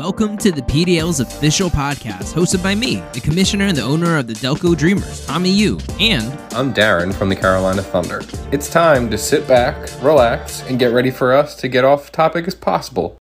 Welcome 0.00 0.38
to 0.38 0.50
the 0.50 0.62
PDL's 0.62 1.20
official 1.20 1.68
podcast, 1.68 2.32
hosted 2.32 2.62
by 2.62 2.74
me, 2.74 3.02
the 3.12 3.20
commissioner 3.20 3.66
and 3.66 3.76
the 3.76 3.82
owner 3.82 4.16
of 4.16 4.26
the 4.26 4.32
Delco 4.32 4.74
Dreamers, 4.74 5.26
Tommy 5.26 5.50
Yu, 5.50 5.78
and 6.00 6.32
I'm 6.54 6.72
Darren 6.72 7.12
from 7.12 7.28
the 7.28 7.36
Carolina 7.36 7.82
Thunder. 7.82 8.22
It's 8.50 8.70
time 8.70 9.10
to 9.10 9.18
sit 9.18 9.46
back, 9.46 9.76
relax, 10.02 10.62
and 10.62 10.78
get 10.78 10.94
ready 10.94 11.10
for 11.10 11.34
us 11.34 11.54
to 11.56 11.68
get 11.68 11.84
off 11.84 12.12
topic 12.12 12.46
as 12.46 12.54
possible. 12.54 13.18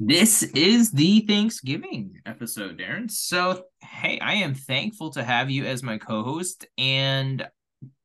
This 0.00 0.42
is 0.42 0.92
the 0.92 1.20
Thanksgiving 1.20 2.22
episode, 2.24 2.78
Darren. 2.78 3.10
So, 3.10 3.64
hey, 3.82 4.18
I 4.18 4.36
am 4.36 4.54
thankful 4.54 5.10
to 5.10 5.22
have 5.22 5.50
you 5.50 5.66
as 5.66 5.82
my 5.82 5.98
co-host. 5.98 6.66
And 6.78 7.46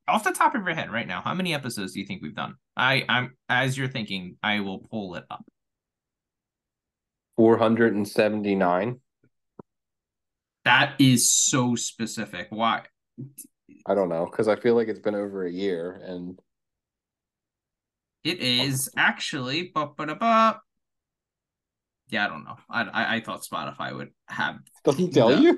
off 0.06 0.24
the 0.24 0.32
top 0.32 0.54
of 0.54 0.66
your 0.66 0.74
head, 0.74 0.92
right 0.92 1.08
now, 1.08 1.22
how 1.22 1.32
many 1.32 1.54
episodes 1.54 1.94
do 1.94 2.00
you 2.00 2.06
think 2.06 2.20
we've 2.20 2.36
done? 2.36 2.56
I, 2.76 3.06
I'm 3.08 3.34
as 3.48 3.78
you're 3.78 3.88
thinking, 3.88 4.36
I 4.42 4.60
will 4.60 4.80
pull 4.80 5.14
it 5.14 5.24
up. 5.30 5.46
479. 7.40 9.00
That 10.66 10.94
is 10.98 11.32
so 11.32 11.74
specific. 11.74 12.48
Why? 12.50 12.82
I 13.86 13.94
don't 13.94 14.10
know 14.10 14.28
because 14.30 14.46
I 14.46 14.56
feel 14.56 14.74
like 14.74 14.88
it's 14.88 15.00
been 15.00 15.14
over 15.14 15.46
a 15.46 15.50
year 15.50 16.02
and 16.04 16.38
it 18.24 18.40
is 18.40 18.90
actually. 18.94 19.72
Ba-ba-da-ba. 19.74 20.60
Yeah, 22.10 22.26
I 22.26 22.28
don't 22.28 22.44
know. 22.44 22.58
I, 22.68 22.82
I, 22.82 23.14
I 23.14 23.22
thought 23.22 23.42
Spotify 23.42 23.96
would 23.96 24.10
have. 24.28 24.58
Doesn't 24.84 25.14
tell 25.14 25.30
the, 25.30 25.40
you. 25.40 25.56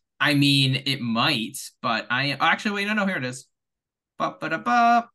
I 0.20 0.34
mean, 0.34 0.82
it 0.84 1.00
might, 1.00 1.58
but 1.80 2.08
I 2.10 2.36
actually 2.40 2.72
wait. 2.72 2.88
No, 2.88 2.94
no, 2.94 3.06
here 3.06 3.18
it 3.18 3.24
is. 3.24 3.46
Ba-ba-da-ba. 4.18 5.08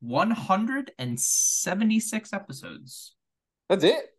176 0.00 2.32
episodes. 2.32 3.14
That's 3.68 3.84
it. 3.84 4.15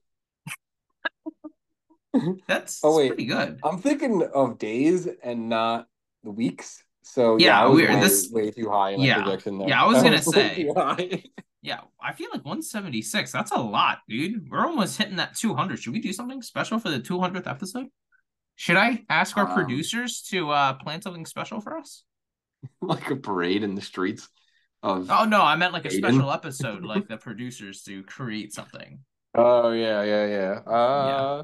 That's 2.48 2.80
oh 2.84 2.98
wait, 2.98 3.10
pretty 3.10 3.26
good. 3.26 3.60
I'm 3.64 3.80
thinking 3.80 4.24
of 4.34 4.58
days 4.58 5.08
and 5.24 5.50
not 5.50 5.88
the 6.24 6.32
weeks. 6.32 6.84
So 7.04 7.38
Yeah, 7.38 7.46
yeah, 7.48 7.62
I 7.62 7.66
was 7.68 7.76
weird. 7.78 7.90
way, 7.94 8.00
This- 8.02 8.30
way 8.32 8.52
too 8.52 8.70
high 8.70 8.92
in 8.92 9.02
yeah. 9.02 9.22
projection 9.24 9.58
there. 9.60 9.70
Yeah, 9.70 9.84
I 9.84 9.88
was 9.88 10.04
gonna 10.04 10.22
say. 10.22 10.70
Yeah, 11.64 11.82
I 12.02 12.14
feel 12.14 12.30
like 12.32 12.46
176. 12.46 13.32
That's 13.32 13.52
a 13.52 13.58
lot, 13.60 14.00
dude. 14.08 14.50
We're 14.50 14.66
almost 14.66 14.98
hitting 14.98 15.18
that 15.18 15.36
200. 15.36 15.80
Should 15.80 15.92
we 15.94 16.00
do 16.00 16.14
something 16.14 16.42
special 16.42 16.80
for 16.80 16.90
the 16.90 17.00
200th 17.00 17.48
episode? 17.48 17.88
Should 18.56 18.78
I 18.78 19.04
ask 19.10 19.36
our 19.38 19.48
Um, 19.50 19.54
producers 19.56 20.22
to 20.30 20.50
uh 20.52 20.74
plan 20.76 21.02
something 21.02 21.26
special 21.26 21.60
for 21.60 21.78
us? 21.78 22.04
like 22.82 23.10
a 23.10 23.16
parade 23.16 23.64
in 23.64 23.76
the 23.76 23.82
streets 23.82 24.30
of. 24.84 25.10
Oh 25.12 25.26
no, 25.26 25.42
I 25.42 25.56
meant 25.56 25.74
like 25.74 25.86
a 25.86 25.90
Aiden? 25.90 25.98
special 25.98 26.32
episode, 26.32 26.84
like 26.84 27.08
the 27.10 27.18
producers 27.18 27.84
to 27.84 28.04
create 28.04 28.54
something. 28.54 29.00
Oh 29.36 29.72
yeah, 29.72 30.04
yeah, 30.04 30.26
yeah. 30.28 30.72
Uh, 30.72 31.44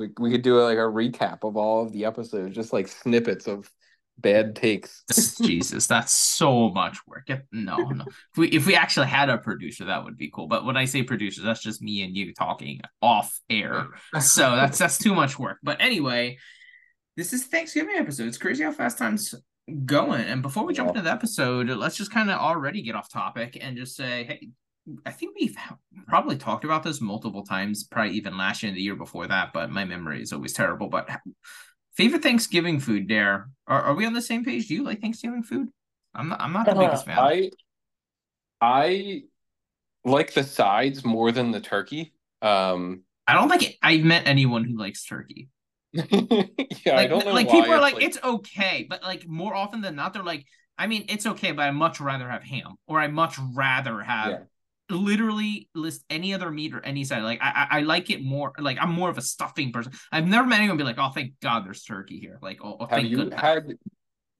we 0.00 0.08
we 0.18 0.30
could 0.30 0.42
do 0.42 0.60
like 0.60 0.78
a 0.78 0.80
recap 0.80 1.44
of 1.44 1.56
all 1.56 1.82
of 1.84 1.92
the 1.92 2.04
episodes, 2.06 2.54
just 2.54 2.72
like 2.72 2.88
snippets 2.88 3.46
of 3.46 3.70
bad 4.18 4.56
takes. 4.56 5.04
Jesus, 5.40 5.86
that's 5.86 6.12
so 6.12 6.70
much 6.70 6.98
work. 7.06 7.24
If- 7.28 7.42
No, 7.52 7.76
no. 7.76 8.04
If 8.08 8.36
we 8.36 8.48
if 8.48 8.66
we 8.66 8.74
actually 8.74 9.06
had 9.06 9.28
a 9.30 9.38
producer, 9.38 9.84
that 9.86 10.04
would 10.04 10.16
be 10.18 10.30
cool. 10.30 10.46
But 10.48 10.64
when 10.64 10.76
I 10.76 10.84
say 10.86 11.02
producer, 11.02 11.42
that's 11.42 11.62
just 11.62 11.80
me 11.82 12.02
and 12.02 12.16
you 12.16 12.34
talking 12.34 12.80
off 13.00 13.38
air. 13.48 13.86
So 14.20 14.56
that's 14.56 14.78
that's 14.78 14.98
too 14.98 15.14
much 15.14 15.38
work. 15.38 15.58
But 15.62 15.80
anyway, 15.80 16.38
this 17.16 17.32
is 17.32 17.44
Thanksgiving 17.44 17.96
episode. 17.96 18.26
It's 18.28 18.38
crazy 18.38 18.64
how 18.64 18.72
fast 18.72 18.98
time's 18.98 19.34
going. 19.84 20.22
And 20.22 20.42
before 20.42 20.64
we 20.66 20.74
jump 20.74 20.88
Yeah. 20.88 20.90
into 20.92 21.02
the 21.02 21.12
episode, 21.12 21.68
let's 21.70 21.96
just 21.96 22.10
kind 22.12 22.30
of 22.30 22.38
already 22.40 22.82
get 22.82 22.94
off 22.96 23.08
topic 23.08 23.56
and 23.60 23.76
just 23.76 23.94
say, 23.96 24.24
hey, 24.24 24.48
I 25.06 25.10
think 25.10 25.36
we've 25.38 25.56
probably 26.06 26.36
talked 26.36 26.64
about 26.64 26.82
this 26.82 27.00
multiple 27.00 27.44
times, 27.44 27.84
probably 27.84 28.14
even 28.14 28.36
last 28.36 28.62
year 28.62 28.68
and 28.68 28.76
the 28.76 28.82
year 28.82 28.96
before 28.96 29.26
that, 29.26 29.52
but 29.52 29.70
my 29.70 29.84
memory 29.84 30.22
is 30.22 30.32
always 30.32 30.52
terrible. 30.52 30.88
But 30.88 31.08
favorite 31.94 32.22
Thanksgiving 32.22 32.80
food, 32.80 33.08
Dare? 33.08 33.48
Are, 33.66 33.82
are 33.82 33.94
we 33.94 34.06
on 34.06 34.12
the 34.12 34.22
same 34.22 34.44
page? 34.44 34.68
Do 34.68 34.74
you 34.74 34.84
like 34.84 35.00
Thanksgiving 35.00 35.42
food? 35.42 35.68
I'm 36.14 36.28
not 36.28 36.40
I'm 36.40 36.52
not 36.52 36.66
the 36.66 36.74
biggest 36.74 37.04
fan. 37.04 37.18
I 37.18 37.50
I 38.60 39.22
like 40.04 40.32
the 40.34 40.44
sides 40.44 41.04
more 41.04 41.32
than 41.32 41.50
the 41.50 41.60
turkey. 41.60 42.12
Um, 42.42 43.02
I 43.26 43.34
don't 43.34 43.48
think 43.48 43.78
I've 43.82 44.02
met 44.02 44.26
anyone 44.26 44.64
who 44.64 44.76
likes 44.78 45.04
turkey. 45.04 45.48
yeah, 45.92 46.04
I 46.08 46.90
like, 46.90 47.08
don't 47.10 47.24
know 47.24 47.32
like 47.32 47.48
why 47.48 47.60
people 47.60 47.72
are 47.72 47.76
it's 47.76 47.82
like, 47.82 48.02
it's 48.02 48.18
okay, 48.22 48.86
but 48.88 49.02
like 49.02 49.26
more 49.28 49.54
often 49.54 49.80
than 49.80 49.96
not, 49.96 50.12
they're 50.12 50.22
like, 50.22 50.46
I 50.78 50.86
mean, 50.86 51.04
it's 51.08 51.26
okay, 51.26 51.52
but 51.52 51.62
I 51.62 51.70
much 51.70 52.00
rather 52.00 52.28
have 52.28 52.42
ham, 52.42 52.76
or 52.86 52.98
I 53.00 53.08
much 53.08 53.36
rather 53.54 54.00
have 54.00 54.30
Yeah. 54.30 54.38
Literally 54.90 55.68
list 55.74 56.04
any 56.10 56.34
other 56.34 56.50
meat 56.50 56.74
or 56.74 56.84
any 56.84 57.04
side. 57.04 57.22
Like 57.22 57.40
I, 57.42 57.66
I, 57.70 57.80
like 57.80 58.10
it 58.10 58.22
more. 58.22 58.52
Like 58.58 58.78
I'm 58.80 58.92
more 58.92 59.08
of 59.08 59.18
a 59.18 59.22
stuffing 59.22 59.72
person. 59.72 59.92
I've 60.12 60.26
never 60.26 60.46
met 60.46 60.58
anyone 60.58 60.76
be 60.76 60.84
like, 60.84 60.98
oh, 60.98 61.10
thank 61.10 61.38
God 61.40 61.66
there's 61.66 61.82
turkey 61.82 62.18
here. 62.18 62.38
Like, 62.42 62.58
oh, 62.62 62.76
oh 62.80 62.86
Have 62.86 63.04
you 63.04 63.30
had 63.30 63.74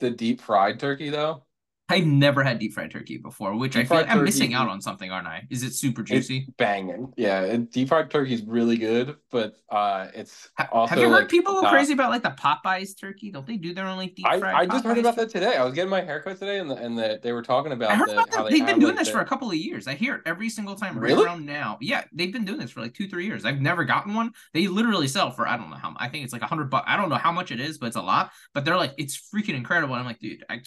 the 0.01 0.11
deep 0.11 0.41
fried 0.41 0.81
turkey 0.81 1.11
though? 1.11 1.45
I've 1.91 2.07
never 2.07 2.43
had 2.43 2.59
deep 2.59 2.73
fried 2.73 2.91
turkey 2.91 3.19
before, 3.19 3.57
which 3.57 3.77
I 3.77 3.81
Deep 3.81 3.89
feel 3.89 3.99
fried 3.99 4.09
like 4.09 4.17
I'm 4.17 4.25
missing 4.25 4.55
out 4.55 4.69
on 4.69 4.81
something, 4.81 5.11
aren't 5.11 5.27
I? 5.27 5.47
Is 5.51 5.63
it 5.63 5.73
super 5.75 6.03
juicy? 6.03 6.39
It's 6.39 6.51
banging. 6.57 7.13
Yeah, 7.17 7.57
deep 7.57 7.89
fried 7.89 8.11
turkey 8.11 8.35
is 8.35 8.43
really 8.43 8.77
good, 8.77 9.17
but 9.31 9.55
uh, 9.69 10.09
it's 10.15 10.49
Ha- 10.59 10.69
also 10.73 10.91
have 10.91 10.99
you 10.99 11.09
heard 11.11 11.21
like, 11.23 11.29
people 11.29 11.55
go 11.55 11.61
not- 11.63 11.73
crazy 11.73 11.93
about 11.93 12.11
like 12.11 12.23
the 12.23 12.31
Popeyes 12.31 12.99
turkey? 12.99 13.31
Don't 13.31 13.47
they 13.47 13.57
do 13.57 13.75
their 13.75 13.87
own 13.87 13.97
like 13.97 14.15
deep 14.15 14.27
I, 14.27 14.39
fried? 14.39 14.55
I 14.55 14.67
just 14.67 14.85
heard 14.85 14.99
about 14.99 15.17
that 15.17 15.31
today. 15.31 15.57
I 15.57 15.65
was 15.65 15.75
getting 15.75 15.91
my 15.91 16.01
haircut 16.01 16.39
today, 16.39 16.59
and 16.59 16.71
the, 16.71 16.77
and 16.77 16.97
the, 16.99 17.19
they 17.23 17.33
were 17.33 17.43
talking 17.43 17.73
about 17.73 17.91
I 17.91 17.97
heard 17.97 18.09
the, 18.09 18.13
about 18.15 18.35
how 18.35 18.45
they 18.45 18.51
They've 18.51 18.67
been 18.67 18.79
doing 18.79 18.95
like, 18.95 18.99
this 19.01 19.09
the- 19.09 19.15
for 19.15 19.21
a 19.21 19.27
couple 19.27 19.49
of 19.51 19.57
years. 19.57 19.87
I 19.87 19.95
hear 19.95 20.17
it 20.17 20.23
every 20.27 20.49
single 20.49 20.75
time 20.77 20.95
right 20.99 21.11
Really? 21.11 21.25
around 21.25 21.47
now. 21.47 21.79
Yeah, 21.81 22.05
they've 22.13 22.33
been 22.33 22.45
doing 22.45 22.59
this 22.59 22.71
for 22.71 22.81
like 22.81 22.95
two, 22.95 23.09
three 23.09 23.27
years. 23.27 23.45
I've 23.45 23.61
never 23.61 23.85
gotten 23.85 24.15
one. 24.15 24.33
They 24.55 24.67
literally 24.69 25.09
sell 25.09 25.31
for 25.31 25.47
I 25.49 25.57
don't 25.57 25.71
know 25.71 25.77
how. 25.77 25.95
I 25.97 26.09
think 26.09 26.25
it's 26.25 26.33
like 26.33 26.43
a 26.43 26.47
hundred 26.47 26.71
bucks. 26.71 26.85
I 26.89 26.97
don't 26.97 27.09
know 27.09 27.17
how 27.17 27.33
much 27.33 27.51
it 27.51 27.61
is, 27.61 27.79
but 27.79 27.87
it's 27.87 27.97
a 27.97 28.03
lot. 28.03 28.31
But 28.55 28.65
they're 28.65 28.77
like, 28.77 28.93
it's 28.99 29.31
freaking 29.35 29.55
incredible. 29.55 29.95
And 29.95 30.01
I'm 30.01 30.07
like, 30.07 30.19
dude, 30.19 30.45
I, 30.49 30.61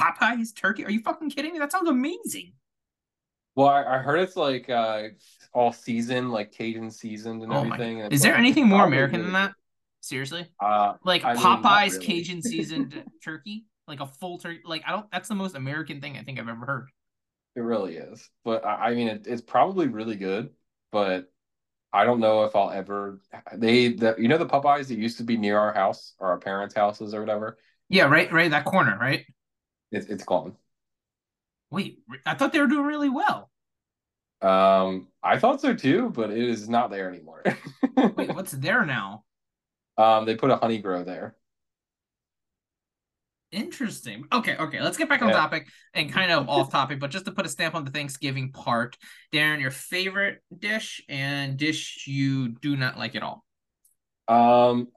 Popeyes 0.00 0.53
turkey? 0.54 0.84
Are 0.84 0.90
you 0.90 1.00
fucking 1.00 1.30
kidding 1.30 1.52
me? 1.52 1.58
That 1.58 1.72
sounds 1.72 1.88
amazing. 1.88 2.52
Well, 3.54 3.68
I, 3.68 3.84
I 3.84 3.98
heard 3.98 4.20
it's 4.20 4.36
like 4.36 4.68
uh 4.68 5.08
all 5.52 5.72
season, 5.72 6.30
like 6.30 6.52
Cajun 6.52 6.90
seasoned 6.90 7.42
and 7.42 7.52
Oh 7.52 7.56
everything. 7.56 8.00
and 8.02 8.12
Is 8.12 8.22
there 8.22 8.32
like, 8.32 8.38
anything 8.38 8.66
more 8.68 8.84
American 8.84 9.20
really 9.20 9.22
than 9.22 9.32
that? 9.32 9.52
Seriously. 10.00 10.46
Uh, 10.60 10.94
like 11.04 11.24
I 11.24 11.34
mean, 11.34 11.62
Popeyes 11.62 11.98
really. 11.98 11.98
Cajun 11.98 12.42
seasoned 12.42 13.04
turkey, 13.24 13.66
like 13.88 14.00
a 14.00 14.06
full 14.06 14.38
turkey. 14.38 14.60
Like 14.64 14.82
I 14.86 14.92
don't. 14.92 15.10
That's 15.12 15.28
the 15.28 15.34
most 15.34 15.54
American 15.56 16.00
thing 16.00 16.16
I 16.18 16.22
think 16.22 16.38
I've 16.38 16.48
ever 16.48 16.66
heard. 16.66 16.88
it 17.56 17.60
really 17.60 17.96
is. 17.96 18.28
But 18.44 18.64
I, 18.64 18.90
I 18.90 18.94
mean, 18.94 19.08
it, 19.08 19.26
it's 19.26 19.42
probably 19.42 19.88
really 19.88 20.16
good. 20.16 20.50
But 20.92 21.30
I 21.92 22.04
don't 22.04 22.20
know 22.20 22.44
if 22.44 22.56
I'll 22.56 22.70
ever. 22.70 23.20
They, 23.54 23.88
the, 23.94 24.16
you 24.18 24.28
know, 24.28 24.38
the 24.38 24.46
Popeyes 24.46 24.88
that 24.88 24.98
used 24.98 25.18
to 25.18 25.24
be 25.24 25.36
near 25.36 25.58
our 25.58 25.72
house 25.74 26.14
or 26.18 26.28
our 26.30 26.38
parents' 26.38 26.74
houses 26.74 27.14
or 27.14 27.20
whatever. 27.20 27.58
Yeah, 27.88 28.04
right, 28.04 28.32
right. 28.32 28.50
That 28.50 28.64
corner, 28.64 28.96
right? 29.00 29.24
It's 29.94 30.06
it's 30.06 30.24
gone. 30.24 30.56
Wait, 31.70 31.98
I 32.24 32.34
thought 32.34 32.52
they 32.52 32.60
were 32.60 32.66
doing 32.66 32.86
really 32.86 33.08
well. 33.08 33.50
Um, 34.42 35.08
I 35.22 35.38
thought 35.38 35.60
so 35.60 35.74
too, 35.74 36.10
but 36.10 36.30
it 36.30 36.38
is 36.38 36.68
not 36.68 36.90
there 36.90 37.08
anymore. 37.08 37.42
Wait, 37.96 38.34
what's 38.34 38.52
there 38.52 38.84
now? 38.84 39.24
um, 39.96 40.24
they 40.26 40.36
put 40.36 40.50
a 40.50 40.56
Honeygrow 40.56 41.04
there. 41.04 41.36
Interesting. 43.52 44.24
Okay, 44.32 44.56
okay. 44.56 44.80
Let's 44.82 44.96
get 44.96 45.08
back 45.08 45.22
on 45.22 45.28
Yeah. 45.28 45.36
topic 45.36 45.68
and 45.94 46.12
kind 46.12 46.32
of 46.32 46.48
off 46.48 46.72
topic, 46.72 46.98
but 46.98 47.10
just 47.12 47.24
to 47.26 47.32
put 47.32 47.46
a 47.46 47.48
stamp 47.48 47.76
on 47.76 47.84
the 47.84 47.90
Thanksgiving 47.92 48.50
part, 48.50 48.96
Darren, 49.32 49.60
your 49.60 49.70
favorite 49.70 50.42
dish 50.58 51.00
and 51.08 51.56
dish 51.56 52.04
you 52.08 52.48
do 52.48 52.76
not 52.76 52.98
like 52.98 53.14
at 53.14 53.22
all. 53.22 53.44
Um, 54.26 54.88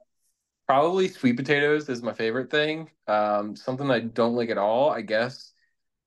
probably 0.68 1.08
sweet 1.08 1.36
potatoes 1.36 1.88
is 1.88 2.02
my 2.02 2.12
favorite 2.12 2.50
thing. 2.50 2.90
Um, 3.06 3.56
something 3.56 3.90
I 3.90 4.00
don't 4.00 4.34
like 4.34 4.50
at 4.50 4.58
all, 4.58 4.90
I 4.90 5.00
guess. 5.00 5.52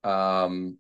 Um, 0.04 0.78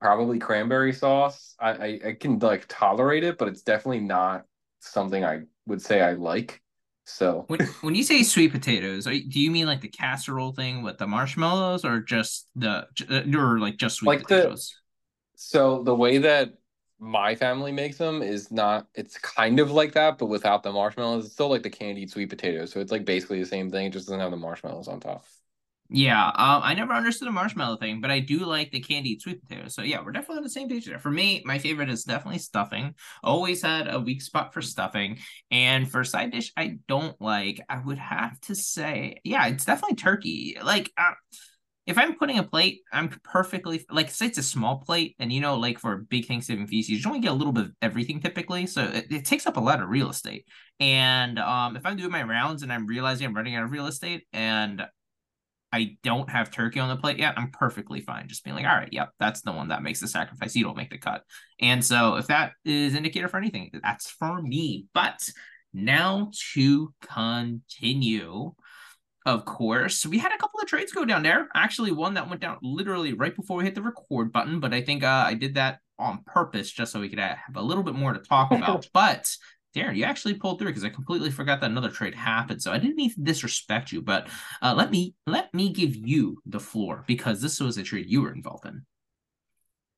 probably 0.00 0.38
cranberry 0.38 0.92
sauce. 0.92 1.54
I, 1.58 1.70
I, 1.70 2.00
I 2.08 2.12
can 2.14 2.38
like 2.38 2.66
tolerate 2.68 3.24
it, 3.24 3.38
but 3.38 3.48
it's 3.48 3.62
definitely 3.62 4.00
not 4.00 4.44
something 4.80 5.24
I 5.24 5.42
would 5.66 5.82
say 5.82 6.00
I 6.00 6.12
like. 6.12 6.62
So 7.04 7.44
When 7.46 7.60
when 7.82 7.94
you 7.94 8.02
say 8.02 8.22
sweet 8.24 8.50
potatoes, 8.52 9.06
you- 9.06 9.28
do 9.30 9.40
you 9.40 9.50
mean 9.50 9.66
like 9.66 9.80
the 9.80 9.88
casserole 9.88 10.52
thing 10.52 10.82
with 10.82 10.98
the 10.98 11.06
marshmallows, 11.06 11.84
or 11.84 12.00
just 12.00 12.48
the 12.56 12.86
j- 12.94 13.32
or 13.36 13.60
like 13.60 13.76
just 13.76 13.96
sweet 13.96 14.08
Like 14.08 14.18
the- 14.26 14.36
potatoes? 14.36 14.74
so 15.36 15.82
the 15.84 15.94
way 15.94 16.18
that 16.18 16.54
my 16.98 17.34
family 17.34 17.72
makes 17.72 17.98
them 17.98 18.22
is 18.22 18.50
not 18.50 18.86
it's 18.94 19.18
kind 19.18 19.60
of 19.60 19.70
like 19.70 19.92
that, 19.92 20.18
but 20.18 20.26
without 20.26 20.62
the 20.62 20.72
marshmallows. 20.72 21.26
It's 21.26 21.34
still 21.34 21.50
like 21.50 21.62
the 21.62 21.70
candied 21.70 22.10
sweet 22.10 22.30
potatoes. 22.30 22.72
So 22.72 22.80
it's 22.80 22.92
like 22.92 23.04
basically 23.04 23.40
the 23.40 23.46
same 23.46 23.70
thing, 23.70 23.86
it 23.86 23.92
just 23.92 24.06
doesn't 24.06 24.20
have 24.20 24.30
the 24.30 24.36
marshmallows 24.36 24.88
on 24.88 25.00
top. 25.00 25.24
Yeah, 25.88 26.26
um, 26.26 26.62
I 26.64 26.74
never 26.74 26.92
understood 26.92 27.28
the 27.28 27.32
marshmallow 27.32 27.76
thing, 27.76 28.00
but 28.00 28.10
I 28.10 28.18
do 28.18 28.38
like 28.38 28.72
the 28.72 28.80
candied 28.80 29.22
sweet 29.22 29.40
potatoes. 29.40 29.72
So 29.74 29.82
yeah, 29.82 30.02
we're 30.04 30.10
definitely 30.10 30.38
on 30.38 30.42
the 30.42 30.50
same 30.50 30.68
page 30.68 30.84
there. 30.84 30.98
For 30.98 31.12
me, 31.12 31.42
my 31.44 31.58
favorite 31.60 31.88
is 31.90 32.02
definitely 32.02 32.40
stuffing. 32.40 32.94
Always 33.22 33.62
had 33.62 33.86
a 33.86 34.00
weak 34.00 34.20
spot 34.20 34.52
for 34.52 34.62
stuffing, 34.62 35.18
and 35.52 35.88
for 35.88 36.02
side 36.02 36.32
dish, 36.32 36.52
I 36.56 36.78
don't 36.88 37.20
like. 37.20 37.60
I 37.68 37.78
would 37.78 37.98
have 37.98 38.40
to 38.42 38.56
say, 38.56 39.20
yeah, 39.22 39.46
it's 39.46 39.64
definitely 39.64 39.94
turkey. 39.94 40.56
Like, 40.60 40.90
uh, 40.98 41.12
if 41.86 41.96
I'm 41.96 42.16
putting 42.16 42.38
a 42.38 42.42
plate, 42.42 42.80
I'm 42.92 43.08
perfectly 43.22 43.84
like 43.90 44.10
say 44.10 44.26
it's 44.26 44.38
a 44.38 44.42
small 44.42 44.78
plate, 44.78 45.14
and 45.20 45.32
you 45.32 45.40
know, 45.40 45.56
like 45.56 45.78
for 45.78 45.96
big 45.96 46.26
Thanksgiving 46.26 46.66
feast, 46.66 46.88
you 46.88 46.96
just 46.96 47.06
only 47.06 47.20
get 47.20 47.30
a 47.30 47.34
little 47.34 47.52
bit 47.52 47.66
of 47.66 47.72
everything 47.80 48.20
typically, 48.20 48.66
so 48.66 48.82
it, 48.82 49.06
it, 49.10 49.24
takes 49.24 49.46
up 49.46 49.56
a 49.56 49.60
lot 49.60 49.80
of 49.80 49.88
real 49.88 50.10
estate. 50.10 50.46
And 50.80 51.38
um, 51.38 51.76
if 51.76 51.86
I'm 51.86 51.96
doing 51.96 52.10
my 52.10 52.24
rounds 52.24 52.62
and 52.62 52.72
I'm 52.72 52.86
realizing 52.86 53.26
I'm 53.26 53.34
running 53.34 53.54
out 53.54 53.64
of 53.64 53.70
real 53.70 53.86
estate, 53.86 54.26
and 54.32 54.84
I 55.72 55.96
don't 56.02 56.28
have 56.28 56.50
turkey 56.50 56.80
on 56.80 56.88
the 56.88 56.96
plate 56.96 57.18
yet, 57.18 57.34
I'm 57.36 57.50
perfectly 57.52 58.00
fine. 58.00 58.26
Just 58.26 58.42
being 58.42 58.56
like, 58.56 58.66
all 58.66 58.74
right, 58.74 58.92
yep, 58.92 59.10
that's 59.20 59.42
the 59.42 59.52
one 59.52 59.68
that 59.68 59.82
makes 59.82 60.00
the 60.00 60.08
sacrifice. 60.08 60.56
You 60.56 60.64
don't 60.64 60.76
make 60.76 60.90
the 60.90 60.98
cut. 60.98 61.22
And 61.60 61.84
so 61.84 62.16
if 62.16 62.26
that 62.26 62.52
is 62.64 62.94
indicator 62.94 63.28
for 63.28 63.36
anything, 63.36 63.70
that's 63.82 64.10
for 64.10 64.42
me. 64.42 64.86
But 64.92 65.28
now 65.72 66.30
to 66.54 66.92
continue 67.02 68.54
of 69.26 69.44
course. 69.44 70.06
We 70.06 70.18
had 70.18 70.32
a 70.32 70.38
couple 70.38 70.60
of 70.60 70.66
trades 70.68 70.92
go 70.92 71.04
down 71.04 71.24
there. 71.24 71.48
Actually, 71.54 71.90
one 71.90 72.14
that 72.14 72.28
went 72.28 72.40
down 72.40 72.58
literally 72.62 73.12
right 73.12 73.34
before 73.34 73.58
we 73.58 73.64
hit 73.64 73.74
the 73.74 73.82
record 73.82 74.32
button, 74.32 74.60
but 74.60 74.72
I 74.72 74.80
think 74.80 75.02
uh, 75.02 75.24
I 75.26 75.34
did 75.34 75.54
that 75.54 75.80
on 75.98 76.22
purpose 76.24 76.70
just 76.70 76.92
so 76.92 77.00
we 77.00 77.08
could 77.08 77.18
have 77.18 77.38
a 77.56 77.62
little 77.62 77.82
bit 77.82 77.94
more 77.94 78.12
to 78.12 78.20
talk 78.20 78.50
about. 78.52 78.88
but 78.92 79.36
Darren, 79.74 79.96
you 79.96 80.04
actually 80.04 80.34
pulled 80.34 80.60
through 80.60 80.68
because 80.68 80.84
I 80.84 80.90
completely 80.90 81.32
forgot 81.32 81.60
that 81.60 81.70
another 81.70 81.90
trade 81.90 82.14
happened. 82.14 82.62
So 82.62 82.72
I 82.72 82.78
didn't 82.78 82.96
mean 82.96 83.12
to 83.14 83.20
disrespect 83.20 83.90
you, 83.90 84.00
but 84.00 84.28
uh, 84.62 84.74
let 84.74 84.92
me 84.92 85.14
let 85.26 85.52
me 85.52 85.72
give 85.72 85.96
you 85.96 86.40
the 86.46 86.60
floor 86.60 87.02
because 87.08 87.42
this 87.42 87.58
was 87.58 87.76
a 87.76 87.82
trade 87.82 88.06
you 88.08 88.22
were 88.22 88.32
involved 88.32 88.64
in. 88.64 88.86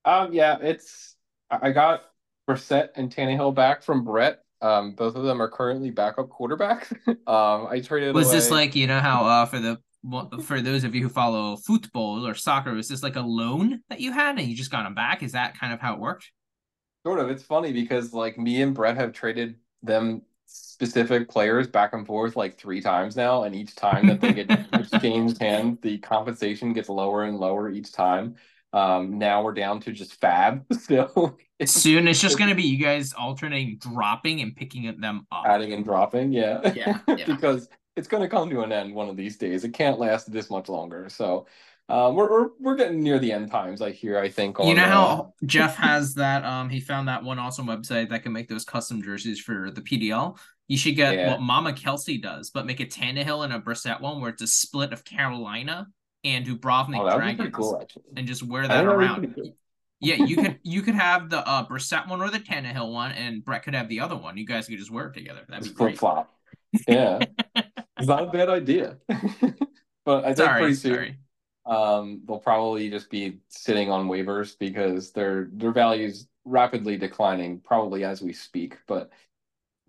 Um, 0.06 0.32
yeah, 0.32 0.56
it's 0.60 1.16
I 1.50 1.72
got 1.72 2.04
Brissett 2.48 2.88
and 2.96 3.14
Tannehill 3.14 3.54
back 3.54 3.82
from 3.82 4.04
Brett 4.04 4.40
um, 4.60 4.92
both 4.92 5.14
of 5.14 5.24
them 5.24 5.40
are 5.40 5.48
currently 5.48 5.90
backup 5.90 6.28
quarterbacks. 6.28 6.92
um, 7.26 7.66
I 7.68 7.80
traded. 7.80 8.14
Was 8.14 8.28
away... 8.28 8.36
this 8.36 8.50
like 8.50 8.74
you 8.74 8.86
know 8.86 9.00
how 9.00 9.24
uh 9.24 9.46
for 9.46 9.58
the 9.58 9.78
for 10.42 10.60
those 10.60 10.84
of 10.84 10.94
you 10.94 11.02
who 11.02 11.08
follow 11.08 11.56
football 11.56 12.26
or 12.26 12.34
soccer, 12.34 12.72
was 12.72 12.88
this 12.88 13.02
like 13.02 13.16
a 13.16 13.20
loan 13.20 13.80
that 13.88 14.00
you 14.00 14.12
had 14.12 14.38
and 14.38 14.48
you 14.48 14.56
just 14.56 14.70
got 14.70 14.84
them 14.84 14.94
back? 14.94 15.22
Is 15.22 15.32
that 15.32 15.58
kind 15.58 15.72
of 15.72 15.80
how 15.80 15.94
it 15.94 16.00
worked? 16.00 16.30
Sort 17.06 17.18
of. 17.18 17.30
It's 17.30 17.42
funny 17.42 17.72
because 17.72 18.12
like 18.12 18.38
me 18.38 18.62
and 18.62 18.74
Brett 18.74 18.96
have 18.96 19.12
traded 19.12 19.56
them 19.82 20.22
specific 20.46 21.28
players 21.28 21.66
back 21.66 21.92
and 21.92 22.06
forth 22.06 22.36
like 22.36 22.58
three 22.58 22.80
times 22.80 23.16
now, 23.16 23.44
and 23.44 23.54
each 23.54 23.74
time 23.74 24.06
that 24.06 24.20
they 24.20 24.32
get 24.32 24.50
exchanged 24.72 25.40
hands, 25.40 25.78
the 25.82 25.98
compensation 25.98 26.72
gets 26.72 26.88
lower 26.88 27.24
and 27.24 27.38
lower 27.38 27.70
each 27.70 27.92
time. 27.92 28.36
Um, 28.72 29.18
now 29.18 29.42
we're 29.42 29.54
down 29.54 29.80
to 29.80 29.92
just 29.92 30.20
fab. 30.20 30.64
So 30.80 31.36
soon 31.64 32.06
it's 32.06 32.20
just 32.20 32.38
gonna 32.38 32.54
be 32.54 32.62
you 32.62 32.82
guys 32.82 33.12
alternating 33.12 33.78
dropping 33.78 34.42
and 34.42 34.54
picking 34.54 35.00
them 35.00 35.26
up. 35.32 35.44
Adding 35.46 35.72
and 35.72 35.84
dropping, 35.84 36.32
yeah. 36.32 36.72
Yeah. 36.72 36.98
yeah. 37.08 37.24
because 37.26 37.68
it's 37.96 38.06
gonna 38.06 38.28
come 38.28 38.48
to 38.50 38.60
an 38.60 38.70
end 38.70 38.94
one 38.94 39.08
of 39.08 39.16
these 39.16 39.36
days. 39.36 39.64
It 39.64 39.72
can't 39.72 39.98
last 39.98 40.30
this 40.30 40.50
much 40.50 40.68
longer. 40.68 41.08
So 41.08 41.46
um, 41.88 42.14
we're, 42.14 42.30
we're 42.30 42.48
we're 42.60 42.76
getting 42.76 43.02
near 43.02 43.18
the 43.18 43.32
end 43.32 43.50
times. 43.50 43.80
I 43.80 43.90
hear. 43.90 44.18
I 44.18 44.28
think. 44.28 44.58
you 44.62 44.74
know 44.74 44.84
how 44.84 45.34
Jeff 45.46 45.74
has 45.76 46.14
that. 46.14 46.44
Um, 46.44 46.68
he 46.68 46.80
found 46.80 47.08
that 47.08 47.24
one 47.24 47.38
awesome 47.38 47.66
website 47.66 48.10
that 48.10 48.22
can 48.22 48.32
make 48.32 48.48
those 48.48 48.64
custom 48.64 49.02
jerseys 49.02 49.40
for 49.40 49.70
the 49.70 49.80
PDL. 49.80 50.38
You 50.68 50.76
should 50.76 50.96
get 50.96 51.14
yeah. 51.14 51.30
what 51.30 51.40
Mama 51.40 51.72
Kelsey 51.72 52.18
does, 52.18 52.50
but 52.50 52.66
make 52.66 52.80
a 52.80 52.86
Tannehill 52.86 53.42
and 53.42 53.54
a 53.54 53.58
Brissett 53.58 54.02
one 54.02 54.20
where 54.20 54.30
it's 54.30 54.42
a 54.42 54.46
split 54.46 54.92
of 54.92 55.02
Carolina 55.02 55.88
and 56.24 56.46
Dubrovnik 56.46 57.00
oh, 57.00 57.16
Dragons, 57.16 57.54
cool, 57.54 57.86
and 58.16 58.26
just 58.26 58.42
wear 58.42 58.66
that 58.66 58.84
around. 58.84 59.34
Yeah, 60.00 60.16
you 60.16 60.36
could 60.36 60.58
you 60.62 60.82
could 60.82 60.94
have 60.94 61.30
the 61.30 61.46
uh 61.46 61.66
Brissett 61.66 62.08
one 62.08 62.20
or 62.20 62.30
the 62.30 62.40
Tannehill 62.40 62.92
one, 62.92 63.12
and 63.12 63.44
Brett 63.44 63.62
could 63.62 63.74
have 63.74 63.88
the 63.88 64.00
other 64.00 64.16
one. 64.16 64.36
You 64.36 64.46
guys 64.46 64.66
could 64.66 64.78
just 64.78 64.90
wear 64.90 65.08
it 65.08 65.14
together. 65.14 65.42
That'd 65.48 65.64
be 65.64 65.70
flip 65.70 65.96
flop. 65.96 66.32
Yeah, 66.86 67.20
it's 67.96 68.06
not 68.06 68.24
a 68.24 68.26
bad 68.26 68.50
idea. 68.50 68.98
but 70.04 70.24
I 70.24 70.34
think 70.34 70.36
sorry, 70.36 70.60
pretty 70.60 70.74
soon, 70.74 70.94
sorry. 70.94 71.18
um, 71.64 72.20
they'll 72.26 72.38
probably 72.38 72.90
just 72.90 73.08
be 73.08 73.38
sitting 73.48 73.90
on 73.90 74.06
waivers 74.06 74.54
because 74.58 75.10
their 75.12 75.48
their 75.54 75.72
values 75.72 76.28
rapidly 76.44 76.98
declining, 76.98 77.60
probably 77.60 78.04
as 78.04 78.20
we 78.20 78.34
speak. 78.34 78.76
But 78.86 79.10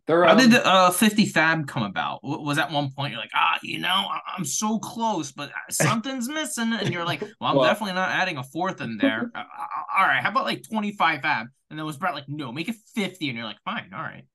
they're, 0.09 0.23
How 0.23 0.33
did 0.33 0.45
um, 0.45 0.51
the 0.51 0.65
uh, 0.65 0.89
50 0.89 1.27
Fab 1.27 1.67
come 1.67 1.83
about? 1.83 2.21
Was 2.23 2.57
at 2.57 2.71
one 2.71 2.89
point 2.89 3.11
you're 3.11 3.21
like, 3.21 3.29
ah, 3.35 3.59
you 3.61 3.77
know, 3.77 4.07
I'm 4.35 4.43
so 4.43 4.79
close, 4.79 5.31
but 5.31 5.49
uh, 5.51 5.69
something's 5.69 6.27
missing, 6.27 6.73
and 6.73 6.91
you're 6.91 7.05
like, 7.05 7.21
well, 7.21 7.51
I'm 7.51 7.55
well, 7.57 7.69
definitely 7.69 7.93
not 7.93 8.09
adding 8.09 8.37
a 8.37 8.43
fourth 8.43 8.81
in 8.81 8.97
there. 8.97 9.31
Uh, 9.35 9.39
uh, 9.39 9.99
all 9.99 10.07
right, 10.07 10.23
how 10.23 10.31
about 10.31 10.45
like 10.45 10.63
25 10.67 11.21
Fab? 11.21 11.47
And 11.69 11.77
then 11.77 11.85
was 11.85 11.97
Brett 11.97 12.15
like, 12.15 12.27
no, 12.27 12.51
make 12.51 12.69
it 12.69 12.75
50, 12.95 13.29
and 13.29 13.37
you're 13.37 13.45
like, 13.45 13.61
fine, 13.63 13.91
all 13.93 14.01
right. 14.01 14.25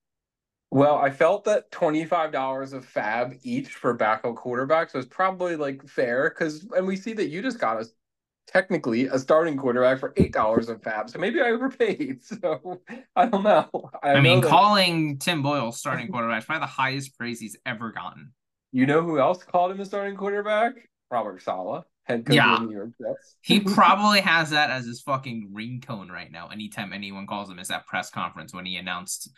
Well, 0.71 0.97
I 0.97 1.11
felt 1.11 1.45
that 1.45 1.73
$25 1.73 2.73
of 2.73 2.85
fab 2.85 3.35
each 3.43 3.71
for 3.71 3.95
backup 3.95 4.37
quarterbacks 4.37 4.95
was 4.95 5.07
probably 5.07 5.57
like 5.57 5.87
fair 5.89 6.31
because, 6.31 6.65
and 6.77 6.87
we 6.87 6.95
see 6.95 7.15
that 7.15 7.31
you 7.31 7.43
just 7.43 7.59
got 7.59 7.79
us 7.79 7.91
technically 8.47 9.07
a 9.07 9.19
starting 9.19 9.57
quarterback 9.57 9.99
for 9.99 10.13
eight 10.17 10.33
dollars 10.33 10.69
of 10.69 10.83
fab. 10.83 11.11
So 11.11 11.19
maybe 11.19 11.41
I 11.41 11.51
overpaid. 11.51 12.21
So 12.25 12.81
I 13.17 13.27
don't 13.27 13.43
know. 13.43 13.91
I, 14.03 14.15
I 14.15 14.21
mean, 14.21 14.41
that... 14.41 14.49
calling 14.49 15.19
Tim 15.19 15.43
Boyle 15.43 15.73
starting 15.73 16.09
quarterback 16.13 16.41
is 16.41 16.45
probably 16.45 16.61
the 16.61 16.67
highest 16.67 17.17
praise 17.19 17.41
he's 17.41 17.57
ever 17.65 17.93
gotten. 17.93 18.33
You 18.73 18.87
know 18.87 19.03
who 19.03 19.21
else 19.21 19.43
called 19.43 19.71
him 19.71 19.81
a 19.81 19.85
starting 19.85 20.17
quarterback? 20.17 20.75
Robert 21.11 21.43
Saleh, 21.43 21.85
head 22.05 22.27
coach 22.27 22.35
yeah. 22.35 22.55
of 22.55 22.61
the 22.61 22.67
New 22.67 22.75
York 22.75 22.91
Jets. 23.01 23.37
he 23.41 23.61
probably 23.75 24.21
has 24.21 24.51
that 24.51 24.71
as 24.71 24.85
his 24.87 25.01
fucking 25.03 25.53
ringtone 25.55 26.11
right 26.11 26.31
now. 26.31 26.49
Anytime 26.49 26.93
anyone 26.93 27.27
calls 27.27 27.49
him, 27.49 27.59
is 27.59 27.69
that 27.69 27.87
press 27.87 28.11
conference 28.11 28.53
when 28.53 28.67
he 28.67 28.77
announced 28.77 29.31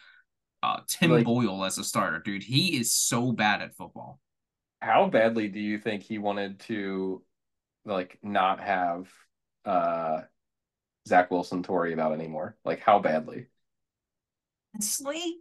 uh, 0.63 0.79
Tim 0.89 1.11
like, 1.11 1.25
Boyle 1.25 1.65
as 1.65 1.79
a 1.79 1.85
starter. 1.85 2.19
Dude, 2.19 2.43
he 2.43 2.79
is 2.79 2.93
so 2.93 3.33
bad 3.33 3.61
at 3.61 3.75
football. 3.75 4.21
How 4.81 5.09
badly 5.09 5.49
do 5.49 5.61
you 5.61 5.79
think 5.79 6.03
he 6.03 6.19
wanted 6.19 6.61
to 6.61 7.23
like 7.87 8.19
not 8.23 8.61
have 8.61 9.09
uh 9.65 10.23
Zach 11.09 11.31
Wilson 11.31 11.63
to 11.65 11.73
worry 11.73 11.93
about 11.93 12.13
anymore? 12.13 12.57
Like 12.65 12.81
how 12.81 12.99
badly? 12.99 13.47
Honestly, 14.75 15.39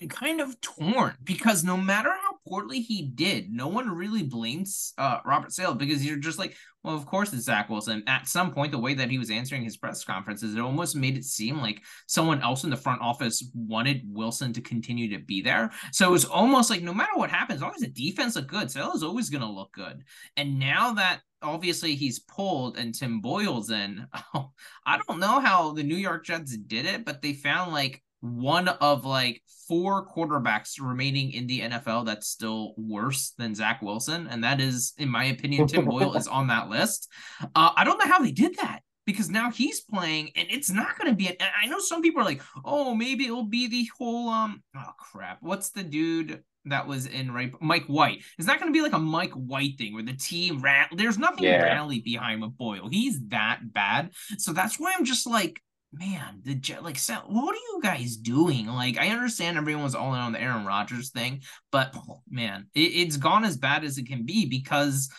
I'm 0.00 0.08
kind 0.08 0.40
of 0.40 0.60
torn 0.60 1.16
because 1.24 1.64
no 1.64 1.76
matter 1.76 2.10
how 2.10 2.27
poorly 2.48 2.80
he 2.80 3.02
did, 3.02 3.52
no 3.52 3.68
one 3.68 3.90
really 3.90 4.22
blames 4.22 4.92
uh, 4.98 5.18
Robert 5.24 5.52
Saleh 5.52 5.78
because 5.78 6.04
you're 6.04 6.16
just 6.16 6.38
like, 6.38 6.56
well, 6.82 6.94
of 6.94 7.06
course 7.06 7.32
it's 7.32 7.44
Zach 7.44 7.68
Wilson. 7.68 8.02
At 8.06 8.28
some 8.28 8.52
point, 8.52 8.72
the 8.72 8.78
way 8.78 8.94
that 8.94 9.10
he 9.10 9.18
was 9.18 9.30
answering 9.30 9.64
his 9.64 9.76
press 9.76 10.04
conferences, 10.04 10.54
it 10.54 10.60
almost 10.60 10.96
made 10.96 11.16
it 11.16 11.24
seem 11.24 11.60
like 11.60 11.82
someone 12.06 12.40
else 12.40 12.64
in 12.64 12.70
the 12.70 12.76
front 12.76 13.02
office 13.02 13.44
wanted 13.54 14.02
Wilson 14.06 14.52
to 14.54 14.60
continue 14.60 15.10
to 15.10 15.22
be 15.22 15.42
there. 15.42 15.70
So 15.92 16.08
it 16.08 16.12
was 16.12 16.24
almost 16.24 16.70
like 16.70 16.82
no 16.82 16.94
matter 16.94 17.12
what 17.14 17.30
happens, 17.30 17.56
as 17.58 17.62
long 17.62 17.74
as 17.74 17.82
the 17.82 17.88
defense 17.88 18.36
looked 18.36 18.48
good, 18.48 18.70
Saleh 18.70 18.94
is 18.94 19.02
always 19.02 19.28
going 19.28 19.42
to 19.42 19.50
look 19.50 19.72
good. 19.72 20.04
And 20.36 20.58
now 20.58 20.94
that 20.94 21.20
obviously 21.42 21.94
he's 21.94 22.20
pulled 22.20 22.76
and 22.78 22.94
Tim 22.94 23.20
Boyle's 23.20 23.70
in. 23.70 24.06
Oh, 24.34 24.52
I 24.86 24.98
don't 25.06 25.20
know 25.20 25.40
how 25.40 25.72
the 25.72 25.82
New 25.82 25.96
York 25.96 26.24
Jets 26.24 26.56
did 26.56 26.86
it, 26.86 27.04
but 27.04 27.22
they 27.22 27.32
found 27.32 27.72
like 27.72 28.02
one 28.20 28.68
of 28.68 29.04
like 29.04 29.42
four 29.68 30.06
quarterbacks 30.06 30.80
remaining 30.80 31.32
in 31.32 31.46
the 31.46 31.60
NFL 31.60 32.06
that's 32.06 32.28
still 32.28 32.74
worse 32.76 33.34
than 33.38 33.54
Zach 33.54 33.82
Wilson. 33.82 34.26
And 34.28 34.42
that 34.44 34.60
is, 34.60 34.94
in 34.98 35.08
my 35.08 35.24
opinion, 35.24 35.66
Tim 35.66 35.84
Boyle 35.84 36.14
is 36.14 36.26
on 36.26 36.48
that 36.48 36.68
list. 36.68 37.08
Uh, 37.42 37.70
I 37.76 37.84
don't 37.84 37.98
know 37.98 38.10
how 38.10 38.20
they 38.20 38.32
did 38.32 38.56
that 38.56 38.80
because 39.06 39.30
now 39.30 39.50
he's 39.50 39.80
playing 39.80 40.30
and 40.36 40.48
it's 40.50 40.70
not 40.70 40.98
going 40.98 41.10
to 41.10 41.16
be, 41.16 41.30
I 41.40 41.66
know 41.66 41.78
some 41.78 42.02
people 42.02 42.20
are 42.20 42.24
like, 42.24 42.42
oh, 42.64 42.94
maybe 42.94 43.26
it'll 43.26 43.44
be 43.44 43.68
the 43.68 43.88
whole, 43.96 44.28
um, 44.28 44.62
oh 44.76 44.92
crap. 44.98 45.38
What's 45.40 45.70
the 45.70 45.82
dude? 45.82 46.42
that 46.70 46.86
was 46.86 47.06
in 47.06 47.32
right 47.32 47.52
Mike 47.60 47.86
White. 47.86 48.22
It's 48.38 48.46
not 48.46 48.60
going 48.60 48.72
to 48.72 48.76
be 48.76 48.82
like 48.82 48.92
a 48.92 48.98
Mike 48.98 49.32
White 49.32 49.78
thing 49.78 49.94
where 49.94 50.02
the 50.02 50.12
team 50.12 50.60
ran. 50.60 50.86
There's 50.92 51.18
nothing 51.18 51.44
yeah. 51.44 51.62
rally 51.62 52.00
behind 52.00 52.42
with 52.42 52.56
Boyle. 52.56 52.88
He's 52.90 53.20
that 53.28 53.60
bad. 53.72 54.10
So 54.38 54.52
that's 54.52 54.78
why 54.78 54.94
I'm 54.96 55.04
just 55.04 55.26
like, 55.26 55.60
man, 55.92 56.40
the 56.44 56.60
like, 56.82 56.98
what 57.26 57.54
are 57.54 57.58
you 57.58 57.80
guys 57.82 58.16
doing? 58.16 58.66
Like, 58.66 58.98
I 58.98 59.08
understand 59.08 59.56
everyone's 59.56 59.94
all 59.94 60.14
in 60.14 60.20
on 60.20 60.32
the 60.32 60.40
Aaron 60.40 60.66
Rodgers 60.66 61.10
thing, 61.10 61.42
but 61.72 61.92
oh, 61.96 62.22
man, 62.28 62.66
it, 62.74 62.80
it's 62.80 63.16
gone 63.16 63.44
as 63.44 63.56
bad 63.56 63.84
as 63.84 63.98
it 63.98 64.06
can 64.06 64.24
be 64.24 64.46
because 64.46 65.10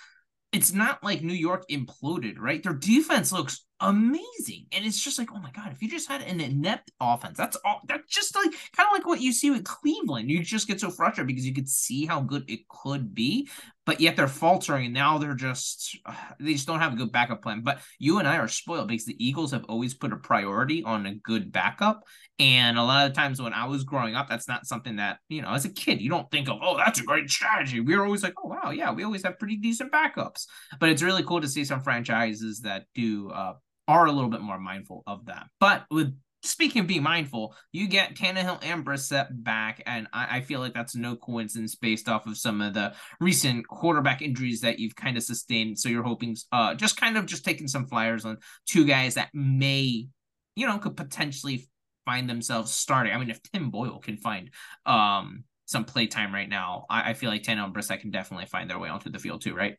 it's 0.52 0.74
not 0.74 1.04
like 1.04 1.22
New 1.22 1.34
York 1.34 1.66
imploded, 1.70 2.36
right? 2.40 2.62
Their 2.64 2.74
defense 2.74 3.32
looks 3.32 3.66
amazing. 3.80 4.66
And 4.72 4.86
it's 4.86 5.02
just 5.02 5.20
like, 5.20 5.30
oh 5.34 5.40
my 5.40 5.52
God, 5.52 5.72
if 5.72 5.82
you 5.82 5.90
just 5.90 6.10
had 6.10 6.22
an 6.22 6.40
inept 6.40 6.92
offense, 7.00 7.38
that's 7.38 7.58
all 7.64 7.82
that's 7.88 8.08
just 8.14 8.36
like 8.36 8.52
kind 8.76 8.88
of 8.88 8.94
like 8.94 9.06
what 9.06 9.22
you 9.22 9.32
see 9.32 9.52
with 9.52 9.64
Cleveland. 9.64 10.30
You 10.30 10.44
just 10.44 10.68
get 10.68 10.80
so 10.80 10.90
frustrated 10.90 11.28
because 11.28 11.46
you 11.46 11.54
could 11.54 11.70
see 11.70 12.06
how 12.06 12.22
good 12.22 12.50
it 12.50 12.68
could 12.68 13.14
be, 13.14 13.48
but 13.90 14.00
yet 14.00 14.16
they're 14.16 14.28
faltering 14.28 14.86
and 14.86 14.94
now 14.94 15.18
they're 15.18 15.34
just 15.34 15.98
they 16.40 16.54
just 16.54 16.68
don't 16.68 16.80
have 16.80 16.94
a 16.94 16.96
good 16.96 17.12
backup 17.12 17.42
plan. 17.42 17.62
But 17.62 17.80
you 17.98 18.20
and 18.20 18.28
I 18.28 18.38
are 18.38 18.48
spoiled 18.48 18.88
because 18.88 19.06
the 19.06 19.16
Eagles 19.18 19.52
have 19.52 19.64
always 19.64 19.96
put 19.96 20.14
a 20.14 20.18
priority 20.18 20.84
on 20.84 21.08
a 21.08 21.16
good 21.16 21.52
backup. 21.52 22.04
And 22.38 22.78
a 22.78 22.84
lot 22.84 23.08
of 23.08 23.16
times 23.16 23.42
when 23.42 23.52
I 23.52 23.66
was 23.66 23.84
growing 23.84 24.14
up, 24.14 24.30
that's 24.30 24.48
not 24.48 24.68
something 24.68 24.98
that, 24.98 25.18
you 25.28 25.42
know, 25.42 25.50
as 25.50 25.66
a 25.66 25.70
kid, 25.70 26.02
you 26.02 26.10
don't 26.12 26.30
think 26.30 26.50
of, 26.50 26.60
oh, 26.62 26.78
that's 26.78 27.00
a 27.00 27.04
great 27.04 27.32
strategy. 27.32 27.80
We 27.80 27.96
are 27.96 28.06
always 28.06 28.22
like, 28.22 28.36
oh 28.38 28.50
wow, 28.50 28.70
yeah, 28.70 28.94
we 28.94 29.04
always 29.04 29.24
have 29.24 29.40
pretty 29.40 29.58
decent 29.58 29.92
backups. 29.92 30.46
But 30.80 30.90
it's 30.90 31.02
really 31.02 31.24
cool 31.24 31.42
to 31.42 31.48
see 31.48 31.66
some 31.66 31.82
franchises 31.82 32.62
that 32.62 32.86
do 32.94 33.32
uh 33.32 33.54
are 33.88 34.06
a 34.06 34.12
little 34.12 34.30
bit 34.30 34.42
more 34.42 34.60
mindful 34.60 35.02
of 35.08 35.26
that. 35.26 35.48
But 35.60 35.86
with 35.90 36.16
speaking 36.44 36.82
of 36.82 36.88
being 36.88 37.04
mindful, 37.04 37.56
you 37.72 37.88
get 37.88 38.16
Tannehill 38.16 38.64
and 38.64 38.86
Brissett 38.86 39.28
back, 39.32 39.84
and 39.86 40.08
I, 40.14 40.38
I, 40.38 40.42
feel 40.42 40.60
like 40.60 40.74
that's 40.74 40.96
no 40.96 41.16
coincidence 41.16 41.76
based 41.76 42.08
off 42.08 42.26
of 42.28 42.38
some 42.38 42.62
of 42.62 42.74
the 42.74 42.94
recent 43.20 43.68
quarterback 43.68 44.22
injuries 44.22 44.62
that 44.62 44.80
you've 44.80 44.96
kind 44.96 45.18
of 45.18 45.24
sustained. 45.24 45.80
So 45.80 45.90
you're 45.90 46.04
hoping, 46.04 46.38
uh, 46.52 46.76
just 46.76 46.98
kind 46.98 47.18
of 47.18 47.26
just 47.26 47.44
taking 47.44 47.68
some 47.68 47.88
flyers 47.88 48.26
on 48.26 48.38
two 48.66 48.86
guys 48.86 49.16
that 49.16 49.30
may, 49.34 50.08
you 50.56 50.68
know, 50.68 50.78
could 50.78 50.96
potentially 50.96 51.68
find 52.06 52.30
themselves 52.30 52.72
starting. 52.72 53.14
I 53.14 53.18
mean, 53.18 53.30
if 53.30 53.42
Tim 53.44 53.70
Boyle 53.70 54.00
can 54.00 54.18
find 54.18 54.50
um 54.86 55.44
some 55.66 55.86
play 55.86 56.08
time 56.08 56.34
right 56.34 56.50
now, 56.50 56.86
I, 56.90 57.12
I 57.12 57.14
feel 57.14 57.30
like 57.30 57.44
Tannehill 57.44 57.66
and 57.66 57.76
Brissett 57.76 58.02
can 58.02 58.12
definitely 58.12 58.48
find 58.48 58.70
their 58.70 58.80
way 58.80 58.90
onto 58.90 59.12
the 59.12 59.20
field 59.20 59.42
too, 59.42 59.54
right? 59.54 59.76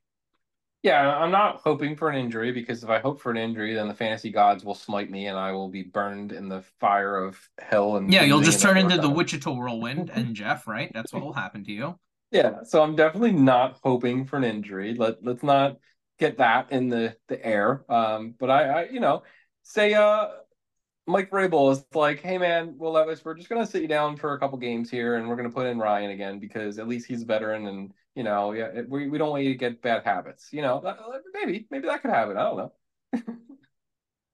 Yeah, 0.83 1.15
I'm 1.15 1.31
not 1.31 1.61
hoping 1.63 1.95
for 1.95 2.09
an 2.09 2.17
injury 2.17 2.53
because 2.53 2.83
if 2.83 2.89
I 2.89 3.01
hope 3.01 3.21
for 3.21 3.31
an 3.31 3.37
injury, 3.37 3.75
then 3.75 3.87
the 3.87 3.95
fantasy 3.95 4.31
gods 4.31 4.65
will 4.65 4.75
smite 4.75 5.11
me 5.11 5.27
and 5.27 5.37
I 5.37 5.53
will 5.53 5.69
be 5.69 5.83
burned 5.83 6.33
in 6.33 6.49
the 6.49 6.63
fire 6.79 7.23
of 7.23 7.39
hell. 7.59 7.97
And 7.97 8.11
yeah, 8.11 8.23
you'll 8.23 8.41
just 8.41 8.63
turn 8.63 8.79
into 8.79 8.97
the 8.97 9.11
Wichita 9.11 9.53
whirlwind 9.53 10.11
and 10.15 10.35
Jeff, 10.35 10.67
right? 10.67 10.91
That's 10.95 11.13
what 11.13 11.23
will 11.23 11.35
happen 11.35 11.65
to 11.65 11.73
you. 11.73 11.99
Yeah, 12.31 12.63
so 12.63 12.83
I'm 12.83 12.97
definitely 12.97 13.33
not 13.33 13.79
hoping 13.83 14.25
for 14.25 14.37
an 14.37 14.45
injury. 14.45 14.95
Let 14.95 15.23
let's 15.23 15.43
not 15.43 15.77
get 16.19 16.39
that 16.39 16.73
in 16.73 16.89
the 16.89 17.15
the 17.29 17.45
air. 17.45 17.85
Um, 17.89 18.35
but 18.39 18.49
I, 18.49 18.65
I 18.65 18.89
you 18.89 19.01
know, 19.01 19.25
say 19.63 19.93
uh 19.95 20.29
Mike 21.07 21.31
Vrabel 21.31 21.73
is 21.73 21.85
like, 21.93 22.21
hey 22.21 22.39
man, 22.39 22.77
Will 22.79 22.93
Levis, 22.93 23.23
we're 23.25 23.35
just 23.35 23.51
gonna 23.51 23.67
sit 23.67 23.83
you 23.83 23.89
down 23.89 24.17
for 24.17 24.33
a 24.33 24.39
couple 24.39 24.57
games 24.57 24.91
here, 24.91 25.17
and 25.17 25.29
we're 25.29 25.37
gonna 25.37 25.51
put 25.51 25.67
in 25.67 25.79
Ryan 25.79 26.13
again 26.13 26.39
because 26.39 26.79
at 26.79 26.89
least 26.89 27.07
he's 27.07 27.23
a 27.23 27.27
veteran, 27.27 27.67
and 27.67 27.93
you 28.15 28.23
know, 28.23 28.53
yeah, 28.53 28.83
we, 28.89 29.09
we 29.09 29.19
don't 29.19 29.31
want 29.31 29.45
you 29.45 29.51
to 29.51 29.59
get 29.59 29.83
bad 29.83 30.05
habits. 30.05 30.49
You 30.53 30.63
know, 30.63 30.79
uh, 30.79 30.97
maybe 31.33 31.67
maybe 31.71 31.87
that 31.89 32.03
could 32.03 32.11
happen. 32.11 32.37
I 32.37 32.43
don't 32.43 32.57
know. 32.57 32.73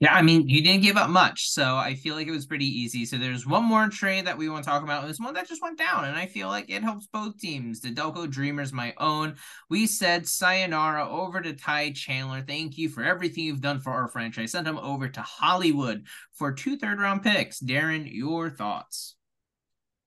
yeah, 0.00 0.14
I 0.14 0.22
mean, 0.22 0.48
you 0.48 0.62
didn't 0.62 0.82
give 0.82 0.96
up 0.96 1.10
much, 1.10 1.50
so 1.50 1.76
I 1.76 1.94
feel 1.94 2.14
like 2.14 2.26
it 2.26 2.32
was 2.32 2.46
pretty 2.46 2.66
easy. 2.66 3.04
So 3.04 3.18
there's 3.18 3.46
one 3.46 3.64
more 3.64 3.88
trade 3.88 4.26
that 4.26 4.38
we 4.38 4.48
want 4.48 4.64
to 4.64 4.70
talk 4.70 4.82
about. 4.82 5.06
This 5.06 5.18
one 5.18 5.34
that 5.34 5.48
just 5.48 5.62
went 5.62 5.78
down, 5.78 6.06
and 6.06 6.16
I 6.16 6.26
feel 6.26 6.48
like 6.48 6.70
it 6.70 6.82
helps 6.82 7.06
both 7.06 7.38
teams. 7.38 7.80
The 7.80 7.92
Delco 7.92 8.30
Dreamers, 8.30 8.72
my 8.72 8.94
own. 8.96 9.36
We 9.68 9.86
said 9.86 10.26
sayonara 10.26 11.08
over 11.08 11.42
to 11.42 11.52
Ty 11.52 11.92
Chandler. 11.92 12.40
Thank 12.40 12.78
you 12.78 12.88
for 12.88 13.02
everything 13.02 13.44
you've 13.44 13.60
done 13.60 13.80
for 13.80 13.92
our 13.92 14.08
franchise. 14.08 14.52
Send 14.52 14.66
him 14.66 14.78
over 14.78 15.08
to 15.08 15.20
Hollywood 15.20 16.06
for 16.32 16.52
two 16.52 16.78
third 16.78 16.98
round 16.98 17.22
picks. 17.22 17.60
Darren, 17.60 18.08
your 18.10 18.48
thoughts? 18.48 19.15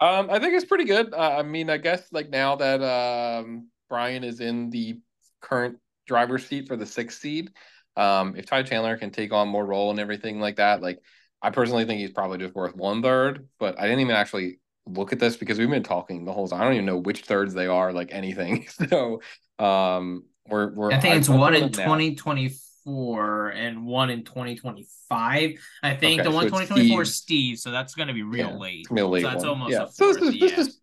Um, 0.02 0.30
I 0.30 0.40
think 0.40 0.54
it's 0.54 0.66
pretty 0.66 0.86
good. 0.86 1.14
Uh, 1.14 1.38
I 1.38 1.44
mean, 1.44 1.70
I 1.70 1.78
guess 1.78 2.08
like 2.12 2.30
now 2.30 2.56
that 2.56 2.82
um, 2.82 3.68
Brian 3.90 4.24
is 4.24 4.40
in 4.40 4.70
the 4.70 5.00
current 5.42 5.78
driver's 6.08 6.46
seat 6.46 6.68
for 6.68 6.78
the 6.78 6.86
sixth 6.86 7.20
seed, 7.20 7.52
um, 7.98 8.36
if 8.38 8.46
Ty 8.46 8.64
Chandler 8.64 8.98
can 8.98 9.12
take 9.12 9.34
on 9.34 9.50
more 9.50 9.66
role 9.66 9.92
and 9.92 10.00
everything 10.00 10.40
like 10.40 10.56
that, 10.56 10.82
like 10.82 11.00
I 11.42 11.50
personally 11.50 11.86
think 11.86 12.00
he's 12.00 12.12
probably 12.12 12.38
just 12.38 12.56
worth 12.56 12.76
one 12.76 13.02
third. 13.02 13.48
But 13.60 13.80
I 13.80 13.84
didn't 13.84 14.00
even 14.00 14.16
actually 14.16 14.60
look 14.86 15.12
at 15.12 15.20
this 15.20 15.36
because 15.36 15.60
we've 15.60 15.70
been 15.70 15.84
talking 15.84 16.24
the 16.24 16.34
whole 16.34 16.48
time. 16.48 16.62
I 16.62 16.64
don't 16.64 16.74
even 16.74 16.86
know 16.86 16.98
which 16.98 17.22
thirds 17.22 17.54
they 17.54 17.68
are, 17.68 17.92
like 17.92 18.10
anything. 18.12 18.68
so 18.90 19.22
um, 19.60 20.24
we're 20.48 20.74
we're. 20.74 20.92
I 20.92 21.00
think 21.00 21.16
it's 21.16 21.30
I, 21.30 21.36
one 21.36 21.56
in 21.56 21.72
twenty 21.72 22.16
twenty 22.16 22.54
four 22.84 23.50
and 23.50 23.86
one 23.86 24.10
in 24.10 24.24
2025. 24.24 25.60
I 25.84 25.96
think 25.96 26.22
okay, 26.22 26.30
the 26.30 26.34
one 26.34 26.46
so 26.46 26.50
2024 26.50 27.06
Steve. 27.06 27.14
Steve, 27.14 27.60
so 27.60 27.72
that's 27.72 27.96
going 27.96 28.08
to 28.08 28.14
be 28.14 28.24
real 28.24 28.50
yeah, 28.50 28.58
late. 28.58 28.88
Real 28.90 29.10
late. 29.10 29.24
So 29.24 29.30
that's 29.30 29.42
one. 29.42 29.50
almost 29.50 29.72
yeah. 29.72 29.86
so 29.88 30.14
this 30.14 30.22
is, 30.22 30.40
this 30.40 30.52
yeah. 30.52 30.60
is 30.60 30.82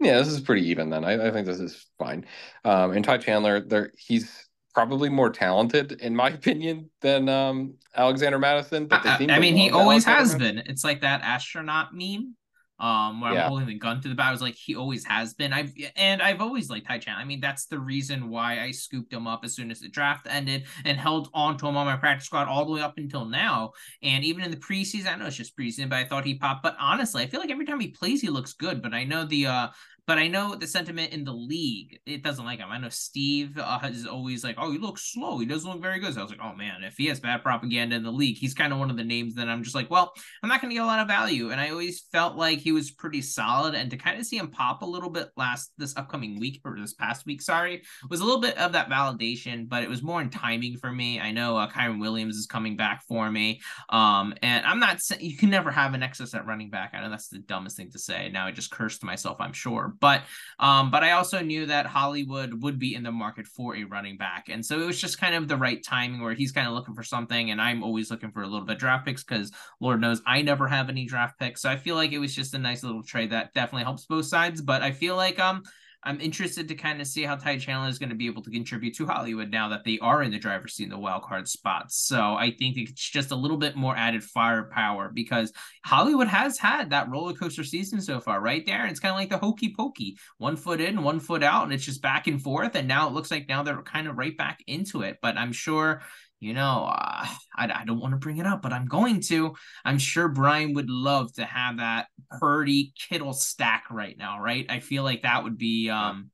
yeah, 0.00 0.18
this 0.18 0.28
is 0.28 0.40
pretty 0.40 0.68
even 0.68 0.90
then. 0.90 1.04
I, 1.04 1.28
I 1.28 1.30
think 1.30 1.46
this 1.46 1.60
is 1.60 1.86
fine. 1.98 2.26
Um, 2.64 2.92
and 2.92 3.04
Ty 3.04 3.18
Chandler, 3.18 3.60
there 3.60 3.92
he's 3.96 4.48
probably 4.74 5.08
more 5.08 5.30
talented 5.30 5.92
in 5.92 6.14
my 6.16 6.28
opinion 6.30 6.90
than 7.00 7.28
um 7.28 7.74
Alexander 7.96 8.38
Mattison. 8.38 8.86
But 8.86 9.06
I, 9.06 9.26
I 9.30 9.38
mean, 9.38 9.56
he 9.56 9.70
always 9.70 10.06
Alexander 10.06 10.18
has 10.18 10.32
Mattison. 10.32 10.56
been. 10.56 10.66
It's 10.70 10.84
like 10.84 11.00
that 11.02 11.22
astronaut 11.22 11.94
meme 11.94 12.36
um 12.80 13.20
where 13.20 13.32
yeah. 13.32 13.44
I'm 13.44 13.48
holding 13.48 13.68
the 13.68 13.78
gun 13.78 14.00
to 14.00 14.08
the 14.08 14.14
back. 14.14 14.28
I 14.28 14.32
was 14.32 14.42
like, 14.42 14.56
he 14.56 14.74
always 14.74 15.04
has 15.04 15.34
been. 15.34 15.52
I've 15.52 15.72
and 15.96 16.20
I've 16.20 16.40
always 16.40 16.68
liked 16.68 16.86
Tai 16.86 16.98
Chan. 16.98 17.16
I 17.16 17.24
mean, 17.24 17.40
that's 17.40 17.66
the 17.66 17.78
reason 17.78 18.28
why 18.28 18.60
I 18.60 18.72
scooped 18.72 19.12
him 19.12 19.26
up 19.26 19.44
as 19.44 19.54
soon 19.54 19.70
as 19.70 19.80
the 19.80 19.88
draft 19.88 20.26
ended 20.28 20.64
and 20.84 20.98
held 20.98 21.28
on 21.34 21.56
to 21.58 21.68
him 21.68 21.76
on 21.76 21.86
my 21.86 21.96
practice 21.96 22.26
squad 22.26 22.48
all 22.48 22.64
the 22.64 22.72
way 22.72 22.80
up 22.80 22.98
until 22.98 23.26
now. 23.26 23.72
And 24.02 24.24
even 24.24 24.42
in 24.42 24.50
the 24.50 24.56
preseason, 24.56 25.12
I 25.12 25.16
know 25.16 25.26
it's 25.26 25.36
just 25.36 25.56
preseason, 25.56 25.88
but 25.88 25.96
I 25.96 26.04
thought 26.04 26.24
he 26.24 26.38
popped. 26.38 26.62
But 26.62 26.76
honestly, 26.80 27.22
I 27.22 27.26
feel 27.26 27.40
like 27.40 27.50
every 27.50 27.66
time 27.66 27.80
he 27.80 27.88
plays, 27.88 28.20
he 28.20 28.28
looks 28.28 28.54
good. 28.54 28.82
But 28.82 28.94
I 28.94 29.04
know 29.04 29.24
the 29.24 29.46
uh 29.46 29.68
but 30.06 30.18
I 30.18 30.28
know 30.28 30.54
the 30.54 30.66
sentiment 30.66 31.12
in 31.12 31.24
the 31.24 31.32
league, 31.32 31.98
it 32.04 32.22
doesn't 32.22 32.44
like 32.44 32.58
him. 32.58 32.68
I 32.70 32.78
know 32.78 32.90
Steve 32.90 33.56
uh, 33.58 33.78
is 33.84 34.06
always 34.06 34.44
like, 34.44 34.56
oh, 34.58 34.70
he 34.70 34.78
looks 34.78 35.12
slow. 35.12 35.38
He 35.38 35.46
doesn't 35.46 35.70
look 35.70 35.80
very 35.80 35.98
good. 35.98 36.12
So 36.12 36.20
I 36.20 36.22
was 36.22 36.30
like, 36.30 36.40
oh, 36.42 36.54
man, 36.54 36.84
if 36.84 36.96
he 36.96 37.06
has 37.06 37.20
bad 37.20 37.42
propaganda 37.42 37.96
in 37.96 38.02
the 38.02 38.10
league, 38.10 38.36
he's 38.36 38.52
kind 38.52 38.72
of 38.72 38.78
one 38.78 38.90
of 38.90 38.96
the 38.98 39.04
names 39.04 39.34
that 39.36 39.48
I'm 39.48 39.62
just 39.62 39.74
like, 39.74 39.90
well, 39.90 40.12
I'm 40.42 40.48
not 40.48 40.60
going 40.60 40.70
to 40.70 40.74
get 40.74 40.84
a 40.84 40.86
lot 40.86 41.00
of 41.00 41.08
value. 41.08 41.50
And 41.50 41.60
I 41.60 41.70
always 41.70 42.06
felt 42.12 42.36
like 42.36 42.58
he 42.58 42.72
was 42.72 42.90
pretty 42.90 43.22
solid. 43.22 43.74
And 43.74 43.90
to 43.90 43.96
kind 43.96 44.20
of 44.20 44.26
see 44.26 44.36
him 44.36 44.50
pop 44.50 44.82
a 44.82 44.86
little 44.86 45.10
bit 45.10 45.28
last 45.36 45.72
this 45.78 45.96
upcoming 45.96 46.38
week 46.38 46.60
or 46.64 46.76
this 46.78 46.94
past 46.94 47.24
week, 47.24 47.40
sorry, 47.40 47.82
was 48.10 48.20
a 48.20 48.24
little 48.24 48.40
bit 48.40 48.58
of 48.58 48.72
that 48.72 48.90
validation, 48.90 49.68
but 49.68 49.82
it 49.82 49.88
was 49.88 50.02
more 50.02 50.20
in 50.20 50.28
timing 50.28 50.76
for 50.76 50.92
me. 50.92 51.18
I 51.18 51.30
know 51.30 51.56
uh, 51.56 51.70
Kyren 51.70 52.00
Williams 52.00 52.36
is 52.36 52.46
coming 52.46 52.76
back 52.76 53.02
for 53.08 53.30
me. 53.30 53.62
Um, 53.88 54.34
and 54.42 54.66
I'm 54.66 54.80
not 54.80 55.00
you 55.18 55.36
can 55.36 55.50
never 55.50 55.70
have 55.70 55.94
an 55.94 56.02
excess 56.02 56.34
at 56.34 56.46
running 56.46 56.68
back. 56.68 56.92
I 56.92 57.00
know 57.00 57.10
that's 57.10 57.28
the 57.28 57.38
dumbest 57.38 57.76
thing 57.76 57.90
to 57.92 57.98
say. 57.98 58.28
Now 58.28 58.46
I 58.46 58.52
just 58.52 58.70
cursed 58.70 59.02
myself, 59.02 59.38
I'm 59.40 59.52
sure. 59.52 59.93
But 60.00 60.22
um, 60.58 60.90
but 60.90 61.02
I 61.02 61.12
also 61.12 61.40
knew 61.40 61.66
that 61.66 61.86
Hollywood 61.86 62.62
would 62.62 62.78
be 62.78 62.94
in 62.94 63.02
the 63.02 63.12
market 63.12 63.46
for 63.46 63.76
a 63.76 63.84
running 63.84 64.16
back. 64.16 64.48
And 64.48 64.64
so 64.64 64.80
it 64.80 64.86
was 64.86 65.00
just 65.00 65.20
kind 65.20 65.34
of 65.34 65.48
the 65.48 65.56
right 65.56 65.82
timing 65.82 66.22
where 66.22 66.34
he's 66.34 66.52
kind 66.52 66.66
of 66.66 66.74
looking 66.74 66.94
for 66.94 67.02
something. 67.02 67.50
And 67.50 67.60
I'm 67.60 67.82
always 67.82 68.10
looking 68.10 68.30
for 68.30 68.42
a 68.42 68.46
little 68.46 68.66
bit 68.66 68.78
draft 68.78 69.06
picks 69.06 69.24
because 69.24 69.50
Lord 69.80 70.00
knows 70.00 70.22
I 70.26 70.42
never 70.42 70.68
have 70.68 70.88
any 70.88 71.06
draft 71.06 71.38
picks. 71.38 71.62
So 71.62 71.70
I 71.70 71.76
feel 71.76 71.96
like 71.96 72.12
it 72.12 72.18
was 72.18 72.34
just 72.34 72.54
a 72.54 72.58
nice 72.58 72.82
little 72.82 73.02
trade 73.02 73.30
that 73.30 73.54
definitely 73.54 73.84
helps 73.84 74.06
both 74.06 74.26
sides. 74.26 74.60
But 74.60 74.82
I 74.82 74.92
feel 74.92 75.16
like 75.16 75.38
um 75.38 75.64
I'm 76.04 76.20
interested 76.20 76.68
to 76.68 76.74
kind 76.74 77.00
of 77.00 77.06
see 77.06 77.22
how 77.22 77.36
Ty 77.36 77.58
Chandler 77.58 77.88
is 77.88 77.98
going 77.98 78.10
to 78.10 78.14
be 78.14 78.26
able 78.26 78.42
to 78.42 78.50
contribute 78.50 78.94
to 78.96 79.06
Hollywood 79.06 79.50
now 79.50 79.68
that 79.70 79.84
they 79.84 79.98
are 80.00 80.22
in 80.22 80.30
the 80.30 80.38
driver's 80.38 80.74
seat 80.74 80.84
in 80.84 80.90
the 80.90 80.98
wild 80.98 81.22
card 81.22 81.48
spots. 81.48 81.96
So 82.06 82.34
I 82.34 82.50
think 82.58 82.76
it's 82.76 83.08
just 83.08 83.30
a 83.30 83.36
little 83.36 83.56
bit 83.56 83.74
more 83.74 83.96
added 83.96 84.22
firepower 84.22 85.10
because 85.12 85.52
Hollywood 85.84 86.28
has 86.28 86.58
had 86.58 86.90
that 86.90 87.10
roller 87.10 87.32
coaster 87.32 87.64
season 87.64 88.02
so 88.02 88.20
far, 88.20 88.40
right 88.40 88.64
there. 88.66 88.86
It's 88.86 89.00
kind 89.00 89.12
of 89.12 89.18
like 89.18 89.30
the 89.30 89.38
hokey 89.38 89.74
pokey, 89.74 90.18
one 90.38 90.56
foot 90.56 90.80
in, 90.80 91.02
one 91.02 91.20
foot 91.20 91.42
out, 91.42 91.64
and 91.64 91.72
it's 91.72 91.84
just 91.84 92.02
back 92.02 92.26
and 92.26 92.40
forth. 92.40 92.74
And 92.74 92.86
now 92.86 93.08
it 93.08 93.14
looks 93.14 93.30
like 93.30 93.48
now 93.48 93.62
they're 93.62 93.82
kind 93.82 94.06
of 94.06 94.18
right 94.18 94.36
back 94.36 94.62
into 94.66 95.02
it. 95.02 95.18
But 95.22 95.38
I'm 95.38 95.52
sure 95.52 96.02
you 96.40 96.52
know, 96.52 96.90
uh, 96.90 97.26
I, 97.56 97.72
I 97.72 97.84
don't 97.86 98.00
want 98.00 98.12
to 98.12 98.18
bring 98.18 98.38
it 98.38 98.46
up, 98.46 98.62
but 98.62 98.72
I'm 98.72 98.86
going 98.86 99.20
to. 99.22 99.54
I'm 99.84 99.98
sure 99.98 100.28
Brian 100.28 100.74
would 100.74 100.90
love 100.90 101.32
to 101.34 101.44
have 101.44 101.78
that 101.78 102.06
Purdy 102.38 102.92
Kittle 102.98 103.32
stack 103.32 103.84
right 103.90 104.16
now, 104.18 104.40
right? 104.40 104.66
I 104.68 104.80
feel 104.80 105.04
like 105.04 105.22
that 105.22 105.44
would 105.44 105.56
be, 105.56 105.88
um, 105.88 106.30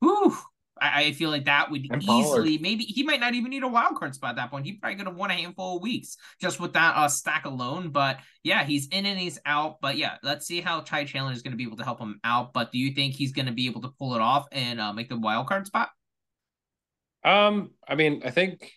whew, 0.00 0.36
I, 0.80 1.04
I 1.04 1.12
feel 1.12 1.30
like 1.30 1.44
that 1.44 1.70
would 1.70 1.86
and 1.90 2.02
easily, 2.02 2.58
maybe 2.58 2.84
he 2.84 3.02
might 3.02 3.20
not 3.20 3.34
even 3.34 3.50
need 3.50 3.62
a 3.62 3.68
wild 3.68 3.96
card 3.96 4.14
spot 4.14 4.30
at 4.30 4.36
that 4.36 4.50
point. 4.50 4.66
He 4.66 4.72
probably 4.72 4.96
could 4.96 5.06
have 5.06 5.16
won 5.16 5.30
a 5.30 5.34
handful 5.34 5.76
of 5.76 5.82
weeks 5.82 6.16
just 6.40 6.58
with 6.58 6.72
that 6.72 6.96
uh, 6.96 7.08
stack 7.08 7.44
alone. 7.44 7.90
But 7.90 8.18
yeah, 8.42 8.64
he's 8.64 8.88
in 8.88 9.06
and 9.06 9.18
he's 9.18 9.38
out. 9.46 9.80
But 9.80 9.96
yeah, 9.96 10.16
let's 10.22 10.46
see 10.46 10.60
how 10.60 10.80
Ty 10.80 11.04
Chandler 11.04 11.32
is 11.32 11.42
going 11.42 11.52
to 11.52 11.58
be 11.58 11.64
able 11.64 11.76
to 11.76 11.84
help 11.84 12.00
him 12.00 12.18
out. 12.24 12.52
But 12.52 12.72
do 12.72 12.78
you 12.78 12.94
think 12.94 13.14
he's 13.14 13.32
going 13.32 13.46
to 13.46 13.52
be 13.52 13.66
able 13.66 13.82
to 13.82 13.90
pull 13.98 14.14
it 14.14 14.20
off 14.20 14.46
and 14.50 14.80
uh, 14.80 14.92
make 14.92 15.08
the 15.08 15.18
wild 15.18 15.46
card 15.46 15.66
spot? 15.66 15.90
Um, 17.24 17.70
I 17.86 17.94
mean, 17.94 18.22
I 18.24 18.30
think 18.30 18.72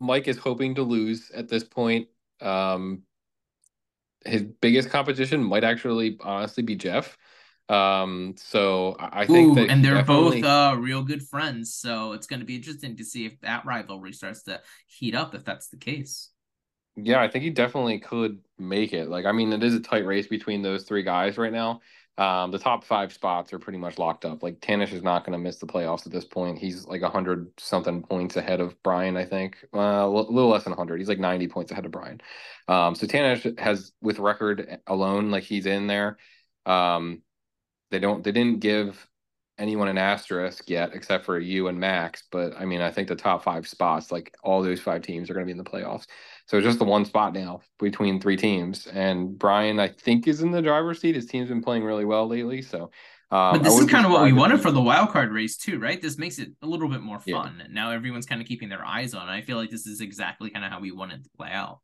Mike 0.00 0.28
is 0.28 0.38
hoping 0.38 0.74
to 0.76 0.82
lose 0.82 1.30
at 1.30 1.48
this 1.48 1.64
point. 1.64 2.08
Um, 2.40 3.02
his 4.24 4.42
biggest 4.42 4.90
competition 4.90 5.42
might 5.42 5.64
actually 5.64 6.18
honestly 6.20 6.62
be 6.62 6.76
Jeff. 6.76 7.16
Um, 7.68 8.34
so 8.36 8.96
I 8.98 9.26
think 9.26 9.52
Ooh, 9.52 9.54
that 9.54 9.70
and 9.70 9.84
they're 9.84 10.04
both 10.04 10.42
uh 10.42 10.74
real 10.78 11.02
good 11.02 11.22
friends. 11.22 11.74
So 11.74 12.12
it's 12.12 12.26
going 12.26 12.40
to 12.40 12.46
be 12.46 12.56
interesting 12.56 12.96
to 12.96 13.04
see 13.04 13.26
if 13.26 13.40
that 13.40 13.64
rivalry 13.64 14.12
starts 14.12 14.42
to 14.44 14.60
heat 14.86 15.14
up. 15.14 15.34
If 15.34 15.44
that's 15.44 15.68
the 15.68 15.76
case. 15.76 16.30
Yeah, 16.96 17.22
I 17.22 17.28
think 17.28 17.44
he 17.44 17.50
definitely 17.50 17.98
could 18.00 18.40
make 18.58 18.92
it. 18.92 19.08
Like, 19.08 19.24
I 19.24 19.32
mean, 19.32 19.52
it 19.52 19.62
is 19.62 19.74
a 19.74 19.80
tight 19.80 20.04
race 20.04 20.26
between 20.26 20.62
those 20.62 20.84
three 20.84 21.02
guys 21.02 21.38
right 21.38 21.52
now. 21.52 21.80
Um, 22.20 22.50
the 22.50 22.58
top 22.58 22.84
five 22.84 23.14
spots 23.14 23.50
are 23.54 23.58
pretty 23.58 23.78
much 23.78 23.96
locked 23.96 24.26
up. 24.26 24.42
Like 24.42 24.60
Tanish 24.60 24.92
is 24.92 25.02
not 25.02 25.24
going 25.24 25.32
to 25.32 25.42
miss 25.42 25.56
the 25.56 25.66
playoffs 25.66 26.04
at 26.04 26.12
this 26.12 26.26
point. 26.26 26.58
He's 26.58 26.86
like 26.86 27.02
hundred 27.02 27.50
something 27.58 28.02
points 28.02 28.36
ahead 28.36 28.60
of 28.60 28.80
Brian, 28.82 29.16
I 29.16 29.24
think. 29.24 29.56
Uh, 29.74 29.78
a 29.78 30.06
little 30.06 30.50
less 30.50 30.64
than 30.64 30.74
hundred. 30.74 30.98
He's 30.98 31.08
like 31.08 31.18
ninety 31.18 31.48
points 31.48 31.72
ahead 31.72 31.86
of 31.86 31.92
Brian. 31.92 32.20
Um, 32.68 32.94
so 32.94 33.06
Tanish 33.06 33.58
has 33.58 33.92
with 34.02 34.18
record 34.18 34.80
alone, 34.86 35.30
like 35.30 35.44
he's 35.44 35.64
in 35.64 35.86
there. 35.86 36.18
Um, 36.66 37.22
they 37.90 37.98
don't. 37.98 38.22
They 38.22 38.32
didn't 38.32 38.60
give 38.60 39.08
anyone 39.56 39.88
an 39.88 39.96
asterisk 39.98 40.68
yet, 40.68 40.90
except 40.94 41.24
for 41.24 41.38
you 41.38 41.68
and 41.68 41.80
Max. 41.80 42.24
But 42.30 42.52
I 42.54 42.66
mean, 42.66 42.82
I 42.82 42.90
think 42.90 43.08
the 43.08 43.16
top 43.16 43.44
five 43.44 43.66
spots, 43.66 44.12
like 44.12 44.34
all 44.42 44.62
those 44.62 44.80
five 44.80 45.00
teams, 45.00 45.30
are 45.30 45.34
going 45.34 45.46
to 45.46 45.54
be 45.54 45.58
in 45.58 45.64
the 45.64 45.70
playoffs. 45.70 46.06
So 46.50 46.56
it's 46.56 46.66
just 46.66 46.80
the 46.80 46.84
one 46.84 47.04
spot 47.04 47.32
now 47.32 47.60
between 47.78 48.20
three 48.20 48.36
teams. 48.36 48.88
And 48.88 49.38
Brian, 49.38 49.78
I 49.78 49.86
think, 49.86 50.26
is 50.26 50.42
in 50.42 50.50
the 50.50 50.60
driver's 50.60 51.00
seat. 51.00 51.14
His 51.14 51.26
team's 51.26 51.48
been 51.48 51.62
playing 51.62 51.84
really 51.84 52.04
well 52.04 52.26
lately. 52.26 52.60
So, 52.60 52.90
um, 53.30 53.52
but 53.52 53.62
this 53.62 53.78
is 53.78 53.88
kind 53.88 54.04
of 54.04 54.10
what 54.10 54.24
we 54.24 54.32
wanted 54.32 54.60
for 54.60 54.72
the 54.72 54.82
wild 54.82 55.10
card 55.10 55.30
race 55.30 55.56
too, 55.56 55.78
right? 55.78 56.02
This 56.02 56.18
makes 56.18 56.40
it 56.40 56.48
a 56.60 56.66
little 56.66 56.88
bit 56.88 57.02
more 57.02 57.20
fun. 57.20 57.58
Yeah. 57.60 57.66
Now 57.70 57.92
everyone's 57.92 58.26
kind 58.26 58.42
of 58.42 58.48
keeping 58.48 58.68
their 58.68 58.84
eyes 58.84 59.14
on. 59.14 59.28
It. 59.28 59.32
I 59.32 59.42
feel 59.42 59.58
like 59.58 59.70
this 59.70 59.86
is 59.86 60.00
exactly 60.00 60.50
kind 60.50 60.64
of 60.64 60.72
how 60.72 60.80
we 60.80 60.90
wanted 60.90 61.22
to 61.22 61.30
play 61.38 61.52
out. 61.52 61.78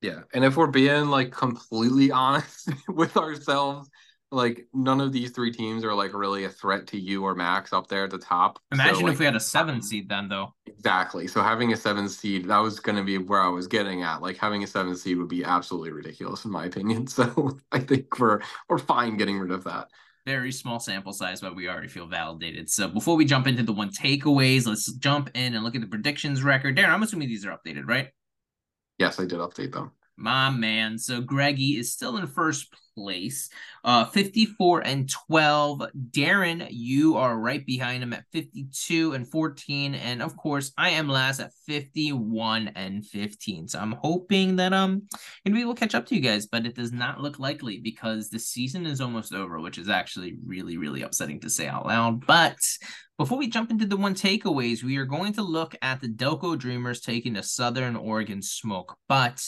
Yeah, 0.00 0.20
and 0.32 0.44
if 0.44 0.56
we're 0.56 0.68
being 0.68 1.08
like 1.08 1.32
completely 1.32 2.10
honest 2.12 2.70
with 2.86 3.16
ourselves, 3.16 3.90
like 4.32 4.66
none 4.72 5.00
of 5.00 5.12
these 5.12 5.30
three 5.30 5.52
teams 5.52 5.84
are 5.84 5.94
like 5.94 6.14
really 6.14 6.44
a 6.44 6.48
threat 6.48 6.86
to 6.88 6.98
you 6.98 7.24
or 7.24 7.34
Max 7.34 7.72
up 7.72 7.86
there 7.86 8.04
at 8.04 8.10
the 8.10 8.18
top. 8.18 8.58
Imagine 8.72 8.94
so, 8.94 9.00
like, 9.02 9.12
if 9.12 9.18
we 9.18 9.24
had 9.24 9.36
a 9.36 9.40
seven 9.40 9.82
seed 9.82 10.08
then, 10.08 10.28
though. 10.28 10.54
Exactly. 10.66 11.28
So 11.28 11.42
having 11.42 11.72
a 11.72 11.76
seven 11.76 12.08
seed, 12.08 12.48
that 12.48 12.58
was 12.58 12.80
going 12.80 12.96
to 12.96 13.04
be 13.04 13.18
where 13.18 13.40
I 13.40 13.48
was 13.48 13.66
getting 13.66 14.02
at. 14.02 14.22
Like 14.22 14.36
having 14.36 14.64
a 14.64 14.66
seven 14.66 14.96
seed 14.96 15.18
would 15.18 15.28
be 15.28 15.44
absolutely 15.44 15.92
ridiculous 15.92 16.44
in 16.44 16.50
my 16.50 16.64
opinion. 16.66 17.06
So 17.12 17.58
I 17.70 17.78
think 17.78 18.18
we're 18.18 18.40
we're 18.68 18.78
fine 18.78 19.18
getting 19.18 19.38
rid 19.38 19.50
of 19.50 19.64
that. 19.64 19.88
Very 20.24 20.50
small 20.50 20.80
sample 20.80 21.12
size, 21.12 21.40
but 21.40 21.54
we 21.54 21.68
already 21.68 21.88
feel 21.88 22.06
validated. 22.06 22.70
So 22.70 22.88
before 22.88 23.16
we 23.16 23.24
jump 23.24 23.46
into 23.46 23.62
the 23.62 23.72
one 23.72 23.90
takeaways, 23.90 24.66
let's 24.66 24.90
jump 24.94 25.30
in 25.34 25.54
and 25.54 25.62
look 25.62 25.74
at 25.74 25.82
the 25.82 25.86
predictions 25.86 26.42
record. 26.42 26.76
Darren, 26.76 26.88
I'm 26.88 27.02
assuming 27.02 27.28
these 27.28 27.44
are 27.44 27.50
updated, 27.50 27.86
right? 27.86 28.08
Yes, 28.98 29.20
I 29.20 29.24
did 29.24 29.40
update 29.40 29.72
them. 29.72 29.92
My 30.16 30.50
man. 30.50 30.98
So 30.98 31.20
Greggy 31.20 31.78
is 31.78 31.92
still 31.92 32.16
in 32.16 32.26
first 32.26 32.72
place, 32.94 33.48
uh, 33.84 34.04
54 34.04 34.80
and 34.80 35.10
12. 35.10 35.82
Darren, 36.10 36.66
you 36.70 37.16
are 37.16 37.38
right 37.38 37.64
behind 37.64 38.02
him 38.02 38.12
at 38.12 38.24
52 38.32 39.14
and 39.14 39.28
14. 39.28 39.94
And 39.94 40.22
of 40.22 40.36
course, 40.36 40.72
I 40.76 40.90
am 40.90 41.08
last 41.08 41.40
at 41.40 41.52
51 41.66 42.68
and 42.68 43.04
15. 43.06 43.68
So 43.68 43.78
I'm 43.78 43.92
hoping 43.92 44.56
that 44.56 44.72
um 44.72 45.02
and 45.44 45.54
we 45.54 45.64
will 45.64 45.74
catch 45.74 45.94
up 45.94 46.06
to 46.06 46.14
you 46.14 46.20
guys, 46.20 46.46
but 46.46 46.66
it 46.66 46.74
does 46.74 46.92
not 46.92 47.20
look 47.20 47.38
likely 47.38 47.78
because 47.78 48.28
the 48.28 48.38
season 48.38 48.86
is 48.86 49.00
almost 49.00 49.34
over, 49.34 49.60
which 49.60 49.78
is 49.78 49.88
actually 49.88 50.36
really, 50.44 50.76
really 50.76 51.02
upsetting 51.02 51.40
to 51.40 51.50
say 51.50 51.66
out 51.66 51.86
loud. 51.86 52.26
But 52.26 52.58
before 53.18 53.38
we 53.38 53.48
jump 53.48 53.70
into 53.70 53.86
the 53.86 53.96
one 53.96 54.14
takeaways, 54.14 54.82
we 54.82 54.96
are 54.96 55.04
going 55.04 55.32
to 55.34 55.42
look 55.42 55.74
at 55.82 56.00
the 56.00 56.08
Delco 56.08 56.58
Dreamers 56.58 57.00
taking 57.00 57.34
the 57.34 57.42
Southern 57.42 57.96
Oregon 57.96 58.42
Smoke. 58.42 58.96
But 59.08 59.42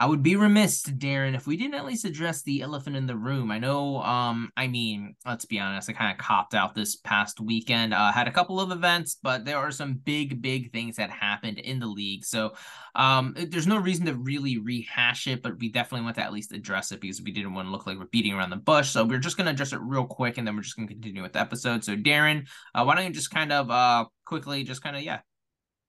I 0.00 0.06
would 0.06 0.22
be 0.22 0.36
remiss, 0.36 0.84
Darren, 0.84 1.34
if 1.34 1.48
we 1.48 1.56
didn't 1.56 1.74
at 1.74 1.84
least 1.84 2.04
address 2.04 2.42
the 2.42 2.62
elephant 2.62 2.94
in 2.94 3.06
the 3.06 3.16
room. 3.16 3.50
I 3.50 3.58
know, 3.58 4.00
um, 4.02 4.52
I 4.56 4.68
mean, 4.68 5.16
let's 5.26 5.44
be 5.44 5.58
honest, 5.58 5.90
I 5.90 5.92
kind 5.92 6.12
of 6.12 6.24
copped 6.24 6.54
out 6.54 6.74
this 6.74 6.94
past 6.94 7.40
weekend. 7.40 7.92
Uh, 7.92 8.12
had 8.12 8.28
a 8.28 8.32
couple 8.32 8.60
of 8.60 8.70
events, 8.70 9.18
but 9.20 9.44
there 9.44 9.58
are 9.58 9.72
some 9.72 9.94
big, 9.94 10.40
big 10.40 10.70
things 10.72 10.96
that 10.96 11.10
happened 11.10 11.58
in 11.58 11.80
the 11.80 11.86
league. 11.88 12.24
So, 12.24 12.52
um, 12.94 13.34
there's 13.36 13.66
no 13.66 13.76
reason 13.76 14.06
to 14.06 14.14
really 14.14 14.58
rehash 14.58 15.26
it, 15.26 15.42
but 15.42 15.58
we 15.58 15.68
definitely 15.68 16.04
want 16.04 16.14
to 16.16 16.22
at 16.22 16.32
least 16.32 16.52
address 16.52 16.92
it 16.92 17.00
because 17.00 17.20
we 17.20 17.32
didn't 17.32 17.54
want 17.54 17.66
to 17.66 17.72
look 17.72 17.86
like 17.86 17.98
we're 17.98 18.06
beating 18.06 18.34
around 18.34 18.50
the 18.50 18.56
bush. 18.56 18.90
So 18.90 19.04
we're 19.04 19.18
just 19.18 19.36
gonna 19.36 19.50
address 19.50 19.72
it 19.72 19.80
real 19.80 20.06
quick, 20.06 20.38
and 20.38 20.46
then 20.46 20.54
we're 20.54 20.62
just 20.62 20.76
gonna 20.76 20.86
continue 20.86 21.22
with 21.22 21.32
the 21.32 21.40
episode. 21.40 21.82
So, 21.82 21.96
Darren, 21.96 22.46
uh, 22.72 22.84
why 22.84 22.94
don't 22.94 23.04
you 23.04 23.10
just 23.10 23.32
kind 23.32 23.52
of 23.52 23.68
uh 23.68 24.04
quickly, 24.24 24.62
just 24.62 24.82
kind 24.82 24.94
of 24.94 25.02
yeah, 25.02 25.20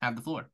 have 0.02 0.16
the 0.16 0.22
floor. 0.24 0.50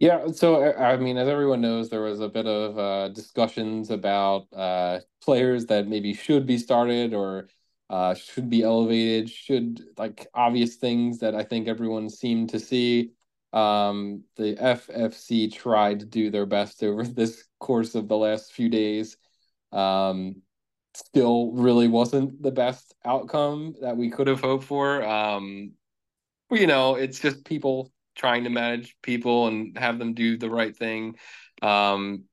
Yeah, 0.00 0.28
so 0.32 0.64
I 0.74 0.96
mean, 0.96 1.18
as 1.18 1.28
everyone 1.28 1.60
knows, 1.60 1.90
there 1.90 2.00
was 2.00 2.20
a 2.20 2.28
bit 2.28 2.46
of 2.46 2.78
uh, 2.78 3.08
discussions 3.10 3.90
about 3.90 4.48
uh, 4.54 5.00
players 5.22 5.66
that 5.66 5.88
maybe 5.88 6.14
should 6.14 6.46
be 6.46 6.56
started 6.56 7.12
or 7.12 7.48
uh, 7.90 8.14
should 8.14 8.48
be 8.48 8.62
elevated, 8.62 9.28
should 9.28 9.82
like 9.98 10.26
obvious 10.32 10.76
things 10.76 11.18
that 11.18 11.34
I 11.34 11.44
think 11.44 11.68
everyone 11.68 12.08
seemed 12.08 12.48
to 12.50 12.60
see. 12.60 13.12
Um, 13.52 14.24
the 14.36 14.56
FFC 14.58 15.48
tried 15.48 16.00
to 16.00 16.06
do 16.06 16.30
their 16.30 16.46
best 16.46 16.82
over 16.84 17.04
this 17.04 17.44
course 17.58 17.94
of 17.94 18.08
the 18.08 18.16
last 18.16 18.52
few 18.54 18.70
days. 18.70 19.18
Um, 19.72 20.42
still, 20.94 21.52
really 21.52 21.88
wasn't 21.88 22.42
the 22.42 22.52
best 22.52 22.94
outcome 23.04 23.74
that 23.82 23.96
we 23.98 24.10
could 24.10 24.28
have 24.28 24.40
hoped 24.40 24.64
for. 24.64 25.02
Um, 25.04 25.72
you 26.50 26.66
know, 26.66 26.96
it's 26.96 27.20
just 27.20 27.44
people 27.44 27.92
trying 28.14 28.44
to 28.44 28.50
manage 28.50 28.96
people 29.02 29.46
and 29.46 29.78
have 29.78 29.98
them 29.98 30.14
do 30.14 30.36
the 30.36 30.50
right 30.50 30.76
thing. 30.76 31.16
Um, 31.62 32.24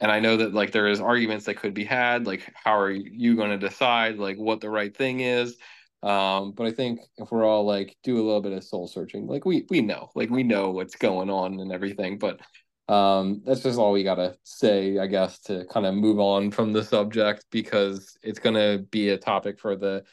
and 0.00 0.10
I 0.12 0.20
know 0.20 0.36
that 0.38 0.52
like 0.54 0.72
there 0.72 0.88
is 0.88 1.00
arguments 1.00 1.46
that 1.46 1.56
could 1.56 1.74
be 1.74 1.84
had, 1.84 2.26
like 2.26 2.52
how 2.54 2.78
are 2.78 2.90
you 2.90 3.36
going 3.36 3.50
to 3.50 3.58
decide 3.58 4.18
like 4.18 4.36
what 4.36 4.60
the 4.60 4.70
right 4.70 4.94
thing 4.94 5.20
is? 5.20 5.56
Um, 6.02 6.52
but 6.52 6.66
I 6.66 6.72
think 6.72 7.00
if 7.16 7.30
we're 7.30 7.46
all 7.46 7.64
like 7.64 7.96
do 8.04 8.16
a 8.16 8.22
little 8.24 8.42
bit 8.42 8.52
of 8.52 8.62
soul 8.62 8.86
searching, 8.86 9.26
like 9.26 9.44
we 9.44 9.66
we 9.70 9.80
know, 9.80 10.10
like 10.14 10.30
we 10.30 10.42
know 10.42 10.70
what's 10.70 10.96
going 10.96 11.30
on 11.30 11.60
and 11.60 11.72
everything, 11.72 12.18
but 12.18 12.40
um 12.88 13.42
that's 13.44 13.62
just 13.62 13.78
all 13.78 13.90
we 13.90 14.04
gotta 14.04 14.36
say 14.44 14.96
i 14.98 15.08
guess 15.08 15.40
to 15.40 15.64
kind 15.64 15.86
of 15.86 15.94
move 15.94 16.20
on 16.20 16.52
from 16.52 16.72
the 16.72 16.84
subject 16.84 17.44
because 17.50 18.16
it's 18.22 18.38
gonna 18.38 18.78
be 18.78 19.08
a 19.08 19.18
topic 19.18 19.58
for 19.58 19.74
the 19.74 20.04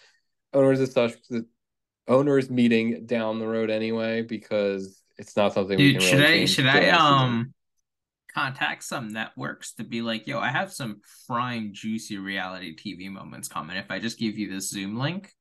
owners 0.54 0.80
of 0.80 0.90
such 0.90 1.14
the 1.30 1.46
owners 2.08 2.50
meeting 2.50 3.06
down 3.06 3.40
the 3.40 3.48
road 3.48 3.70
anyway 3.70 4.24
because 4.24 5.03
it's 5.18 5.36
not 5.36 5.54
something. 5.54 5.78
Dude, 5.78 6.02
should 6.02 6.20
really 6.20 6.44
I 6.44 6.46
should 6.46 6.66
I 6.66 6.90
um 6.90 7.54
contact 8.34 8.84
some 8.84 9.14
networks 9.14 9.74
to 9.76 9.84
be 9.84 10.02
like, 10.02 10.28
yo, 10.28 10.40
I 10.40 10.50
have 10.50 10.74
some 10.74 11.02
prime 11.28 11.72
juicy 11.74 12.18
reality 12.18 12.76
TV 12.76 13.10
moments 13.12 13.48
coming. 13.48 13.78
If 13.78 13.92
I 13.92 14.00
just 14.00 14.18
give 14.18 14.38
you 14.38 14.52
this 14.52 14.70
Zoom 14.70 14.98
link, 14.98 15.32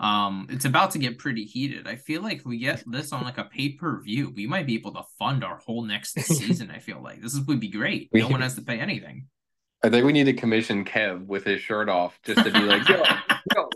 um, 0.00 0.46
it's 0.48 0.64
about 0.64 0.92
to 0.92 0.98
get 0.98 1.18
pretty 1.18 1.44
heated. 1.44 1.88
I 1.88 1.96
feel 1.96 2.22
like 2.22 2.42
we 2.44 2.58
get 2.58 2.82
this 2.86 3.12
on 3.12 3.24
like 3.24 3.38
a 3.38 3.44
pay 3.44 3.70
per 3.70 4.00
view, 4.00 4.32
we 4.34 4.46
might 4.46 4.66
be 4.66 4.74
able 4.74 4.94
to 4.94 5.02
fund 5.18 5.44
our 5.44 5.58
whole 5.58 5.84
next 5.84 6.14
season. 6.20 6.70
I 6.70 6.78
feel 6.78 7.02
like 7.02 7.20
this 7.20 7.34
is, 7.34 7.40
would 7.42 7.60
be 7.60 7.68
great. 7.68 8.08
No 8.12 8.28
one 8.28 8.40
has 8.42 8.54
to 8.54 8.62
pay 8.62 8.78
anything. 8.78 9.26
I 9.82 9.90
think 9.90 10.04
we 10.04 10.12
need 10.12 10.24
to 10.24 10.32
commission 10.32 10.84
Kev 10.84 11.26
with 11.26 11.44
his 11.44 11.60
shirt 11.60 11.88
off 11.88 12.18
just 12.24 12.44
to 12.44 12.52
be 12.52 12.60
like, 12.60 12.88
yo, 12.88 13.02
yo. 13.54 13.68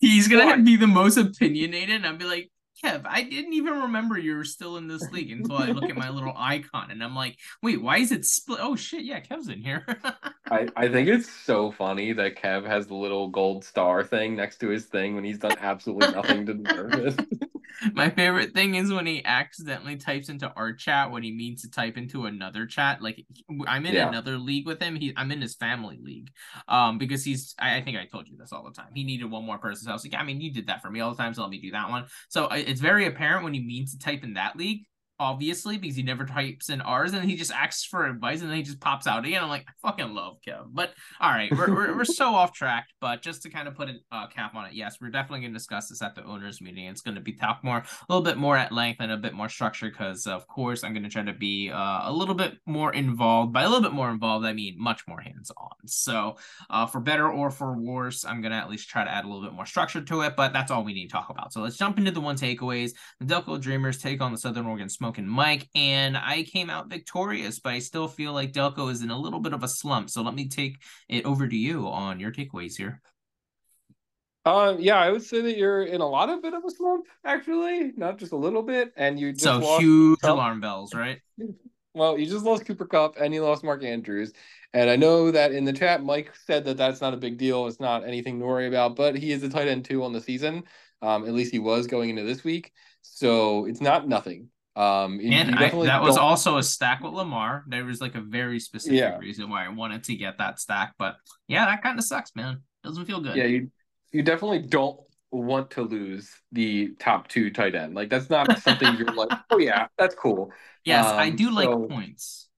He's 0.00 0.26
gonna 0.26 0.62
be 0.62 0.76
the 0.76 0.88
most 0.88 1.16
opinionated, 1.16 1.96
and 1.96 2.06
I'll 2.06 2.16
be 2.16 2.24
like, 2.24 2.50
Kev, 2.84 3.02
I 3.06 3.22
didn't 3.22 3.52
even 3.52 3.82
remember 3.82 4.18
you 4.18 4.36
were 4.36 4.44
still 4.44 4.76
in 4.76 4.88
this 4.88 5.08
league 5.10 5.30
until 5.30 5.56
I 5.56 5.66
look 5.66 5.88
at 5.88 5.96
my 5.96 6.08
little 6.08 6.34
icon 6.36 6.90
and 6.90 7.02
I'm 7.02 7.14
like, 7.14 7.38
wait, 7.62 7.80
why 7.80 7.98
is 7.98 8.10
it 8.10 8.24
split? 8.24 8.58
Oh 8.60 8.74
shit, 8.74 9.04
yeah, 9.04 9.20
Kev's 9.20 9.48
in 9.48 9.62
here. 9.62 9.86
I, 10.50 10.66
I 10.76 10.88
think 10.88 11.08
it's 11.08 11.30
so 11.30 11.70
funny 11.70 12.12
that 12.12 12.36
Kev 12.36 12.66
has 12.66 12.86
the 12.86 12.94
little 12.94 13.28
gold 13.28 13.64
star 13.64 14.02
thing 14.02 14.34
next 14.34 14.58
to 14.58 14.68
his 14.68 14.86
thing 14.86 15.14
when 15.14 15.24
he's 15.24 15.38
done 15.38 15.56
absolutely 15.60 16.12
nothing 16.12 16.46
to 16.46 16.54
deserve 16.54 16.94
it. 16.94 17.48
My 17.92 18.10
favorite 18.10 18.52
thing 18.52 18.74
is 18.74 18.92
when 18.92 19.06
he 19.06 19.24
accidentally 19.24 19.96
types 19.96 20.28
into 20.28 20.52
our 20.54 20.72
chat 20.72 21.10
when 21.10 21.22
he 21.22 21.32
means 21.32 21.62
to 21.62 21.70
type 21.70 21.96
into 21.96 22.26
another 22.26 22.66
chat. 22.66 23.02
Like 23.02 23.24
I'm 23.66 23.86
in 23.86 23.94
yeah. 23.94 24.08
another 24.08 24.38
league 24.38 24.66
with 24.66 24.80
him. 24.80 24.96
He 24.96 25.12
I'm 25.16 25.30
in 25.30 25.40
his 25.40 25.54
family 25.54 25.98
league. 26.02 26.30
Um, 26.68 26.98
because 26.98 27.24
he's 27.24 27.54
I, 27.58 27.76
I, 27.76 27.82
think 27.82 27.96
I 27.96 28.06
told 28.06 28.28
you 28.28 28.36
this 28.36 28.52
all 28.52 28.64
the 28.64 28.72
time. 28.72 28.90
He 28.94 29.04
needed 29.04 29.30
one 29.30 29.44
more 29.44 29.58
person. 29.58 29.84
So 29.84 29.90
I 29.90 29.94
was 29.94 30.04
like, 30.04 30.20
I 30.20 30.24
mean, 30.24 30.40
you 30.40 30.52
did 30.52 30.66
that 30.66 30.82
for 30.82 30.90
me 30.90 31.00
all 31.00 31.10
the 31.10 31.16
time, 31.16 31.34
so 31.34 31.42
let 31.42 31.50
me 31.50 31.60
do 31.60 31.70
that 31.72 31.90
one. 31.90 32.06
So 32.28 32.48
it's 32.50 32.80
very 32.80 33.06
apparent 33.06 33.44
when 33.44 33.54
he 33.54 33.60
means 33.60 33.92
to 33.92 33.98
type 33.98 34.24
in 34.24 34.34
that 34.34 34.56
league 34.56 34.84
obviously, 35.22 35.78
because 35.78 35.96
he 35.96 36.02
never 36.02 36.26
types 36.26 36.68
in 36.68 36.80
ours 36.80 37.12
and 37.12 37.24
he 37.24 37.36
just 37.36 37.52
asks 37.52 37.84
for 37.84 38.06
advice 38.06 38.40
and 38.40 38.50
then 38.50 38.56
he 38.56 38.64
just 38.64 38.80
pops 38.80 39.06
out 39.06 39.24
again. 39.24 39.42
I'm 39.42 39.48
like, 39.48 39.66
I 39.68 39.88
fucking 39.88 40.12
love 40.12 40.38
Kev. 40.46 40.64
But 40.68 40.92
all 41.20 41.30
right, 41.30 41.50
we're, 41.52 41.72
we're, 41.72 41.96
we're 41.96 42.04
so 42.04 42.34
off 42.34 42.52
track. 42.52 42.88
But 43.00 43.22
just 43.22 43.42
to 43.42 43.50
kind 43.50 43.68
of 43.68 43.76
put 43.76 43.88
a 43.88 43.94
uh, 44.10 44.26
cap 44.26 44.56
on 44.56 44.66
it, 44.66 44.74
yes, 44.74 44.98
we're 45.00 45.10
definitely 45.10 45.40
going 45.40 45.52
to 45.52 45.58
discuss 45.58 45.88
this 45.88 46.02
at 46.02 46.16
the 46.16 46.24
owners' 46.24 46.60
meeting. 46.60 46.86
It's 46.86 47.02
going 47.02 47.14
to 47.14 47.20
be 47.20 47.32
talked 47.32 47.62
more, 47.62 47.78
a 47.78 48.12
little 48.12 48.24
bit 48.24 48.36
more 48.36 48.56
at 48.56 48.72
length 48.72 48.98
and 49.00 49.12
a 49.12 49.16
bit 49.16 49.32
more 49.32 49.48
structured 49.48 49.92
because, 49.92 50.26
of 50.26 50.46
course, 50.48 50.82
I'm 50.82 50.92
going 50.92 51.04
to 51.04 51.08
try 51.08 51.22
to 51.22 51.32
be 51.32 51.70
uh, 51.70 52.00
a 52.02 52.12
little 52.12 52.34
bit 52.34 52.58
more 52.66 52.92
involved. 52.92 53.52
By 53.52 53.62
a 53.62 53.68
little 53.68 53.82
bit 53.82 53.92
more 53.92 54.10
involved, 54.10 54.44
I 54.44 54.52
mean 54.52 54.74
much 54.76 55.02
more 55.06 55.20
hands 55.20 55.52
on. 55.56 55.70
So, 55.86 56.36
uh, 56.68 56.86
for 56.86 57.00
better 57.00 57.30
or 57.30 57.50
for 57.50 57.78
worse, 57.78 58.24
I'm 58.24 58.40
going 58.42 58.52
to 58.52 58.58
at 58.58 58.68
least 58.68 58.88
try 58.88 59.04
to 59.04 59.10
add 59.10 59.24
a 59.24 59.28
little 59.28 59.44
bit 59.44 59.52
more 59.52 59.66
structure 59.66 60.00
to 60.00 60.22
it. 60.22 60.34
But 60.36 60.52
that's 60.52 60.70
all 60.70 60.82
we 60.84 60.94
need 60.94 61.06
to 61.06 61.12
talk 61.12 61.30
about. 61.30 61.52
So, 61.52 61.60
let's 61.60 61.76
jump 61.76 61.98
into 61.98 62.10
the 62.10 62.20
one 62.20 62.36
takeaways. 62.36 62.92
The 63.20 63.26
Delco 63.26 63.60
Dreamers 63.60 63.98
take 63.98 64.20
on 64.20 64.32
the 64.32 64.38
Southern 64.38 64.66
Oregon 64.66 64.88
Smoking 65.12 65.28
Mike. 65.28 65.68
And 65.74 66.16
I 66.16 66.42
came 66.42 66.70
out 66.70 66.88
victorious, 66.88 67.58
but 67.58 67.74
I 67.74 67.80
still 67.80 68.08
feel 68.08 68.32
like 68.32 68.52
Delco 68.52 68.90
is 68.90 69.02
in 69.02 69.10
a 69.10 69.18
little 69.18 69.40
bit 69.40 69.52
of 69.52 69.62
a 69.62 69.68
slump. 69.68 70.08
So 70.08 70.22
let 70.22 70.34
me 70.34 70.48
take 70.48 70.78
it 71.08 71.26
over 71.26 71.46
to 71.46 71.56
you 71.56 71.86
on 71.86 72.18
your 72.18 72.32
takeaways 72.32 72.76
here. 72.78 73.02
Um, 74.46 74.80
yeah, 74.80 74.96
I 74.96 75.10
would 75.10 75.22
say 75.22 75.42
that 75.42 75.58
you're 75.58 75.82
in 75.82 76.00
a 76.00 76.08
lot 76.08 76.30
of 76.30 76.40
bit 76.40 76.54
of 76.54 76.64
a 76.64 76.70
slump, 76.70 77.06
actually, 77.26 77.92
not 77.94 78.18
just 78.18 78.32
a 78.32 78.36
little 78.36 78.62
bit. 78.62 78.94
And 78.96 79.20
you 79.20 79.32
just 79.32 79.44
so 79.44 79.78
huge 79.78 80.20
alarm 80.22 80.60
bells, 80.60 80.94
right? 80.94 81.20
Well, 81.94 82.18
you 82.18 82.24
just 82.24 82.46
lost 82.46 82.64
Cooper 82.64 82.86
Kupp 82.86 83.18
and 83.20 83.34
you 83.34 83.44
lost 83.44 83.62
Mark 83.62 83.84
Andrews. 83.84 84.32
And 84.72 84.88
I 84.88 84.96
know 84.96 85.30
that 85.30 85.52
in 85.52 85.66
the 85.66 85.74
chat, 85.74 86.02
Mike 86.02 86.32
said 86.46 86.64
that 86.64 86.78
that's 86.78 87.02
not 87.02 87.12
a 87.12 87.18
big 87.18 87.36
deal. 87.36 87.66
It's 87.66 87.80
not 87.80 88.02
anything 88.02 88.40
to 88.40 88.46
worry 88.46 88.66
about, 88.66 88.96
but 88.96 89.14
he 89.14 89.30
is 89.30 89.42
a 89.42 89.50
tight 89.50 89.68
end 89.68 89.84
two 89.84 90.02
on 90.02 90.14
the 90.14 90.20
season. 90.22 90.62
Um, 91.02 91.26
at 91.26 91.34
least 91.34 91.52
he 91.52 91.58
was 91.58 91.86
going 91.86 92.08
into 92.08 92.22
this 92.22 92.44
week. 92.44 92.72
So 93.02 93.66
it's 93.66 93.82
not 93.82 94.08
nothing. 94.08 94.48
Um, 94.74 95.20
and 95.22 95.54
I, 95.54 95.68
that 95.84 96.02
was 96.02 96.16
also 96.16 96.56
a 96.56 96.62
stack 96.62 97.02
with 97.02 97.12
Lamar. 97.12 97.64
There 97.66 97.84
was 97.84 98.00
like 98.00 98.14
a 98.14 98.20
very 98.20 98.58
specific 98.58 98.98
yeah. 98.98 99.18
reason 99.18 99.50
why 99.50 99.66
I 99.66 99.68
wanted 99.68 100.04
to 100.04 100.14
get 100.14 100.38
that 100.38 100.60
stack, 100.60 100.94
but 100.98 101.16
yeah, 101.46 101.66
that 101.66 101.82
kind 101.82 101.98
of 101.98 102.04
sucks, 102.04 102.34
man. 102.34 102.62
Doesn't 102.82 103.04
feel 103.04 103.20
good. 103.20 103.36
Yeah, 103.36 103.44
you 103.44 103.70
you 104.12 104.22
definitely 104.22 104.60
don't 104.60 104.98
want 105.30 105.70
to 105.72 105.82
lose 105.82 106.30
the 106.52 106.94
top 106.98 107.28
two 107.28 107.50
tight 107.50 107.74
end. 107.74 107.94
Like 107.94 108.08
that's 108.08 108.30
not 108.30 108.58
something 108.62 108.96
you're 108.96 109.12
like, 109.12 109.30
oh 109.50 109.58
yeah, 109.58 109.88
that's 109.98 110.14
cool. 110.14 110.52
Yes, 110.84 111.06
um, 111.06 111.18
I 111.18 111.30
do 111.30 111.46
so 111.46 111.52
like 111.52 111.88
points. 111.88 112.48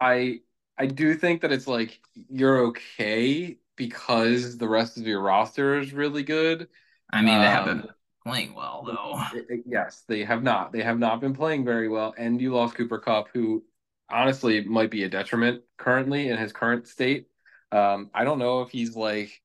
I 0.00 0.40
I 0.78 0.86
do 0.86 1.14
think 1.14 1.42
that 1.42 1.52
it's 1.52 1.66
like 1.66 2.00
you're 2.14 2.66
okay 2.68 3.58
because 3.76 4.56
the 4.56 4.68
rest 4.68 4.96
of 4.96 5.06
your 5.06 5.20
roster 5.20 5.78
is 5.78 5.92
really 5.92 6.22
good. 6.22 6.68
I 7.12 7.22
mean, 7.22 7.38
they 7.38 7.46
um, 7.46 7.52
haven't 7.52 7.90
playing 8.24 8.54
well 8.54 8.84
though. 8.86 9.20
Yes, 9.66 10.04
they 10.06 10.24
have 10.24 10.42
not. 10.42 10.72
They 10.72 10.82
have 10.82 10.98
not 10.98 11.20
been 11.20 11.34
playing 11.34 11.64
very 11.64 11.88
well. 11.88 12.14
And 12.18 12.40
you 12.40 12.52
lost 12.54 12.74
Cooper 12.74 12.98
Kupp, 12.98 13.28
who 13.32 13.64
honestly 14.10 14.64
might 14.64 14.90
be 14.90 15.04
a 15.04 15.08
detriment 15.08 15.62
currently 15.78 16.28
in 16.28 16.36
his 16.36 16.52
current 16.52 16.86
state. 16.86 17.26
Um, 17.72 18.10
I 18.14 18.24
don't 18.24 18.38
know 18.38 18.62
if 18.62 18.70
he's 18.70 18.96
like 18.96 19.40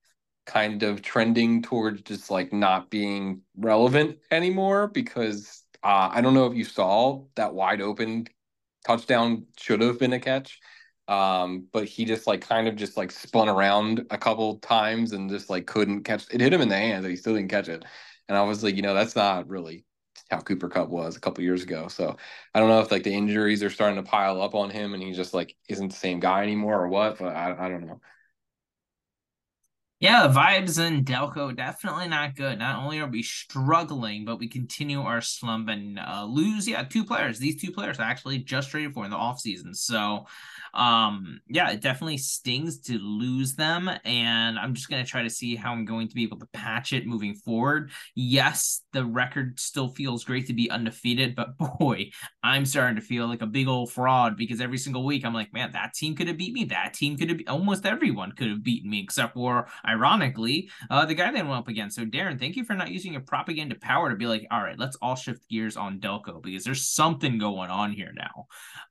kind 0.45 0.83
of 0.83 1.01
trending 1.01 1.61
towards 1.61 2.01
just 2.01 2.29
like 2.29 2.53
not 2.53 2.89
being 2.89 3.41
relevant 3.57 4.19
anymore 4.31 4.87
because 4.87 5.63
uh, 5.83 6.09
I 6.11 6.21
don't 6.21 6.33
know 6.33 6.47
if 6.47 6.55
you 6.55 6.63
saw 6.63 7.23
that 7.35 7.53
wide 7.53 7.81
open 7.81 8.27
touchdown 8.85 9.45
should 9.57 9.81
have 9.81 9.99
been 9.99 10.13
a 10.13 10.19
catch. 10.19 10.59
Um, 11.07 11.67
but 11.71 11.85
he 11.85 12.03
just 12.05 12.25
like 12.25 12.41
kind 12.41 12.67
of 12.67 12.75
just 12.75 12.97
like 12.97 13.11
spun 13.11 13.47
around 13.47 14.07
a 14.09 14.17
couple 14.17 14.57
times 14.57 15.11
and 15.11 15.29
just 15.29 15.51
like 15.51 15.67
couldn't 15.67 16.03
catch 16.03 16.25
it 16.31 16.41
hit 16.41 16.51
him 16.51 16.61
in 16.61 16.69
the 16.69 16.75
hands 16.75 17.05
and 17.05 17.11
he 17.11 17.15
still 17.15 17.35
didn't 17.35 17.51
catch 17.51 17.69
it. 17.69 17.85
And 18.27 18.63
like, 18.63 18.75
you 18.75 18.81
know, 18.81 18.93
that's 18.93 19.15
not 19.15 19.47
really 19.47 19.85
how 20.29 20.39
Cooper 20.39 20.69
Kupp 20.69 20.89
was 20.89 21.15
a 21.15 21.19
couple 21.19 21.43
years 21.43 21.63
ago. 21.63 21.87
So 21.87 22.15
I 22.53 22.59
don't 22.59 22.69
know 22.69 22.79
if 22.79 22.91
like 22.91 23.03
the 23.03 23.13
injuries 23.13 23.63
are 23.63 23.69
starting 23.69 24.03
to 24.03 24.09
pile 24.09 24.41
up 24.41 24.55
on 24.55 24.69
him 24.69 24.93
and 24.93 25.03
he 25.03 25.13
just 25.13 25.33
like 25.33 25.55
isn't 25.69 25.89
the 25.89 25.95
same 25.95 26.19
guy 26.19 26.43
anymore 26.43 26.81
or 26.81 26.87
what, 26.87 27.19
but 27.19 27.35
I, 27.35 27.55
I 27.65 27.69
don't 27.69 27.85
know. 27.85 27.99
Yeah, 30.01 30.27
vibes 30.27 30.77
in 30.77 31.05
Delco 31.05 31.55
definitely 31.55 32.09
not 32.09 32.35
good. 32.35 32.59
Not 32.59 32.83
only 32.83 32.99
are 32.99 33.07
we 33.07 33.23
struggling, 33.23 34.25
but 34.25 34.39
we 34.39 34.47
continue 34.49 35.01
our 35.01 35.21
slump 35.21 35.69
and 35.69 35.97
uh, 35.97 36.25
lose. 36.25 36.67
Yeah, 36.67 36.83
two 36.83 37.05
players. 37.05 37.39
These 37.39 37.61
two 37.61 37.71
players 37.71 37.99
actually 37.99 38.39
just 38.39 38.71
traded 38.71 38.93
for 38.93 39.05
in 39.05 39.11
the 39.11 39.17
offseason. 39.17 39.73
So 39.73 40.25
um 40.75 41.39
yeah 41.47 41.71
it 41.71 41.81
definitely 41.81 42.17
stings 42.17 42.79
to 42.79 42.97
lose 42.99 43.55
them 43.55 43.89
and 44.03 44.59
i'm 44.59 44.73
just 44.73 44.89
going 44.89 45.03
to 45.03 45.09
try 45.09 45.23
to 45.23 45.29
see 45.29 45.55
how 45.55 45.71
i'm 45.71 45.85
going 45.85 46.07
to 46.07 46.15
be 46.15 46.23
able 46.23 46.37
to 46.37 46.47
patch 46.53 46.93
it 46.93 47.07
moving 47.07 47.33
forward. 47.35 47.91
Yes 48.15 48.81
the 48.93 49.05
record 49.05 49.59
still 49.59 49.89
feels 49.89 50.23
great 50.23 50.47
to 50.47 50.53
be 50.53 50.69
undefeated 50.69 51.35
but 51.35 51.57
boy 51.79 52.09
i'm 52.43 52.65
starting 52.65 52.95
to 52.95 53.01
feel 53.01 53.27
like 53.27 53.41
a 53.41 53.47
big 53.47 53.67
old 53.67 53.91
fraud 53.91 54.37
because 54.37 54.61
every 54.61 54.77
single 54.77 55.05
week 55.05 55.25
i'm 55.25 55.33
like 55.33 55.53
man 55.53 55.71
that 55.71 55.93
team 55.93 56.15
could 56.15 56.27
have 56.27 56.37
beat 56.37 56.53
me 56.53 56.65
that 56.65 56.93
team 56.93 57.17
could 57.17 57.29
have 57.29 57.39
almost 57.47 57.85
everyone 57.85 58.31
could 58.31 58.49
have 58.49 58.63
beaten 58.63 58.89
me 58.89 59.01
except 59.01 59.33
for 59.33 59.67
ironically 59.87 60.69
uh 60.89 61.05
the 61.05 61.13
guy 61.13 61.31
they 61.31 61.41
went 61.41 61.53
up 61.53 61.67
against. 61.67 61.95
So 61.95 62.05
darren 62.05 62.39
thank 62.39 62.55
you 62.55 62.63
for 62.63 62.73
not 62.73 62.91
using 62.91 63.13
your 63.13 63.21
propaganda 63.21 63.75
power 63.75 64.09
to 64.09 64.15
be 64.15 64.25
like 64.27 64.45
all 64.51 64.61
right 64.61 64.77
let's 64.77 64.97
all 65.01 65.15
shift 65.15 65.47
gears 65.49 65.77
on 65.77 65.99
delco 65.99 66.41
because 66.41 66.63
there's 66.63 66.85
something 66.87 67.37
going 67.37 67.69
on 67.69 67.91
here 67.91 68.13
now. 68.13 68.47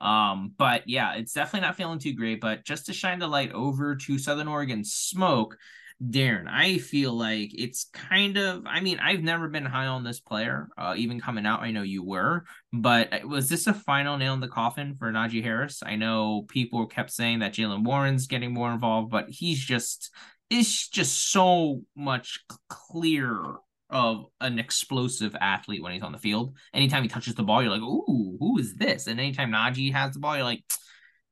Um 0.07 0.53
but 0.57 0.89
yeah 0.89 1.15
it's 1.15 1.33
definitely 1.33 1.67
not 1.67 1.74
feeling 1.77 1.99
too 1.99 2.15
great, 2.15 2.41
but 2.41 2.65
just 2.65 2.87
to 2.87 2.93
shine 2.93 3.19
the 3.19 3.27
light 3.27 3.53
over 3.53 3.97
to 3.97 4.19
Southern 4.19 4.49
Oregon 4.49 4.85
smoke, 4.85 5.57
Darren, 6.03 6.47
I 6.51 6.79
feel 6.79 7.13
like 7.13 7.53
it's 7.55 7.85
kind 7.93 8.37
of. 8.37 8.65
I 8.67 8.81
mean, 8.81 8.99
I've 8.99 9.23
never 9.23 9.49
been 9.49 9.65
high 9.65 9.87
on 9.87 10.03
this 10.03 10.21
player, 10.21 10.69
uh, 10.77 10.95
even 10.97 11.21
coming 11.21 11.47
out. 11.47 11.63
I 11.63 11.71
know 11.71 11.83
you 11.83 12.03
were, 12.03 12.45
but 12.73 13.13
uh, 13.13 13.29
was 13.29 13.49
this 13.49 13.67
a 13.69 13.75
final 13.75 14.19
nail 14.19 14.35
in 14.35 14.41
the 14.41 14.49
coffin 14.49 14.97
for 14.97 15.13
Najee 15.13 15.43
Harris? 15.43 15.83
I 15.85 15.97
know 15.97 16.47
people 16.49 16.87
kept 16.87 17.13
saying 17.13 17.39
that 17.39 17.55
Jaylen 17.55 17.85
Warren's 17.85 18.27
getting 18.27 18.53
more 18.53 18.73
involved, 18.73 19.11
but 19.11 19.31
he's 19.31 19.59
just 19.61 20.11
it's 20.51 20.89
just 20.89 21.31
so 21.31 21.83
much 21.97 22.41
clearer 22.69 23.61
of 23.89 24.27
an 24.41 24.59
explosive 24.59 25.37
athlete 25.41 25.83
when 25.83 25.93
he's 25.93 26.03
on 26.03 26.13
the 26.13 26.19
field. 26.19 26.57
Anytime 26.75 27.03
he 27.05 27.09
touches 27.09 27.37
the 27.37 27.45
ball, 27.45 27.63
you're 27.63 27.71
like, 27.71 27.81
"Ooh, 27.81 28.37
who 28.41 28.59
is 28.59 28.75
this?" 28.75 29.07
And 29.07 29.21
anytime 29.21 29.53
Najee 29.53 29.93
has 29.93 30.15
the 30.15 30.19
ball, 30.19 30.37
you're 30.37 30.45
like 30.45 30.65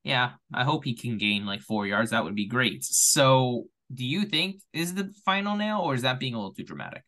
yeah, 0.03 0.31
I 0.53 0.63
hope 0.63 0.83
he 0.83 0.95
can 0.95 1.17
gain 1.17 1.45
like 1.45 1.61
four 1.61 1.87
yards. 1.87 2.11
That 2.11 2.23
would 2.23 2.35
be 2.35 2.47
great. 2.47 2.83
So, 2.83 3.65
do 3.93 4.05
you 4.05 4.25
think 4.25 4.61
is 4.73 4.93
the 4.93 5.13
final 5.25 5.55
nail, 5.55 5.79
or 5.79 5.93
is 5.93 6.01
that 6.01 6.19
being 6.19 6.33
a 6.33 6.37
little 6.37 6.53
too 6.53 6.63
dramatic? 6.63 7.03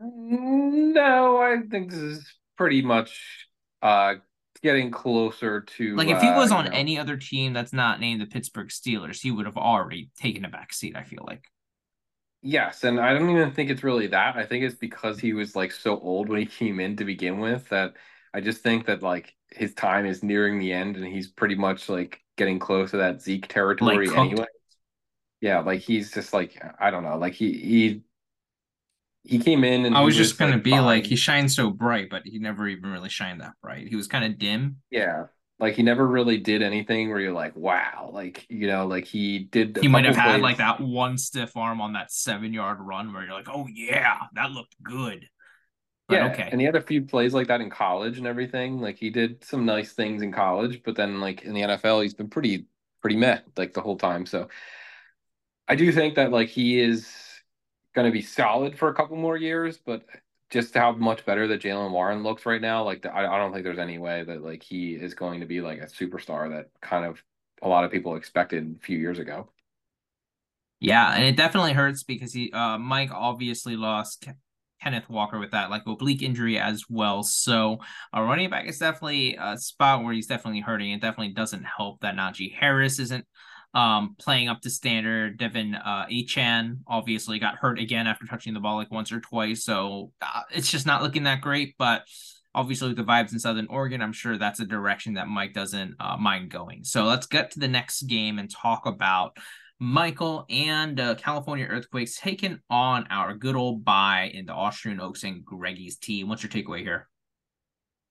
No, 0.00 1.38
I 1.38 1.58
think 1.70 1.90
this 1.90 2.00
is 2.00 2.34
pretty 2.56 2.82
much 2.82 3.46
uh 3.82 4.14
getting 4.62 4.90
closer 4.90 5.62
to 5.62 5.96
like 5.96 6.08
if 6.08 6.20
he 6.20 6.30
was 6.30 6.52
uh, 6.52 6.56
on 6.56 6.64
you 6.66 6.70
know, 6.70 6.76
any 6.76 6.98
other 6.98 7.16
team 7.16 7.52
that's 7.52 7.72
not 7.72 8.00
named 8.00 8.20
the 8.20 8.26
Pittsburgh 8.26 8.68
Steelers, 8.68 9.20
he 9.20 9.30
would 9.30 9.46
have 9.46 9.56
already 9.56 10.10
taken 10.18 10.44
a 10.44 10.48
back 10.48 10.72
seat. 10.72 10.96
I 10.96 11.02
feel 11.04 11.24
like. 11.26 11.44
Yes, 12.44 12.82
and 12.82 12.98
I 12.98 13.14
don't 13.14 13.30
even 13.30 13.52
think 13.52 13.70
it's 13.70 13.84
really 13.84 14.08
that. 14.08 14.36
I 14.36 14.44
think 14.44 14.64
it's 14.64 14.74
because 14.74 15.20
he 15.20 15.32
was 15.32 15.54
like 15.54 15.70
so 15.72 15.98
old 16.00 16.28
when 16.28 16.40
he 16.40 16.46
came 16.46 16.80
in 16.80 16.96
to 16.96 17.04
begin 17.04 17.38
with 17.38 17.68
that 17.68 17.94
I 18.34 18.40
just 18.40 18.62
think 18.62 18.86
that 18.86 19.02
like 19.02 19.34
his 19.56 19.74
time 19.74 20.06
is 20.06 20.22
nearing 20.22 20.58
the 20.58 20.72
end 20.72 20.96
and 20.96 21.06
he's 21.06 21.28
pretty 21.28 21.54
much 21.54 21.88
like 21.88 22.20
getting 22.36 22.58
close 22.58 22.90
to 22.92 22.98
that 22.98 23.22
Zeke 23.22 23.46
territory 23.48 24.06
Like, 24.08 24.16
anyway. 24.18 24.46
Yeah, 25.40 25.60
like 25.60 25.80
he's 25.80 26.12
just 26.12 26.32
like 26.32 26.62
I 26.78 26.90
don't 26.90 27.02
know, 27.02 27.18
like 27.18 27.34
he 27.34 27.52
he 27.52 28.02
he 29.24 29.38
came 29.38 29.64
in 29.64 29.84
and 29.84 29.96
I 29.96 30.00
was 30.02 30.16
just 30.16 30.38
gonna 30.38 30.54
like 30.54 30.62
be 30.64 30.80
like, 30.80 31.04
he 31.06 31.16
shines 31.16 31.54
so 31.54 31.70
bright, 31.70 32.10
but 32.10 32.22
he 32.24 32.38
never 32.38 32.66
even 32.68 32.90
really 32.90 33.08
shined 33.08 33.40
that 33.40 33.54
bright. 33.62 33.88
He 33.88 33.96
was 33.96 34.06
kind 34.08 34.24
of 34.24 34.38
dim. 34.38 34.78
Yeah. 34.90 35.26
Like 35.58 35.74
he 35.76 35.82
never 35.84 36.06
really 36.06 36.38
did 36.38 36.62
anything 36.62 37.08
where 37.08 37.20
you're 37.20 37.32
like, 37.32 37.54
wow, 37.56 38.10
like 38.12 38.46
you 38.48 38.66
know, 38.66 38.86
like 38.86 39.04
he 39.06 39.40
did 39.40 39.78
He 39.80 39.88
might 39.88 40.04
have 40.04 40.16
had 40.16 40.40
plays. 40.40 40.42
like 40.42 40.56
that 40.58 40.80
one 40.80 41.18
stiff 41.18 41.56
arm 41.56 41.80
on 41.80 41.92
that 41.92 42.10
seven 42.12 42.52
yard 42.52 42.78
run 42.80 43.12
where 43.12 43.24
you're 43.24 43.34
like, 43.34 43.48
oh 43.48 43.66
yeah, 43.72 44.18
that 44.34 44.50
looked 44.50 44.74
good. 44.82 45.28
But 46.18 46.22
Yeah, 46.22 46.26
okay. 46.26 46.52
and 46.52 46.60
he 46.60 46.66
had 46.66 46.76
a 46.76 46.80
few 46.82 47.02
plays 47.02 47.34
like 47.34 47.48
that 47.48 47.60
in 47.60 47.70
college 47.70 48.18
and 48.18 48.26
everything. 48.26 48.80
Like 48.80 48.98
he 48.98 49.10
did 49.10 49.44
some 49.44 49.64
nice 49.66 49.92
things 49.92 50.22
in 50.22 50.32
college, 50.32 50.82
but 50.84 50.96
then 50.96 51.20
like 51.20 51.42
in 51.42 51.54
the 51.54 51.62
NFL, 51.62 52.00
he's 52.00 52.14
been 52.14 52.30
pretty 52.30 52.66
pretty 53.00 53.16
meh 53.16 53.40
like 53.56 53.72
the 53.74 53.80
whole 53.82 53.96
time. 53.98 54.26
So 54.26 54.48
I 55.68 55.74
do 55.76 55.90
think 55.92 56.14
that 56.16 56.30
like 56.32 56.48
he 56.48 56.80
is 56.80 57.06
going 57.94 58.06
to 58.06 58.12
be 58.12 58.22
solid 58.22 58.78
for 58.78 58.88
a 58.88 58.94
couple 58.94 59.16
more 59.16 59.36
years, 59.36 59.78
but 59.78 60.04
just 60.50 60.74
how 60.74 60.92
much 60.92 61.24
better 61.24 61.48
that 61.48 61.62
Jaylen 61.62 61.92
Warren 61.92 62.22
looks 62.22 62.46
right 62.46 62.60
now, 62.60 62.84
like 62.84 63.06
I, 63.06 63.26
I 63.26 63.38
don't 63.38 63.52
think 63.52 63.64
there's 63.64 63.78
any 63.78 63.98
way 63.98 64.24
that 64.24 64.42
like 64.42 64.62
he 64.62 64.94
is 64.94 65.14
going 65.14 65.40
to 65.40 65.46
be 65.46 65.60
like 65.60 65.80
a 65.80 65.86
superstar 65.86 66.50
that 66.50 66.70
kind 66.80 67.04
of 67.04 67.22
a 67.62 67.68
lot 67.68 67.84
of 67.84 67.90
people 67.92 68.16
expected 68.16 68.76
a 68.80 68.84
few 68.84 68.98
years 68.98 69.18
ago. 69.18 69.48
Yeah, 70.80 71.12
and 71.14 71.24
it 71.24 71.36
definitely 71.36 71.72
hurts 71.74 72.02
because 72.02 72.32
he 72.32 72.50
uh 72.52 72.78
Mike 72.78 73.10
obviously 73.12 73.76
lost 73.76 74.26
Kenneth 74.82 75.08
Walker 75.08 75.38
with 75.38 75.52
that 75.52 75.70
like 75.70 75.82
oblique 75.86 76.22
injury 76.22 76.58
as 76.58 76.84
well. 76.88 77.22
So 77.22 77.78
uh, 78.16 78.22
running 78.22 78.50
back 78.50 78.66
is 78.66 78.78
definitely 78.78 79.36
a 79.40 79.56
spot 79.56 80.02
where 80.02 80.12
he's 80.12 80.26
definitely 80.26 80.60
hurting. 80.60 80.90
It 80.92 81.00
definitely 81.00 81.34
doesn't 81.34 81.64
help 81.64 82.00
that 82.00 82.16
Najee 82.16 82.54
Harris 82.54 82.98
isn't 82.98 83.26
um 83.74 84.16
playing 84.18 84.48
up 84.48 84.60
to 84.60 84.70
standard. 84.70 85.38
Devin 85.38 85.74
uh 85.74 86.06
Achane 86.06 86.78
obviously 86.86 87.38
got 87.38 87.56
hurt 87.56 87.78
again 87.78 88.06
after 88.06 88.26
touching 88.26 88.52
the 88.52 88.60
ball 88.60 88.76
like 88.76 88.90
once 88.90 89.12
or 89.12 89.20
twice. 89.20 89.64
So 89.64 90.12
uh, 90.20 90.42
it's 90.50 90.70
just 90.70 90.86
not 90.86 91.02
looking 91.02 91.22
that 91.22 91.40
great, 91.40 91.74
but 91.78 92.02
obviously 92.54 92.88
with 92.88 92.96
the 92.96 93.04
vibes 93.04 93.32
in 93.32 93.38
Southern 93.38 93.66
Oregon, 93.68 94.02
I'm 94.02 94.12
sure 94.12 94.36
that's 94.36 94.60
a 94.60 94.66
direction 94.66 95.14
that 95.14 95.28
Mike 95.28 95.54
doesn't 95.54 95.94
uh, 95.98 96.16
mind 96.18 96.50
going. 96.50 96.84
So 96.84 97.04
let's 97.04 97.26
get 97.26 97.52
to 97.52 97.60
the 97.60 97.68
next 97.68 98.02
game 98.02 98.38
and 98.38 98.50
talk 98.50 98.86
about 98.86 99.36
Michael 99.82 100.46
and 100.48 101.00
uh, 101.00 101.16
California 101.16 101.66
Earthquakes 101.68 102.16
taking 102.16 102.60
on 102.70 103.04
our 103.10 103.34
good 103.34 103.56
old 103.56 103.84
bye 103.84 104.30
in 104.32 104.46
the 104.46 104.52
Austrian 104.52 105.00
Oaks 105.00 105.24
and 105.24 105.44
Greggy's 105.44 105.96
team. 105.96 106.28
What's 106.28 106.44
your 106.44 106.50
takeaway 106.50 106.82
here? 106.82 107.08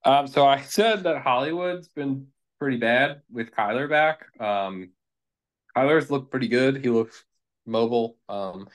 Um, 0.03 0.27
so 0.27 0.45
I 0.45 0.59
said 0.59 1.03
that 1.03 1.21
Hollywood's 1.21 1.87
been 1.87 2.27
pretty 2.59 2.75
bad 2.75 3.21
with 3.31 3.51
Kyler 3.51 3.89
back. 3.89 4.25
Um, 4.37 4.89
Kyler's 5.73 6.11
looked 6.11 6.29
pretty 6.29 6.49
good. 6.49 6.83
He 6.83 6.89
looks 6.89 7.23
mobile. 7.65 8.17
Um, 8.27 8.67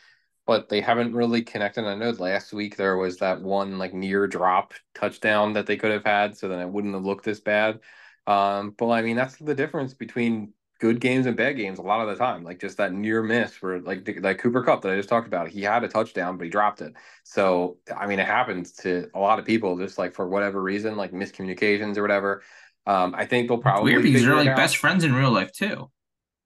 but 0.46 0.70
they 0.70 0.80
haven't 0.80 1.14
really 1.14 1.42
connected. 1.42 1.84
I 1.84 1.96
know 1.96 2.12
last 2.12 2.54
week 2.54 2.76
there 2.76 2.96
was 2.96 3.18
that 3.18 3.42
one 3.42 3.76
like 3.76 3.92
near 3.92 4.26
drop 4.26 4.72
touchdown 4.94 5.52
that 5.52 5.66
they 5.66 5.76
could 5.76 5.90
have 5.90 6.06
had, 6.06 6.34
so 6.34 6.48
then 6.48 6.60
it 6.60 6.70
wouldn't 6.70 6.94
have 6.94 7.04
looked 7.04 7.26
this 7.26 7.40
bad. 7.40 7.80
Um, 8.26 8.74
but 8.78 8.88
I 8.88 9.02
mean 9.02 9.16
that's 9.16 9.36
the 9.36 9.54
difference 9.54 9.92
between 9.92 10.54
good 10.78 11.00
games 11.00 11.26
and 11.26 11.36
bad 11.36 11.56
games 11.56 11.78
a 11.78 11.82
lot 11.82 12.00
of 12.00 12.08
the 12.08 12.16
time. 12.22 12.44
Like 12.44 12.60
just 12.60 12.76
that 12.78 12.92
near 12.92 13.22
miss 13.22 13.60
where 13.62 13.80
like 13.80 14.08
like 14.20 14.38
Cooper 14.38 14.62
Kupp 14.62 14.82
that 14.82 14.92
I 14.92 14.96
just 14.96 15.08
talked 15.08 15.26
about, 15.26 15.48
he 15.48 15.62
had 15.62 15.84
a 15.84 15.88
touchdown 15.88 16.36
but 16.36 16.44
he 16.44 16.50
dropped 16.50 16.80
it. 16.82 16.94
So 17.24 17.78
I 17.96 18.06
mean 18.06 18.18
it 18.20 18.26
happens 18.26 18.72
to 18.78 19.10
a 19.14 19.18
lot 19.20 19.38
of 19.38 19.44
people 19.46 19.76
just 19.78 19.98
like 19.98 20.14
for 20.14 20.28
whatever 20.28 20.62
reason, 20.62 20.96
like 20.96 21.12
miscommunications 21.12 21.96
or 21.96 22.02
whatever. 22.02 22.42
Um, 22.86 23.14
I 23.16 23.26
think 23.26 23.48
they'll 23.48 23.58
It's 23.70 23.80
weird 23.80 24.02
probably 24.02 24.02
because 24.02 24.22
they're 24.22 24.34
like 24.34 24.54
out. 24.54 24.56
best 24.56 24.76
friends 24.76 25.04
in 25.04 25.14
real 25.14 25.30
life 25.30 25.52
too. 25.52 25.90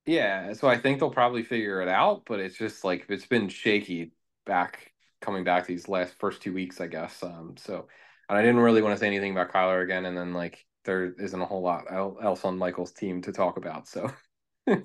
Yeah, 0.07 0.53
so 0.55 0.69
I 0.69 0.79
think 0.79 0.99
they'll 0.99 1.11
probably 1.11 1.43
figure 1.43 1.83
it 1.83 1.88
out, 1.88 2.25
but 2.27 2.40
it's 2.40 2.57
just 2.57 2.85
like 2.85 3.07
it's 3.09 3.27
been 3.27 3.49
shaky 3.49 4.12
back 4.47 4.93
coming 5.21 5.45
back 5.45 5.66
these 5.66 5.88
last 5.88 6.14
first 6.14 6.43
two 6.43 6.53
weeks, 6.53 6.81
I 6.81 6.87
guess. 6.87 7.23
Um, 7.23 7.57
so 7.59 7.87
and 8.29 8.38
I 8.38 8.43
didn't 8.43 8.61
really 8.61 8.83
want 8.83 8.95
to 8.95 9.01
say 9.01 9.07
anything 9.07 9.33
about 9.33 9.53
Kyler 9.53 9.83
again, 9.83 10.07
and 10.07 10.16
then 10.16 10.33
like 10.33 10.66
there 10.85 11.12
isn't 11.19 11.40
a 11.40 11.47
whole 11.47 11.62
lot 11.62 11.85
else 11.90 12.45
on 12.45 12.59
Michael's 12.59 12.93
team 12.93 13.23
to 13.23 13.33
talk 13.33 13.57
about. 13.57 13.88
So 13.88 14.11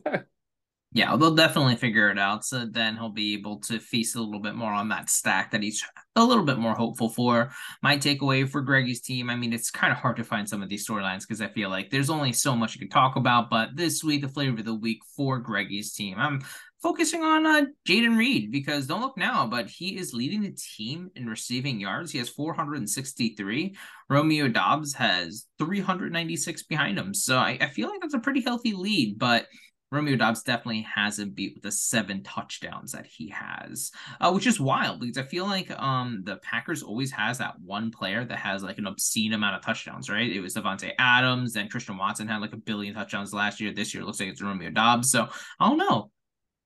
Yeah, 0.95 1.17
they'll 1.17 1.35
definitely 1.35 1.75
figure 1.75 2.09
it 2.09 2.17
out. 2.17 2.45
So 2.45 2.65
then 2.65 2.95
he'll 2.95 3.09
be 3.09 3.33
able 3.33 3.59
to 3.63 3.79
feast 3.79 4.15
a 4.15 4.21
little 4.21 4.39
bit 4.39 4.55
more 4.55 4.71
on 4.71 4.87
that 4.89 5.09
stack 5.09 5.51
that 5.51 5.61
he's 5.61 5.83
a 6.15 6.23
little 6.23 6.45
bit 6.45 6.57
more 6.57 6.73
hopeful 6.73 7.09
for. 7.09 7.51
My 7.83 7.97
takeaway 7.97 8.47
for 8.47 8.63
Greggy's 8.63 9.01
team, 9.01 9.29
I 9.29 9.35
mean, 9.35 9.51
it's 9.51 9.69
kind 9.69 9.91
of 9.91 9.99
hard 9.99 10.15
to 10.15 10.23
find 10.23 10.47
some 10.47 10.63
of 10.63 10.69
these 10.69 10.87
storylines 10.87 11.23
because 11.27 11.41
I 11.41 11.49
feel 11.49 11.69
like 11.69 11.89
there's 11.89 12.09
only 12.09 12.31
so 12.31 12.55
much 12.55 12.75
you 12.75 12.79
can 12.79 12.87
talk 12.87 13.17
about. 13.17 13.49
But 13.49 13.75
this 13.75 14.05
week, 14.05 14.21
the 14.21 14.29
flavor 14.29 14.57
of 14.57 14.63
the 14.63 14.73
week 14.73 14.99
for 15.17 15.43
Greggy's 15.43 15.91
team, 15.91 16.15
I'm 16.17 16.41
focusing 16.85 17.23
on 17.23 17.47
uh, 17.47 17.65
Jayden 17.89 18.15
Reed 18.15 18.51
because 18.51 18.85
don't 18.85 19.01
look 19.01 19.17
now, 19.17 19.47
but 19.47 19.67
he 19.67 19.97
is 19.97 20.13
leading 20.13 20.43
the 20.43 20.55
team 20.77 21.09
in 21.15 21.27
receiving 21.27 21.79
yards. 21.79 22.11
He 22.11 22.19
has 22.19 22.29
463. 22.29 23.75
Romeo 24.07 24.47
Doubs 24.47 24.93
has 24.93 25.47
396 25.57 26.61
behind 26.63 26.99
him. 26.99 27.11
So 27.15 27.37
I, 27.37 27.57
I 27.59 27.69
feel 27.69 27.89
like 27.89 28.01
that's 28.01 28.13
a 28.13 28.19
pretty 28.19 28.41
healthy 28.41 28.73
lead, 28.73 29.17
but 29.17 29.47
Romeo 29.91 30.15
Doubs 30.15 30.43
definitely 30.43 30.81
hasn't 30.81 31.33
beat 31.33 31.55
with 31.55 31.63
the 31.63 31.71
seven 31.71 32.21
touchdowns 32.21 32.91
that 32.91 33.07
he 33.07 33.29
has, 33.29 33.89
uh, 34.21 34.31
which 34.31 34.45
is 34.45 34.59
wild 34.59 34.99
because 34.99 35.17
I 35.17 35.23
feel 35.23 35.45
like 35.45 35.71
um 35.81 36.21
the 36.23 36.37
Packers 36.37 36.83
always 36.83 37.11
has 37.11 37.39
that 37.39 37.55
one 37.63 37.89
player 37.89 38.25
that 38.25 38.37
has 38.37 38.61
like 38.61 38.77
an 38.77 38.87
obscene 38.87 39.33
amount 39.33 39.55
of 39.55 39.63
touchdowns, 39.63 40.09
right? 40.09 40.31
It 40.31 40.41
was 40.41 40.53
Davante 40.53 40.91
Adams, 40.99 41.53
then 41.53 41.69
Christian 41.69 41.97
Watson 41.97 42.27
had 42.27 42.41
like 42.41 42.53
a 42.53 42.57
billion 42.57 42.93
touchdowns 42.93 43.33
last 43.33 43.59
year. 43.59 43.73
This 43.73 43.93
year 43.93 44.03
looks 44.03 44.19
like 44.19 44.29
it's 44.29 44.41
Romeo 44.41 44.69
Doubs. 44.69 45.09
So 45.09 45.29
I 45.59 45.67
don't 45.67 45.77
know 45.77 46.11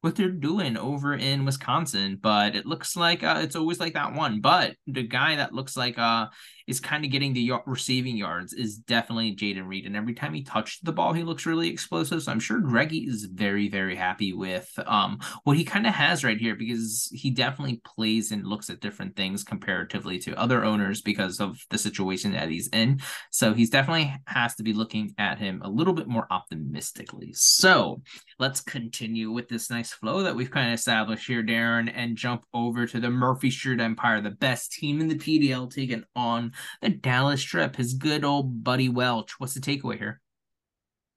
what 0.02 0.16
they're 0.16 0.30
doing 0.30 0.78
over 0.78 1.14
in 1.14 1.46
Wisconsin, 1.46 2.18
but 2.22 2.56
it 2.56 2.66
looks 2.66 2.96
like 2.96 3.24
uh, 3.24 3.40
it's 3.44 3.56
always 3.56 3.80
like 3.80 3.94
that 3.94 4.14
one. 4.14 4.40
But 4.40 4.76
the 4.88 5.04
guy 5.04 5.36
that 5.36 5.54
looks 5.54 5.76
like 5.76 5.98
uh 5.98 6.28
is 6.69 6.79
kind 6.79 7.03
of 7.03 7.10
getting 7.10 7.34
the 7.34 7.51
receiving 7.65 8.15
yards 8.15 8.53
is 8.53 8.77
definitely 8.77 9.36
Jayden 9.36 9.67
Reed. 9.67 9.88
And 9.88 9.95
every 9.95 10.13
time 10.13 10.36
he 10.36 10.43
touched 10.43 10.86
the 10.86 10.91
ball, 10.91 11.13
he 11.13 11.23
looks 11.23 11.47
really 11.47 11.67
explosive. 11.67 12.21
So 12.21 12.32
I'm 12.32 12.39
sure 12.39 12.60
Greggy 12.60 12.99
is 12.99 13.25
very, 13.25 13.67
very 13.69 13.95
happy 13.95 14.34
with 14.34 14.71
um, 14.86 15.17
what 15.45 15.58
he 15.58 15.63
kind 15.65 15.88
of 15.88 15.95
has 15.95 16.23
right 16.23 16.38
here 16.38 16.55
because 16.55 17.10
he 17.12 17.32
definitely 17.32 17.82
plays 17.84 18.32
and 18.32 18.45
looks 18.45 18.69
at 18.69 18.82
different 18.82 19.15
things 19.15 19.43
comparatively 19.43 20.19
to 20.19 20.39
other 20.39 20.63
owners 20.63 21.01
because 21.01 21.39
of 21.39 21.58
the 21.71 21.77
situation 21.79 22.34
that 22.34 22.49
he's 22.49 22.67
in. 22.67 23.01
So 23.32 23.55
he's 23.55 23.71
definitely 23.71 24.15
has 24.27 24.53
to 24.55 24.63
be 24.63 24.73
looking 24.73 25.15
at 25.17 25.39
him 25.39 25.63
a 25.63 25.69
little 25.69 25.93
bit 25.93 26.08
more 26.08 26.27
optimistically. 26.29 27.34
So 27.34 28.03
let's 28.38 28.62
continue 28.62 29.32
with 29.32 29.47
this 29.47 29.71
nice 29.71 29.91
flow 29.91 30.21
that 30.21 30.36
we've 30.36 30.51
kind 30.51 30.67
of 30.67 30.75
established 30.75 31.25
here, 31.25 31.41
Darren, 31.41 31.91
and 31.95 32.15
jump 32.15 32.45
over 32.53 32.86
to 32.86 32.99
the 32.99 33.10
Murphy 33.10 33.49
Street 33.49 33.82
Empire, 33.82 34.21
the 34.21 34.29
best 34.29 34.71
team 34.73 35.01
in 35.01 35.08
the 35.08 35.17
PDL 35.17 35.73
taking 35.73 36.03
on 36.15 36.51
the 36.82 36.89
Dallas 36.89 37.41
Strip, 37.41 37.76
his 37.76 37.93
good 37.93 38.24
old 38.24 38.63
buddy 38.63 38.89
Welch. 38.89 39.39
What's 39.39 39.54
the 39.54 39.60
takeaway 39.60 39.98
here? 39.98 40.22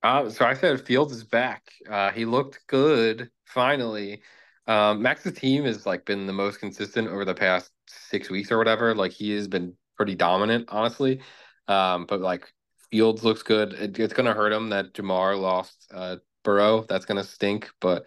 Uh, 0.02 0.28
so 0.30 0.44
I 0.44 0.54
said 0.54 0.84
Fields 0.84 1.12
is 1.12 1.24
back. 1.24 1.70
Uh, 1.88 2.10
he 2.10 2.24
looked 2.24 2.60
good 2.66 3.30
finally. 3.46 4.22
Um, 4.66 5.02
Max's 5.02 5.34
team 5.34 5.64
has 5.64 5.86
like 5.86 6.04
been 6.04 6.26
the 6.26 6.32
most 6.32 6.58
consistent 6.58 7.08
over 7.08 7.24
the 7.24 7.34
past 7.34 7.70
six 7.86 8.30
weeks 8.30 8.50
or 8.50 8.58
whatever. 8.58 8.94
Like 8.94 9.12
he 9.12 9.30
has 9.32 9.48
been 9.48 9.76
pretty 9.96 10.14
dominant, 10.14 10.68
honestly. 10.68 11.20
Um, 11.68 12.06
but 12.06 12.20
like 12.20 12.52
Fields 12.90 13.24
looks 13.24 13.42
good. 13.42 13.74
It, 13.74 13.98
it's 13.98 14.14
gonna 14.14 14.34
hurt 14.34 14.52
him 14.52 14.70
that 14.70 14.92
Jamar 14.92 15.40
lost 15.40 15.88
uh, 15.92 16.16
Burrow. 16.42 16.84
That's 16.88 17.04
gonna 17.04 17.24
stink. 17.24 17.70
But 17.80 18.04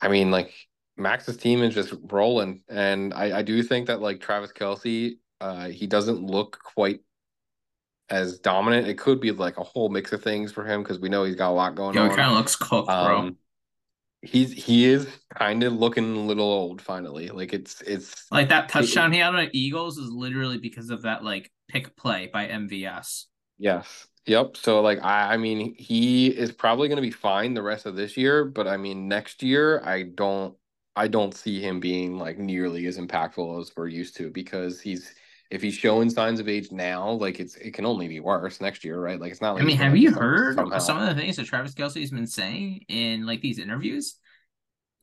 I 0.00 0.08
mean, 0.08 0.30
like 0.30 0.52
Max's 0.96 1.36
team 1.36 1.62
is 1.62 1.74
just 1.74 1.94
rolling, 2.10 2.62
and 2.68 3.12
I, 3.12 3.38
I 3.38 3.42
do 3.42 3.62
think 3.62 3.88
that 3.88 4.00
like 4.00 4.20
Travis 4.20 4.52
Kelce 4.52 5.18
uh, 5.44 5.68
he 5.68 5.86
doesn't 5.86 6.22
look 6.22 6.58
quite 6.64 7.00
as 8.08 8.38
dominant. 8.38 8.88
It 8.88 8.96
could 8.96 9.20
be 9.20 9.30
like 9.30 9.58
a 9.58 9.62
whole 9.62 9.90
mix 9.90 10.10
of 10.14 10.22
things 10.22 10.50
for 10.52 10.64
him 10.64 10.82
because 10.82 10.98
we 10.98 11.10
know 11.10 11.24
he's 11.24 11.36
got 11.36 11.50
a 11.50 11.52
lot 11.52 11.74
going 11.74 11.94
yeah, 11.94 12.04
on. 12.04 12.10
He 12.10 12.16
kind 12.16 12.30
of 12.30 12.38
looks 12.38 12.56
cooked, 12.56 12.88
um, 12.88 13.06
bro. 13.06 13.36
He's 14.22 14.52
he 14.52 14.86
is 14.86 15.06
kind 15.38 15.62
of 15.62 15.74
looking 15.74 16.16
a 16.16 16.20
little 16.20 16.50
old 16.50 16.80
finally. 16.80 17.28
Like 17.28 17.52
it's 17.52 17.82
it's 17.82 18.24
like 18.30 18.48
that 18.48 18.70
touchdown 18.70 19.12
it, 19.12 19.16
he 19.16 19.20
had 19.20 19.34
on 19.34 19.50
Eagles 19.52 19.98
is 19.98 20.10
literally 20.10 20.56
because 20.56 20.88
of 20.88 21.02
that 21.02 21.22
like 21.22 21.52
pick 21.68 21.94
play 21.94 22.30
by 22.32 22.46
MVS. 22.46 23.24
Yes. 23.58 24.06
Yep. 24.24 24.56
So 24.56 24.80
like 24.80 24.98
I 25.02 25.34
I 25.34 25.36
mean 25.36 25.74
he 25.76 26.28
is 26.28 26.52
probably 26.52 26.88
going 26.88 26.96
to 26.96 27.02
be 27.02 27.10
fine 27.10 27.52
the 27.52 27.60
rest 27.60 27.84
of 27.84 27.96
this 27.96 28.16
year, 28.16 28.46
but 28.46 28.66
I 28.66 28.78
mean 28.78 29.08
next 29.08 29.42
year 29.42 29.82
I 29.84 30.04
don't 30.04 30.56
I 30.96 31.08
don't 31.08 31.34
see 31.34 31.60
him 31.60 31.80
being 31.80 32.18
like 32.18 32.38
nearly 32.38 32.86
as 32.86 32.96
impactful 32.96 33.60
as 33.60 33.72
we're 33.76 33.88
used 33.88 34.16
to 34.16 34.30
because 34.30 34.80
he's 34.80 35.14
if 35.50 35.62
he's 35.62 35.74
showing 35.74 36.10
signs 36.10 36.40
of 36.40 36.48
age 36.48 36.72
now, 36.72 37.10
like 37.10 37.40
it's 37.40 37.56
it 37.56 37.74
can 37.74 37.86
only 37.86 38.08
be 38.08 38.20
worse 38.20 38.60
next 38.60 38.84
year, 38.84 39.00
right? 39.00 39.20
Like 39.20 39.32
it's 39.32 39.40
not. 39.40 39.54
Like 39.54 39.62
I 39.62 39.66
mean, 39.66 39.76
have 39.76 39.96
you 39.96 40.12
heard 40.12 40.56
somehow. 40.56 40.78
some 40.78 41.00
of 41.00 41.08
the 41.08 41.20
things 41.20 41.36
that 41.36 41.46
Travis 41.46 41.74
Kelce's 41.74 42.10
been 42.10 42.26
saying 42.26 42.84
in 42.88 43.26
like 43.26 43.40
these 43.40 43.58
interviews? 43.58 44.16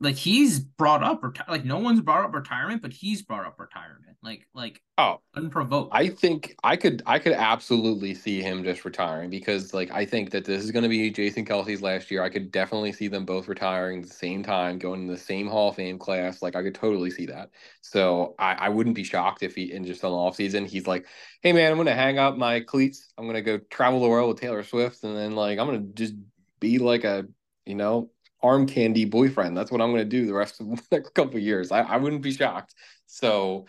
Like 0.02 0.16
he's 0.16 0.58
brought 0.58 1.02
up 1.02 1.22
reti- 1.22 1.48
like 1.48 1.64
no 1.64 1.78
one's 1.78 2.00
brought 2.00 2.24
up 2.24 2.34
retirement 2.34 2.82
but 2.82 2.92
he's 2.92 3.22
brought 3.22 3.46
up 3.46 3.58
retirement 3.58 4.16
like 4.22 4.46
like 4.52 4.82
oh 4.98 5.20
unprovoked. 5.36 5.90
I 5.92 6.08
think 6.08 6.54
i 6.64 6.76
could 6.76 7.02
i 7.06 7.18
could 7.18 7.32
absolutely 7.32 8.14
see 8.14 8.42
him 8.42 8.64
just 8.64 8.84
retiring 8.84 9.30
because 9.30 9.72
like 9.72 9.90
i 9.92 10.04
think 10.04 10.30
that 10.30 10.44
this 10.44 10.62
is 10.64 10.72
going 10.72 10.82
to 10.82 10.88
be 10.88 11.10
jason 11.10 11.44
kelce's 11.44 11.82
last 11.82 12.10
year. 12.10 12.22
I 12.22 12.30
could 12.30 12.50
definitely 12.50 12.92
see 12.92 13.08
them 13.08 13.24
both 13.24 13.48
retiring 13.48 14.02
at 14.02 14.08
the 14.08 14.14
same 14.14 14.42
time 14.42 14.78
going 14.78 15.02
in 15.02 15.06
the 15.06 15.16
same 15.16 15.46
hall 15.46 15.70
of 15.70 15.76
fame 15.76 15.98
class. 15.98 16.42
Like 16.42 16.56
i 16.56 16.62
could 16.62 16.74
totally 16.74 17.10
see 17.10 17.26
that. 17.26 17.50
So 17.80 18.34
i, 18.38 18.54
I 18.54 18.68
wouldn't 18.68 18.96
be 18.96 19.04
shocked 19.04 19.42
if 19.42 19.54
he 19.54 19.72
in 19.72 19.84
just 19.84 20.04
on 20.04 20.10
the 20.10 20.16
off 20.16 20.36
season 20.36 20.66
he's 20.66 20.86
like 20.86 21.06
hey 21.42 21.52
man 21.52 21.70
i'm 21.70 21.76
going 21.76 21.86
to 21.86 21.94
hang 21.94 22.18
up 22.18 22.36
my 22.36 22.60
cleats. 22.60 23.12
I'm 23.16 23.24
going 23.24 23.34
to 23.34 23.42
go 23.42 23.58
travel 23.70 24.00
the 24.00 24.08
world 24.08 24.28
with 24.28 24.40
taylor 24.40 24.64
swift 24.64 25.04
and 25.04 25.16
then 25.16 25.36
like 25.36 25.58
i'm 25.58 25.66
going 25.68 25.86
to 25.86 25.94
just 25.94 26.14
be 26.60 26.78
like 26.78 27.04
a 27.04 27.26
you 27.66 27.76
know 27.76 28.10
arm 28.42 28.66
candy 28.66 29.04
boyfriend. 29.04 29.56
That's 29.56 29.70
what 29.70 29.80
I'm 29.80 29.90
going 29.90 30.02
to 30.02 30.08
do 30.08 30.26
the 30.26 30.34
rest 30.34 30.60
of 30.60 30.68
the 30.70 30.82
next 30.90 31.14
couple 31.14 31.38
years. 31.38 31.70
I, 31.70 31.80
I 31.80 31.96
wouldn't 31.96 32.22
be 32.22 32.32
shocked. 32.32 32.74
So 33.06 33.66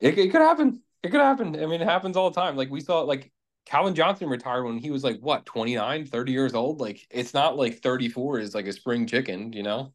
it, 0.00 0.18
it 0.18 0.30
could 0.30 0.42
happen. 0.42 0.82
It 1.02 1.10
could 1.10 1.20
happen. 1.20 1.54
I 1.54 1.66
mean, 1.66 1.80
it 1.80 1.88
happens 1.88 2.16
all 2.16 2.30
the 2.30 2.40
time. 2.40 2.56
Like 2.56 2.70
we 2.70 2.80
saw, 2.80 3.00
like 3.00 3.30
Calvin 3.66 3.94
Johnson 3.94 4.28
retired 4.28 4.64
when 4.64 4.78
he 4.78 4.90
was 4.90 5.04
like, 5.04 5.20
what, 5.20 5.46
29, 5.46 6.06
30 6.06 6.32
years 6.32 6.54
old? 6.54 6.80
Like 6.80 7.06
it's 7.10 7.34
not 7.34 7.56
like 7.56 7.80
34 7.80 8.40
is 8.40 8.54
like 8.54 8.66
a 8.66 8.72
spring 8.72 9.06
chicken, 9.06 9.52
you 9.52 9.62
know? 9.62 9.92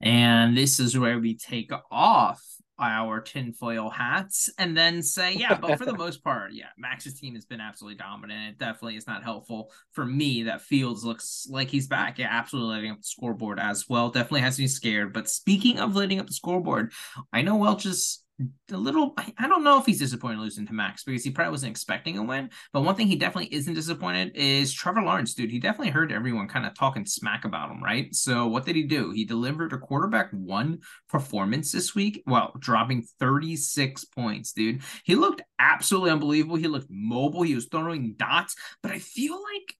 And 0.00 0.56
this 0.56 0.80
is 0.80 0.98
where 0.98 1.18
we 1.18 1.36
take 1.36 1.70
off 1.90 2.42
our 2.78 3.20
tinfoil 3.20 3.90
hats 3.90 4.50
and 4.58 4.76
then 4.76 5.02
say, 5.02 5.34
yeah, 5.34 5.54
but 5.54 5.78
for 5.78 5.84
the 5.84 5.92
most 5.96 6.24
part, 6.24 6.52
yeah, 6.52 6.68
Max's 6.78 7.18
team 7.18 7.34
has 7.34 7.44
been 7.44 7.60
absolutely 7.60 7.96
dominant. 7.96 8.50
It 8.50 8.58
definitely 8.58 8.96
is 8.96 9.06
not 9.06 9.22
helpful 9.22 9.70
for 9.92 10.04
me 10.04 10.44
that 10.44 10.62
Fields 10.62 11.04
looks 11.04 11.46
like 11.50 11.68
he's 11.68 11.86
back. 11.86 12.18
Yeah, 12.18 12.28
absolutely 12.30 12.74
lighting 12.74 12.90
up 12.92 12.98
the 12.98 13.04
scoreboard 13.04 13.60
as 13.60 13.88
well. 13.88 14.10
Definitely 14.10 14.40
has 14.40 14.58
me 14.58 14.66
scared. 14.66 15.12
But 15.12 15.28
speaking 15.28 15.78
of 15.78 15.94
lighting 15.94 16.20
up 16.20 16.26
the 16.26 16.34
scoreboard, 16.34 16.92
I 17.32 17.42
know 17.42 17.56
Welch 17.56 17.86
is 17.86 18.22
a 18.70 18.76
little 18.76 19.14
I 19.38 19.48
don't 19.48 19.64
know 19.64 19.78
if 19.78 19.86
he's 19.86 19.98
disappointed 19.98 20.38
losing 20.40 20.66
to 20.66 20.72
Max 20.72 21.04
because 21.04 21.24
he 21.24 21.30
probably 21.30 21.50
wasn't 21.50 21.70
expecting 21.70 22.18
a 22.18 22.22
win. 22.22 22.50
But 22.72 22.82
one 22.82 22.94
thing 22.94 23.06
he 23.06 23.16
definitely 23.16 23.54
isn't 23.54 23.74
disappointed 23.74 24.32
is 24.34 24.72
Trevor 24.72 25.02
Lawrence, 25.02 25.34
dude. 25.34 25.50
He 25.50 25.58
definitely 25.58 25.90
heard 25.90 26.12
everyone 26.12 26.48
kind 26.48 26.66
of 26.66 26.74
talking 26.74 27.06
smack 27.06 27.44
about 27.44 27.70
him, 27.70 27.82
right? 27.82 28.14
So 28.14 28.46
what 28.46 28.64
did 28.64 28.76
he 28.76 28.84
do? 28.84 29.10
He 29.10 29.24
delivered 29.24 29.72
a 29.72 29.78
quarterback 29.78 30.30
one 30.30 30.80
performance 31.08 31.72
this 31.72 31.94
week, 31.94 32.22
well, 32.26 32.52
dropping 32.58 33.06
36 33.18 34.04
points, 34.06 34.52
dude. 34.52 34.82
He 35.04 35.14
looked 35.14 35.42
absolutely 35.58 36.10
unbelievable. 36.10 36.56
He 36.56 36.68
looked 36.68 36.88
mobile. 36.90 37.42
He 37.42 37.54
was 37.54 37.66
throwing 37.66 38.14
dots, 38.14 38.56
but 38.82 38.92
I 38.92 38.98
feel 38.98 39.34
like 39.34 39.76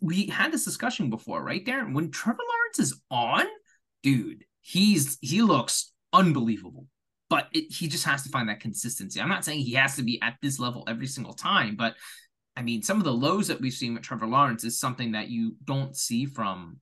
we 0.00 0.26
had 0.26 0.52
this 0.52 0.64
discussion 0.64 1.10
before, 1.10 1.42
right, 1.42 1.64
Darren? 1.64 1.94
When 1.94 2.10
Trevor 2.10 2.38
Lawrence 2.38 2.78
is 2.78 3.00
on, 3.10 3.46
dude, 4.02 4.44
he's 4.60 5.18
he 5.20 5.42
looks 5.42 5.92
unbelievable 6.12 6.86
but 7.32 7.48
it, 7.54 7.72
he 7.72 7.88
just 7.88 8.04
has 8.04 8.22
to 8.22 8.28
find 8.28 8.46
that 8.50 8.60
consistency. 8.60 9.18
I'm 9.18 9.30
not 9.30 9.42
saying 9.42 9.60
he 9.60 9.72
has 9.72 9.96
to 9.96 10.02
be 10.02 10.20
at 10.20 10.36
this 10.42 10.58
level 10.58 10.84
every 10.86 11.06
single 11.06 11.32
time, 11.32 11.76
but 11.76 11.94
I 12.58 12.60
mean, 12.60 12.82
some 12.82 12.98
of 12.98 13.04
the 13.04 13.12
lows 13.14 13.48
that 13.48 13.58
we've 13.58 13.72
seen 13.72 13.94
with 13.94 14.02
Trevor 14.02 14.26
Lawrence 14.26 14.64
is 14.64 14.78
something 14.78 15.12
that 15.12 15.30
you 15.30 15.56
don't 15.64 15.96
see 15.96 16.26
from 16.26 16.78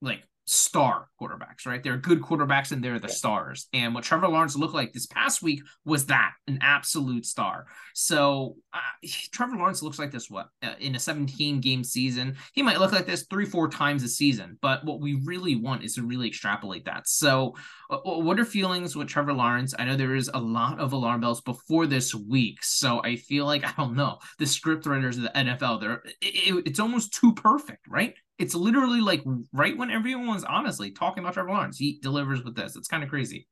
like 0.00 0.22
star 0.50 1.06
quarterbacks, 1.20 1.64
right? 1.64 1.80
They're 1.80 1.96
good 1.96 2.20
quarterbacks 2.20 2.72
and 2.72 2.82
they're 2.82 2.98
the 2.98 3.08
stars. 3.08 3.68
And 3.72 3.94
what 3.94 4.02
Trevor 4.02 4.26
Lawrence 4.26 4.56
looked 4.56 4.74
like 4.74 4.92
this 4.92 5.06
past 5.06 5.42
week 5.42 5.62
was 5.84 6.06
that 6.06 6.32
an 6.48 6.58
absolute 6.60 7.24
star. 7.24 7.66
So 7.94 8.56
uh, 8.72 9.08
Trevor 9.30 9.54
Lawrence 9.56 9.80
looks 9.80 10.00
like 10.00 10.10
this 10.10 10.28
what 10.28 10.48
uh, 10.64 10.74
in 10.80 10.96
a 10.96 10.98
17 10.98 11.60
game 11.60 11.84
season. 11.84 12.36
He 12.52 12.62
might 12.62 12.80
look 12.80 12.90
like 12.90 13.06
this 13.06 13.26
three, 13.30 13.44
four 13.44 13.68
times 13.68 14.02
a 14.02 14.08
season, 14.08 14.58
but 14.60 14.84
what 14.84 15.00
we 15.00 15.22
really 15.24 15.54
want 15.54 15.84
is 15.84 15.94
to 15.94 16.02
really 16.02 16.26
extrapolate 16.26 16.84
that. 16.86 17.06
So, 17.06 17.54
uh, 17.88 17.98
what 17.98 18.40
are 18.40 18.44
feelings 18.44 18.96
with 18.96 19.06
Trevor 19.06 19.32
Lawrence? 19.32 19.72
I 19.78 19.84
know 19.84 19.94
there 19.94 20.16
is 20.16 20.30
a 20.34 20.40
lot 20.40 20.80
of 20.80 20.92
alarm 20.92 21.20
bells 21.20 21.42
before 21.42 21.86
this 21.86 22.12
week. 22.12 22.64
So, 22.64 23.00
I 23.04 23.14
feel 23.14 23.46
like, 23.46 23.64
I 23.66 23.72
don't 23.76 23.94
know, 23.94 24.18
the 24.40 24.46
script 24.46 24.86
writers 24.86 25.16
of 25.16 25.22
the 25.22 25.30
NFL, 25.30 25.80
they're, 25.80 26.02
it, 26.20 26.66
it's 26.66 26.80
almost 26.80 27.14
too 27.14 27.34
perfect, 27.34 27.86
right? 27.88 28.14
It's 28.40 28.54
literally 28.54 29.00
like 29.00 29.22
right 29.52 29.76
when 29.76 29.90
everyone's 29.90 30.44
honestly 30.44 30.90
talking 30.90 31.22
about 31.22 31.34
Trevor 31.34 31.50
Lawrence, 31.50 31.78
he 31.78 31.98
delivers 32.00 32.42
with 32.42 32.56
this. 32.56 32.74
It's 32.74 32.88
kind 32.88 33.02
of 33.02 33.10
crazy. 33.10 33.46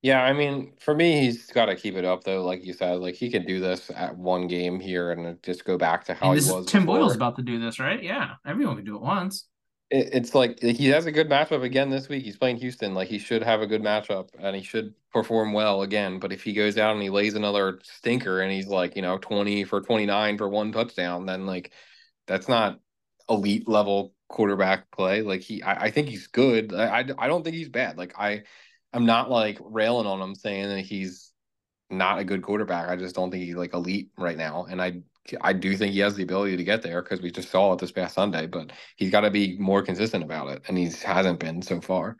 Yeah, 0.00 0.24
I 0.24 0.32
mean, 0.32 0.72
for 0.80 0.96
me, 0.96 1.20
he's 1.20 1.46
got 1.46 1.66
to 1.66 1.76
keep 1.76 1.94
it 1.94 2.04
up 2.04 2.24
though. 2.24 2.42
Like 2.42 2.64
you 2.64 2.72
said, 2.72 2.98
like 2.98 3.14
he 3.14 3.30
can 3.30 3.46
do 3.46 3.60
this 3.60 3.90
at 3.94 4.16
one 4.16 4.48
game 4.48 4.80
here 4.80 5.12
and 5.12 5.40
just 5.42 5.64
go 5.64 5.78
back 5.78 6.04
to 6.06 6.14
how 6.14 6.32
he 6.32 6.36
was. 6.36 6.66
Tim 6.66 6.82
before. 6.82 6.98
Boyle's 6.98 7.14
about 7.14 7.36
to 7.36 7.42
do 7.42 7.60
this, 7.60 7.78
right? 7.78 8.02
Yeah, 8.02 8.32
everyone 8.44 8.76
can 8.76 8.84
do 8.84 8.96
it 8.96 9.02
once. 9.02 9.46
It, 9.90 10.08
it's 10.12 10.34
like 10.34 10.58
he 10.60 10.88
has 10.88 11.06
a 11.06 11.12
good 11.12 11.28
matchup 11.28 11.62
again 11.62 11.88
this 11.88 12.08
week. 12.08 12.24
He's 12.24 12.36
playing 12.36 12.56
Houston. 12.56 12.94
Like 12.94 13.08
he 13.08 13.18
should 13.18 13.44
have 13.44 13.60
a 13.60 13.66
good 13.66 13.82
matchup 13.82 14.30
and 14.40 14.56
he 14.56 14.62
should 14.62 14.94
perform 15.12 15.52
well 15.52 15.82
again. 15.82 16.18
But 16.18 16.32
if 16.32 16.42
he 16.42 16.52
goes 16.52 16.78
out 16.78 16.94
and 16.94 17.02
he 17.02 17.10
lays 17.10 17.34
another 17.34 17.78
stinker 17.84 18.40
and 18.40 18.50
he's 18.50 18.66
like, 18.66 18.96
you 18.96 19.02
know, 19.02 19.18
twenty 19.18 19.62
for 19.62 19.82
twenty 19.82 20.06
nine 20.06 20.36
for 20.36 20.48
one 20.48 20.72
touchdown, 20.72 21.26
then 21.26 21.46
like 21.46 21.72
that's 22.26 22.48
not 22.48 22.80
elite 23.32 23.68
level 23.68 24.14
quarterback 24.28 24.90
play. 24.90 25.22
Like 25.22 25.40
he, 25.40 25.62
I, 25.62 25.84
I 25.84 25.90
think 25.90 26.08
he's 26.08 26.26
good. 26.26 26.72
I, 26.72 27.00
I, 27.00 27.04
I 27.18 27.26
don't 27.28 27.42
think 27.42 27.56
he's 27.56 27.68
bad. 27.68 27.98
Like 27.98 28.18
I, 28.18 28.42
I'm 28.92 29.06
not 29.06 29.30
like 29.30 29.58
railing 29.60 30.06
on 30.06 30.20
him 30.20 30.34
saying 30.34 30.68
that 30.68 30.80
he's 30.80 31.32
not 31.90 32.18
a 32.18 32.24
good 32.24 32.42
quarterback. 32.42 32.88
I 32.88 32.96
just 32.96 33.14
don't 33.14 33.30
think 33.30 33.44
he's 33.44 33.54
like 33.54 33.74
elite 33.74 34.10
right 34.16 34.36
now. 34.36 34.66
And 34.68 34.80
I, 34.80 35.02
I 35.40 35.52
do 35.52 35.76
think 35.76 35.92
he 35.92 36.00
has 36.00 36.16
the 36.16 36.22
ability 36.24 36.56
to 36.56 36.64
get 36.64 36.82
there 36.82 37.02
because 37.02 37.20
we 37.20 37.30
just 37.30 37.50
saw 37.50 37.72
it 37.72 37.78
this 37.78 37.92
past 37.92 38.14
Sunday. 38.14 38.46
But 38.46 38.72
he's 38.96 39.10
got 39.10 39.20
to 39.20 39.30
be 39.30 39.56
more 39.58 39.82
consistent 39.82 40.24
about 40.24 40.50
it, 40.50 40.62
and 40.66 40.76
he 40.76 40.90
hasn't 41.04 41.38
been 41.38 41.62
so 41.62 41.80
far. 41.80 42.16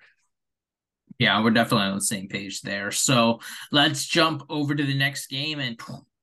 Yeah, 1.19 1.43
we're 1.43 1.51
definitely 1.51 1.89
on 1.89 1.97
the 1.97 2.03
same 2.03 2.29
page 2.29 2.63
there. 2.63 2.91
So 2.91 3.41
let's 3.71 4.07
jump 4.07 4.45
over 4.49 4.75
to 4.75 4.85
the 4.85 4.97
next 4.97 5.27
game 5.27 5.59
and 5.61 5.79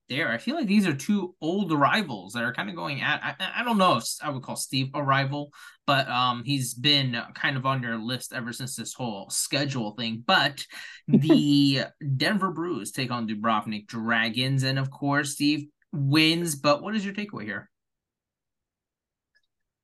there. 0.10 0.32
I 0.32 0.38
feel 0.38 0.56
like 0.56 0.67
these 0.67 0.88
are 0.88 0.93
two 0.93 1.36
old 1.41 1.72
rivals 1.72 2.34
that 2.34 2.43
are 2.43 2.54
kind 2.54 2.69
of 2.69 2.76
going 2.76 3.02
at. 3.02 3.22
I, 3.24 3.62
I 3.62 3.63
don't 3.63 3.78
know 3.78 3.98
if 3.98 4.06
I 4.22 4.30
would 4.30 4.43
call 4.43 4.56
Steve 4.56 4.89
a 4.93 5.04
rival, 5.04 5.54
but 5.86 6.10
um, 6.10 6.43
he's 6.43 6.74
been 6.74 7.22
kind 7.36 7.56
of 7.56 7.65
on 7.65 7.82
your 7.84 7.98
list 7.98 8.34
ever 8.34 8.52
since 8.52 8.76
this 8.76 8.93
whole 8.93 9.30
schedule 9.30 9.91
thing. 9.91 10.24
But 10.26 10.65
the 11.08 11.84
Denver 12.17 12.52
Brews 12.52 12.91
take 12.91 13.12
on 13.12 13.28
Dubrovnik 13.28 13.88
Dragons, 13.88 14.63
and 14.63 14.80
of 14.80 14.91
course, 14.91 15.34
Steve 15.34 15.67
wins. 15.91 16.56
But 16.56 16.82
what 16.82 16.95
is 16.95 17.06
your 17.06 17.13
takeaway 17.13 17.43
here? 17.43 17.69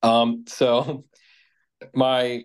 Um, 0.04 0.46
so 0.48 1.06
my 1.94 2.44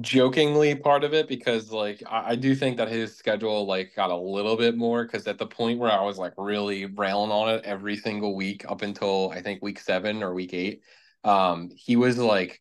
jokingly 0.00 0.74
part 0.74 1.04
of 1.04 1.14
it 1.14 1.26
because 1.26 1.72
like 1.72 2.02
I, 2.06 2.30
I, 2.32 2.36
do 2.36 2.54
think 2.54 2.76
that 2.76 2.88
his 2.88 3.16
schedule 3.16 3.66
like 3.66 3.94
got 3.96 4.10
a 4.10 4.16
little 4.16 4.56
bit 4.56 4.76
more 4.76 5.04
because 5.04 5.26
at 5.26 5.38
the 5.38 5.46
point 5.46 5.78
where 5.78 5.90
I 5.90 6.02
was 6.02 6.18
like 6.18 6.34
really 6.36 6.84
railing 6.84 7.30
on 7.30 7.48
it 7.48 7.64
every 7.64 7.96
single 7.96 8.34
week 8.34 8.64
up 8.68 8.82
until 8.82 9.30
I 9.30 9.40
think 9.40 9.62
week 9.62 9.80
seven 9.80 10.22
or 10.22 10.34
week 10.34 10.52
eight, 10.52 10.82
um, 11.24 11.70
he 11.74 11.96
was 11.96 12.18
like 12.18 12.60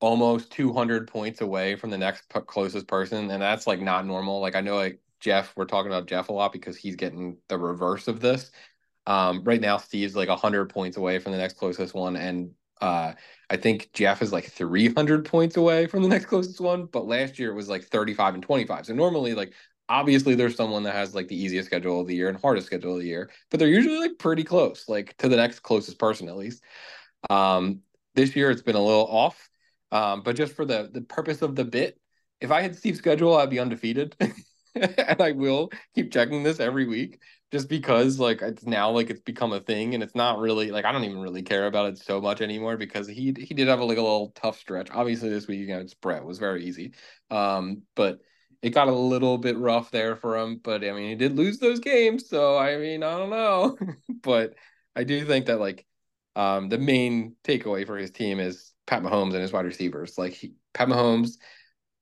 almost 0.00 0.52
200 0.52 1.08
points 1.08 1.40
away 1.40 1.74
from 1.74 1.90
the 1.90 1.98
next 1.98 2.28
p- 2.28 2.40
closest 2.46 2.86
person 2.86 3.30
and 3.30 3.42
that's 3.42 3.66
like 3.66 3.80
not 3.80 4.06
normal 4.06 4.40
like 4.40 4.54
i 4.54 4.60
know 4.60 4.76
like 4.76 5.00
jeff 5.18 5.52
we're 5.56 5.64
talking 5.64 5.90
about 5.90 6.06
jeff 6.06 6.28
a 6.28 6.32
lot 6.32 6.52
because 6.52 6.76
he's 6.76 6.94
getting 6.94 7.36
the 7.48 7.58
reverse 7.58 8.06
of 8.06 8.20
this 8.20 8.52
um, 9.08 9.42
right 9.42 9.60
now 9.60 9.76
steve's 9.76 10.14
like 10.14 10.28
100 10.28 10.68
points 10.68 10.96
away 10.96 11.18
from 11.18 11.32
the 11.32 11.38
next 11.38 11.56
closest 11.56 11.94
one 11.94 12.14
and 12.14 12.50
uh, 12.80 13.12
I 13.50 13.56
think 13.56 13.90
Jeff 13.92 14.22
is 14.22 14.32
like 14.32 14.46
300 14.46 15.24
points 15.24 15.56
away 15.56 15.86
from 15.86 16.02
the 16.02 16.08
next 16.08 16.26
closest 16.26 16.60
one, 16.60 16.86
but 16.86 17.06
last 17.06 17.38
year 17.38 17.50
it 17.50 17.54
was 17.54 17.68
like 17.68 17.84
35 17.84 18.34
and 18.34 18.42
25. 18.42 18.86
So 18.86 18.94
normally, 18.94 19.34
like, 19.34 19.52
obviously, 19.88 20.34
there's 20.34 20.56
someone 20.56 20.82
that 20.84 20.94
has 20.94 21.14
like 21.14 21.28
the 21.28 21.40
easiest 21.40 21.66
schedule 21.66 22.00
of 22.00 22.06
the 22.06 22.14
year 22.16 22.28
and 22.28 22.38
hardest 22.40 22.66
schedule 22.66 22.94
of 22.94 23.00
the 23.00 23.06
year, 23.06 23.30
but 23.50 23.58
they're 23.58 23.68
usually 23.68 23.98
like 23.98 24.18
pretty 24.18 24.44
close, 24.44 24.88
like 24.88 25.16
to 25.18 25.28
the 25.28 25.36
next 25.36 25.60
closest 25.60 25.98
person 25.98 26.28
at 26.28 26.36
least. 26.36 26.62
Um, 27.30 27.80
this 28.14 28.36
year 28.36 28.50
it's 28.50 28.62
been 28.62 28.76
a 28.76 28.84
little 28.84 29.06
off, 29.06 29.48
um, 29.92 30.22
but 30.22 30.36
just 30.36 30.54
for 30.54 30.64
the 30.64 30.90
the 30.92 31.02
purpose 31.02 31.42
of 31.42 31.56
the 31.56 31.64
bit, 31.64 31.98
if 32.40 32.50
I 32.50 32.62
had 32.62 32.76
Steve's 32.76 32.98
schedule, 32.98 33.36
I'd 33.36 33.50
be 33.50 33.60
undefeated. 33.60 34.16
and 34.74 35.20
I 35.20 35.32
will 35.32 35.70
keep 35.94 36.12
checking 36.12 36.42
this 36.42 36.60
every 36.60 36.86
week 36.86 37.20
just 37.50 37.68
because 37.68 38.18
like 38.18 38.42
it's 38.42 38.66
now 38.66 38.90
like 38.90 39.10
it's 39.10 39.20
become 39.20 39.52
a 39.52 39.60
thing 39.60 39.94
and 39.94 40.02
it's 40.02 40.14
not 40.14 40.38
really 40.38 40.70
like 40.70 40.84
I 40.84 40.92
don't 40.92 41.04
even 41.04 41.20
really 41.20 41.42
care 41.42 41.66
about 41.66 41.88
it 41.90 41.98
so 41.98 42.20
much 42.20 42.40
anymore 42.40 42.76
because 42.76 43.06
he 43.06 43.34
he 43.38 43.54
did 43.54 43.68
have 43.68 43.80
a, 43.80 43.84
like 43.84 43.98
a 43.98 44.02
little 44.02 44.32
tough 44.34 44.58
stretch. 44.58 44.90
Obviously 44.90 45.30
this 45.30 45.46
week 45.46 45.62
against 45.62 46.00
Brett 46.00 46.24
was 46.24 46.38
very 46.38 46.64
easy. 46.64 46.92
Um 47.30 47.82
but 47.94 48.20
it 48.60 48.70
got 48.70 48.88
a 48.88 48.92
little 48.92 49.38
bit 49.38 49.56
rough 49.56 49.90
there 49.90 50.16
for 50.16 50.36
him, 50.36 50.60
but 50.62 50.84
I 50.84 50.92
mean 50.92 51.08
he 51.08 51.14
did 51.14 51.36
lose 51.36 51.58
those 51.58 51.80
games, 51.80 52.28
so 52.28 52.58
I 52.58 52.76
mean 52.76 53.02
I 53.02 53.16
don't 53.16 53.30
know. 53.30 53.78
but 54.22 54.54
I 54.94 55.04
do 55.04 55.24
think 55.24 55.46
that 55.46 55.60
like 55.60 55.86
um 56.36 56.68
the 56.68 56.78
main 56.78 57.36
takeaway 57.44 57.86
for 57.86 57.96
his 57.96 58.10
team 58.10 58.40
is 58.40 58.72
Pat 58.86 59.02
Mahomes 59.02 59.32
and 59.32 59.42
his 59.42 59.52
wide 59.52 59.64
receivers. 59.64 60.18
Like 60.18 60.34
he, 60.34 60.52
Pat 60.74 60.88
Mahomes 60.88 61.38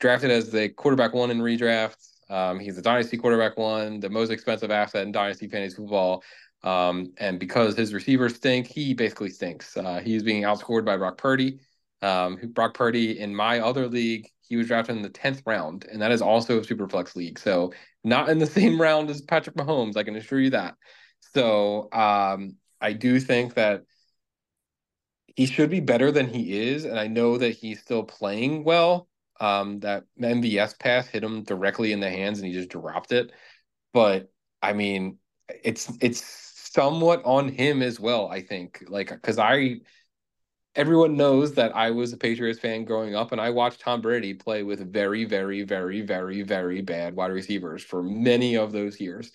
drafted 0.00 0.30
as 0.30 0.50
the 0.50 0.68
quarterback 0.70 1.14
one 1.14 1.30
in 1.30 1.38
redrafts 1.38 2.15
um, 2.28 2.58
he's 2.58 2.78
a 2.78 2.82
dynasty 2.82 3.16
quarterback 3.16 3.56
one, 3.56 4.00
the 4.00 4.10
most 4.10 4.30
expensive 4.30 4.70
asset 4.70 5.06
in 5.06 5.12
dynasty 5.12 5.48
fantasy 5.48 5.76
football. 5.76 6.22
Um, 6.62 7.12
and 7.18 7.38
because 7.38 7.76
his 7.76 7.94
receivers 7.94 8.34
stink, 8.36 8.66
he 8.66 8.94
basically 8.94 9.30
stinks. 9.30 9.76
Uh, 9.76 10.00
he's 10.02 10.22
being 10.22 10.42
outscored 10.42 10.84
by 10.84 10.96
Brock 10.96 11.18
Purdy. 11.18 11.60
Um, 12.02 12.38
Brock 12.52 12.74
Purdy 12.74 13.18
in 13.20 13.34
my 13.34 13.60
other 13.60 13.88
league, 13.88 14.28
he 14.40 14.56
was 14.56 14.66
drafted 14.66 14.96
in 14.96 15.02
the 15.02 15.08
tenth 15.08 15.42
round, 15.46 15.86
and 15.90 16.02
that 16.02 16.12
is 16.12 16.22
also 16.22 16.60
a 16.60 16.64
super 16.64 16.88
flex 16.88 17.16
league. 17.16 17.38
So 17.38 17.72
not 18.04 18.28
in 18.28 18.38
the 18.38 18.46
same 18.58 18.80
round 18.80 19.10
as 19.10 19.22
Patrick 19.22 19.56
Mahomes, 19.56 19.96
I 19.96 20.02
can 20.02 20.16
assure 20.16 20.40
you 20.40 20.50
that. 20.50 20.74
So 21.34 21.88
um, 21.92 22.56
I 22.80 22.92
do 22.92 23.20
think 23.20 23.54
that 23.54 23.82
he 25.36 25.46
should 25.46 25.70
be 25.70 25.80
better 25.80 26.10
than 26.10 26.28
he 26.28 26.68
is, 26.68 26.84
and 26.84 26.98
I 26.98 27.08
know 27.08 27.36
that 27.38 27.50
he's 27.50 27.80
still 27.80 28.02
playing 28.02 28.64
well 28.64 29.08
um, 29.40 29.81
that 29.81 30.05
MVS 30.20 30.79
pass 30.79 31.07
hit 31.07 31.25
him 31.25 31.42
directly 31.42 31.92
in 31.92 32.01
the 32.01 32.11
hands 32.11 32.38
and 32.38 32.46
he 32.46 32.55
just 32.55 32.68
dropped 32.68 33.12
it. 33.12 33.33
But 33.92 34.31
I 34.62 34.72
mean, 34.72 35.18
it's 35.62 35.92
it's 36.01 36.22
somewhat 36.72 37.22
on 37.25 37.49
him 37.49 37.83
as 37.83 37.99
well. 38.01 38.29
I 38.29 38.42
think 38.42 38.85
like 38.88 39.11
because 39.11 39.38
I 39.38 39.77
everyone 40.75 41.16
knows 41.16 41.55
that 41.55 41.75
I 41.75 41.90
was 41.90 42.12
a 42.12 42.16
Patriots 42.16 42.61
fan 42.61 42.85
growing 42.85 43.14
up, 43.14 43.33
and 43.33 43.40
I 43.40 43.51
watched 43.51 43.81
Tom 43.81 44.03
Brady 44.03 44.35
play 44.35 44.62
with 44.62 44.92
very, 44.92 45.25
very, 45.25 45.62
very, 45.62 46.03
very, 46.03 46.42
very 46.42 46.83
bad 46.83 47.16
wide 47.16 47.33
receivers 47.33 47.83
for 47.83 48.03
many 48.03 48.57
of 48.57 48.72
those 48.72 49.01
years. 49.01 49.33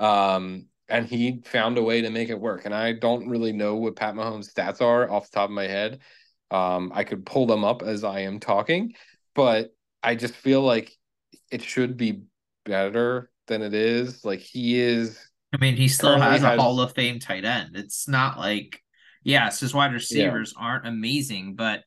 Um, 0.00 0.66
and 0.88 1.06
he 1.06 1.42
found 1.44 1.76
a 1.76 1.82
way 1.82 2.00
to 2.00 2.10
make 2.10 2.30
it 2.30 2.40
work. 2.40 2.64
And 2.64 2.74
I 2.74 2.94
don't 2.94 3.28
really 3.28 3.52
know 3.52 3.76
what 3.76 3.96
Pat 3.96 4.14
Mahomes' 4.14 4.52
stats 4.52 4.80
are 4.80 5.10
off 5.10 5.30
the 5.30 5.36
top 5.36 5.50
of 5.50 5.54
my 5.54 5.66
head. 5.66 6.00
Um, 6.50 6.90
I 6.94 7.04
could 7.04 7.26
pull 7.26 7.46
them 7.46 7.62
up 7.62 7.82
as 7.82 8.04
I 8.04 8.20
am 8.20 8.40
talking, 8.40 8.94
but 9.38 9.72
I 10.02 10.16
just 10.16 10.34
feel 10.34 10.62
like 10.62 10.90
it 11.52 11.62
should 11.62 11.96
be 11.96 12.24
better 12.64 13.30
than 13.46 13.62
it 13.62 13.72
is. 13.72 14.24
Like 14.24 14.40
he 14.40 14.80
is. 14.80 15.16
I 15.54 15.58
mean, 15.58 15.76
he 15.76 15.86
still 15.86 16.18
has 16.18 16.42
a 16.42 16.48
has... 16.48 16.58
Hall 16.58 16.80
of 16.80 16.92
Fame 16.92 17.20
tight 17.20 17.44
end. 17.44 17.76
It's 17.76 18.08
not 18.08 18.36
like, 18.36 18.82
yes, 19.22 19.60
his 19.60 19.72
wide 19.72 19.92
receivers 19.92 20.54
yeah. 20.56 20.64
aren't 20.64 20.88
amazing, 20.88 21.54
but 21.54 21.84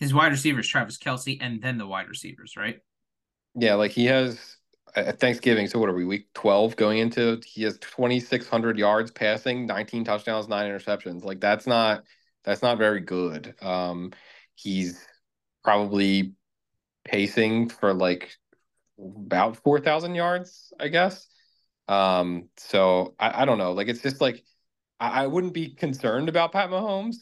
his 0.00 0.12
wide 0.12 0.32
receivers, 0.32 0.66
Travis 0.66 0.98
Kelce, 0.98 1.38
and 1.40 1.62
then 1.62 1.78
the 1.78 1.86
wide 1.86 2.08
receivers, 2.08 2.54
right? 2.56 2.80
Yeah, 3.54 3.74
like 3.74 3.92
he 3.92 4.06
has 4.06 4.56
at 4.96 5.20
Thanksgiving. 5.20 5.68
So 5.68 5.78
what 5.78 5.90
are 5.90 5.94
we 5.94 6.04
week 6.04 6.26
twelve 6.34 6.74
going 6.74 6.98
into? 6.98 7.40
He 7.46 7.62
has 7.62 7.78
twenty 7.78 8.18
six 8.18 8.48
hundred 8.48 8.78
yards 8.78 9.12
passing, 9.12 9.64
nineteen 9.64 10.02
touchdowns, 10.02 10.48
nine 10.48 10.68
interceptions. 10.68 11.22
Like 11.22 11.38
that's 11.38 11.68
not 11.68 12.02
that's 12.42 12.62
not 12.62 12.78
very 12.78 13.00
good. 13.00 13.54
Um, 13.62 14.10
he's 14.56 15.06
probably 15.64 16.34
pacing 17.04 17.68
for 17.68 17.92
like 17.92 18.36
about 18.98 19.56
4,000 19.56 20.14
yards, 20.14 20.72
I 20.78 20.88
guess. 20.88 21.26
Um, 21.88 22.48
so 22.56 23.14
I, 23.18 23.42
I 23.42 23.44
don't 23.44 23.58
know. 23.58 23.72
Like, 23.72 23.88
it's 23.88 24.02
just 24.02 24.20
like, 24.20 24.42
I, 25.00 25.24
I 25.24 25.26
wouldn't 25.26 25.54
be 25.54 25.70
concerned 25.70 26.28
about 26.28 26.52
Pat 26.52 26.70
Mahomes 26.70 27.16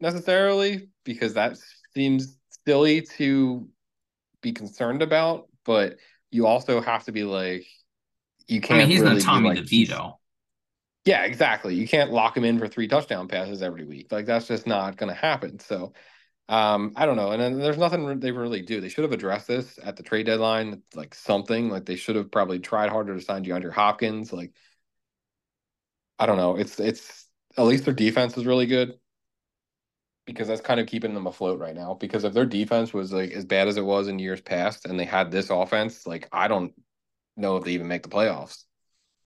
necessarily 0.00 0.88
because 1.04 1.34
that 1.34 1.56
seems 1.94 2.38
silly 2.66 3.02
to 3.18 3.68
be 4.42 4.52
concerned 4.52 5.02
about. 5.02 5.48
But 5.64 5.96
you 6.30 6.46
also 6.46 6.80
have 6.80 7.04
to 7.04 7.12
be 7.12 7.24
like, 7.24 7.66
you 8.46 8.60
can't. 8.60 8.80
I 8.80 8.82
mean, 8.84 8.90
he's 8.90 9.00
really 9.00 9.16
not 9.16 9.22
Tommy 9.22 9.48
like, 9.50 9.58
DeVito. 9.60 10.16
Yeah, 11.04 11.24
exactly. 11.24 11.74
You 11.74 11.86
can't 11.86 12.10
lock 12.10 12.36
him 12.36 12.44
in 12.44 12.58
for 12.58 12.66
three 12.66 12.88
touchdown 12.88 13.28
passes 13.28 13.62
every 13.62 13.84
week. 13.84 14.10
Like 14.10 14.26
that's 14.26 14.46
just 14.46 14.66
not 14.66 14.96
going 14.96 15.08
to 15.08 15.18
happen. 15.18 15.58
So 15.58 15.92
um, 16.48 16.92
I 16.96 17.06
don't 17.06 17.16
know, 17.16 17.30
and 17.30 17.40
then 17.40 17.58
there's 17.58 17.78
nothing 17.78 18.20
they 18.20 18.32
really 18.32 18.62
do. 18.62 18.80
They 18.80 18.90
should 18.90 19.04
have 19.04 19.12
addressed 19.12 19.46
this 19.48 19.78
at 19.82 19.96
the 19.96 20.02
trade 20.02 20.26
deadline, 20.26 20.82
like 20.94 21.14
something. 21.14 21.70
Like 21.70 21.86
they 21.86 21.96
should 21.96 22.16
have 22.16 22.30
probably 22.30 22.58
tried 22.58 22.90
harder 22.90 23.14
to 23.14 23.20
sign 23.20 23.44
DeAndre 23.44 23.72
Hopkins. 23.72 24.32
Like 24.32 24.52
I 26.18 26.26
don't 26.26 26.36
know. 26.36 26.56
It's 26.56 26.78
it's 26.78 27.26
at 27.56 27.64
least 27.64 27.84
their 27.84 27.94
defense 27.94 28.36
is 28.36 28.46
really 28.46 28.66
good 28.66 28.98
because 30.26 30.48
that's 30.48 30.60
kind 30.60 30.80
of 30.80 30.86
keeping 30.86 31.14
them 31.14 31.26
afloat 31.26 31.58
right 31.58 31.74
now. 31.74 31.94
Because 31.94 32.24
if 32.24 32.34
their 32.34 32.46
defense 32.46 32.92
was 32.92 33.12
like 33.12 33.32
as 33.32 33.44
bad 33.44 33.68
as 33.68 33.76
it 33.76 33.84
was 33.84 34.08
in 34.08 34.18
years 34.18 34.40
past, 34.40 34.86
and 34.86 34.98
they 34.98 35.04
had 35.04 35.30
this 35.30 35.50
offense, 35.50 36.06
like 36.06 36.28
I 36.32 36.48
don't 36.48 36.72
know 37.36 37.56
if 37.56 37.64
they 37.64 37.72
even 37.72 37.88
make 37.88 38.02
the 38.02 38.08
playoffs. 38.10 38.64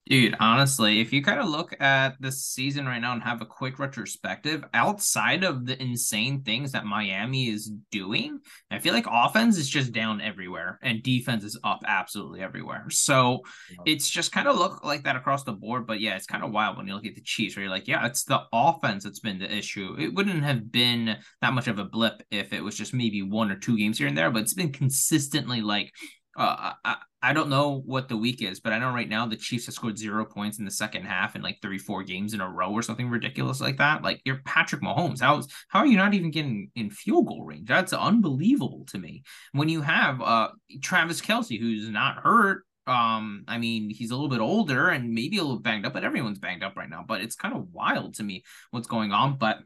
Dude, 0.09 0.37
honestly, 0.41 1.01
if 1.01 1.13
you 1.13 1.23
kind 1.23 1.39
of 1.39 1.49
look 1.49 1.79
at 1.81 2.17
this 2.19 2.47
season 2.47 2.87
right 2.87 2.99
now 2.99 3.13
and 3.13 3.23
have 3.23 3.43
a 3.43 3.47
quick 3.47 3.79
retrospective, 3.79 4.65
outside 4.73 5.45
of 5.45 5.67
the 5.67 5.81
insane 5.83 6.43
things 6.43 6.73
that 6.73 6.87
Miami 6.87 7.51
is 7.51 7.71
doing, 7.91 8.41
I 8.71 8.79
feel 8.79 8.95
like 8.95 9.05
offense 9.11 9.59
is 9.59 9.69
just 9.69 9.93
down 9.93 10.23
everywhere 10.23 10.79
and 10.83 11.03
defense 11.03 11.45
is 11.45 11.61
up 11.63 11.81
absolutely 11.87 12.41
everywhere. 12.41 12.87
So 12.89 13.43
yeah. 13.71 13.93
it's 13.93 14.09
just 14.09 14.33
kind 14.33 14.49
of 14.49 14.57
look 14.57 14.83
like 14.83 15.05
that 15.05 15.17
across 15.17 15.45
the 15.45 15.53
board. 15.53 15.87
But 15.87 16.01
yeah, 16.01 16.17
it's 16.17 16.25
kind 16.25 16.43
of 16.43 16.53
wild 16.53 16.79
when 16.79 16.87
you 16.87 16.95
look 16.95 17.05
at 17.05 17.15
the 17.15 17.21
Chiefs 17.21 17.55
where 17.55 17.65
you're 17.65 17.71
like, 17.71 17.87
yeah, 17.87 18.07
it's 18.07 18.25
the 18.25 18.41
offense 18.51 19.05
that's 19.05 19.21
been 19.21 19.39
the 19.39 19.55
issue. 19.55 19.95
It 19.99 20.15
wouldn't 20.15 20.43
have 20.43 20.73
been 20.73 21.19
that 21.43 21.53
much 21.53 21.69
of 21.69 21.79
a 21.79 21.85
blip 21.85 22.23
if 22.31 22.55
it 22.55 22.65
was 22.65 22.77
just 22.77 22.95
maybe 22.95 23.21
one 23.21 23.51
or 23.51 23.57
two 23.57 23.77
games 23.77 23.99
here 23.99 24.09
and 24.09 24.17
there, 24.17 24.31
but 24.31 24.41
it's 24.41 24.55
been 24.55 24.73
consistently 24.73 25.61
like 25.61 25.93
Uh, 26.39 26.73
I, 26.85 26.97
I 27.21 27.33
don't 27.33 27.49
know 27.49 27.83
what 27.85 28.09
the 28.09 28.17
week 28.17 28.43
is, 28.43 28.61
but 28.61 28.73
I 28.73 28.79
know 28.79 28.93
right 28.93 29.09
now 29.09 29.27
the 29.27 29.37
Chiefs 29.37 29.67
have 29.67 29.75
scored 29.75 29.99
zero 29.99 30.25
points 30.25 30.61
in 30.61 30.65
the 30.65 30.71
second 30.71 31.05
half 31.05 31.35
in 31.35 31.43
like 31.43 31.59
three, 31.61 31.79
four 31.79 32.05
games 32.05 32.33
in 32.33 32.41
a 32.41 32.49
row 32.49 32.71
or 32.71 32.81
something 32.81 33.11
ridiculous 33.11 33.61
like 33.61 33.79
that. 33.79 34.05
Like 34.05 34.21
you're 34.25 34.41
Patrick 34.45 34.81
Mahomes. 34.81 35.21
How 35.21 35.43
how 35.67 35.81
are 35.81 35.87
you 35.87 35.97
not 35.97 36.15
even 36.15 36.31
getting 36.31 36.71
in 36.77 36.91
field 36.91 37.27
goal 37.27 37.45
range? 37.45 37.67
That's 37.67 37.93
unbelievable 37.93 38.85
to 38.91 38.99
me. 38.99 39.25
When 39.51 39.69
you 39.69 39.83
have 39.83 40.23
uh 40.23 40.51
Travis 40.81 41.21
Kelce, 41.21 41.59
who's 41.59 41.89
not 41.89 42.19
hurt, 42.19 42.63
um, 42.87 43.45
I 43.49 43.59
mean, 43.59 43.91
he's 43.91 44.13
a 44.13 44.15
little 44.15 44.31
bit 44.31 44.41
older 44.41 44.89
and 44.89 45.13
maybe 45.13 45.39
a 45.39 45.43
little 45.43 45.59
banged 45.59 45.87
up, 45.87 45.93
but 45.93 46.05
everyone's 46.05 46.39
banged 46.39 46.63
up 46.63 46.77
right 46.77 46.89
now. 46.89 47.05
But 47.07 47.21
it's 47.21 47.37
kind 47.37 47.55
of 47.55 47.69
wild 47.73 48.15
to 48.15 48.23
me 48.23 48.45
what's 48.71 48.87
going 48.87 49.13
on. 49.13 49.39
But 49.39 49.59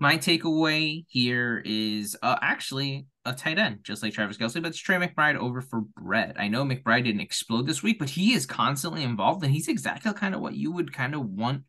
my 0.00 0.16
takeaway 0.16 1.04
here 1.08 1.62
is 1.64 2.16
uh, 2.22 2.36
actually 2.40 3.06
a 3.24 3.32
tight 3.32 3.58
end, 3.58 3.80
just 3.82 4.02
like 4.02 4.12
Travis 4.12 4.36
Kelce, 4.36 4.60
but 4.62 4.68
it's 4.68 4.78
Trey 4.78 4.96
McBride 4.96 5.36
over 5.36 5.60
for 5.60 5.82
Brett. 5.96 6.36
I 6.38 6.48
know 6.48 6.64
McBride 6.64 7.04
didn't 7.04 7.20
explode 7.20 7.66
this 7.66 7.82
week, 7.82 7.98
but 7.98 8.10
he 8.10 8.32
is 8.32 8.46
constantly 8.46 9.02
involved, 9.02 9.44
and 9.44 9.52
he's 9.52 9.68
exactly 9.68 10.12
kind 10.14 10.34
of 10.34 10.40
what 10.40 10.54
you 10.54 10.72
would 10.72 10.92
kind 10.92 11.14
of 11.14 11.24
want 11.26 11.62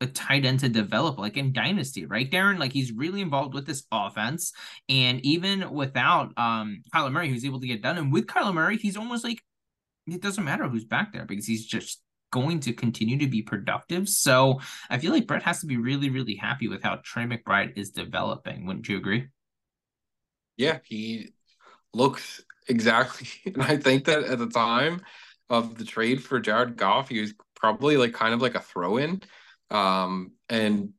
a 0.00 0.06
tight 0.06 0.46
end 0.46 0.60
to 0.60 0.68
develop, 0.68 1.18
like 1.18 1.36
in 1.36 1.52
Dynasty, 1.52 2.06
right, 2.06 2.30
Darren? 2.30 2.58
Like 2.58 2.72
he's 2.72 2.92
really 2.92 3.20
involved 3.20 3.54
with 3.54 3.66
this 3.66 3.84
offense, 3.92 4.52
and 4.88 5.24
even 5.24 5.70
without 5.72 6.32
um 6.38 6.82
Kyler 6.94 7.12
Murray, 7.12 7.28
who's 7.28 7.44
able 7.44 7.60
to 7.60 7.66
get 7.66 7.82
done, 7.82 7.98
and 7.98 8.12
with 8.12 8.26
Kyler 8.26 8.54
Murray, 8.54 8.78
he's 8.78 8.96
almost 8.96 9.22
like 9.22 9.42
it 10.06 10.22
doesn't 10.22 10.44
matter 10.44 10.66
who's 10.66 10.84
back 10.84 11.12
there 11.12 11.26
because 11.26 11.46
he's 11.46 11.66
just 11.66 12.00
going 12.30 12.60
to 12.60 12.72
continue 12.72 13.18
to 13.18 13.26
be 13.26 13.42
productive. 13.42 14.08
So 14.08 14.60
I 14.88 14.98
feel 14.98 15.12
like 15.12 15.26
Brett 15.26 15.42
has 15.42 15.60
to 15.60 15.66
be 15.66 15.76
really, 15.76 16.10
really 16.10 16.34
happy 16.34 16.68
with 16.68 16.82
how 16.82 16.96
Trey 17.02 17.24
McBride 17.24 17.76
is 17.76 17.90
developing. 17.90 18.66
Wouldn't 18.66 18.88
you 18.88 18.96
agree? 18.96 19.28
Yeah, 20.56 20.78
he 20.84 21.32
looks 21.94 22.42
exactly. 22.68 23.28
And 23.54 23.62
I 23.62 23.76
think 23.76 24.04
that 24.04 24.24
at 24.24 24.38
the 24.38 24.48
time 24.48 25.02
of 25.48 25.76
the 25.76 25.84
trade 25.84 26.22
for 26.22 26.38
Jared 26.38 26.76
Goff, 26.76 27.08
he 27.08 27.20
was 27.20 27.34
probably 27.56 27.96
like 27.96 28.12
kind 28.12 28.34
of 28.34 28.42
like 28.42 28.54
a 28.54 28.60
throw 28.60 28.96
in. 28.96 29.22
Um, 29.70 30.32
and 30.48 30.90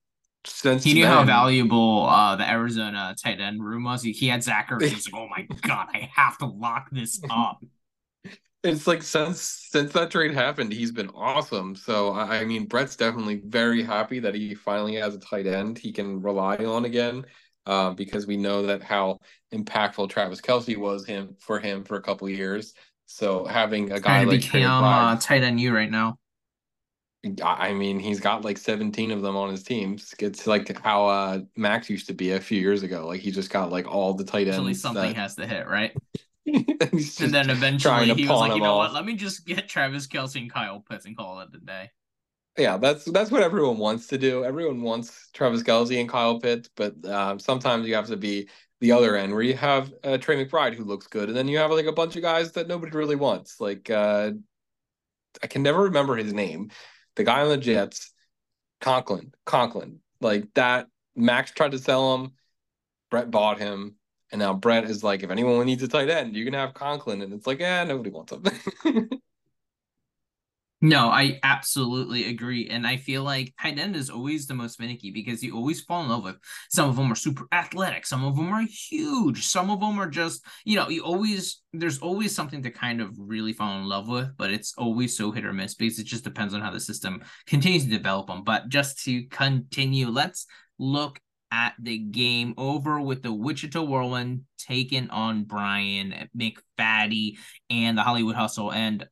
since 0.45 0.83
he 0.83 0.93
knew 0.93 1.03
then, 1.03 1.11
how 1.11 1.23
valuable 1.23 2.07
uh, 2.07 2.35
the 2.35 2.49
Arizona 2.49 3.15
tight 3.21 3.39
end 3.39 3.63
room 3.63 3.83
was. 3.83 4.01
He, 4.01 4.11
he 4.13 4.27
had 4.27 4.43
Zachary. 4.43 4.89
He's 4.89 5.11
like, 5.11 5.21
oh 5.21 5.27
my 5.29 5.47
God, 5.61 5.87
I 5.93 6.09
have 6.15 6.37
to 6.39 6.45
lock 6.45 6.89
this 6.91 7.21
up. 7.29 7.63
It's 8.63 8.85
like 8.85 9.01
since 9.01 9.41
since 9.71 9.91
that 9.93 10.11
trade 10.11 10.33
happened, 10.33 10.71
he's 10.71 10.91
been 10.91 11.09
awesome. 11.09 11.75
So 11.75 12.13
I 12.13 12.45
mean, 12.45 12.65
Brett's 12.67 12.95
definitely 12.95 13.41
very 13.45 13.83
happy 13.83 14.19
that 14.19 14.35
he 14.35 14.53
finally 14.53 14.95
has 14.95 15.15
a 15.15 15.19
tight 15.19 15.47
end 15.47 15.77
he 15.77 15.91
can 15.91 16.21
rely 16.21 16.57
on 16.57 16.85
again. 16.85 17.25
Uh, 17.67 17.91
because 17.91 18.25
we 18.25 18.37
know 18.37 18.65
that 18.65 18.81
how 18.81 19.19
impactful 19.53 20.09
Travis 20.09 20.41
Kelce 20.41 20.75
was 20.77 21.05
him 21.05 21.35
for 21.39 21.59
him 21.59 21.83
for 21.83 21.95
a 21.95 22.01
couple 22.01 22.27
years. 22.27 22.73
So 23.05 23.45
having 23.45 23.91
a 23.91 23.99
guy 23.99 24.23
like 24.23 24.41
become 24.41 24.83
uh, 24.83 25.15
tight 25.17 25.43
end 25.43 25.59
you 25.59 25.75
right 25.75 25.91
now. 25.91 26.17
I 27.43 27.73
mean, 27.73 27.99
he's 27.99 28.19
got 28.19 28.43
like 28.43 28.57
17 28.57 29.11
of 29.11 29.21
them 29.21 29.37
on 29.37 29.51
his 29.51 29.61
teams. 29.61 30.15
It's 30.17 30.47
like 30.47 30.75
how 30.81 31.05
uh, 31.05 31.39
Max 31.55 31.87
used 31.87 32.07
to 32.07 32.13
be 32.13 32.31
a 32.31 32.39
few 32.39 32.59
years 32.59 32.81
ago. 32.81 33.05
Like 33.05 33.21
he 33.21 33.29
just 33.29 33.51
got 33.51 33.71
like 33.71 33.87
all 33.87 34.15
the 34.15 34.23
tight 34.23 34.47
ends. 34.47 34.57
Actually, 34.57 34.73
something 34.73 35.13
that... 35.13 35.15
has 35.15 35.35
to 35.35 35.45
hit, 35.45 35.67
right? 35.67 35.95
and 37.21 37.33
then 37.33 37.49
eventually 37.49 38.13
he 38.13 38.27
was 38.27 38.39
like, 38.39 38.55
you 38.55 38.61
know 38.61 38.73
off. 38.73 38.89
what? 38.89 38.93
Let 38.93 39.05
me 39.05 39.15
just 39.15 39.45
get 39.45 39.67
Travis 39.67 40.07
Kelce 40.07 40.39
and 40.39 40.51
Kyle 40.51 40.79
Pitts 40.79 41.05
and 41.05 41.15
call 41.15 41.39
it 41.41 41.49
a 41.53 41.57
day. 41.57 41.91
Yeah, 42.57 42.77
that's 42.77 43.05
that's 43.05 43.31
what 43.31 43.43
everyone 43.43 43.77
wants 43.77 44.07
to 44.07 44.17
do. 44.17 44.43
Everyone 44.43 44.81
wants 44.81 45.29
Travis 45.33 45.63
Kelce 45.63 45.99
and 45.99 46.09
Kyle 46.09 46.39
Pitts, 46.39 46.69
but 46.75 46.93
uh, 47.05 47.37
sometimes 47.37 47.87
you 47.87 47.95
have 47.95 48.07
to 48.07 48.17
be 48.17 48.49
the 48.81 48.91
other 48.91 49.15
end 49.15 49.31
where 49.31 49.43
you 49.43 49.55
have 49.55 49.93
uh, 50.03 50.17
Trey 50.17 50.43
McBride 50.43 50.73
who 50.73 50.83
looks 50.83 51.07
good, 51.07 51.29
and 51.29 51.37
then 51.37 51.47
you 51.47 51.59
have 51.59 51.71
like 51.71 51.85
a 51.85 51.93
bunch 51.93 52.15
of 52.17 52.21
guys 52.21 52.51
that 52.53 52.67
nobody 52.67 52.91
really 52.91 53.15
wants. 53.15 53.61
Like 53.61 53.89
uh, 53.89 54.31
I 55.41 55.47
can 55.47 55.63
never 55.63 55.83
remember 55.83 56.15
his 56.15 56.33
name. 56.33 56.71
The 57.15 57.23
guy 57.23 57.41
on 57.41 57.49
the 57.49 57.57
Jets, 57.57 58.11
Conklin, 58.81 59.33
Conklin, 59.45 59.99
like 60.19 60.45
that. 60.55 60.87
Max 61.15 61.51
tried 61.51 61.71
to 61.71 61.79
sell 61.79 62.15
him. 62.15 62.31
Brett 63.09 63.29
bought 63.29 63.59
him. 63.59 63.95
And 64.31 64.39
now 64.39 64.53
Brett 64.53 64.85
is 64.85 65.03
like, 65.03 65.23
if 65.23 65.29
anyone 65.29 65.65
needs 65.65 65.83
a 65.83 65.87
tight 65.87 66.09
end, 66.09 66.35
you 66.35 66.45
can 66.45 66.53
have 66.53 66.73
Conklin. 66.73 67.21
And 67.21 67.33
it's 67.33 67.45
like, 67.45 67.59
yeah, 67.59 67.83
nobody 67.83 68.09
wants 68.09 68.31
him. 68.31 68.43
no, 70.81 71.09
I 71.09 71.37
absolutely 71.43 72.29
agree. 72.29 72.69
And 72.69 72.87
I 72.87 72.95
feel 72.95 73.23
like 73.23 73.53
tight 73.61 73.77
end 73.77 73.97
is 73.97 74.09
always 74.09 74.47
the 74.47 74.53
most 74.53 74.77
finicky 74.77 75.11
because 75.11 75.43
you 75.43 75.53
always 75.53 75.81
fall 75.81 76.01
in 76.03 76.09
love 76.09 76.23
with 76.23 76.37
some 76.69 76.89
of 76.89 76.95
them 76.95 77.11
are 77.11 77.15
super 77.15 77.45
athletic, 77.51 78.05
some 78.05 78.23
of 78.23 78.37
them 78.37 78.53
are 78.53 78.63
huge, 78.63 79.45
some 79.45 79.69
of 79.69 79.81
them 79.81 79.99
are 79.99 80.09
just, 80.09 80.45
you 80.63 80.77
know, 80.77 80.87
you 80.87 81.03
always 81.03 81.61
there's 81.73 81.99
always 81.99 82.33
something 82.33 82.63
to 82.63 82.71
kind 82.71 83.01
of 83.01 83.13
really 83.17 83.51
fall 83.51 83.77
in 83.79 83.85
love 83.85 84.07
with, 84.07 84.29
but 84.37 84.49
it's 84.49 84.73
always 84.77 85.15
so 85.15 85.31
hit 85.31 85.45
or 85.45 85.51
miss 85.51 85.75
because 85.75 85.99
it 85.99 86.05
just 86.05 86.23
depends 86.23 86.53
on 86.53 86.61
how 86.61 86.71
the 86.71 86.79
system 86.79 87.21
continues 87.47 87.83
to 87.83 87.89
develop 87.89 88.27
them. 88.27 88.45
But 88.45 88.69
just 88.69 89.03
to 89.03 89.25
continue, 89.25 90.07
let's 90.07 90.47
look 90.79 91.19
at 91.51 91.73
the 91.79 91.97
game 91.97 92.53
over 92.57 92.99
with 93.01 93.23
the 93.23 93.33
Wichita 93.33 93.81
Whirlwind 93.81 94.43
taking 94.57 95.09
on 95.09 95.43
Brian 95.43 96.29
McFaddy 96.37 97.37
and 97.69 97.97
the 97.97 98.03
Hollywood 98.03 98.35
Hustle. 98.35 98.71
And, 98.71 99.05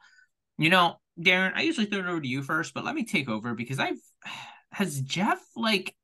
you 0.58 0.70
know, 0.70 0.96
Darren, 1.20 1.54
I 1.54 1.62
usually 1.62 1.88
throw 1.88 2.00
it 2.00 2.06
over 2.06 2.22
to 2.22 2.28
you 2.28 2.42
first, 2.42 2.74
but 2.74 2.86
let 2.86 2.96
me 2.96 3.06
take 3.06 3.30
over 3.30 3.54
because 3.54 3.80
I've, 3.80 4.00
has 4.72 5.02
Jeff, 5.02 5.40
like, 5.56 5.96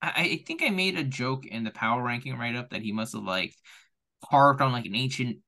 I, 0.00 0.12
I 0.16 0.44
think 0.46 0.62
I 0.62 0.70
made 0.70 0.98
a 0.98 1.04
joke 1.04 1.46
in 1.46 1.64
the 1.64 1.70
power 1.70 2.02
ranking 2.02 2.36
write 2.36 2.56
up 2.56 2.70
that 2.70 2.82
he 2.82 2.92
must 2.92 3.14
have, 3.14 3.24
like, 3.24 3.54
carved 4.30 4.60
on, 4.60 4.72
like, 4.72 4.86
an 4.86 4.94
ancient 4.94 5.38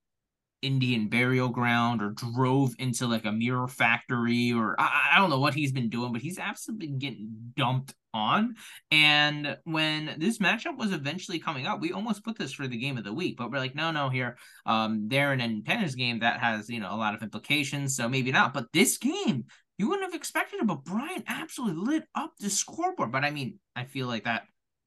Indian 0.64 1.08
burial 1.08 1.48
ground 1.48 2.02
or 2.02 2.10
drove 2.10 2.74
into 2.78 3.06
like 3.06 3.26
a 3.26 3.32
mirror 3.32 3.68
factory 3.68 4.52
or 4.52 4.74
I, 4.78 5.10
I, 5.12 5.18
don't 5.18 5.30
know 5.30 5.38
what 5.38 5.54
he's 5.54 5.72
been 5.72 5.90
doing, 5.90 6.12
but 6.12 6.22
he's 6.22 6.38
absolutely 6.38 6.88
getting 6.88 7.28
dumped 7.56 7.94
on. 8.14 8.54
And 8.90 9.58
when 9.64 10.14
this 10.18 10.38
matchup 10.38 10.78
was 10.78 10.92
eventually 10.92 11.38
coming 11.38 11.66
up, 11.66 11.80
we 11.80 11.92
almost 11.92 12.24
put 12.24 12.38
this 12.38 12.52
for 12.52 12.66
the 12.66 12.78
game 12.78 12.96
of 12.96 13.04
the 13.04 13.12
week, 13.12 13.36
but 13.36 13.50
we're 13.50 13.58
like, 13.58 13.74
no, 13.74 13.90
no, 13.90 14.08
here, 14.08 14.38
um, 14.64 15.08
Darren 15.08 15.42
and 15.42 15.64
Penner's 15.64 15.94
game 15.94 16.20
that 16.20 16.40
has 16.40 16.70
you 16.70 16.80
know 16.80 16.94
a 16.94 16.96
lot 16.96 17.14
of 17.14 17.22
implications, 17.22 17.94
so 17.94 18.08
maybe 18.08 18.32
not. 18.32 18.54
But 18.54 18.72
this 18.72 18.96
game, 18.96 19.44
you 19.76 19.88
wouldn't 19.88 20.10
have 20.10 20.18
expected 20.18 20.60
it, 20.60 20.66
but 20.66 20.84
Brian 20.84 21.24
absolutely 21.26 21.94
lit 21.94 22.04
up 22.14 22.32
the 22.38 22.48
scoreboard. 22.48 23.12
But 23.12 23.24
I 23.24 23.30
mean, 23.30 23.58
I 23.76 23.84
feel 23.84 24.06
like 24.06 24.24
that 24.24 24.44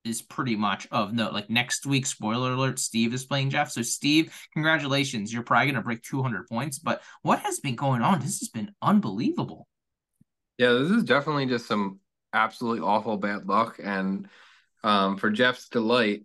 is 0.08 0.22
pretty 0.22 0.56
much 0.56 0.88
of 0.92 1.14
note. 1.14 1.34
Like 1.34 1.50
next 1.50 1.86
week, 1.86 2.06
spoiler 2.06 2.54
alert, 2.54 2.80
Steve 2.80 3.14
is 3.14 3.26
playing 3.26 3.50
Jeff. 3.50 3.72
So 3.72 3.82
Steve, 3.82 4.34
congratulations. 4.54 5.34
You're 5.34 5.44
probably 5.44 5.72
gonna 5.72 5.84
break 5.84 6.04
200 6.04 6.48
points. 6.48 6.80
But 6.80 7.02
what 7.22 7.40
has 7.40 7.60
been 7.60 7.76
going 7.76 8.02
on? 8.02 8.20
This 8.20 8.40
has 8.40 8.50
been 8.50 8.72
unbelievable. 8.82 9.68
Yeah, 10.58 10.74
this 10.74 10.90
is 10.90 11.04
definitely 11.04 11.46
just 11.46 11.68
some 11.68 12.00
absolutely 12.34 12.82
awful 12.82 13.18
bad 13.18 13.48
luck. 13.48 13.80
And 13.84 14.28
um, 14.84 15.18
for 15.18 15.30
Jeff's 15.30 15.70
delight, 15.70 16.24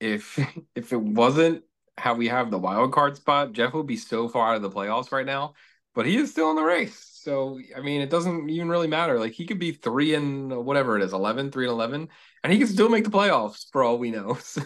if 0.00 0.38
if 0.74 0.92
it 0.92 1.00
wasn't 1.00 1.62
how 1.96 2.14
we 2.14 2.28
have 2.28 2.50
the 2.50 2.58
wild 2.58 2.92
card 2.92 3.16
spot, 3.16 3.52
Jeff 3.52 3.74
would 3.74 3.86
be 3.86 3.96
so 3.96 4.28
far 4.28 4.50
out 4.50 4.56
of 4.56 4.62
the 4.62 4.70
playoffs 4.70 5.12
right 5.12 5.26
now. 5.26 5.54
But 5.94 6.06
he 6.06 6.16
is 6.16 6.30
still 6.30 6.50
in 6.50 6.56
the 6.56 6.62
race. 6.62 7.17
So 7.28 7.60
I 7.76 7.80
mean, 7.82 8.00
it 8.00 8.08
doesn't 8.08 8.48
even 8.48 8.70
really 8.70 8.86
matter. 8.88 9.18
Like 9.20 9.32
he 9.32 9.44
could 9.44 9.58
be 9.58 9.72
three 9.72 10.14
and 10.14 10.50
uh, 10.50 10.58
whatever 10.58 10.96
it 10.96 11.02
is, 11.02 11.12
11, 11.12 11.50
three 11.52 11.66
and 11.66 11.72
11, 11.72 12.08
and 12.42 12.50
he 12.50 12.58
can 12.58 12.66
still 12.66 12.88
make 12.88 13.04
the 13.04 13.10
playoffs 13.10 13.66
for 13.70 13.82
all 13.82 13.98
we 13.98 14.10
know. 14.10 14.38
So 14.42 14.62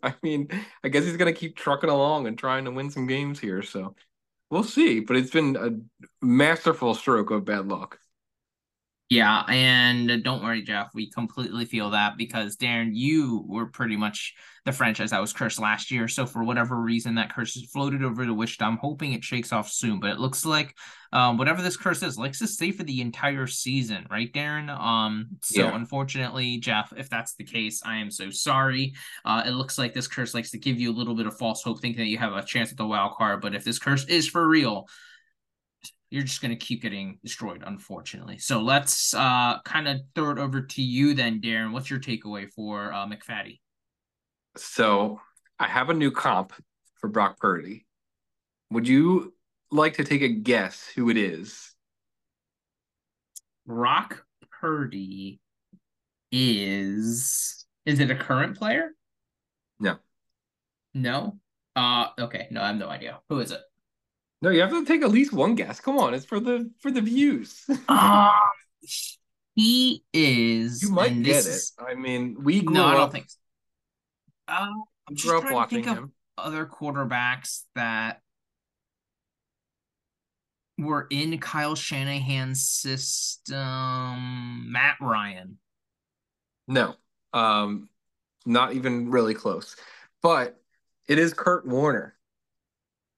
I 0.00 0.14
mean, 0.22 0.48
I 0.84 0.90
guess 0.90 1.04
he's 1.04 1.16
gonna 1.16 1.32
keep 1.32 1.56
trucking 1.56 1.90
along 1.90 2.28
and 2.28 2.38
trying 2.38 2.66
to 2.66 2.70
win 2.70 2.90
some 2.90 3.08
games 3.08 3.40
here. 3.40 3.62
So 3.62 3.96
we'll 4.48 4.62
see. 4.62 5.00
But 5.00 5.16
it's 5.16 5.32
been 5.32 5.56
a 5.56 6.24
masterful 6.24 6.94
stroke 6.94 7.32
of 7.32 7.44
bad 7.44 7.66
luck. 7.66 7.98
Yeah, 9.10 9.42
and 9.48 10.24
don't 10.24 10.42
worry, 10.42 10.62
Jeff. 10.62 10.88
We 10.94 11.10
completely 11.10 11.66
feel 11.66 11.90
that 11.90 12.16
because 12.16 12.56
Darren, 12.56 12.90
you 12.94 13.44
were 13.46 13.66
pretty 13.66 13.96
much 13.96 14.34
the 14.64 14.72
franchise 14.72 15.10
that 15.10 15.20
was 15.20 15.34
cursed 15.34 15.60
last 15.60 15.90
year. 15.90 16.08
So 16.08 16.24
for 16.24 16.42
whatever 16.42 16.80
reason, 16.80 17.16
that 17.16 17.32
curse 17.32 17.52
has 17.54 17.70
floated 17.70 18.02
over 18.02 18.24
to 18.24 18.32
Wichita. 18.32 18.64
I'm 18.64 18.78
hoping 18.78 19.12
it 19.12 19.22
shakes 19.22 19.52
off 19.52 19.70
soon, 19.70 20.00
but 20.00 20.10
it 20.10 20.18
looks 20.18 20.46
like 20.46 20.74
um, 21.12 21.36
whatever 21.36 21.60
this 21.60 21.76
curse 21.76 22.02
is 22.02 22.16
likes 22.16 22.38
to 22.38 22.46
stay 22.46 22.72
for 22.72 22.82
the 22.82 23.02
entire 23.02 23.46
season, 23.46 24.06
right, 24.10 24.32
Darren? 24.32 24.70
Um, 24.70 25.28
so 25.42 25.64
yeah. 25.64 25.76
unfortunately, 25.76 26.56
Jeff, 26.58 26.92
if 26.96 27.10
that's 27.10 27.34
the 27.34 27.44
case, 27.44 27.82
I 27.84 27.96
am 27.96 28.10
so 28.10 28.30
sorry. 28.30 28.94
Uh, 29.24 29.42
it 29.46 29.50
looks 29.50 29.76
like 29.76 29.92
this 29.92 30.08
curse 30.08 30.32
likes 30.32 30.50
to 30.52 30.58
give 30.58 30.80
you 30.80 30.90
a 30.90 30.96
little 30.96 31.14
bit 31.14 31.26
of 31.26 31.36
false 31.36 31.62
hope, 31.62 31.80
thinking 31.82 32.02
that 32.02 32.08
you 32.08 32.18
have 32.18 32.32
a 32.32 32.42
chance 32.42 32.72
at 32.72 32.78
the 32.78 32.86
wild 32.86 33.16
card. 33.16 33.42
But 33.42 33.54
if 33.54 33.64
this 33.64 33.78
curse 33.78 34.06
is 34.06 34.26
for 34.28 34.48
real, 34.48 34.88
you're 36.14 36.22
just 36.22 36.40
going 36.40 36.56
to 36.56 36.56
keep 36.56 36.80
getting 36.80 37.18
destroyed, 37.24 37.64
unfortunately. 37.66 38.38
So 38.38 38.60
let's 38.60 39.14
uh, 39.14 39.60
kind 39.64 39.88
of 39.88 39.98
throw 40.14 40.30
it 40.30 40.38
over 40.38 40.60
to 40.60 40.80
you 40.80 41.12
then, 41.12 41.40
Darren. 41.40 41.72
What's 41.72 41.90
your 41.90 41.98
takeaway 41.98 42.48
for 42.52 42.92
uh, 42.92 43.04
McFaddy? 43.04 43.58
So 44.56 45.20
I 45.58 45.66
have 45.66 45.90
a 45.90 45.94
new 45.94 46.12
comp 46.12 46.52
for 47.00 47.08
Brock 47.08 47.40
Purdy. 47.40 47.84
Would 48.70 48.86
you 48.86 49.34
like 49.72 49.94
to 49.94 50.04
take 50.04 50.22
a 50.22 50.28
guess 50.28 50.86
who 50.94 51.10
it 51.10 51.16
is? 51.16 51.74
Brock 53.66 54.24
Purdy 54.60 55.40
is 56.30 57.66
is 57.86 57.98
it 57.98 58.12
a 58.12 58.14
current 58.14 58.56
player? 58.56 58.90
No. 59.80 59.96
No. 60.94 61.40
Uh 61.74 62.06
okay, 62.20 62.46
no, 62.52 62.62
I 62.62 62.68
have 62.68 62.76
no 62.76 62.88
idea. 62.88 63.18
Who 63.28 63.40
is 63.40 63.50
it? 63.50 63.60
No, 64.44 64.50
you 64.50 64.60
have 64.60 64.72
to 64.72 64.84
take 64.84 65.00
at 65.00 65.10
least 65.10 65.32
one 65.32 65.54
guess. 65.54 65.80
Come 65.80 65.96
on, 65.96 66.12
it's 66.12 66.26
for 66.26 66.38
the 66.38 66.70
for 66.80 66.90
the 66.90 67.00
views. 67.00 67.64
um, 67.88 68.30
he 69.54 70.04
is. 70.12 70.82
You 70.82 70.90
might 70.90 71.22
get 71.22 71.36
it. 71.36 71.48
Is, 71.48 71.72
I 71.78 71.94
mean, 71.94 72.36
we 72.44 72.60
grew 72.60 72.74
no, 72.74 72.84
up. 72.84 72.88
I 72.88 72.96
don't 72.98 73.12
think 73.12 73.30
so. 73.30 73.38
Uh, 74.46 74.66
I'm 75.08 75.16
just 75.16 75.26
trying 75.26 75.68
to 75.68 75.74
think 75.74 75.86
of 75.86 76.10
other 76.36 76.66
quarterbacks 76.66 77.62
that 77.74 78.20
were 80.76 81.06
in 81.08 81.38
Kyle 81.38 81.74
Shanahan's 81.74 82.68
system. 82.68 84.70
Matt 84.70 84.96
Ryan. 85.00 85.56
No, 86.68 86.96
um, 87.32 87.88
not 88.44 88.74
even 88.74 89.10
really 89.10 89.32
close. 89.32 89.74
But 90.20 90.60
it 91.08 91.18
is 91.18 91.32
Kurt 91.32 91.66
Warner. 91.66 92.13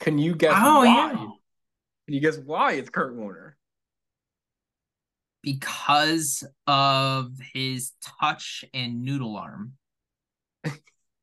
Can 0.00 0.18
you 0.18 0.34
guess 0.34 0.54
Oh, 0.56 0.80
why? 0.80 0.86
yeah. 1.12 1.16
Can 1.16 2.14
you 2.14 2.20
guess 2.20 2.38
why 2.38 2.72
it's 2.72 2.90
Kurt 2.90 3.16
Warner? 3.16 3.56
Because 5.42 6.42
of 6.66 7.32
his 7.54 7.92
touch 8.20 8.64
and 8.74 9.02
noodle 9.02 9.36
arm. 9.36 9.74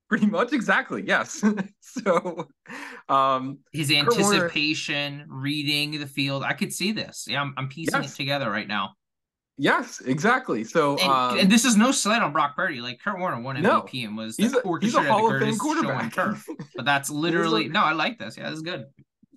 Pretty 0.09 0.27
much 0.27 0.53
exactly, 0.53 1.03
yes. 1.05 1.43
so 1.81 2.47
um 3.09 3.59
His 3.71 3.89
Kurt 3.89 4.17
Warner- 4.17 4.33
anticipation, 4.45 5.25
reading 5.27 5.99
the 5.99 6.07
field. 6.07 6.43
I 6.43 6.53
could 6.53 6.71
see 6.73 6.91
this. 6.91 7.25
Yeah, 7.27 7.41
I'm, 7.41 7.53
I'm 7.57 7.67
piecing 7.69 8.01
Yes. 8.03 8.13
it 8.13 8.15
together 8.17 8.49
right 8.49 8.67
now. 8.67 8.95
Yes, 9.57 10.01
exactly. 10.05 10.63
So 10.63 10.97
And, 10.97 11.09
um, 11.09 11.39
and 11.39 11.51
this 11.51 11.65
is 11.65 11.75
no 11.77 11.91
slight 11.91 12.21
on 12.21 12.31
Brock 12.31 12.55
Purdy. 12.55 12.81
Like 12.81 12.99
Kurt 13.03 13.19
Warner 13.19 13.41
won 13.41 13.61
No. 13.61 13.81
MVP 13.81 14.05
and 14.07 14.17
was 14.17 14.35
he's 14.37 14.53
a, 14.53 14.61
he's 14.81 14.95
a 14.95 15.03
Hall 15.03 15.25
of 15.27 15.39
Fame 15.39 15.57
greatest 15.57 15.61
show 15.61 15.69
on 15.69 15.75
quarterback. 16.09 16.13
turf. 16.13 16.47
But 16.75 16.85
that's 16.85 17.09
literally 17.09 17.67
no. 17.69 17.81
I 17.81 17.93
like 17.93 18.17
this. 18.19 18.37
Yeah, 18.37 18.49
this 18.49 18.57
is 18.57 18.61
good. 18.63 18.85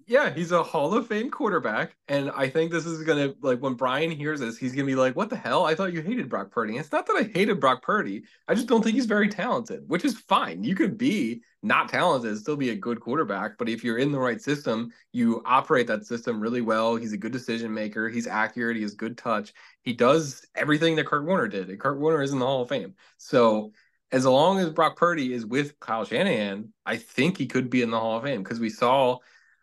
Yeah, 0.08 0.32
he's 0.32 0.52
a 0.52 0.62
Hall 0.62 0.94
of 0.94 1.08
Fame 1.08 1.32
quarterback, 1.32 1.96
and 2.06 2.30
I 2.30 2.48
think 2.48 2.70
this 2.70 2.86
is 2.86 3.02
gonna 3.02 3.34
like 3.42 3.58
when 3.58 3.74
Brian 3.74 4.12
hears 4.12 4.38
this, 4.38 4.56
he's 4.56 4.70
gonna 4.72 4.86
be 4.86 4.94
like, 4.94 5.16
"What 5.16 5.30
the 5.30 5.36
hell? 5.36 5.64
I 5.64 5.74
thought 5.74 5.92
you 5.92 6.00
hated 6.00 6.28
Brock 6.28 6.52
Purdy." 6.52 6.74
And 6.76 6.80
it's 6.80 6.92
not 6.92 7.06
that 7.06 7.16
I 7.16 7.24
hated 7.36 7.58
Brock 7.58 7.82
Purdy. 7.82 8.22
I 8.46 8.54
just 8.54 8.68
don't 8.68 8.84
think 8.84 8.94
he's 8.94 9.06
very 9.06 9.28
talented, 9.28 9.82
which 9.88 10.04
is 10.04 10.16
fine. 10.20 10.62
You 10.62 10.76
could 10.76 10.96
be 10.96 11.42
not 11.64 11.88
talented, 11.88 12.30
and 12.30 12.38
still 12.38 12.54
be 12.56 12.70
a 12.70 12.76
good 12.76 13.00
quarterback, 13.00 13.58
but 13.58 13.68
if 13.68 13.82
you're 13.82 13.98
in 13.98 14.12
the 14.12 14.18
right 14.20 14.40
system, 14.40 14.92
you 15.12 15.42
operate 15.44 15.88
that 15.88 16.06
system 16.06 16.38
really 16.38 16.60
well. 16.60 16.94
He's 16.94 17.12
a 17.12 17.16
good 17.18 17.32
decision 17.32 17.74
maker. 17.74 18.08
He's 18.08 18.28
accurate. 18.28 18.76
He 18.76 18.82
has 18.82 18.94
good 18.94 19.18
touch. 19.18 19.52
He 19.86 19.94
does 19.94 20.44
everything 20.54 20.96
that 20.96 21.06
Kurt 21.06 21.24
Warner 21.24 21.48
did. 21.48 21.70
And 21.70 21.80
Kurt 21.80 21.98
Warner 21.98 22.20
is 22.20 22.32
in 22.32 22.40
the 22.40 22.44
Hall 22.44 22.60
of 22.60 22.68
Fame. 22.68 22.94
So 23.16 23.72
as 24.12 24.26
long 24.26 24.58
as 24.58 24.68
Brock 24.70 24.96
Purdy 24.96 25.32
is 25.32 25.46
with 25.46 25.78
Kyle 25.80 26.04
Shanahan, 26.04 26.72
I 26.84 26.96
think 26.96 27.38
he 27.38 27.46
could 27.46 27.70
be 27.70 27.82
in 27.82 27.90
the 27.90 27.98
Hall 27.98 28.18
of 28.18 28.24
Fame 28.24 28.42
because 28.42 28.60
we 28.60 28.68
saw 28.68 29.18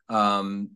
um, 0.09 0.71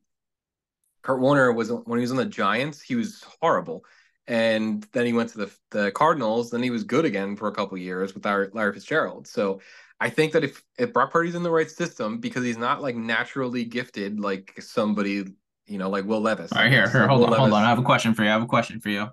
Kurt 1.01 1.21
Warner 1.21 1.51
was 1.53 1.71
when 1.71 1.97
he 1.97 2.01
was 2.01 2.11
on 2.11 2.17
the 2.17 2.25
Giants, 2.25 2.81
he 2.81 2.95
was 2.95 3.23
horrible, 3.41 3.85
and 4.27 4.85
then 4.91 5.05
he 5.05 5.13
went 5.13 5.29
to 5.29 5.37
the 5.37 5.51
the 5.71 5.91
Cardinals. 5.91 6.49
Then 6.49 6.61
he 6.61 6.69
was 6.69 6.83
good 6.83 7.05
again 7.05 7.37
for 7.37 7.47
a 7.47 7.53
couple 7.53 7.77
years 7.77 8.13
with 8.13 8.25
Larry, 8.25 8.49
Larry 8.51 8.73
Fitzgerald. 8.73 9.27
So 9.27 9.61
I 10.01 10.09
think 10.09 10.33
that 10.33 10.43
if 10.43 10.61
if 10.77 10.91
Brock 10.91 11.11
Purdy's 11.11 11.35
in 11.35 11.43
the 11.43 11.51
right 11.51 11.71
system, 11.71 12.19
because 12.19 12.43
he's 12.43 12.57
not 12.57 12.81
like 12.81 12.97
naturally 12.97 13.63
gifted 13.63 14.19
like 14.19 14.61
somebody 14.61 15.23
you 15.67 15.77
know 15.77 15.89
like 15.89 16.03
Will 16.03 16.19
Levis. 16.19 16.51
All 16.51 16.61
right, 16.61 16.71
here, 16.71 16.89
here, 16.89 17.07
hold 17.07 17.21
Will 17.21 17.33
on, 17.33 17.39
hold 17.39 17.53
on. 17.53 17.63
I 17.63 17.69
have 17.69 17.79
a 17.79 17.83
question 17.83 18.13
for 18.13 18.23
you. 18.23 18.29
I 18.29 18.33
have 18.33 18.43
a 18.43 18.47
question 18.47 18.81
for 18.81 18.89
you, 18.89 19.07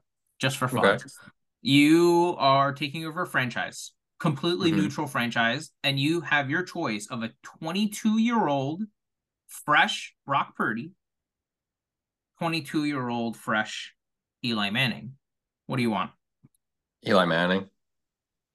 just 0.44 0.58
for 0.58 0.68
fun. 0.68 0.84
Okay. 0.86 1.04
You 1.62 2.36
are 2.38 2.72
taking 2.72 3.06
over 3.06 3.22
a 3.22 3.26
franchise, 3.26 3.92
completely 4.18 4.70
Mhm. 4.70 4.76
neutral 4.76 5.06
franchise, 5.06 5.70
and 5.82 5.98
you 5.98 6.20
have 6.20 6.50
your 6.50 6.62
choice 6.62 7.06
of 7.06 7.22
a 7.22 7.32
22 7.42 8.18
year 8.18 8.46
old 8.46 8.82
fresh 9.48 10.14
Brock 10.26 10.54
Purdy, 10.56 10.92
22 12.38 12.84
year 12.84 13.08
old 13.08 13.36
fresh 13.36 13.94
Eli 14.44 14.70
Manning. 14.70 15.16
What 15.66 15.76
do 15.76 15.82
you 15.82 15.90
want? 15.90 16.10
Eli 17.06 17.24
Manning. 17.24 17.70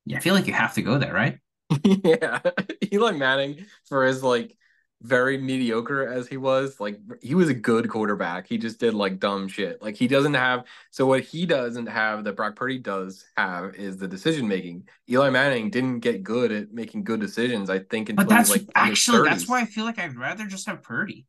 Yeah, 0.06 0.18
I 0.18 0.20
feel 0.20 0.36
like 0.36 0.48
you 0.48 0.54
have 0.54 0.76
to 0.76 0.82
go 0.82 0.98
there, 0.98 1.14
right? 1.14 1.40
yeah, 1.84 2.40
Eli 2.94 3.12
Manning 3.14 3.66
for 3.88 4.06
his 4.06 4.24
like 4.24 4.56
very 5.02 5.38
mediocre 5.38 6.08
as 6.08 6.28
he 6.28 6.38
was, 6.38 6.80
like 6.80 7.00
he 7.22 7.36
was 7.36 7.50
a 7.50 7.54
good 7.54 7.90
quarterback. 7.90 8.48
He 8.48 8.58
just 8.58 8.80
did 8.80 8.94
like 8.94 9.20
dumb 9.20 9.48
shit. 9.48 9.82
Like 9.82 9.96
he 9.96 10.08
doesn't 10.08 10.34
have 10.34 10.66
so 10.92 11.06
what 11.06 11.22
he 11.22 11.46
doesn't 11.46 11.88
have 11.88 12.24
that 12.26 12.36
Brock 12.36 12.56
Purdy 12.56 12.80
does 12.80 13.26
have 13.38 13.76
is 13.76 13.98
the 13.98 14.08
decision 14.08 14.48
making. 14.48 14.90
Eli 15.10 15.30
Manning 15.30 15.70
didn't 15.70 16.00
get 16.02 16.24
good 16.24 16.52
at 16.52 16.72
making 16.74 17.04
good 17.06 17.20
decisions. 17.22 17.70
I 17.70 17.80
think 17.80 18.10
until 18.10 18.26
But 18.26 18.30
that's 18.30 18.50
like 18.50 18.66
actually 18.76 19.28
that's 19.30 19.48
why 19.48 19.62
I 19.62 19.66
feel 19.66 19.86
like 19.86 20.00
I'd 20.00 20.18
rather 20.18 20.46
just 20.48 20.68
have 20.68 20.84
Purdy. 20.84 21.28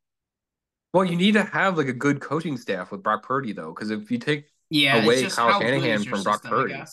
Well, 0.93 1.05
you 1.05 1.17
need 1.17 1.33
to 1.33 1.45
have 1.45 1.77
like 1.77 1.89
a 1.89 1.93
good 1.93 2.21
coaching 2.21 2.57
staff 2.57 2.91
with 2.91 3.03
Brock 3.03 3.23
Purdy 3.23 3.53
though, 3.53 3.73
because 3.73 3.91
if 3.91 4.11
you 4.11 4.19
take 4.19 4.47
Yeah, 4.71 5.03
Away 5.05 5.29
Kyle 5.29 5.61
Shanahan 5.61 6.05
from 6.05 6.23
Brock 6.23 6.43
system, 6.43 6.51
Purdy. 6.51 6.85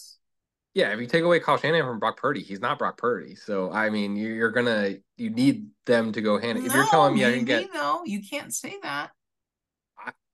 Guess. 0.78 0.88
Yeah, 0.88 0.93
if 0.93 0.99
you 0.99 1.07
take 1.07 1.23
away 1.23 1.39
Kyle 1.39 1.57
Shanahan 1.57 1.86
from 1.86 1.99
Brock 1.99 2.17
Purdy, 2.17 2.41
he's 2.41 2.59
not 2.59 2.80
Brock 2.80 2.97
Purdy. 2.97 3.36
So 3.36 3.71
I 3.71 3.89
mean, 3.89 4.15
you're, 4.15 4.36
you're 4.36 4.51
gonna 4.51 4.95
you 5.17 5.30
need 5.30 5.67
them 5.86 6.11
to 6.13 6.21
go 6.21 6.38
hand. 6.39 6.59
if 6.59 6.73
you're 6.73 6.88
telling 6.88 7.15
me 7.15 7.25
I 7.25 7.34
can 7.34 7.45
get, 7.45 7.73
no, 7.73 8.03
you 8.05 8.21
can't 8.28 8.53
say 8.53 8.75
that. 8.84 9.11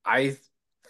I 0.06 0.38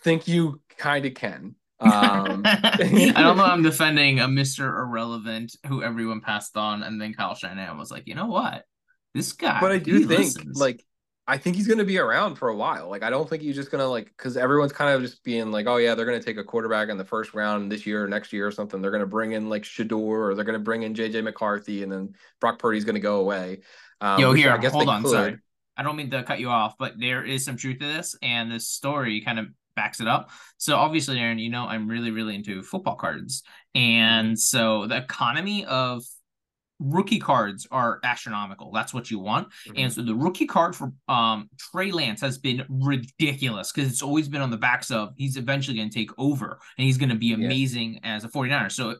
think 0.03 0.27
you 0.27 0.61
kind 0.77 1.05
of 1.05 1.13
can. 1.13 1.55
Um, 1.83 2.43
I 2.45 3.11
don't 3.13 3.35
know. 3.35 3.43
I'm 3.43 3.61
defending 3.61 4.21
a 4.21 4.27
Mister 4.29 4.79
Irrelevant 4.79 5.53
who 5.67 5.83
everyone 5.83 6.21
passed 6.21 6.55
on, 6.55 6.81
and 6.81 7.01
then 7.01 7.13
Kyle 7.13 7.35
Shanahan 7.35 7.77
was 7.77 7.91
like, 7.91 8.07
you 8.07 8.15
know 8.15 8.27
what, 8.27 8.63
this 9.13 9.33
guy. 9.33 9.59
but 9.59 9.73
I 9.73 9.79
do 9.79 10.05
think 10.05 10.19
listens." 10.19 10.57
like 10.57 10.81
I 11.25 11.37
think 11.37 11.55
he's 11.55 11.67
gonna 11.67 11.85
be 11.85 11.97
around 11.97 12.35
for 12.35 12.49
a 12.49 12.55
while. 12.55 12.89
Like 12.89 13.01
I 13.01 13.09
don't 13.09 13.29
think 13.29 13.41
he's 13.41 13.55
just 13.55 13.71
gonna 13.71 13.87
like 13.87 14.05
because 14.05 14.35
everyone's 14.35 14.73
kind 14.73 14.93
of 14.93 15.01
just 15.01 15.23
being 15.23 15.51
like, 15.51 15.67
oh 15.67 15.77
yeah, 15.77 15.95
they're 15.95 16.05
gonna 16.05 16.21
take 16.21 16.37
a 16.37 16.43
quarterback 16.43 16.89
in 16.89 16.97
the 16.97 17.05
first 17.05 17.33
round 17.33 17.71
this 17.71 17.85
year 17.85 18.03
or 18.03 18.07
next 18.07 18.33
year 18.33 18.45
or 18.45 18.51
something. 18.51 18.81
They're 18.81 18.91
gonna 18.91 19.05
bring 19.05 19.31
in 19.31 19.49
like 19.49 19.63
Shedeur 19.63 19.93
or 19.93 20.35
they're 20.35 20.43
gonna 20.43 20.59
bring 20.59 20.83
in 20.83 20.93
JJ 20.93 21.23
McCarthy 21.23 21.81
and 21.83 21.91
then 21.91 22.13
Brock 22.41 22.59
Purdy's 22.59 22.83
gonna 22.83 22.99
go 22.99 23.21
away. 23.21 23.61
Um, 24.01 24.19
Yo, 24.19 24.33
here, 24.33 24.51
I 24.51 24.57
guess 24.57 24.73
hold 24.73 24.89
on, 24.89 25.03
could. 25.03 25.11
sorry. 25.11 25.37
I 25.77 25.83
don't 25.83 25.95
mean 25.95 26.11
to 26.11 26.23
cut 26.23 26.39
you 26.39 26.49
off, 26.49 26.75
but 26.77 26.99
there 26.99 27.23
is 27.23 27.45
some 27.45 27.57
truth 27.57 27.79
to 27.79 27.85
this, 27.85 28.15
and 28.21 28.51
this 28.51 28.67
story 28.67 29.21
kind 29.21 29.39
of 29.39 29.47
backs 29.75 30.01
it 30.01 30.07
up. 30.07 30.29
So 30.57 30.75
obviously, 30.75 31.17
Aaron, 31.19 31.39
you 31.39 31.49
know 31.49 31.65
I'm 31.65 31.87
really, 31.87 32.11
really 32.11 32.35
into 32.35 32.61
football 32.63 32.95
cards, 32.95 33.43
and 33.73 34.37
so 34.37 34.87
the 34.87 34.97
economy 34.97 35.65
of 35.65 36.03
rookie 36.83 37.19
cards 37.19 37.65
are 37.71 37.99
astronomical. 38.03 38.71
That's 38.71 38.93
what 38.93 39.09
you 39.09 39.19
want. 39.19 39.47
Mhm. 39.67 39.73
And 39.77 39.93
so 39.93 40.01
the 40.01 40.15
rookie 40.15 40.45
card 40.45 40.75
for 40.75 40.91
um 41.07 41.49
Trey 41.57 41.91
Lance 41.91 42.21
has 42.21 42.37
been 42.37 42.65
ridiculous 42.69 43.71
because 43.71 43.91
it's 43.91 44.01
always 44.01 44.27
been 44.27 44.41
on 44.41 44.51
the 44.51 44.57
backs 44.57 44.91
of 44.91 45.13
he's 45.15 45.37
eventually 45.37 45.77
going 45.77 45.89
to 45.89 45.95
take 45.95 46.11
over 46.17 46.59
and 46.77 46.85
he's 46.85 46.97
going 46.97 47.09
to 47.09 47.15
be 47.15 47.33
amazing 47.33 47.99
as 48.03 48.23
a 48.23 48.27
49er. 48.29 48.71
So 48.71 48.95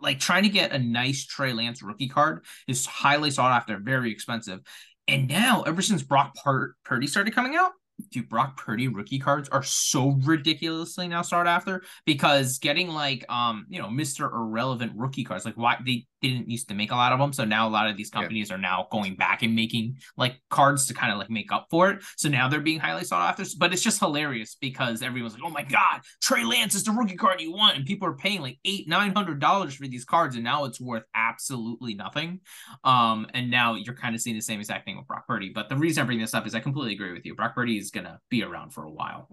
like 0.00 0.18
trying 0.18 0.42
to 0.42 0.48
get 0.48 0.72
a 0.72 0.78
nice 0.78 1.24
Trey 1.26 1.52
Lance 1.52 1.82
rookie 1.82 2.08
card 2.08 2.44
is 2.68 2.84
highly 2.86 3.30
sought 3.30 3.52
after, 3.52 3.78
very 3.78 4.10
expensive. 4.12 4.60
And 5.08 5.28
now 5.28 5.62
ever 5.62 5.82
since 5.82 6.02
Brock 6.02 6.34
Pur- 6.42 6.74
Purdy 6.84 7.06
started 7.06 7.34
coming 7.34 7.56
out, 7.56 7.72
dude, 8.10 8.28
Brock 8.28 8.56
Purdy 8.56 8.88
rookie 8.88 9.18
cards 9.18 9.48
are 9.48 9.62
so 9.62 10.10
ridiculously 10.22 11.08
now 11.08 11.22
sought 11.22 11.46
after 11.46 11.82
because 12.06 12.58
getting 12.58 12.88
like 12.88 13.24
um 13.30 13.66
you 13.68 13.80
know 13.80 13.88
Mr. 13.88 14.30
Irrelevant 14.32 14.92
rookie 14.96 15.24
cards 15.24 15.44
like 15.44 15.56
why 15.56 15.78
they 15.84 16.06
didn't 16.22 16.48
used 16.50 16.68
to 16.68 16.74
make 16.74 16.90
a 16.92 16.94
lot 16.94 17.12
of 17.12 17.18
them 17.18 17.32
so 17.32 17.44
now 17.44 17.66
a 17.66 17.70
lot 17.70 17.88
of 17.88 17.96
these 17.96 18.10
Yeah. 18.12 18.20
companies 18.20 18.50
are 18.50 18.58
now 18.58 18.86
going 18.90 19.16
back 19.16 19.42
and 19.42 19.54
making 19.54 19.98
like 20.16 20.36
cards 20.50 20.86
to 20.86 20.94
kind 20.94 21.12
of 21.12 21.18
like 21.18 21.30
make 21.30 21.52
up 21.52 21.66
for 21.70 21.90
it. 21.90 22.02
So 22.16 22.28
now 22.28 22.48
they're 22.48 22.60
being 22.60 22.80
highly 22.80 23.04
sought 23.04 23.28
after. 23.28 23.44
But 23.58 23.72
it's 23.72 23.82
just 23.82 23.98
hilarious 24.00 24.56
because 24.60 25.02
everyone's 25.02 25.34
like 25.34 25.42
oh 25.44 25.50
my 25.50 25.62
god 25.62 26.00
Trey 26.22 26.44
Lance 26.44 26.74
is 26.74 26.84
the 26.84 26.92
rookie 26.92 27.16
card 27.16 27.40
you 27.40 27.52
want. 27.52 27.76
And 27.76 27.86
people 27.86 28.08
are 28.08 28.14
paying 28.16 28.40
like 28.42 28.58
eight 28.64 28.88
nine 28.88 29.14
hundred 29.14 29.40
dollars 29.40 29.74
for 29.74 29.86
these 29.86 30.04
cards 30.04 30.34
and 30.34 30.44
now 30.44 30.64
it's 30.64 30.80
worth 30.80 31.04
absolutely 31.14 31.94
nothing. 31.94 32.40
Um 32.84 33.26
and 33.34 33.50
now 33.50 33.74
you're 33.74 33.94
kind 33.94 34.14
of 34.14 34.20
seeing 34.20 34.36
the 34.36 34.42
same 34.42 34.60
exact 34.60 34.84
thing 34.84 34.96
with 34.96 35.06
Brock 35.06 35.26
Purdy. 35.26 35.50
But 35.50 35.68
the 35.68 35.76
reason 35.76 36.02
I 36.02 36.06
bring 36.06 36.18
this 36.20 36.34
up 36.34 36.46
is 36.46 36.54
I 36.54 36.60
completely 36.60 36.94
agree 36.94 37.12
with 37.12 37.24
you. 37.24 37.34
Brock 37.34 37.54
Purdy 37.54 37.78
is 37.78 37.90
gonna 37.90 38.18
be 38.28 38.42
around 38.42 38.70
for 38.70 38.84
a 38.84 38.90
while. 38.90 39.28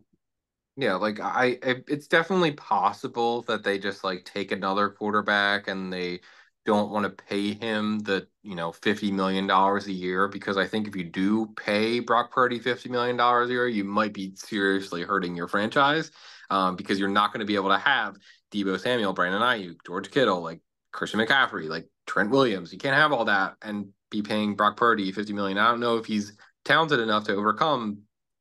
Yeah, 0.79 0.93
like 0.95 1.19
I, 1.19 1.57
I- 1.63 1.83
it's 1.87 2.07
definitely 2.07 2.51
possible 2.51 3.41
that 3.43 3.63
they 3.63 3.79
just 3.79 4.03
like 4.03 4.25
take 4.25 4.51
another 4.51 4.89
quarterback 4.89 5.67
and 5.67 5.91
they 5.91 6.21
don't 6.67 6.91
want 6.91 7.05
to 7.05 7.23
pay 7.23 7.53
him 7.53 7.99
the, 7.99 8.27
you 8.43 8.53
know, 8.53 8.71
$50 8.71 9.13
million 9.13 9.49
a 9.49 9.79
year 9.89 10.27
because 10.27 10.57
I 10.57 10.67
think 10.67 10.85
if 10.85 10.97
you 10.97 11.05
do 11.05 11.47
pay 11.55 12.01
Brock 12.01 12.29
Purdy 12.29 12.59
$50 12.59 12.89
million 12.89 13.17
a 13.17 13.47
year, 13.47 13.67
you 13.69 13.85
might 13.85 14.13
be 14.13 14.33
seriously 14.35 15.01
hurting 15.01 15.33
your 15.33 15.47
franchise 15.47 16.11
um, 16.49 16.75
because 16.75 16.99
you're 16.99 17.07
not 17.07 17.31
going 17.31 17.39
to 17.39 17.45
be 17.45 17.55
able 17.55 17.69
to 17.69 17.77
have 17.77 18.17
Deebo 18.51 18.77
Samuel, 18.77 19.13
Brandon 19.13 19.41
Aiyuk, 19.41 19.77
George 19.85 20.11
Kittle, 20.11 20.41
like 20.41 20.59
Christian 20.91 21.21
McCaffrey, 21.21 21.69
like 21.69 21.87
Trent 22.05 22.31
Williams. 22.31 22.73
You 22.73 22.79
can't 22.79 22.95
have 22.95 23.13
all 23.13 23.25
that 23.25 23.55
and 23.61 23.87
be 24.11 24.21
paying 24.21 24.57
Brock 24.57 24.75
Purdy 24.75 25.09
50 25.13 25.31
million. 25.31 25.57
I 25.57 25.69
don't 25.69 25.79
know 25.79 25.95
if 25.95 26.05
he's 26.05 26.33
talented 26.65 26.99
enough 26.99 27.23
to 27.25 27.35
overcome 27.35 27.99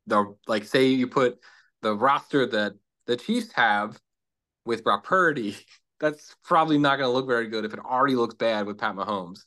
the, 0.08 0.34
like, 0.48 0.64
say 0.64 0.88
you 0.88 1.06
put 1.06 1.38
the 1.82 1.94
roster 1.94 2.44
that 2.44 2.74
the 3.06 3.16
Chiefs 3.16 3.52
have 3.52 4.00
with 4.64 4.82
Brock 4.82 5.04
Purdy, 5.04 5.56
that's 6.00 6.34
probably 6.44 6.78
not 6.78 6.96
going 6.96 7.08
to 7.08 7.12
look 7.12 7.26
very 7.26 7.48
good 7.48 7.64
if 7.64 7.72
it 7.72 7.80
already 7.80 8.14
looks 8.14 8.34
bad 8.34 8.66
with 8.66 8.78
Pat 8.78 8.94
Mahomes. 8.94 9.40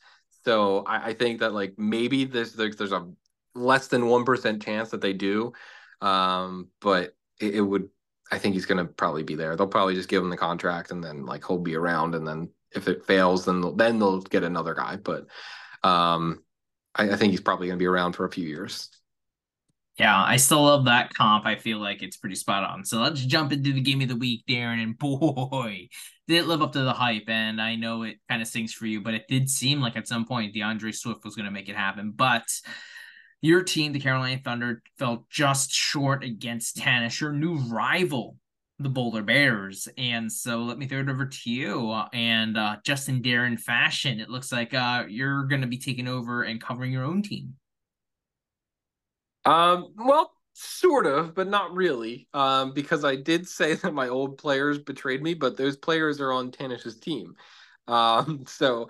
So 0.44 0.80
I, 0.80 1.08
I 1.08 1.14
think 1.14 1.40
that 1.40 1.52
like 1.52 1.74
maybe 1.78 2.24
there's, 2.24 2.52
there's 2.54 2.76
there's 2.76 2.92
a 2.92 3.08
less 3.54 3.88
than 3.88 4.06
one 4.06 4.24
percent 4.24 4.62
chance 4.62 4.90
that 4.90 5.00
they 5.00 5.12
do. 5.12 5.52
Um, 6.00 6.68
but 6.80 7.14
it, 7.40 7.56
it 7.56 7.60
would 7.60 7.88
I 8.30 8.38
think 8.38 8.54
he's 8.54 8.66
going 8.66 8.84
to 8.84 8.92
probably 8.92 9.22
be 9.22 9.34
there. 9.34 9.56
They'll 9.56 9.66
probably 9.66 9.94
just 9.94 10.08
give 10.08 10.22
him 10.22 10.30
the 10.30 10.36
contract 10.36 10.92
and 10.92 11.02
then 11.02 11.26
like 11.26 11.44
he'll 11.46 11.58
be 11.58 11.74
around. 11.74 12.14
And 12.14 12.26
then 12.26 12.50
if 12.72 12.86
it 12.86 13.04
fails, 13.04 13.44
then 13.44 13.60
they'll, 13.60 13.74
then 13.74 13.98
they'll 13.98 14.20
get 14.20 14.44
another 14.44 14.74
guy. 14.74 14.96
But 14.96 15.26
um, 15.82 16.42
I, 16.94 17.10
I 17.10 17.16
think 17.16 17.32
he's 17.32 17.40
probably 17.40 17.66
going 17.66 17.78
to 17.78 17.82
be 17.82 17.88
around 17.88 18.12
for 18.12 18.24
a 18.24 18.30
few 18.30 18.46
years. 18.46 18.88
Yeah, 19.98 20.16
I 20.16 20.36
still 20.36 20.62
love 20.62 20.84
that 20.84 21.12
comp. 21.12 21.44
I 21.44 21.56
feel 21.56 21.78
like 21.78 22.02
it's 22.02 22.16
pretty 22.16 22.36
spot 22.36 22.64
on. 22.64 22.84
So 22.84 23.00
let's 23.00 23.22
jump 23.22 23.52
into 23.52 23.72
the 23.72 23.82
game 23.82 24.00
of 24.00 24.08
the 24.08 24.16
week, 24.16 24.44
Darren. 24.48 24.82
And 24.82 24.98
boy, 24.98 25.88
did 26.30 26.44
it 26.44 26.46
live 26.46 26.62
up 26.62 26.72
to 26.72 26.82
the 26.82 26.92
hype. 26.92 27.28
And 27.28 27.60
I 27.60 27.74
know 27.74 28.04
it 28.04 28.18
kind 28.28 28.40
of 28.40 28.46
stings 28.46 28.72
for 28.72 28.86
you, 28.86 29.00
but 29.00 29.14
it 29.14 29.26
did 29.28 29.50
seem 29.50 29.80
like 29.80 29.96
at 29.96 30.06
some 30.06 30.24
point 30.24 30.54
D'Andre 30.54 30.92
Swift 30.92 31.24
was 31.24 31.34
going 31.34 31.46
to 31.46 31.50
make 31.50 31.68
it 31.68 31.76
happen. 31.76 32.12
But 32.14 32.44
your 33.42 33.64
team, 33.64 33.92
the 33.92 34.00
Carolina 34.00 34.40
Thunder, 34.42 34.80
fell 34.96 35.26
just 35.28 35.72
short 35.72 36.22
against 36.22 36.76
Tanish, 36.76 37.20
your 37.20 37.32
new 37.32 37.56
rival, 37.56 38.36
the 38.78 38.88
Boulder 38.88 39.22
Bears. 39.22 39.88
And 39.98 40.30
so 40.30 40.62
let 40.62 40.78
me 40.78 40.86
throw 40.86 41.00
it 41.00 41.08
over 41.08 41.26
to 41.26 41.50
you. 41.50 42.00
And 42.12 42.56
uh, 42.56 42.76
Justin 42.84 43.22
Darren 43.22 43.58
fashion, 43.58 44.20
it 44.20 44.30
looks 44.30 44.52
like 44.52 44.72
uh, 44.72 45.04
you're 45.08 45.44
going 45.44 45.62
to 45.62 45.66
be 45.66 45.78
taking 45.78 46.06
over 46.06 46.44
and 46.44 46.60
covering 46.60 46.92
your 46.92 47.04
own 47.04 47.22
team. 47.22 47.54
Um, 49.44 49.94
well, 49.96 50.30
sort 50.62 51.06
of, 51.06 51.34
but 51.34 51.48
not 51.48 51.74
really. 51.74 52.28
Um, 52.34 52.72
because 52.72 53.04
I 53.04 53.16
did 53.16 53.48
say 53.48 53.74
that 53.76 53.94
my 53.94 54.08
old 54.08 54.38
players 54.38 54.78
betrayed 54.78 55.22
me, 55.22 55.34
but 55.34 55.56
those 55.56 55.76
players 55.76 56.20
are 56.20 56.32
on 56.32 56.50
Tanish's 56.50 56.98
team. 56.98 57.34
Um, 57.88 58.44
so 58.46 58.88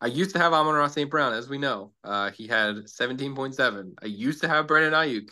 I 0.00 0.06
used 0.06 0.30
to 0.32 0.38
have 0.38 0.54
Amon-Ra 0.54 0.86
St. 0.86 1.10
Brown, 1.10 1.34
as 1.34 1.50
we 1.50 1.58
know. 1.58 1.92
Uh, 2.02 2.30
he 2.30 2.46
had 2.46 2.88
17.7. 2.88 3.94
I 4.02 4.06
used 4.06 4.40
to 4.40 4.48
have 4.48 4.66
Brandon 4.66 4.94
Aiyuk. 4.94 5.28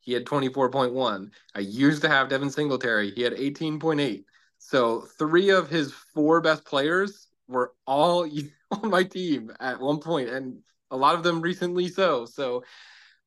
He 0.00 0.12
had 0.12 0.24
24.1. 0.24 1.30
I 1.54 1.58
used 1.60 2.00
to 2.02 2.08
have 2.08 2.30
Devin 2.30 2.48
Singletary. 2.48 3.10
He 3.10 3.20
had 3.20 3.34
18.8. 3.34 4.24
So 4.58 5.02
three 5.18 5.50
of 5.50 5.68
his 5.68 5.92
four 5.92 6.40
best 6.40 6.64
players 6.64 7.26
were 7.48 7.74
all 7.86 8.26
on 8.70 8.90
my 8.90 9.02
team 9.02 9.52
at 9.60 9.80
one 9.80 9.98
point, 9.98 10.30
and 10.30 10.62
a 10.90 10.96
lot 10.96 11.16
of 11.16 11.22
them 11.22 11.40
recently 11.40 11.88
so. 11.88 12.24
So, 12.24 12.64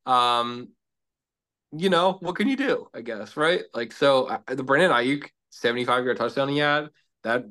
um, 0.06 0.68
you 1.76 1.90
know, 1.90 2.18
what 2.20 2.36
can 2.36 2.48
you 2.48 2.56
do? 2.56 2.88
I 2.94 3.00
guess, 3.00 3.36
right? 3.36 3.62
Like, 3.74 3.92
so 3.92 4.26
uh, 4.26 4.38
the 4.46 4.62
Brandon 4.62 4.90
Aiyuk 4.90 5.28
75 5.50 6.04
yard 6.04 6.16
touchdown 6.16 6.48
he 6.48 6.58
had, 6.58 6.90
that 7.24 7.44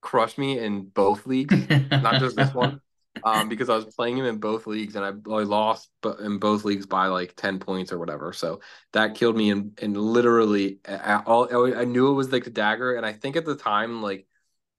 crushed 0.00 0.38
me 0.38 0.58
in 0.58 0.86
both 0.86 1.26
leagues, 1.26 1.54
not 1.90 2.20
just 2.20 2.36
this 2.36 2.54
one. 2.54 2.80
Um, 3.24 3.48
because 3.48 3.68
I 3.68 3.74
was 3.74 3.86
playing 3.86 4.16
him 4.16 4.24
in 4.24 4.38
both 4.38 4.68
leagues 4.68 4.94
and 4.94 5.04
I, 5.04 5.08
I 5.08 5.42
lost 5.42 5.90
but 6.00 6.20
in 6.20 6.38
both 6.38 6.64
leagues 6.64 6.86
by 6.86 7.08
like 7.08 7.34
10 7.36 7.58
points 7.58 7.92
or 7.92 7.98
whatever. 7.98 8.32
So 8.32 8.60
that 8.92 9.16
killed 9.16 9.36
me 9.36 9.50
and 9.50 9.76
and 9.82 9.96
literally 9.96 10.78
all 11.26 11.48
I 11.76 11.84
knew 11.84 12.08
it 12.08 12.14
was 12.14 12.30
like 12.32 12.44
the 12.44 12.50
dagger. 12.50 12.94
And 12.94 13.04
I 13.04 13.12
think 13.12 13.36
at 13.36 13.44
the 13.44 13.56
time, 13.56 14.00
like 14.00 14.26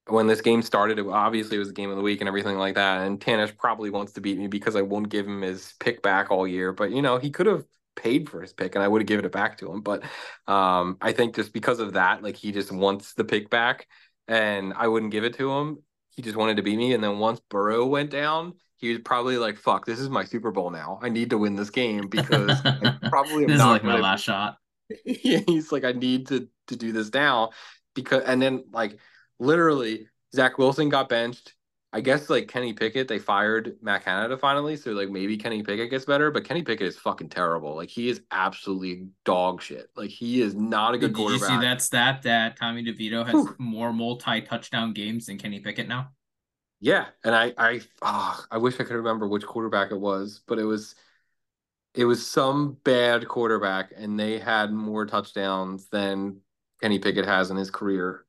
when 0.08 0.28
this 0.28 0.42
game 0.42 0.62
started, 0.62 0.98
it 0.98 1.06
obviously 1.08 1.58
it 1.58 1.60
was 1.60 1.68
the 1.68 1.74
game 1.74 1.90
of 1.90 1.98
the 1.98 2.02
week 2.02 2.22
and 2.22 2.28
everything 2.28 2.58
like 2.58 2.76
that. 2.76 3.06
And 3.06 3.20
Tanish 3.20 3.56
probably 3.58 3.90
wants 3.90 4.14
to 4.14 4.22
beat 4.22 4.38
me 4.38 4.48
because 4.48 4.76
I 4.78 4.82
won't 4.82 5.10
give 5.10 5.28
him 5.28 5.42
his 5.42 5.74
pick 5.80 6.02
back 6.02 6.32
all 6.32 6.48
year. 6.48 6.72
But 6.72 6.92
you 6.92 7.02
know, 7.02 7.18
he 7.18 7.32
could 7.32 7.48
have 7.48 7.66
paid 7.96 8.30
for 8.30 8.42
his 8.42 8.54
pick 8.54 8.76
and 8.76 8.84
I 8.84 8.88
would 8.88 9.02
have 9.02 9.08
given 9.08 9.26
it 9.26 9.32
back 9.32 9.58
to 9.60 9.72
him. 9.72 9.82
But 9.82 10.04
um, 10.48 10.98
I 11.02 11.12
think 11.12 11.36
just 11.36 11.54
because 11.54 11.80
of 11.80 11.94
that, 11.94 12.24
like 12.24 12.36
he 12.36 12.52
just 12.52 12.72
wants 12.72 13.14
the 13.14 13.24
pick 13.24 13.50
back 13.50 13.88
and 14.28 14.74
I 14.76 14.88
wouldn't 14.88 15.12
give 15.12 15.24
it 15.24 15.36
to 15.36 15.52
him. 15.52 15.84
He 16.10 16.22
just 16.22 16.36
wanted 16.36 16.58
to 16.58 16.64
beat 16.64 16.78
me. 16.78 16.94
And 16.94 17.04
then 17.04 17.20
once 17.20 17.40
Burrow 17.50 17.86
went 17.86 18.10
down, 18.10 18.54
he 18.82 18.90
was 18.90 19.00
probably 19.06 19.38
like, 19.38 19.58
"Fuck, 19.58 19.86
this 19.86 20.00
is 20.00 20.10
my 20.10 20.26
Super 20.26 20.52
Bowl 20.52 20.72
now. 20.72 21.00
I 21.02 21.10
need 21.10 21.30
to 21.30 21.38
win 21.38 21.56
this 21.56 21.70
game 21.70 22.08
because 22.08 22.50
I 22.66 22.98
probably 23.10 23.46
this 23.46 23.58
is 23.58 23.62
like 23.62 23.84
my 23.84 24.00
last 24.00 24.24
shot." 24.24 24.58
he's 25.06 25.72
like, 25.72 25.86
"I 25.86 25.92
need 25.92 26.28
to 26.28 26.50
to 26.68 26.76
do 26.76 26.92
this 26.92 27.14
now," 27.14 27.52
because 27.94 28.24
and 28.24 28.42
then 28.42 28.66
like 28.72 28.98
literally 29.40 30.08
Zach 30.36 30.58
Wilson 30.58 30.90
got 30.90 31.10
benched. 31.10 31.54
I 31.94 32.00
guess 32.00 32.30
like 32.30 32.48
Kenny 32.48 32.72
Pickett, 32.72 33.10
they 33.10 33.20
fired 33.20 33.76
Matt 33.82 34.06
Canada 34.06 34.38
finally, 34.38 34.78
so 34.78 34.92
like 34.92 35.10
maybe 35.10 35.36
Kenny 35.38 35.62
Pickett 35.62 35.90
gets 35.90 36.06
better, 36.06 36.32
but 36.32 36.46
Kenny 36.46 36.64
Pickett 36.64 36.88
is 36.88 36.98
fucking 36.98 37.30
terrible. 37.30 37.76
Like 37.76 37.90
he 37.90 38.08
is 38.08 38.22
absolutely 38.32 39.10
dog 39.26 39.62
shit. 39.62 39.90
Like 39.96 40.10
he 40.10 40.42
is 40.42 40.56
not 40.56 40.94
a 40.94 40.98
good 40.98 41.08
Did 41.08 41.18
quarterback. 41.18 41.50
you 41.50 41.56
see 41.56 41.62
that 41.62 41.82
stat 41.82 42.22
that 42.24 42.58
Tommy 42.58 42.84
DeVito 42.84 43.26
has 43.26 43.34
Whew. 43.34 43.56
more 43.58 43.92
multi 43.92 44.42
touchdown 44.42 44.94
games 44.94 45.26
than 45.26 45.38
Kenny 45.38 45.60
Pickett 45.60 45.90
now? 45.90 46.12
Yeah, 46.80 47.08
and 47.24 47.36
I 47.36 47.54
I 47.58 47.82
oh, 48.02 48.44
I 48.50 48.58
wish 48.58 48.80
I 48.80 48.84
could 48.84 48.96
remember 48.96 49.28
which 49.28 49.46
quarterback 49.46 49.92
it 49.92 50.00
was, 50.00 50.42
but 50.48 50.60
it 50.60 50.64
was 50.66 50.96
it 51.94 52.06
was 52.06 52.26
some 52.26 52.78
bad 52.84 53.28
quarterback, 53.28 53.92
and 53.96 54.18
they 54.20 54.40
had 54.40 54.72
more 54.72 55.06
touchdowns 55.06 55.90
than 55.90 56.40
Kenny 56.82 57.00
Pickett 57.00 57.26
has 57.26 57.52
in 57.52 57.58
his 57.58 57.70
career. 57.70 58.26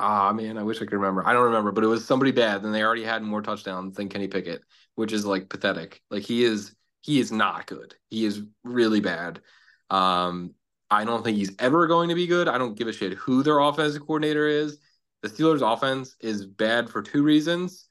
Ah, 0.00 0.32
man, 0.32 0.56
I 0.56 0.62
wish 0.62 0.76
I 0.76 0.84
could 0.84 0.92
remember. 0.92 1.26
I 1.26 1.32
don't 1.32 1.44
remember, 1.44 1.72
but 1.72 1.82
it 1.82 1.88
was 1.88 2.04
somebody 2.04 2.30
bad, 2.30 2.62
and 2.62 2.72
they 2.72 2.82
already 2.82 3.02
had 3.02 3.22
more 3.22 3.42
touchdowns 3.42 3.96
than 3.96 4.08
Kenny 4.08 4.28
Pickett, 4.28 4.62
which 4.94 5.12
is 5.12 5.26
like 5.26 5.48
pathetic. 5.48 6.02
Like 6.10 6.22
he 6.22 6.44
is, 6.44 6.74
he 7.00 7.18
is 7.18 7.32
not 7.32 7.66
good. 7.66 7.94
He 8.08 8.24
is 8.24 8.42
really 8.62 9.00
bad. 9.00 9.40
Um, 9.90 10.54
I 10.90 11.04
don't 11.04 11.24
think 11.24 11.36
he's 11.36 11.54
ever 11.58 11.88
going 11.88 12.10
to 12.10 12.14
be 12.14 12.28
good. 12.28 12.46
I 12.48 12.58
don't 12.58 12.78
give 12.78 12.86
a 12.86 12.92
shit 12.92 13.14
who 13.14 13.42
their 13.42 13.58
offensive 13.58 14.02
coordinator 14.02 14.46
is. 14.46 14.78
The 15.22 15.28
Steelers' 15.28 15.62
offense 15.62 16.14
is 16.20 16.46
bad 16.46 16.88
for 16.88 17.02
two 17.02 17.24
reasons: 17.24 17.86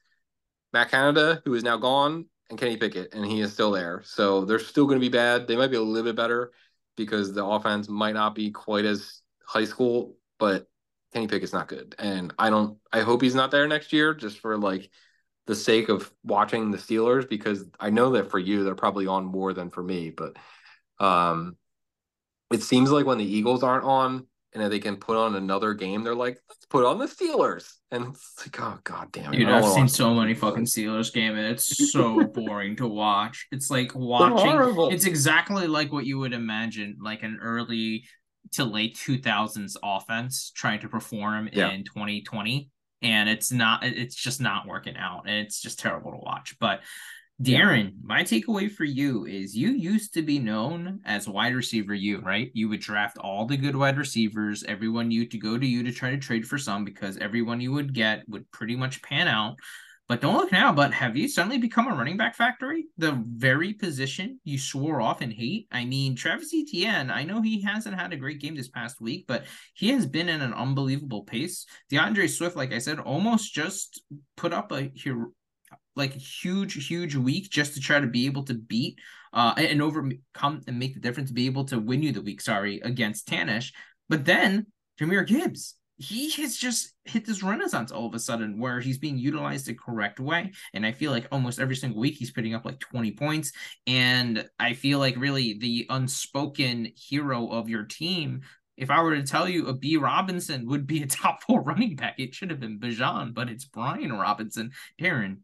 Matt 0.72 0.90
Canada, 0.90 1.42
who 1.44 1.52
is 1.54 1.62
now 1.62 1.76
gone, 1.76 2.24
and 2.48 2.58
Kenny 2.58 2.78
Pickett, 2.78 3.12
and 3.12 3.26
he 3.26 3.42
is 3.42 3.52
still 3.52 3.70
there. 3.70 4.02
So 4.04 4.46
they're 4.46 4.58
still 4.58 4.86
going 4.86 4.98
to 4.98 5.04
be 5.04 5.10
bad. 5.10 5.46
They 5.46 5.56
might 5.56 5.70
be 5.70 5.76
a 5.76 5.82
little 5.82 6.08
bit 6.08 6.16
better 6.16 6.52
because 6.96 7.34
the 7.34 7.44
offense 7.44 7.86
might 7.88 8.14
not 8.14 8.34
be 8.34 8.50
quite 8.50 8.86
as 8.86 9.20
high 9.44 9.66
school, 9.66 10.16
but 10.38 10.66
Kenny 11.12 11.26
Pickett's 11.26 11.52
not 11.52 11.68
good, 11.68 11.94
and 11.98 12.32
I 12.38 12.50
don't. 12.50 12.78
I 12.92 13.00
hope 13.00 13.22
he's 13.22 13.34
not 13.34 13.50
there 13.50 13.66
next 13.66 13.92
year, 13.92 14.14
just 14.14 14.38
for 14.38 14.58
like 14.58 14.90
the 15.46 15.54
sake 15.54 15.88
of 15.88 16.12
watching 16.22 16.70
the 16.70 16.76
Steelers, 16.78 17.28
because 17.28 17.64
I 17.80 17.90
know 17.90 18.10
that 18.10 18.30
for 18.30 18.38
you 18.38 18.64
they're 18.64 18.74
probably 18.74 19.06
on 19.06 19.24
more 19.24 19.54
than 19.54 19.70
for 19.70 19.82
me. 19.82 20.10
But 20.10 20.36
um, 21.00 21.56
it 22.52 22.62
seems 22.62 22.90
like 22.90 23.06
when 23.06 23.18
the 23.18 23.24
Eagles 23.24 23.62
aren't 23.62 23.84
on 23.84 24.26
and 24.52 24.70
they 24.72 24.78
can 24.78 24.96
put 24.96 25.16
on 25.16 25.34
another 25.34 25.72
game, 25.74 26.02
they're 26.02 26.14
like, 26.14 26.38
let's 26.48 26.66
put 26.66 26.84
on 26.84 26.98
the 26.98 27.06
Steelers, 27.06 27.72
and 27.90 28.08
it's 28.08 28.34
like, 28.46 28.60
oh 28.60 28.78
god 28.84 29.10
damn 29.10 29.32
it! 29.32 29.38
Dude, 29.38 29.48
I've 29.48 29.72
seen 29.72 29.88
so 29.88 30.12
many 30.12 30.34
fucking 30.34 30.66
Steelers 30.66 31.10
game, 31.10 31.36
and 31.36 31.46
it's 31.46 31.90
so 31.90 32.22
boring 32.34 32.76
to 32.76 32.86
watch. 32.86 33.46
It's 33.50 33.70
like 33.70 33.94
watching. 33.94 34.92
It's 34.92 35.06
exactly 35.06 35.66
like 35.68 35.90
what 35.90 36.04
you 36.04 36.18
would 36.18 36.34
imagine, 36.34 36.98
like 37.00 37.22
an 37.22 37.38
early 37.40 38.04
to 38.52 38.64
late 38.64 38.96
2000s 38.96 39.76
offense 39.82 40.50
trying 40.54 40.80
to 40.80 40.88
perform 40.88 41.48
yeah. 41.52 41.70
in 41.70 41.84
2020 41.84 42.70
and 43.02 43.28
it's 43.28 43.52
not 43.52 43.84
it's 43.84 44.16
just 44.16 44.40
not 44.40 44.66
working 44.66 44.96
out 44.96 45.22
and 45.26 45.36
it's 45.36 45.60
just 45.60 45.78
terrible 45.78 46.10
to 46.10 46.18
watch 46.18 46.56
but 46.58 46.80
Darren, 47.40 47.84
yeah. 47.84 47.90
my 48.02 48.22
takeaway 48.24 48.68
for 48.68 48.84
you 48.84 49.24
is 49.24 49.56
you 49.56 49.70
used 49.70 50.12
to 50.14 50.22
be 50.22 50.40
known 50.40 51.00
as 51.04 51.28
wide 51.28 51.54
receiver 51.54 51.94
you, 51.94 52.20
right? 52.20 52.50
You 52.52 52.68
would 52.68 52.80
draft 52.80 53.16
all 53.18 53.46
the 53.46 53.56
good 53.56 53.76
wide 53.76 53.96
receivers, 53.96 54.64
everyone 54.64 55.12
you 55.12 55.24
to 55.28 55.38
go 55.38 55.56
to 55.56 55.64
you 55.66 55.84
to 55.84 55.92
try 55.92 56.10
to 56.10 56.18
trade 56.18 56.48
for 56.48 56.58
some 56.58 56.84
because 56.84 57.16
everyone 57.18 57.60
you 57.60 57.70
would 57.72 57.94
get 57.94 58.28
would 58.28 58.50
pretty 58.50 58.74
much 58.74 59.02
pan 59.02 59.28
out. 59.28 59.56
But 60.08 60.22
don't 60.22 60.36
look 60.36 60.50
now, 60.50 60.72
but 60.72 60.94
have 60.94 61.18
you 61.18 61.28
suddenly 61.28 61.58
become 61.58 61.86
a 61.86 61.94
running 61.94 62.16
back 62.16 62.34
factory? 62.34 62.86
The 62.96 63.22
very 63.28 63.74
position 63.74 64.40
you 64.42 64.58
swore 64.58 65.02
off 65.02 65.20
and 65.20 65.30
hate? 65.30 65.68
I 65.70 65.84
mean, 65.84 66.16
Travis 66.16 66.54
Etienne, 66.54 67.10
I 67.10 67.24
know 67.24 67.42
he 67.42 67.60
hasn't 67.60 67.94
had 67.94 68.14
a 68.14 68.16
great 68.16 68.40
game 68.40 68.54
this 68.54 68.68
past 68.68 69.02
week, 69.02 69.26
but 69.28 69.44
he 69.74 69.90
has 69.90 70.06
been 70.06 70.30
in 70.30 70.40
an 70.40 70.54
unbelievable 70.54 71.24
pace. 71.24 71.66
D'Andre 71.90 72.26
Swift, 72.26 72.56
like 72.56 72.72
I 72.72 72.78
said, 72.78 72.98
almost 72.98 73.52
just 73.52 74.02
put 74.34 74.54
up 74.54 74.72
a 74.72 74.90
like 75.94 76.16
a 76.16 76.18
huge, 76.18 76.86
huge 76.86 77.14
week 77.14 77.50
just 77.50 77.74
to 77.74 77.80
try 77.80 78.00
to 78.00 78.06
be 78.06 78.24
able 78.24 78.44
to 78.44 78.54
beat 78.54 78.98
uh 79.34 79.52
and 79.58 79.82
overcome 79.82 80.62
and 80.66 80.78
make 80.78 80.94
the 80.94 81.00
difference, 81.00 81.28
to 81.28 81.34
be 81.34 81.44
able 81.44 81.66
to 81.66 81.78
win 81.78 82.02
you 82.02 82.12
the 82.12 82.22
week, 82.22 82.40
sorry, 82.40 82.80
against 82.80 83.28
Tanish. 83.28 83.74
But 84.08 84.24
then 84.24 84.68
Jahmyr 84.98 85.26
Gibbs, 85.26 85.74
he 85.98 86.30
has 86.30 86.56
just 86.56 86.94
hit 87.04 87.26
this 87.26 87.42
renaissance 87.42 87.90
all 87.90 88.06
of 88.06 88.14
a 88.14 88.20
sudden 88.20 88.58
where 88.58 88.78
he's 88.78 88.98
being 88.98 89.18
utilized 89.18 89.66
the 89.66 89.74
correct 89.74 90.20
way. 90.20 90.52
And 90.72 90.86
I 90.86 90.92
feel 90.92 91.10
like 91.10 91.26
almost 91.32 91.58
every 91.58 91.74
single 91.74 92.00
week 92.00 92.14
he's 92.14 92.30
putting 92.30 92.54
up 92.54 92.64
like 92.64 92.78
20 92.78 93.12
points. 93.12 93.52
And 93.86 94.48
I 94.60 94.74
feel 94.74 95.00
like 95.00 95.16
really 95.16 95.58
the 95.58 95.86
unspoken 95.90 96.92
hero 96.94 97.48
of 97.48 97.68
your 97.68 97.82
team. 97.82 98.42
If 98.76 98.90
I 98.90 99.02
were 99.02 99.16
to 99.16 99.24
tell 99.24 99.48
you 99.48 99.66
a 99.66 99.74
B 99.74 99.96
Robinson 99.96 100.68
would 100.68 100.86
be 100.86 101.02
a 101.02 101.06
top 101.08 101.42
four 101.42 101.62
running 101.62 101.96
back, 101.96 102.14
it 102.18 102.32
should 102.32 102.50
have 102.50 102.60
been 102.60 102.78
Bijan, 102.78 103.34
but 103.34 103.48
it's 103.48 103.64
Brian 103.64 104.12
Robinson. 104.12 104.70
Darren, 105.00 105.38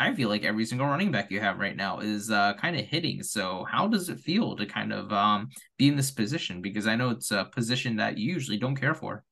I 0.00 0.14
feel 0.14 0.28
like 0.28 0.42
every 0.42 0.64
single 0.64 0.88
running 0.88 1.12
back 1.12 1.30
you 1.30 1.38
have 1.38 1.60
right 1.60 1.76
now 1.76 2.00
is 2.00 2.28
uh, 2.28 2.54
kind 2.54 2.76
of 2.76 2.84
hitting. 2.84 3.22
So 3.22 3.64
how 3.70 3.86
does 3.86 4.08
it 4.08 4.18
feel 4.18 4.56
to 4.56 4.66
kind 4.66 4.92
of 4.92 5.12
um, 5.12 5.50
be 5.78 5.86
in 5.86 5.94
this 5.94 6.10
position? 6.10 6.60
Because 6.60 6.88
I 6.88 6.96
know 6.96 7.10
it's 7.10 7.30
a 7.30 7.44
position 7.44 7.94
that 7.96 8.18
you 8.18 8.32
usually 8.32 8.58
don't 8.58 8.74
care 8.74 8.94
for. 8.94 9.22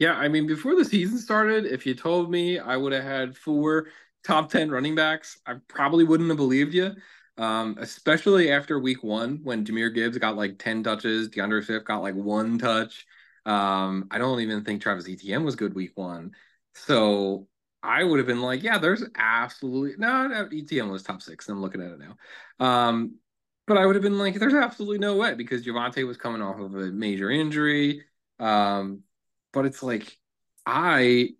Yeah, 0.00 0.14
I 0.14 0.28
mean, 0.28 0.46
before 0.46 0.74
the 0.76 0.84
season 0.84 1.18
started, 1.18 1.66
if 1.66 1.86
you 1.86 1.94
told 1.94 2.30
me 2.30 2.58
I 2.58 2.76
would 2.76 2.92
have 2.92 3.04
had 3.04 3.36
four 3.36 3.88
top 4.24 4.50
10 4.50 4.70
running 4.70 4.96
backs, 4.96 5.38
I 5.46 5.56
probably 5.68 6.04
wouldn't 6.04 6.30
have 6.30 6.38
believed 6.38 6.74
you. 6.74 6.96
Um, 7.38 7.76
especially 7.80 8.50
after 8.50 8.78
week 8.78 9.02
one 9.04 9.40
when 9.44 9.64
Jahmyr 9.64 9.94
Gibbs 9.94 10.18
got 10.18 10.36
like 10.36 10.58
10 10.58 10.82
touches, 10.82 11.28
D'Andre 11.28 11.62
Swift 11.62 11.86
got 11.86 12.02
like 12.02 12.16
one 12.16 12.58
touch. 12.58 13.06
Um, 13.46 14.08
I 14.10 14.18
don't 14.18 14.40
even 14.40 14.64
think 14.64 14.82
Travis 14.82 15.08
Etienne 15.08 15.44
was 15.44 15.56
good 15.56 15.74
week 15.74 15.92
one. 15.96 16.34
So 16.74 17.48
I 17.82 18.04
would 18.04 18.18
have 18.18 18.26
been 18.26 18.42
like, 18.42 18.62
yeah, 18.64 18.78
there's 18.78 19.04
absolutely 19.16 19.96
no, 19.98 20.26
no 20.28 20.48
Etienne 20.52 20.90
was 20.90 21.02
top 21.02 21.22
six. 21.22 21.48
I'm 21.48 21.62
looking 21.62 21.82
at 21.82 21.92
it 21.92 21.98
now. 22.00 22.16
Um, 22.66 23.16
but 23.66 23.78
I 23.78 23.86
would 23.86 23.96
have 23.96 24.02
been 24.02 24.18
like, 24.18 24.34
there's 24.34 24.54
absolutely 24.54 24.98
no 24.98 25.16
way 25.16 25.34
because 25.34 25.64
Javonte 25.64 26.06
was 26.06 26.16
coming 26.18 26.42
off 26.42 26.58
of 26.60 26.74
a 26.74 26.86
major 26.90 27.30
injury. 27.30 28.04
Um, 28.38 29.02
but 29.52 29.66
it's 29.66 29.82
like 29.82 30.18
I 30.66 31.30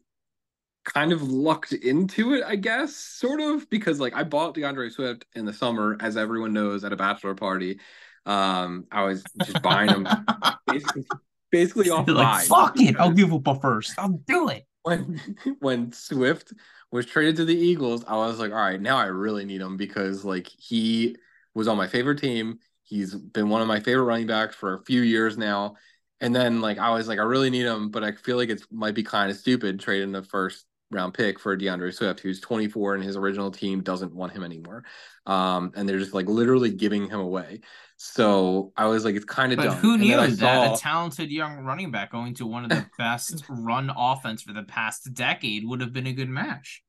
kind 0.85 1.13
of 1.13 1.23
lucked 1.23 1.73
into 1.73 2.35
it, 2.35 2.43
I 2.45 2.57
guess, 2.57 2.95
sort 2.95 3.41
of, 3.41 3.69
because 3.71 4.01
like 4.01 4.15
I 4.15 4.25
bought 4.25 4.55
D'Andre 4.55 4.89
Swift 4.91 5.27
in 5.35 5.45
the 5.45 5.53
summer, 5.53 5.97
as 6.01 6.17
everyone 6.17 6.53
knows, 6.53 6.85
at 6.85 6.93
a 6.93 6.97
bachelor 6.97 7.35
party. 7.35 7.81
Um, 8.27 8.87
I 8.91 9.05
was 9.05 9.23
just 9.43 9.63
buying 9.63 9.89
them 9.89 10.09
basically, 10.67 11.05
basically 11.51 11.91
off 11.91 12.09
like, 12.09 12.47
fuck 12.47 12.79
it, 12.81 12.97
I'll 12.99 13.13
give 13.13 13.33
up 13.33 13.47
a 13.47 13.59
first. 13.61 13.99
I'll 13.99 14.21
do 14.27 14.49
it. 14.49 14.67
When 14.83 15.21
when 15.61 15.93
Swift 15.93 16.53
was 16.91 17.07
traded 17.07 17.37
to 17.37 17.45
the 17.45 17.57
Eagles, 17.57 18.05
I 18.07 18.17
was 18.17 18.39
like, 18.39 18.51
all 18.51 18.59
right, 18.59 18.81
now 18.81 18.97
I 18.97 19.07
really 19.07 19.45
need 19.45 19.61
him 19.61 19.77
because 19.77 20.25
like 20.25 20.49
he 20.49 21.17
was 21.55 21.69
on 21.69 21.77
my 21.77 21.87
favorite 21.87 22.21
team. 22.21 22.59
He's 22.83 23.15
been 23.15 23.49
one 23.49 23.63
of 23.63 23.69
my 23.69 23.81
favorite 23.81 24.05
running 24.05 24.27
backs 24.27 24.57
for 24.57 24.75
a 24.75 24.85
few 24.85 25.03
years 25.03 25.39
now. 25.39 25.77
And 26.21 26.35
then 26.35 26.61
like 26.61 26.79
I 26.79 26.91
was 26.91 27.09
like, 27.09 27.18
I 27.18 27.23
really 27.23 27.51
need 27.51 27.66
him, 27.66 27.91
but 27.91 28.05
I 28.05 28.12
feel 28.12 28.37
like 28.37 28.51
it 28.51 28.62
might 28.71 28.95
be 28.95 29.03
kind 29.03 29.31
of 29.31 29.37
stupid 29.37 29.81
trading 29.81 30.12
the 30.12 30.23
first 30.23 30.66
round 30.91 31.14
pick 31.14 31.39
for 31.39 31.57
D'Andre 31.57 31.91
Swift, 31.91 32.21
who's 32.21 32.41
24 32.41 32.97
and 32.97 33.05
his 33.05 33.16
original 33.16 33.51
team 33.51 33.83
doesn't 33.83 34.14
want 34.14 34.33
him 34.33 34.43
anymore. 34.43 34.85
Um, 35.27 35.73
and 35.77 35.89
they're 35.89 35.99
just 35.99 36.14
like 36.14 36.27
literally 36.27 36.71
giving 36.71 37.09
him 37.09 37.21
away. 37.21 37.61
So 37.97 38.73
I 38.77 38.87
was 38.87 39.05
like, 39.05 39.14
it's 39.14 39.25
kind 39.25 39.53
of 39.53 39.59
but 39.59 39.64
dumb. 39.64 39.77
who 39.77 39.99
knew 39.99 40.16
that 40.16 40.33
saw... 40.33 40.75
a 40.75 40.77
talented 40.77 41.31
young 41.31 41.59
running 41.59 41.91
back 41.91 42.11
going 42.11 42.35
to 42.35 42.47
one 42.47 42.64
of 42.64 42.71
the 42.71 42.87
best 42.99 43.45
run 43.49 43.91
offense 43.97 44.43
for 44.43 44.53
the 44.53 44.62
past 44.62 45.12
decade 45.14 45.66
would 45.66 45.81
have 45.81 45.93
been 45.93 46.07
a 46.07 46.12
good 46.12 46.29
match? 46.29 46.83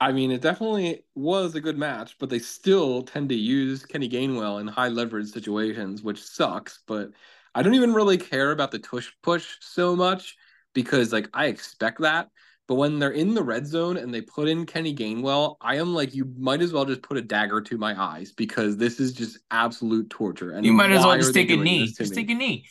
I 0.00 0.12
mean, 0.12 0.30
it 0.30 0.42
definitely 0.42 1.04
was 1.14 1.54
a 1.54 1.60
good 1.60 1.76
match, 1.76 2.16
but 2.20 2.30
they 2.30 2.38
still 2.38 3.02
tend 3.02 3.30
to 3.30 3.34
use 3.34 3.84
Kenny 3.84 4.08
Gainwell 4.08 4.60
in 4.60 4.68
high 4.68 4.88
leverage 4.88 5.28
situations, 5.28 6.02
which 6.02 6.22
sucks. 6.22 6.80
But 6.86 7.10
I 7.54 7.62
don't 7.62 7.74
even 7.74 7.94
really 7.94 8.18
care 8.18 8.52
about 8.52 8.70
the 8.70 8.78
tush 8.78 9.10
push 9.22 9.56
so 9.60 9.96
much 9.96 10.36
because 10.74 11.12
like 11.12 11.28
I 11.32 11.46
expect 11.46 12.00
that. 12.00 12.28
But 12.68 12.74
when 12.74 12.98
they're 12.98 13.12
in 13.12 13.32
the 13.32 13.42
red 13.42 13.66
zone 13.66 13.96
and 13.96 14.12
they 14.12 14.20
put 14.20 14.46
in 14.46 14.66
Kenny 14.66 14.94
Gainwell, 14.94 15.56
I 15.62 15.76
am 15.76 15.94
like, 15.94 16.14
you 16.14 16.30
might 16.36 16.60
as 16.60 16.70
well 16.70 16.84
just 16.84 17.00
put 17.00 17.16
a 17.16 17.22
dagger 17.22 17.62
to 17.62 17.78
my 17.78 17.98
eyes 17.98 18.30
because 18.32 18.76
this 18.76 19.00
is 19.00 19.14
just 19.14 19.38
absolute 19.50 20.10
torture. 20.10 20.50
And 20.50 20.66
you 20.66 20.74
might 20.74 20.90
as 20.90 21.02
well 21.02 21.16
just 21.16 21.32
take 21.32 21.50
a 21.50 21.56
knee. 21.56 21.86
Just 21.86 22.14
take 22.14 22.30
a 22.30 22.34
knee. 22.34 22.66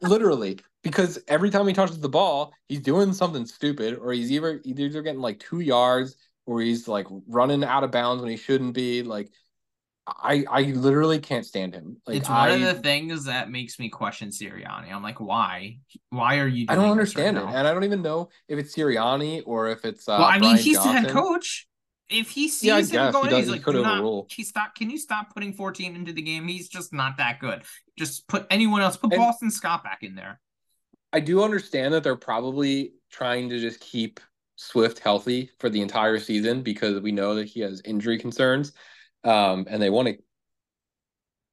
Literally, 0.00 0.60
because 0.82 1.18
every 1.28 1.50
time 1.50 1.66
he 1.66 1.74
touches 1.74 2.00
the 2.00 2.08
ball, 2.08 2.54
he's 2.68 2.80
doing 2.80 3.12
something 3.12 3.44
stupid, 3.44 3.98
or 3.98 4.12
he's 4.12 4.32
either 4.32 4.62
either 4.64 5.02
getting 5.02 5.20
like 5.20 5.38
two 5.38 5.60
yards, 5.60 6.16
or 6.46 6.62
he's 6.62 6.88
like 6.88 7.06
running 7.28 7.64
out 7.64 7.84
of 7.84 7.90
bounds 7.90 8.22
when 8.22 8.30
he 8.30 8.38
shouldn't 8.38 8.72
be. 8.72 9.02
Like 9.02 9.30
I 10.06 10.44
I 10.50 10.62
literally 10.62 11.20
can't 11.20 11.46
stand 11.46 11.74
him. 11.74 11.98
Like 12.06 12.16
it's 12.16 12.28
one 12.28 12.38
I, 12.38 12.50
of 12.54 12.60
the 12.60 12.74
things 12.74 13.24
that 13.26 13.50
makes 13.50 13.78
me 13.78 13.88
question 13.88 14.30
Sirianni. 14.30 14.92
I'm 14.92 15.02
like, 15.02 15.20
why? 15.20 15.78
Why 16.10 16.38
are 16.38 16.48
you? 16.48 16.66
I 16.68 16.74
don't 16.74 16.90
understand 16.90 17.36
right 17.36 17.44
it, 17.44 17.46
now? 17.46 17.56
and 17.56 17.68
I 17.68 17.72
don't 17.72 17.84
even 17.84 18.02
know 18.02 18.28
if 18.48 18.58
it's 18.58 18.74
Sirianni 18.74 19.42
or 19.46 19.68
if 19.68 19.84
it's. 19.84 20.08
Uh, 20.08 20.16
well, 20.18 20.24
I 20.24 20.32
mean, 20.34 20.40
Brian 20.40 20.56
he's 20.58 20.76
Johnson. 20.76 20.92
the 20.94 21.00
head 21.00 21.10
coach. 21.10 21.68
If 22.08 22.30
he 22.30 22.48
sees 22.48 22.92
yeah, 22.92 23.06
him 23.06 23.12
going, 23.12 23.30
he 23.30 23.36
he's 23.36 23.48
like, 23.48 23.64
do 23.64 23.80
not. 23.80 24.26
He 24.30 24.42
stop. 24.42 24.74
Can 24.74 24.90
you 24.90 24.98
stop 24.98 25.32
putting 25.32 25.52
14 25.52 25.94
into 25.94 26.12
the 26.12 26.20
game? 26.20 26.46
He's 26.46 26.68
just 26.68 26.92
not 26.92 27.16
that 27.18 27.38
good. 27.38 27.62
Just 27.96 28.26
put 28.28 28.46
anyone 28.50 28.82
else. 28.82 28.96
Put 28.96 29.12
and 29.12 29.20
Boston 29.20 29.50
Scott 29.50 29.84
back 29.84 30.02
in 30.02 30.14
there. 30.14 30.40
I 31.12 31.20
do 31.20 31.42
understand 31.42 31.94
that 31.94 32.02
they're 32.02 32.16
probably 32.16 32.94
trying 33.10 33.48
to 33.50 33.60
just 33.60 33.80
keep 33.80 34.20
Swift 34.56 34.98
healthy 34.98 35.50
for 35.58 35.70
the 35.70 35.80
entire 35.80 36.18
season 36.18 36.62
because 36.62 37.00
we 37.00 37.12
know 37.12 37.34
that 37.34 37.46
he 37.46 37.60
has 37.60 37.80
injury 37.84 38.18
concerns. 38.18 38.72
Um, 39.24 39.66
and 39.68 39.80
they 39.80 39.90
want 39.90 40.08
to 40.08 40.18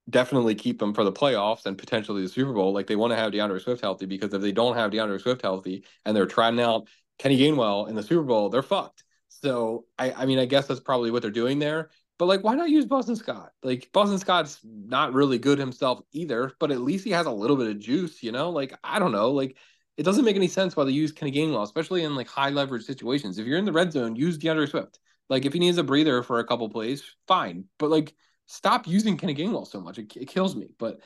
definitely 0.09 0.55
keep 0.55 0.81
him 0.81 0.93
for 0.93 1.03
the 1.03 1.11
playoffs 1.11 1.65
and 1.65 1.77
potentially 1.77 2.21
the 2.21 2.29
Super 2.29 2.53
Bowl. 2.53 2.73
Like 2.73 2.87
they 2.87 2.95
want 2.95 3.11
to 3.11 3.17
have 3.17 3.31
D'Andre 3.31 3.59
Swift 3.59 3.81
healthy 3.81 4.05
because 4.05 4.33
if 4.33 4.41
they 4.41 4.51
don't 4.51 4.75
have 4.75 4.91
D'Andre 4.91 5.17
Swift 5.17 5.41
healthy 5.41 5.83
and 6.05 6.15
they're 6.15 6.25
trying 6.25 6.59
out 6.59 6.87
Kenny 7.19 7.37
Gainwell 7.37 7.89
in 7.89 7.95
the 7.95 8.03
Super 8.03 8.23
Bowl, 8.23 8.49
they're 8.49 8.63
fucked. 8.63 9.03
So 9.27 9.85
I, 9.97 10.11
I 10.11 10.25
mean, 10.25 10.39
I 10.39 10.45
guess 10.45 10.67
that's 10.67 10.79
probably 10.79 11.11
what 11.11 11.21
they're 11.21 11.31
doing 11.31 11.59
there. 11.59 11.89
But 12.17 12.25
like, 12.25 12.43
why 12.43 12.55
not 12.55 12.69
use 12.69 12.85
Boston 12.85 13.15
Scott? 13.15 13.51
Like 13.63 13.89
Boston 13.93 14.17
Scott's 14.17 14.59
not 14.63 15.13
really 15.13 15.37
good 15.37 15.59
himself 15.59 16.01
either, 16.11 16.51
but 16.59 16.71
at 16.71 16.81
least 16.81 17.05
he 17.05 17.11
has 17.11 17.27
a 17.27 17.31
little 17.31 17.55
bit 17.55 17.67
of 17.67 17.79
juice, 17.79 18.21
you 18.21 18.31
know? 18.31 18.49
Like, 18.49 18.77
I 18.83 18.99
don't 18.99 19.13
know. 19.13 19.31
Like 19.31 19.55
it 19.95 20.03
doesn't 20.03 20.25
make 20.25 20.35
any 20.35 20.47
sense 20.47 20.75
why 20.75 20.85
they 20.85 20.91
use 20.91 21.11
Kenny 21.11 21.31
Gainwell, 21.31 21.63
especially 21.63 22.03
in 22.03 22.15
like 22.15 22.27
high 22.27 22.49
leverage 22.49 22.85
situations. 22.85 23.37
If 23.37 23.45
you're 23.45 23.57
in 23.57 23.65
the 23.65 23.71
red 23.71 23.91
zone, 23.91 24.15
use 24.15 24.37
D'Andre 24.37 24.65
Swift. 24.65 24.99
Like 25.29 25.45
if 25.45 25.53
he 25.53 25.59
needs 25.59 25.77
a 25.77 25.83
breather 25.83 26.23
for 26.23 26.39
a 26.39 26.43
couple 26.45 26.69
plays, 26.69 27.03
fine. 27.27 27.65
But 27.77 27.89
like 27.89 28.15
stop 28.47 28.87
using 28.87 29.17
Kenny 29.17 29.35
Gainwell 29.35 29.67
so 29.67 29.79
much. 29.79 29.99
It, 29.99 30.15
it 30.15 30.27
kills 30.27 30.55
me. 30.55 30.69
But 30.77 30.99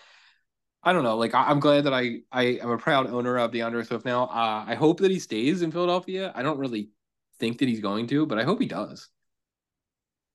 I 0.81 0.93
don't 0.93 1.03
know. 1.03 1.17
Like 1.17 1.33
I, 1.33 1.51
am 1.51 1.59
glad 1.59 1.85
that 1.85 1.93
I 1.93 2.19
I 2.31 2.43
am 2.61 2.69
a 2.69 2.77
proud 2.77 3.07
owner 3.07 3.37
of 3.37 3.51
D'Andre 3.51 3.83
Swift 3.83 4.05
now. 4.05 4.25
Uh, 4.25 4.65
I 4.67 4.75
hope 4.75 4.99
that 5.01 5.11
he 5.11 5.19
stays 5.19 5.61
in 5.61 5.71
Philadelphia. 5.71 6.31
I 6.35 6.41
don't 6.41 6.59
really 6.59 6.89
think 7.39 7.59
that 7.59 7.67
he's 7.67 7.79
going 7.79 8.07
to, 8.07 8.25
but 8.25 8.39
I 8.39 8.43
hope 8.43 8.59
he 8.59 8.67
does. 8.67 9.09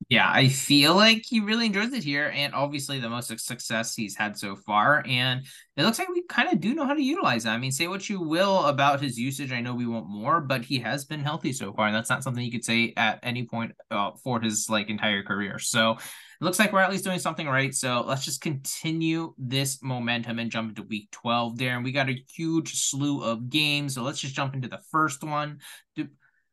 Yeah, 0.09 0.27
I 0.27 0.49
feel 0.49 0.95
like 0.95 1.21
he 1.29 1.39
really 1.39 1.67
enjoys 1.67 1.93
it 1.93 2.03
here, 2.03 2.31
and 2.33 2.55
obviously 2.55 2.99
the 2.99 3.09
most 3.11 3.27
success 3.39 3.93
he's 3.93 4.15
had 4.15 4.35
so 4.35 4.55
far. 4.55 5.03
And 5.07 5.45
it 5.77 5.83
looks 5.83 5.99
like 5.99 6.09
we 6.09 6.23
kind 6.27 6.51
of 6.51 6.59
do 6.59 6.73
know 6.73 6.87
how 6.87 6.95
to 6.95 7.01
utilize 7.03 7.43
that. 7.43 7.53
I 7.53 7.59
mean, 7.59 7.71
say 7.71 7.87
what 7.87 8.09
you 8.09 8.19
will 8.19 8.65
about 8.65 9.01
his 9.01 9.19
usage. 9.19 9.51
I 9.51 9.61
know 9.61 9.75
we 9.75 9.85
want 9.85 10.09
more, 10.09 10.41
but 10.41 10.65
he 10.65 10.79
has 10.79 11.05
been 11.05 11.19
healthy 11.19 11.53
so 11.53 11.73
far, 11.73 11.85
and 11.85 11.95
that's 11.95 12.09
not 12.09 12.23
something 12.23 12.43
you 12.43 12.51
could 12.51 12.65
say 12.65 12.91
at 12.97 13.19
any 13.21 13.45
point 13.45 13.73
uh, 13.91 14.09
for 14.23 14.41
his 14.41 14.67
like 14.67 14.89
entire 14.89 15.21
career. 15.21 15.59
So 15.59 15.91
it 15.91 15.99
looks 16.43 16.57
like 16.57 16.73
we're 16.73 16.79
at 16.81 16.89
least 16.89 17.03
doing 17.03 17.19
something 17.19 17.47
right. 17.47 17.75
So 17.75 18.03
let's 18.07 18.25
just 18.25 18.41
continue 18.41 19.35
this 19.37 19.83
momentum 19.83 20.39
and 20.39 20.49
jump 20.49 20.69
into 20.69 20.81
week 20.83 21.11
12 21.11 21.59
there. 21.59 21.75
And 21.75 21.83
we 21.83 21.91
got 21.91 22.09
a 22.09 22.23
huge 22.35 22.73
slew 22.81 23.21
of 23.23 23.51
games. 23.51 23.93
So 23.93 24.01
let's 24.01 24.19
just 24.19 24.33
jump 24.33 24.55
into 24.55 24.69
the 24.69 24.79
first 24.91 25.23
one. 25.23 25.59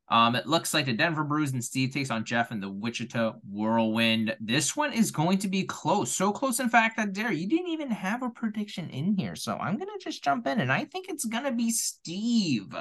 Um, 0.09 0.37
it 0.37 0.47
looks 0.47 0.73
like 0.73 0.87
the 0.87 0.93
Denver 0.93 1.25
Bruise 1.25 1.53
and 1.53 1.63
Steve 1.63 1.93
takes 1.93 2.11
on 2.11 2.25
Jeff 2.25 2.51
and 2.51 2.63
the 2.63 2.71
Wichita 2.71 3.35
Whirlwind. 3.51 4.37
This 4.41 4.77
one 4.77 4.93
is 4.93 5.11
going 5.11 5.39
to 5.39 5.49
be 5.49 5.65
close. 5.65 6.13
So 6.13 6.31
close, 6.31 6.61
in 6.61 6.69
fact, 6.69 6.97
that 6.97 7.13
Dare, 7.13 7.33
you 7.33 7.49
didn't 7.49 7.69
even 7.69 7.91
have 7.91 8.23
a 8.23 8.31
prediction 8.31 8.89
in 8.91 9.17
here. 9.17 9.35
So 9.35 9.57
I'm 9.57 9.77
going 9.77 9.89
to 9.89 10.05
just 10.05 10.23
jump 10.23 10.47
in, 10.47 10.61
and 10.61 10.71
I 10.71 10.85
think 10.85 11.09
it's 11.09 11.25
going 11.25 11.45
to 11.45 11.53
be 11.53 11.71
Steve 11.71 12.75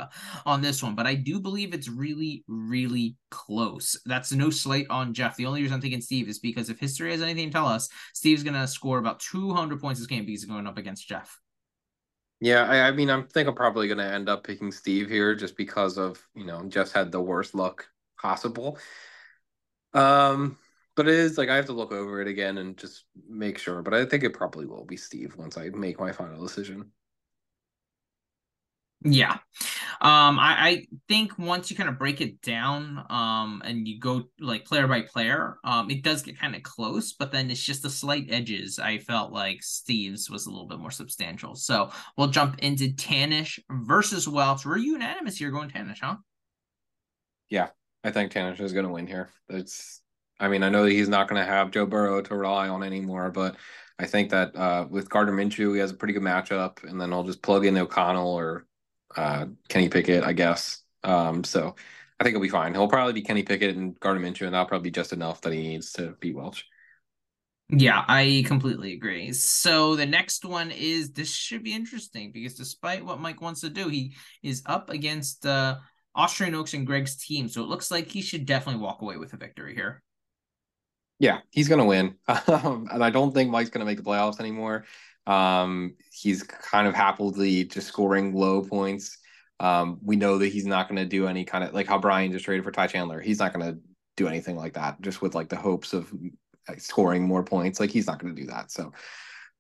on 0.45 0.61
this 0.61 0.83
one. 0.83 0.95
But 0.95 1.07
I 1.07 1.15
do 1.15 1.39
believe 1.39 1.73
it's 1.73 1.89
really, 1.89 2.43
really 2.47 3.15
close. 3.31 3.99
That's 4.05 4.31
no 4.31 4.49
slate 4.49 4.87
on 4.89 5.13
Jeff. 5.13 5.35
The 5.35 5.47
only 5.47 5.61
reason 5.61 5.75
I'm 5.75 5.81
taking 5.81 6.01
Steve 6.01 6.29
is 6.29 6.39
because 6.39 6.69
if 6.69 6.79
history 6.79 7.11
has 7.11 7.21
anything 7.21 7.49
to 7.49 7.53
tell 7.53 7.67
us, 7.67 7.89
Steve's 8.13 8.43
going 8.43 8.53
to 8.53 8.67
score 8.67 8.99
about 8.99 9.19
200 9.19 9.79
points 9.81 9.99
this 9.99 10.07
game 10.07 10.25
because 10.25 10.41
he's 10.41 10.49
going 10.49 10.67
up 10.67 10.77
against 10.77 11.07
Jeff. 11.07 11.39
Yeah, 12.45 12.65
I, 12.65 12.89
I 12.89 12.91
mean, 12.91 13.09
I 13.09 13.23
think 13.23 13.47
I'm 13.47 13.55
probably 13.55 13.87
going 13.87 13.97
to 13.97 14.03
end 14.03 14.29
up 14.29 14.43
picking 14.43 14.71
Steve 14.71 15.09
here 15.09 15.33
just 15.33 15.57
because 15.57 15.97
of, 15.97 16.23
you 16.35 16.45
know, 16.45 16.63
Jeff's 16.69 16.91
had 16.91 17.11
the 17.11 17.19
worst 17.19 17.55
luck 17.55 17.87
possible. 18.21 18.77
Um, 19.93 20.57
but 20.95 21.07
it 21.07 21.15
is 21.15 21.37
like 21.37 21.49
I 21.49 21.55
have 21.55 21.65
to 21.67 21.73
look 21.73 21.91
over 21.91 22.21
it 22.21 22.27
again 22.27 22.57
and 22.59 22.77
just 22.77 23.05
make 23.27 23.57
sure. 23.57 23.81
But 23.81 23.93
I 23.95 24.05
think 24.05 24.23
it 24.23 24.33
probably 24.33 24.65
will 24.67 24.85
be 24.85 24.97
Steve 24.97 25.35
once 25.37 25.57
I 25.57 25.69
make 25.69 25.99
my 25.99 26.11
final 26.11 26.39
decision. 26.41 26.91
Yeah. 29.05 29.37
Um, 30.01 30.39
I, 30.39 30.55
I 30.57 30.85
think 31.07 31.37
once 31.37 31.69
you 31.69 31.77
kind 31.77 31.87
of 31.87 31.99
break 31.99 32.21
it 32.21 32.41
down, 32.41 33.05
um, 33.09 33.61
and 33.63 33.87
you 33.87 33.99
go 33.99 34.23
like 34.39 34.65
player 34.65 34.87
by 34.87 35.01
player, 35.01 35.57
um, 35.63 35.91
it 35.91 36.03
does 36.03 36.23
get 36.23 36.39
kind 36.39 36.55
of 36.55 36.63
close, 36.63 37.13
but 37.13 37.31
then 37.31 37.51
it's 37.51 37.63
just 37.63 37.83
the 37.83 37.89
slight 37.89 38.25
edges. 38.29 38.79
I 38.79 38.97
felt 38.97 39.31
like 39.31 39.61
Steve's 39.61 40.29
was 40.29 40.47
a 40.47 40.49
little 40.49 40.67
bit 40.67 40.79
more 40.79 40.91
substantial. 40.91 41.55
So 41.55 41.91
we'll 42.17 42.27
jump 42.27 42.59
into 42.59 42.93
Tanish 42.93 43.59
versus 43.69 44.27
Welch. 44.27 44.65
We're 44.65 44.77
unanimous 44.77 45.37
here 45.37 45.51
going 45.51 45.69
Tanish, 45.69 45.99
huh? 46.01 46.17
Yeah, 47.49 47.69
I 48.03 48.09
think 48.09 48.31
Tanish 48.31 48.59
is 48.59 48.73
going 48.73 48.87
to 48.87 48.91
win 48.91 49.05
here. 49.05 49.29
It's, 49.49 50.01
I 50.39 50.47
mean, 50.47 50.63
I 50.63 50.69
know 50.69 50.83
that 50.83 50.91
he's 50.91 51.09
not 51.09 51.29
going 51.29 51.41
to 51.41 51.49
have 51.49 51.71
Joe 51.71 51.85
Burrow 51.85 52.21
to 52.21 52.35
rely 52.35 52.69
on 52.69 52.81
anymore, 52.81 53.29
but 53.29 53.55
I 53.99 54.07
think 54.07 54.31
that 54.31 54.55
uh, 54.55 54.87
with 54.89 55.09
Gardner 55.09 55.33
Minshew, 55.33 55.73
he 55.73 55.79
has 55.79 55.91
a 55.91 55.95
pretty 55.95 56.13
good 56.13 56.23
matchup, 56.23 56.83
and 56.83 56.99
then 56.99 57.13
I'll 57.13 57.23
just 57.23 57.43
plug 57.43 57.65
in 57.65 57.77
O'Connell 57.77 58.33
or 58.33 58.65
uh, 59.15 59.45
Kenny 59.69 59.89
Pickett, 59.89 60.23
I 60.23 60.33
guess. 60.33 60.83
Um, 61.03 61.43
so 61.43 61.75
I 62.19 62.23
think 62.23 62.33
he'll 62.33 62.41
be 62.41 62.49
fine. 62.49 62.73
He'll 62.73 62.87
probably 62.87 63.13
be 63.13 63.21
Kenny 63.21 63.43
Pickett 63.43 63.75
and 63.75 63.99
Gardner 63.99 64.25
Minshew, 64.25 64.45
and 64.45 64.53
that'll 64.53 64.67
probably 64.67 64.89
be 64.89 64.93
just 64.93 65.13
enough 65.13 65.41
that 65.41 65.53
he 65.53 65.61
needs 65.61 65.91
to 65.93 66.15
beat 66.19 66.35
Welch. 66.35 66.65
Yeah, 67.69 68.05
I 68.07 68.43
completely 68.45 68.93
agree. 68.93 69.33
So 69.33 69.95
the 69.95 70.05
next 70.05 70.45
one 70.45 70.69
is 70.69 71.11
this 71.11 71.33
should 71.33 71.63
be 71.63 71.73
interesting 71.73 72.31
because 72.31 72.53
despite 72.53 73.03
what 73.03 73.19
Mike 73.19 73.41
wants 73.41 73.61
to 73.61 73.69
do, 73.69 73.89
he 73.89 74.15
is 74.43 74.61
up 74.67 74.91
against 74.91 75.45
uh, 75.45 75.77
Austrian 76.13 76.53
Oaks 76.53 76.75
and 76.75 76.85
Greg's 76.85 77.17
team. 77.17 77.49
So 77.49 77.63
it 77.63 77.67
looks 77.67 77.89
like 77.89 78.07
he 78.07 78.21
should 78.21 78.45
definitely 78.45 78.81
walk 78.81 79.01
away 79.01 79.17
with 79.17 79.33
a 79.33 79.37
victory 79.37 79.73
here. 79.73 80.03
Yeah, 81.17 81.39
he's 81.49 81.69
gonna 81.69 81.85
win, 81.85 82.15
um, 82.27 82.87
and 82.91 83.03
I 83.03 83.09
don't 83.09 83.33
think 83.33 83.49
Mike's 83.49 83.69
gonna 83.69 83.85
make 83.85 83.97
the 83.97 84.03
playoffs 84.03 84.39
anymore. 84.39 84.85
Um, 85.27 85.95
he's 86.11 86.43
kind 86.43 86.87
of 86.87 86.93
happily 86.93 87.63
just 87.65 87.87
scoring 87.87 88.33
low 88.33 88.61
points. 88.61 89.17
Um, 89.59 89.99
we 90.03 90.15
know 90.15 90.37
that 90.37 90.47
he's 90.47 90.65
not 90.65 90.87
gonna 90.87 91.05
do 91.05 91.27
any 91.27 91.45
kind 91.45 91.63
of 91.63 91.73
like 91.73 91.87
how 91.87 91.97
Brian 91.97 92.31
just 92.31 92.45
traded 92.45 92.63
for 92.63 92.71
Ty 92.71 92.87
Chandler. 92.87 93.21
He's 93.21 93.39
not 93.39 93.53
gonna 93.53 93.77
do 94.17 94.27
anything 94.27 94.55
like 94.55 94.73
that 94.73 95.01
just 95.01 95.21
with 95.21 95.35
like 95.35 95.49
the 95.49 95.55
hopes 95.55 95.93
of 95.93 96.11
scoring 96.77 97.23
more 97.23 97.43
points. 97.43 97.79
Like 97.79 97.91
he's 97.91 98.07
not 98.07 98.19
gonna 98.19 98.33
do 98.33 98.47
that. 98.47 98.71
So 98.71 98.91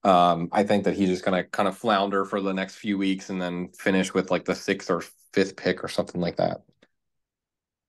um, 0.03 0.49
I 0.51 0.63
think 0.63 0.83
that 0.83 0.95
he's 0.95 1.09
just 1.09 1.25
gonna 1.25 1.43
kind 1.43 1.67
of 1.67 1.77
flounder 1.77 2.25
for 2.25 2.41
the 2.41 2.53
next 2.53 2.75
few 2.75 2.97
weeks 2.97 3.29
and 3.29 3.41
then 3.41 3.69
finish 3.69 4.13
with 4.13 4.31
like 4.31 4.45
the 4.45 4.55
sixth 4.55 4.89
or 4.89 5.03
fifth 5.33 5.55
pick 5.55 5.83
or 5.83 5.87
something 5.87 6.21
like 6.21 6.37
that. 6.37 6.61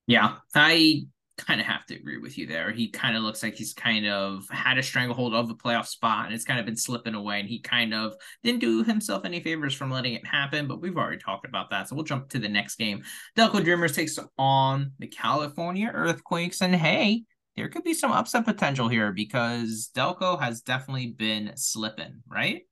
Yeah, 0.07 0.37
I 0.55 1.07
kind 1.39 1.61
of 1.61 1.67
have 1.67 1.85
to 1.87 1.95
agree 1.95 2.19
with 2.19 2.39
you 2.39 2.47
there. 2.47 2.73
He 2.73 2.89
kind 2.89 3.17
of 3.17 3.23
looks 3.23 3.43
like 3.43 3.55
he's 3.55 3.75
kind 3.75 4.07
of 4.07 4.49
had 4.51 4.79
a 4.79 4.83
stranglehold 4.83 5.35
of 5.35 5.49
the 5.49 5.55
playoff 5.55 5.87
spot 5.87 6.27
and 6.27 6.35
it's 6.35 6.45
kind 6.45 6.59
of 6.59 6.67
been 6.67 6.77
slipping 6.77 7.15
away. 7.15 7.41
And 7.41 7.49
he 7.49 7.59
kind 7.59 7.93
of 7.93 8.15
didn't 8.43 8.61
do 8.61 8.83
himself 8.83 9.25
any 9.25 9.41
favors 9.41 9.75
from 9.75 9.91
letting 9.91 10.15
it 10.15 10.27
happen, 10.27 10.67
but 10.67 10.81
we've 10.81 10.97
already 10.97 11.19
talked 11.19 11.47
about 11.47 11.71
that. 11.71 11.89
So 11.89 11.97
we'll 11.97 12.05
jump 12.05 12.31
to 12.31 12.39
the 12.39 12.49
next 12.49 12.77
game. 12.77 13.03
Delco 13.37 13.63
Dreamers 13.63 13.95
takes 13.95 14.19
on 14.39 14.93
the 14.99 15.09
California 15.09 15.91
Earthquakes. 15.93 16.63
And 16.63 16.75
hey, 16.75 17.25
there 17.57 17.69
could 17.69 17.85
be 17.85 17.95
some 17.95 18.13
upset 18.13 18.45
potential 18.45 18.89
here 18.89 19.13
because 19.13 19.91
Delco 19.95 20.41
has 20.41 20.63
definitely 20.63 21.09
been 21.09 21.53
slipping, 21.57 22.23
right? 22.29 22.63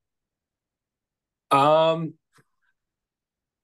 Um, 1.50 2.14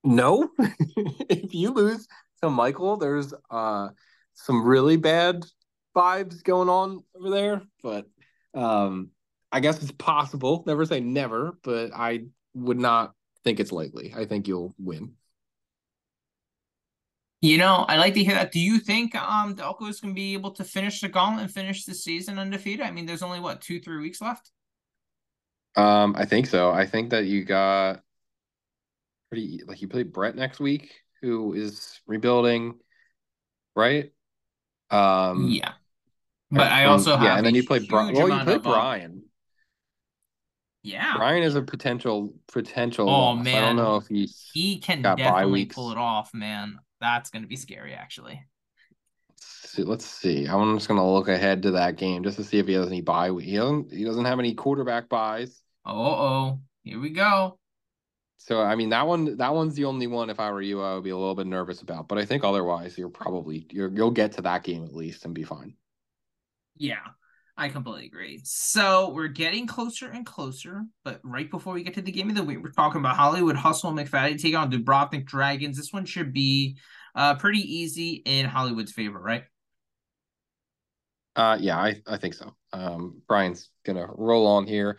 no. 0.04 0.50
if 0.58 1.54
you 1.54 1.70
lose 1.70 2.06
to 2.42 2.50
Michael, 2.50 2.96
there's 2.96 3.32
uh 3.50 3.88
some 4.34 4.64
really 4.64 4.96
bad 4.96 5.44
vibes 5.96 6.42
going 6.42 6.68
on 6.68 7.02
over 7.14 7.30
there, 7.30 7.62
but 7.82 8.06
um, 8.54 9.10
I 9.52 9.60
guess 9.60 9.82
it's 9.82 9.92
possible. 9.92 10.62
Never 10.66 10.84
say 10.84 11.00
never, 11.00 11.58
but 11.62 11.92
I 11.94 12.24
would 12.54 12.78
not 12.78 13.14
think 13.44 13.60
it's 13.60 13.72
likely. 13.72 14.14
I 14.16 14.24
think 14.24 14.48
you'll 14.48 14.74
win. 14.78 15.14
You 17.42 17.56
know, 17.56 17.86
I 17.88 17.96
like 17.96 18.14
to 18.14 18.24
hear 18.24 18.34
that. 18.34 18.52
Do 18.52 18.60
you 18.60 18.78
think 18.78 19.14
um 19.14 19.56
Delco 19.56 19.88
is 19.88 20.00
going 20.00 20.14
to 20.14 20.18
be 20.18 20.34
able 20.34 20.50
to 20.52 20.64
finish 20.64 21.00
the 21.00 21.08
gauntlet 21.08 21.44
and 21.44 21.52
finish 21.52 21.84
the 21.84 21.94
season 21.94 22.38
undefeated? 22.38 22.84
I 22.84 22.90
mean, 22.90 23.06
there's 23.06 23.22
only 23.22 23.40
what 23.40 23.62
two, 23.62 23.80
three 23.80 23.98
weeks 23.98 24.20
left. 24.20 24.50
Um, 25.74 26.14
I 26.18 26.26
think 26.26 26.46
so. 26.46 26.70
I 26.70 26.84
think 26.84 27.10
that 27.10 27.24
you 27.24 27.44
got 27.44 28.02
pretty 29.30 29.62
like 29.66 29.80
you 29.80 29.88
play 29.88 30.02
Brett 30.02 30.36
next 30.36 30.60
week, 30.60 30.92
who 31.22 31.54
is 31.54 32.00
rebuilding, 32.06 32.74
right? 33.74 34.12
Um, 34.90 35.48
yeah, 35.48 35.72
but 36.50 36.72
I 36.72 36.86
also 36.86 37.16
have, 37.16 37.22
yeah, 37.22 37.36
and 37.36 37.46
then 37.46 37.54
you 37.54 37.64
play 37.64 37.78
Brian. 37.78 38.14
Well, 38.14 38.28
you 38.28 38.44
play 38.44 38.54
uh, 38.54 38.58
Brian. 38.58 39.24
Yeah, 40.82 41.14
Brian 41.16 41.42
is 41.42 41.54
a 41.54 41.62
potential 41.62 42.34
potential. 42.48 43.08
Oh 43.08 43.12
loss. 43.12 43.44
man, 43.44 43.62
I 43.62 43.66
don't 43.68 43.76
know 43.76 43.96
if 43.96 44.06
he's 44.08 44.50
he 44.52 44.78
can 44.78 45.02
definitely 45.02 45.66
pull 45.66 45.92
it 45.92 45.98
off, 45.98 46.32
man. 46.34 46.78
That's 47.00 47.30
going 47.30 47.42
to 47.42 47.48
be 47.48 47.56
scary, 47.56 47.94
actually. 47.94 48.42
Let's 49.28 49.70
see, 49.70 49.82
let's 49.82 50.06
see. 50.06 50.46
I'm 50.46 50.76
just 50.76 50.88
going 50.88 50.98
to 50.98 51.06
look 51.06 51.28
ahead 51.28 51.62
to 51.62 51.72
that 51.72 51.96
game 51.96 52.24
just 52.24 52.36
to 52.36 52.44
see 52.44 52.58
if 52.58 52.66
he 52.66 52.72
has 52.74 52.88
any 52.88 53.00
bye. 53.00 53.30
He 53.40 53.56
doesn't. 53.56 53.92
He 53.92 54.04
doesn't 54.04 54.24
have 54.24 54.38
any 54.38 54.54
quarterback 54.54 55.08
byes. 55.08 55.62
Oh, 55.84 55.94
oh, 55.94 56.60
here 56.82 56.98
we 56.98 57.10
go. 57.10 57.59
So 58.42 58.62
I 58.62 58.74
mean 58.74 58.88
that 58.88 59.06
one 59.06 59.36
that 59.36 59.52
one's 59.52 59.74
the 59.74 59.84
only 59.84 60.06
one 60.06 60.30
if 60.30 60.40
I 60.40 60.50
were 60.50 60.62
you 60.62 60.80
I 60.80 60.94
would 60.94 61.04
be 61.04 61.10
a 61.10 61.16
little 61.16 61.34
bit 61.34 61.46
nervous 61.46 61.82
about. 61.82 62.08
But 62.08 62.16
I 62.16 62.24
think 62.24 62.42
otherwise 62.42 62.96
you're 62.96 63.10
probably 63.10 63.66
you're, 63.70 63.90
you'll 63.90 64.10
get 64.10 64.32
to 64.32 64.42
that 64.42 64.64
game 64.64 64.82
at 64.82 64.94
least 64.94 65.26
and 65.26 65.34
be 65.34 65.44
fine. 65.44 65.74
Yeah, 66.78 67.06
I 67.58 67.68
completely 67.68 68.06
agree. 68.06 68.40
So 68.42 69.10
we're 69.10 69.28
getting 69.28 69.66
closer 69.66 70.08
and 70.10 70.24
closer, 70.24 70.86
but 71.04 71.20
right 71.22 71.50
before 71.50 71.74
we 71.74 71.82
get 71.82 71.92
to 71.94 72.00
the 72.02 72.10
game 72.10 72.30
of 72.30 72.34
the 72.34 72.42
week, 72.42 72.62
we're 72.62 72.70
talking 72.70 73.00
about 73.00 73.16
Hollywood 73.16 73.56
Hustle 73.56 73.92
McFadden 73.92 74.40
take 74.40 74.54
on 74.54 74.72
Dubrovnik 74.72 75.26
Dragons. 75.26 75.76
This 75.76 75.92
one 75.92 76.06
should 76.06 76.32
be 76.32 76.78
uh 77.14 77.34
pretty 77.34 77.60
easy 77.60 78.22
in 78.24 78.46
Hollywood's 78.46 78.92
favor, 78.92 79.20
right? 79.20 79.44
Uh 81.36 81.58
yeah, 81.60 81.76
I, 81.76 82.00
I 82.06 82.16
think 82.16 82.32
so. 82.32 82.54
Um 82.72 83.20
Brian's 83.28 83.68
gonna 83.84 84.08
roll 84.14 84.46
on 84.46 84.66
here 84.66 84.96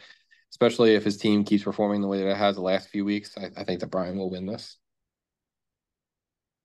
especially 0.52 0.96
if 0.96 1.04
his 1.04 1.18
team 1.18 1.44
keeps 1.44 1.64
performing 1.64 2.02
the 2.02 2.08
way 2.08 2.20
that 2.20 2.30
it 2.30 2.38
has 2.38 2.56
the 2.56 2.62
last 2.62 2.90
few 2.90 3.06
weeks. 3.06 3.38
I, 3.38 3.50
I 3.58 3.64
think 3.64 3.80
that 3.80 3.88
Brian 3.88 4.18
will 4.18 4.30
win 4.30 4.46
this. 4.46 4.78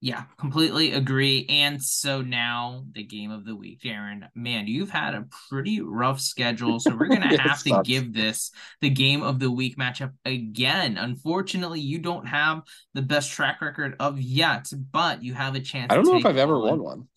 Yeah, 0.02 0.24
completely 0.38 0.92
agree. 0.92 1.46
And 1.48 1.82
so 1.82 2.20
now 2.20 2.84
the 2.92 3.02
game 3.02 3.30
of 3.30 3.46
the 3.46 3.56
week, 3.56 3.80
Darren. 3.80 4.28
Man, 4.34 4.66
you've 4.66 4.90
had 4.90 5.14
a 5.14 5.26
pretty 5.48 5.80
rough 5.80 6.20
schedule. 6.20 6.78
So 6.78 6.94
we're 6.94 7.08
gonna 7.08 7.38
have 7.42 7.62
to 7.62 7.80
give 7.82 8.12
this 8.12 8.50
the 8.82 8.90
game 8.90 9.22
of 9.22 9.38
the 9.38 9.50
week 9.50 9.78
matchup 9.78 10.12
again. 10.26 10.98
Unfortunately, 10.98 11.80
you 11.80 11.98
don't 11.98 12.26
have 12.26 12.62
the 12.92 13.02
best 13.02 13.32
track 13.32 13.62
record 13.62 13.96
of 13.98 14.20
yet, 14.20 14.70
but 14.92 15.22
you 15.22 15.32
have 15.32 15.54
a 15.54 15.60
chance. 15.60 15.90
I 15.90 15.96
don't 15.96 16.04
know 16.04 16.16
if 16.16 16.26
I've 16.26 16.36
ever 16.36 16.58
won 16.58 16.82
one. 16.82 17.08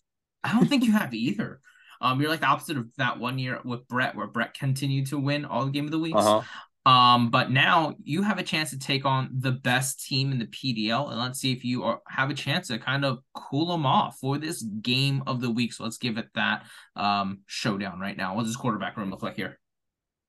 I 0.42 0.54
don't 0.54 0.66
think 0.66 0.84
you 0.84 0.92
have 0.92 1.12
either. 1.12 1.60
Um, 2.00 2.20
you're 2.20 2.30
like 2.30 2.40
the 2.40 2.46
opposite 2.46 2.76
of 2.76 2.88
that 2.96 3.18
one 3.18 3.38
year 3.38 3.60
with 3.64 3.86
Brett, 3.88 4.14
where 4.14 4.26
Brett 4.26 4.54
continued 4.54 5.06
to 5.08 5.18
win 5.18 5.44
all 5.44 5.64
the 5.64 5.70
game 5.70 5.84
of 5.84 5.90
the 5.90 5.98
weeks. 5.98 6.18
Uh-huh. 6.18 6.42
Um, 6.86 7.30
but 7.30 7.50
now 7.50 7.94
you 8.02 8.22
have 8.22 8.38
a 8.38 8.42
chance 8.42 8.70
to 8.70 8.78
take 8.78 9.04
on 9.04 9.28
the 9.38 9.52
best 9.52 10.06
team 10.06 10.32
in 10.32 10.38
the 10.38 10.46
PDL, 10.46 11.10
and 11.10 11.20
let's 11.20 11.38
see 11.38 11.52
if 11.52 11.62
you 11.62 11.84
are, 11.84 12.00
have 12.08 12.30
a 12.30 12.34
chance 12.34 12.68
to 12.68 12.78
kind 12.78 13.04
of 13.04 13.18
cool 13.34 13.66
them 13.66 13.84
off 13.84 14.18
for 14.18 14.38
this 14.38 14.62
game 14.62 15.22
of 15.26 15.42
the 15.42 15.50
week. 15.50 15.74
So 15.74 15.84
let's 15.84 15.98
give 15.98 16.16
it 16.16 16.28
that 16.34 16.64
um 16.96 17.40
showdown 17.46 18.00
right 18.00 18.16
now. 18.16 18.34
What 18.34 18.44
does 18.44 18.56
quarterback 18.56 18.96
room 18.96 19.10
look 19.10 19.22
like 19.22 19.36
here? 19.36 19.58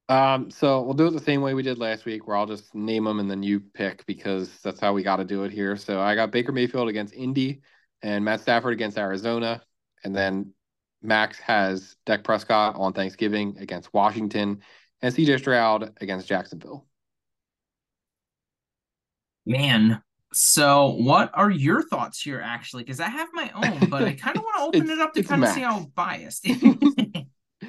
Um, 0.09 0.51
so 0.51 0.81
we'll 0.81 0.93
do 0.93 1.07
it 1.07 1.11
the 1.11 1.21
same 1.21 1.41
way 1.41 1.53
we 1.53 1.63
did 1.63 1.77
last 1.77 2.03
week, 2.03 2.27
where 2.27 2.35
I'll 2.35 2.45
just 2.45 2.75
name 2.75 3.05
them 3.05 3.21
and 3.21 3.31
then 3.31 3.43
you 3.43 3.61
pick 3.61 4.05
because 4.05 4.59
that's 4.61 4.81
how 4.81 4.91
we 4.91 5.03
got 5.03 5.17
to 5.17 5.23
do 5.23 5.45
it 5.45 5.53
here. 5.53 5.77
So 5.77 6.01
I 6.01 6.15
got 6.15 6.31
Baker 6.31 6.51
Mayfield 6.51 6.89
against 6.89 7.13
Indy 7.13 7.61
and 8.01 8.25
Matt 8.25 8.41
Stafford 8.41 8.73
against 8.73 8.97
Arizona, 8.97 9.61
and 10.03 10.13
then 10.13 10.53
Max 11.01 11.39
has 11.39 11.95
Dak 12.05 12.23
Prescott 12.23 12.75
on 12.75 12.93
Thanksgiving 12.93 13.57
against 13.59 13.93
Washington 13.93 14.61
and 15.01 15.13
CJ 15.13 15.39
Stroud 15.39 15.93
against 16.01 16.27
Jacksonville. 16.27 16.85
Man, 19.45 20.01
so 20.33 20.95
what 20.99 21.31
are 21.33 21.49
your 21.49 21.81
thoughts 21.81 22.21
here 22.21 22.41
actually? 22.43 22.83
Because 22.83 22.99
I 22.99 23.09
have 23.09 23.29
my 23.33 23.51
own, 23.55 23.89
but 23.89 24.03
I 24.03 24.13
kind 24.13 24.37
of 24.37 24.43
want 24.43 24.73
to 24.73 24.79
open 24.79 24.89
it 24.89 24.99
up 24.99 25.13
to 25.13 25.23
kind 25.23 25.43
of 25.43 25.49
see 25.49 25.61
how 25.61 25.91
biased. 25.95 26.41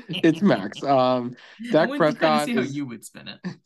it's 0.08 0.42
Max. 0.42 0.82
Um 0.82 1.34
Dak 1.70 1.90
Prescott 1.90 2.46
see 2.46 2.54
how 2.54 2.60
is, 2.60 2.76
you 2.76 2.86
would 2.86 3.04
spin 3.04 3.28
it. 3.28 3.40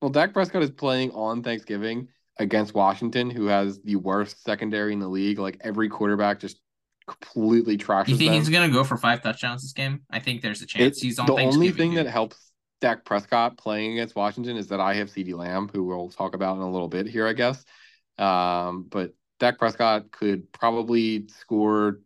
Well, 0.00 0.10
Dak 0.10 0.32
Prescott 0.32 0.64
is 0.64 0.70
playing 0.72 1.12
on 1.12 1.44
Thanksgiving 1.44 2.08
against 2.36 2.74
Washington, 2.74 3.30
who 3.30 3.46
has 3.46 3.80
the 3.82 3.94
worst 3.94 4.42
secondary 4.42 4.92
in 4.92 4.98
the 4.98 5.06
league. 5.06 5.38
Like 5.38 5.58
every 5.60 5.88
quarterback 5.88 6.40
just 6.40 6.58
completely 7.06 7.76
trashes. 7.76 8.08
You 8.08 8.16
think 8.16 8.30
them. 8.30 8.40
he's 8.40 8.48
gonna 8.48 8.72
go 8.72 8.84
for 8.84 8.96
five 8.96 9.22
touchdowns 9.22 9.62
this 9.62 9.72
game? 9.72 10.02
I 10.10 10.18
think 10.18 10.42
there's 10.42 10.62
a 10.62 10.66
chance. 10.66 11.00
he's 11.00 11.18
on 11.18 11.26
the 11.26 11.34
only 11.34 11.70
thing 11.70 11.94
that 11.94 12.06
helps 12.06 12.52
Dak 12.80 13.04
Prescott 13.04 13.56
playing 13.56 13.92
against 13.92 14.16
Washington 14.16 14.56
is 14.56 14.68
that 14.68 14.80
I 14.80 14.94
have 14.94 15.08
CeeDee 15.08 15.36
Lamb, 15.36 15.70
who 15.72 15.84
we'll 15.84 16.08
talk 16.08 16.34
about 16.34 16.56
in 16.56 16.62
a 16.62 16.70
little 16.70 16.88
bit 16.88 17.06
here, 17.06 17.26
I 17.26 17.32
guess. 17.32 17.64
Um, 18.18 18.86
but 18.90 19.14
Dak 19.38 19.58
Prescott 19.58 20.10
could 20.10 20.52
probably 20.52 21.28
score 21.28 22.00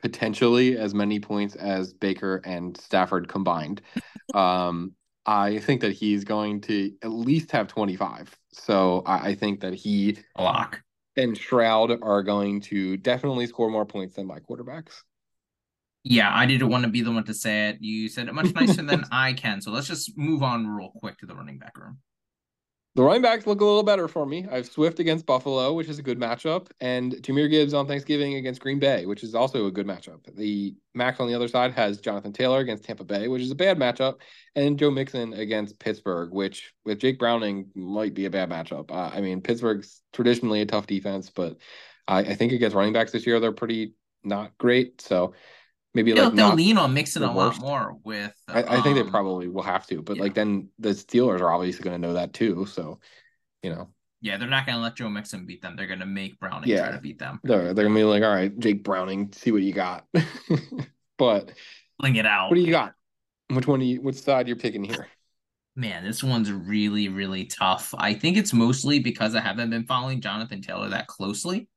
potentially 0.00 0.76
as 0.76 0.94
many 0.94 1.20
points 1.20 1.54
as 1.54 1.92
Baker 1.92 2.42
and 2.44 2.76
Stafford 2.76 3.28
combined. 3.28 3.82
Um, 4.34 4.94
I 5.26 5.58
think 5.58 5.82
that 5.82 5.92
he's 5.92 6.24
going 6.24 6.62
to 6.62 6.92
at 7.02 7.10
least 7.10 7.50
have 7.50 7.68
25. 7.68 8.34
So 8.52 9.02
I, 9.04 9.30
I 9.30 9.34
think 9.34 9.60
that 9.60 9.74
he 9.74 10.16
a 10.36 10.42
lock 10.42 10.80
and 11.16 11.36
Stroud 11.36 12.02
are 12.02 12.22
going 12.22 12.60
to 12.62 12.96
definitely 12.96 13.46
score 13.46 13.70
more 13.70 13.84
points 13.84 14.14
than 14.14 14.26
my 14.26 14.38
quarterbacks. 14.40 15.02
Yeah, 16.04 16.34
I 16.34 16.46
didn't 16.46 16.68
want 16.68 16.84
to 16.84 16.90
be 16.90 17.02
the 17.02 17.12
one 17.12 17.24
to 17.24 17.34
say 17.34 17.68
it. 17.68 17.78
You 17.80 18.08
said 18.08 18.28
it 18.28 18.34
much 18.34 18.52
nicer 18.54 18.82
than 18.82 19.04
I 19.12 19.34
can. 19.34 19.60
So 19.60 19.70
let's 19.70 19.86
just 19.86 20.16
move 20.18 20.42
on 20.42 20.66
real 20.66 20.92
quick 20.96 21.18
to 21.18 21.26
the 21.26 21.34
running 21.34 21.58
back 21.58 21.78
room. 21.78 21.98
The 22.94 23.02
running 23.02 23.22
backs 23.22 23.46
look 23.46 23.62
a 23.62 23.64
little 23.64 23.82
better 23.82 24.06
for 24.06 24.26
me. 24.26 24.46
I 24.50 24.56
have 24.56 24.66
Swift 24.66 24.98
against 24.98 25.24
Buffalo, 25.24 25.72
which 25.72 25.88
is 25.88 25.98
a 25.98 26.02
good 26.02 26.20
matchup, 26.20 26.66
and 26.78 27.14
Jahmyr 27.14 27.48
Gibbs 27.48 27.72
on 27.72 27.86
Thanksgiving 27.86 28.34
against 28.34 28.60
Green 28.60 28.78
Bay, 28.78 29.06
which 29.06 29.24
is 29.24 29.34
also 29.34 29.64
a 29.64 29.70
good 29.70 29.86
matchup. 29.86 30.18
The 30.36 30.76
Max 30.92 31.18
on 31.18 31.26
the 31.26 31.34
other 31.34 31.48
side 31.48 31.72
has 31.72 32.02
Jonathan 32.02 32.34
Taylor 32.34 32.58
against 32.58 32.84
Tampa 32.84 33.04
Bay, 33.04 33.28
which 33.28 33.40
is 33.40 33.50
a 33.50 33.54
bad 33.54 33.78
matchup, 33.78 34.16
and 34.54 34.78
Joe 34.78 34.90
Mixon 34.90 35.32
against 35.32 35.78
Pittsburgh, 35.78 36.32
which 36.32 36.74
with 36.84 36.98
Jake 36.98 37.18
Browning 37.18 37.70
might 37.74 38.12
be 38.12 38.26
a 38.26 38.30
bad 38.30 38.50
matchup. 38.50 38.90
Uh, 38.90 39.10
I 39.14 39.22
mean, 39.22 39.40
Pittsburgh's 39.40 40.02
traditionally 40.12 40.60
a 40.60 40.66
tough 40.66 40.86
defense, 40.86 41.30
but 41.30 41.56
I, 42.06 42.18
I 42.18 42.34
think 42.34 42.52
against 42.52 42.76
running 42.76 42.92
backs 42.92 43.12
this 43.12 43.26
year, 43.26 43.40
they're 43.40 43.52
pretty 43.52 43.94
not 44.22 44.58
great. 44.58 45.00
So 45.00 45.32
maybe 45.94 46.12
they'll, 46.12 46.26
like 46.26 46.34
they'll 46.34 46.54
lean 46.54 46.78
on 46.78 46.94
Mixon 46.94 47.22
a 47.22 47.32
lot 47.32 47.58
more 47.60 47.96
with. 48.04 48.34
I, 48.48 48.62
I, 48.62 48.80
think 48.82 48.96
they 48.96 49.02
um, 49.02 49.10
probably 49.10 49.48
will 49.48 49.62
have 49.62 49.86
to, 49.88 50.02
but 50.02 50.16
yeah. 50.16 50.22
like 50.22 50.34
then 50.34 50.68
the 50.78 50.90
Steelers 50.90 51.40
are 51.40 51.52
obviously 51.52 51.84
going 51.84 52.00
to 52.00 52.06
know 52.06 52.14
that 52.14 52.32
too. 52.32 52.66
So, 52.66 53.00
you 53.62 53.70
know. 53.70 53.88
Yeah, 54.20 54.36
they're 54.36 54.48
not 54.48 54.66
going 54.66 54.76
to 54.76 54.82
let 54.82 54.94
Joe 54.94 55.08
Mixon 55.08 55.46
beat 55.46 55.62
them. 55.62 55.74
They're 55.74 55.88
going 55.88 55.98
to 55.98 56.06
make 56.06 56.38
Browning 56.38 56.68
yeah. 56.68 56.82
try 56.82 56.92
to 56.92 57.00
beat 57.00 57.18
them. 57.18 57.40
They're 57.42 57.74
they're 57.74 57.84
going 57.84 57.94
to 57.94 58.00
be 58.00 58.04
like, 58.04 58.22
all 58.22 58.32
right, 58.32 58.56
Jake 58.56 58.84
Browning, 58.84 59.32
see 59.32 59.50
what 59.50 59.62
you 59.62 59.72
got. 59.72 60.06
but 61.18 61.52
fling 62.00 62.16
it 62.16 62.26
out. 62.26 62.50
What 62.50 62.56
do 62.56 62.62
you 62.62 62.70
got? 62.70 62.94
Which 63.50 63.66
one? 63.66 63.80
You, 63.80 64.00
which 64.00 64.16
side 64.16 64.46
you're 64.46 64.56
picking 64.56 64.84
here? 64.84 65.08
Man, 65.74 66.04
this 66.04 66.22
one's 66.22 66.52
really, 66.52 67.08
really 67.08 67.46
tough. 67.46 67.94
I 67.96 68.14
think 68.14 68.36
it's 68.36 68.52
mostly 68.52 68.98
because 68.98 69.34
I 69.34 69.40
haven't 69.40 69.70
been 69.70 69.86
following 69.86 70.20
Jonathan 70.20 70.60
Taylor 70.60 70.90
that 70.90 71.06
closely 71.06 71.68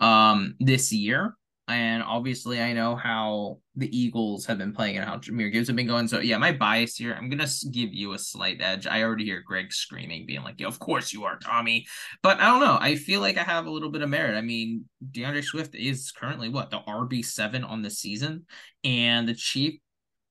um, 0.00 0.56
this 0.58 0.92
year. 0.92 1.36
And 1.76 2.02
obviously, 2.02 2.60
I 2.60 2.72
know 2.72 2.96
how 2.96 3.58
the 3.76 3.96
Eagles 3.96 4.46
have 4.46 4.58
been 4.58 4.72
playing 4.72 4.96
and 4.96 5.04
how 5.04 5.16
Jahmyr 5.16 5.50
Gibbs 5.52 5.68
have 5.68 5.76
been 5.76 5.86
going. 5.86 6.08
So, 6.08 6.20
yeah, 6.20 6.38
my 6.38 6.52
bias 6.52 6.96
here, 6.96 7.14
I'm 7.14 7.28
going 7.28 7.46
to 7.46 7.68
give 7.70 7.92
you 7.92 8.12
a 8.12 8.18
slight 8.18 8.60
edge. 8.60 8.86
I 8.86 9.02
already 9.02 9.24
hear 9.24 9.42
Greg 9.44 9.72
screaming, 9.72 10.26
being 10.26 10.42
like, 10.42 10.60
yeah, 10.60 10.66
of 10.66 10.78
course 10.78 11.12
you 11.12 11.24
are, 11.24 11.38
Tommy. 11.38 11.86
But 12.22 12.40
I 12.40 12.46
don't 12.46 12.60
know. 12.60 12.78
I 12.80 12.96
feel 12.96 13.20
like 13.20 13.38
I 13.38 13.42
have 13.42 13.66
a 13.66 13.70
little 13.70 13.90
bit 13.90 14.02
of 14.02 14.08
merit. 14.08 14.36
I 14.36 14.42
mean, 14.42 14.84
D'Andre 15.10 15.42
Swift 15.42 15.74
is 15.74 16.12
currently 16.12 16.48
what, 16.48 16.70
the 16.70 16.80
RB7 16.80 17.68
on 17.68 17.82
the 17.82 17.90
season. 17.90 18.46
And 18.84 19.28
the 19.28 19.34
Chief 19.34 19.80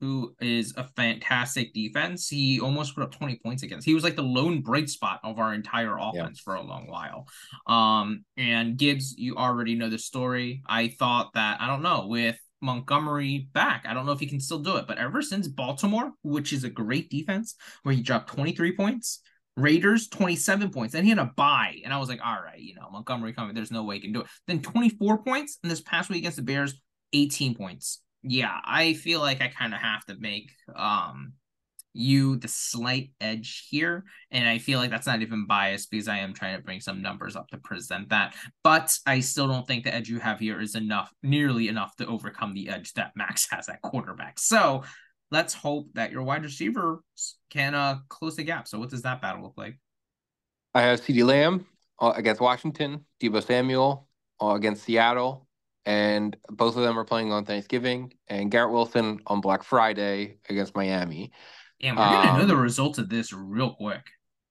who 0.02 0.36
is 0.42 0.74
a 0.76 0.84
fantastic 0.96 1.74
defense. 1.74 2.28
He 2.28 2.60
almost 2.60 2.96
put 2.96 3.04
up 3.04 3.12
20 3.12 3.40
points 3.44 3.62
against. 3.62 3.86
He 3.86 3.94
was 3.94 4.04
like 4.04 4.16
the 4.16 4.24
lone 4.24 4.62
bright 4.62 4.90
spot 4.90 5.20
of 5.24 5.38
our 5.38 5.54
entire 5.54 5.96
offense 5.98 6.40
yeah. 6.40 6.44
for 6.44 6.56
a 6.56 6.62
long 6.62 6.88
while. 6.88 7.28
Um, 7.68 8.26
and 8.36 8.78
Gibbs, 8.78 9.16
you 9.16 9.36
already 9.38 9.76
know 9.76 9.90
the 9.90 10.00
story. 10.00 10.64
I 10.68 10.88
thought 10.88 11.34
that, 11.36 11.62
I 11.62 11.68
don't 11.68 11.84
know, 11.84 12.08
with 12.08 12.38
Montgomery 12.62 13.48
back, 13.54 13.86
I 13.88 13.94
don't 13.94 14.08
know 14.08 14.12
if 14.12 14.20
he 14.20 14.26
can 14.26 14.40
still 14.40 14.60
do 14.60 14.78
it, 14.78 14.88
but 14.88 14.98
ever 14.98 15.22
since 15.22 15.48
Baltimore, 15.48 16.12
which 16.24 16.52
is 16.52 16.64
a 16.64 16.70
great 16.70 17.12
defense, 17.12 17.56
where 17.84 17.94
he 17.94 18.02
dropped 18.02 18.34
23 18.34 18.76
points, 18.76 19.22
Raiders 19.56 20.08
27 20.08 20.72
points. 20.72 20.94
Then 20.94 21.04
he 21.04 21.10
had 21.10 21.20
a 21.20 21.32
bye. 21.36 21.80
And 21.84 21.94
I 21.94 22.00
was 22.00 22.10
like, 22.10 22.22
all 22.26 22.42
right, 22.42 22.60
you 22.60 22.74
know, 22.74 22.90
Montgomery 22.92 23.34
coming, 23.34 23.54
there's 23.54 23.70
no 23.70 23.84
way 23.84 23.96
he 23.98 24.02
can 24.02 24.14
do 24.14 24.22
it. 24.22 24.28
Then 24.48 24.64
24 24.64 25.24
points. 25.24 25.60
And 25.62 25.72
this 25.72 25.82
past 25.82 26.10
week 26.10 26.20
against 26.20 26.38
the 26.38 26.44
Bears, 26.44 26.74
18 27.14 27.54
points 27.54 28.02
yeah, 28.24 28.60
I 28.64 28.94
feel 28.94 29.20
like 29.20 29.42
I 29.42 29.48
kind 29.48 29.74
of 29.74 29.80
have 29.80 30.06
to 30.06 30.16
make 30.20 30.52
um 30.76 31.34
you 31.94 32.38
the 32.38 32.48
slight 32.48 33.12
edge 33.20 33.68
here. 33.70 34.06
And 34.32 34.48
I 34.48 34.60
feel 34.60 34.80
like 34.80 34.90
that's 34.90 35.08
not 35.08 35.22
even 35.22 35.46
biased 35.46 35.92
because 35.92 36.08
I 36.08 36.20
am 36.20 36.34
trying 36.34 36.56
to 36.56 36.64
bring 36.64 36.80
some 36.80 37.02
numbers 37.02 37.36
up 37.36 37.50
to 37.50 37.58
present 37.58 38.10
that. 38.10 38.36
But 38.64 38.98
I 39.06 39.20
still 39.20 39.48
don't 39.48 39.68
think 39.68 39.84
the 39.84 39.94
edge 39.94 40.10
you 40.10 40.20
have 40.20 40.40
here 40.40 40.62
is 40.62 40.76
enough, 40.76 41.12
nearly 41.22 41.68
enough 41.68 41.96
to 41.98 42.08
overcome 42.08 42.54
the 42.54 42.70
edge 42.70 42.94
that 42.94 43.12
Max 43.16 43.48
has 43.52 43.68
at 43.70 43.82
quarterback. 43.82 44.40
So 44.40 44.84
let's 45.32 45.54
hope 45.54 45.88
that 45.94 46.12
your 46.12 46.24
wide 46.24 46.44
receiver 46.44 47.04
can 47.50 47.76
uh 47.76 48.00
close 48.10 48.36
the 48.36 48.44
gap. 48.44 48.68
So 48.68 48.80
what 48.80 48.90
does 48.90 49.02
that 49.02 49.22
battle 49.22 49.44
look 49.44 49.58
like? 49.58 49.78
I 50.74 50.84
have 50.84 51.02
CeeDee 51.02 51.26
Lamb 51.26 51.66
uh, 52.00 52.14
against 52.16 52.40
Washington, 52.40 53.06
Deebo 53.22 53.46
Samuel 53.46 54.08
uh, 54.42 54.52
against 54.52 54.84
Seattle, 54.84 55.48
and 55.86 56.36
both 56.50 56.76
of 56.76 56.84
them 56.84 56.98
are 56.98 57.06
playing 57.06 57.32
on 57.32 57.46
Thanksgiving, 57.46 58.14
and 58.28 58.52
Garrett 58.52 58.72
Wilson 58.72 59.20
on 59.28 59.42
Black 59.42 59.64
Friday 59.64 60.38
against 60.50 60.76
Miami. 60.76 61.32
And 61.82 61.98
we're 61.98 62.04
gonna 62.04 62.32
um, 62.32 62.40
know 62.40 62.46
the 62.46 62.54
um, 62.54 62.62
results 62.62 63.00
of 63.00 63.10
this 63.10 63.34
real 63.34 63.74
quick. 63.74 64.06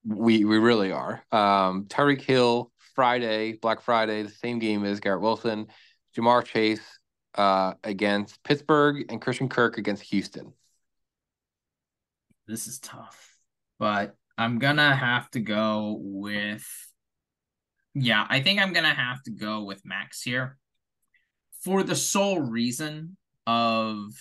We 0.04 0.44
we 0.44 0.58
really 0.58 0.90
are. 0.92 1.22
Um, 1.30 1.84
Tyreek 1.84 2.22
Hill 2.22 2.72
Friday, 2.94 3.52
Black 3.52 3.80
Friday, 3.80 4.22
the 4.22 4.30
same 4.30 4.58
game 4.58 4.84
as 4.84 5.00
Garrett 5.00 5.22
Wilson. 5.22 5.68
Ja'Marr 6.16 6.44
Chase 6.44 6.98
uh, 7.36 7.74
against 7.84 8.42
Pittsburgh 8.42 9.04
and 9.08 9.22
Christian 9.22 9.48
Kirk 9.48 9.78
against 9.78 10.02
Houston. 10.04 10.52
This 12.48 12.66
is 12.66 12.80
tough, 12.80 13.36
but 13.78 14.16
I'm 14.36 14.58
gonna 14.58 14.94
have 14.94 15.30
to 15.32 15.40
go 15.40 15.98
with. 16.00 16.66
Yeah, 17.94 18.26
I 18.28 18.40
think 18.40 18.60
I'm 18.60 18.72
gonna 18.72 18.94
have 18.94 19.22
to 19.24 19.30
go 19.30 19.62
with 19.62 19.82
Max 19.84 20.22
here 20.22 20.58
for 21.64 21.82
the 21.82 21.96
sole 21.96 22.40
reason 22.40 23.16
of 23.46 24.12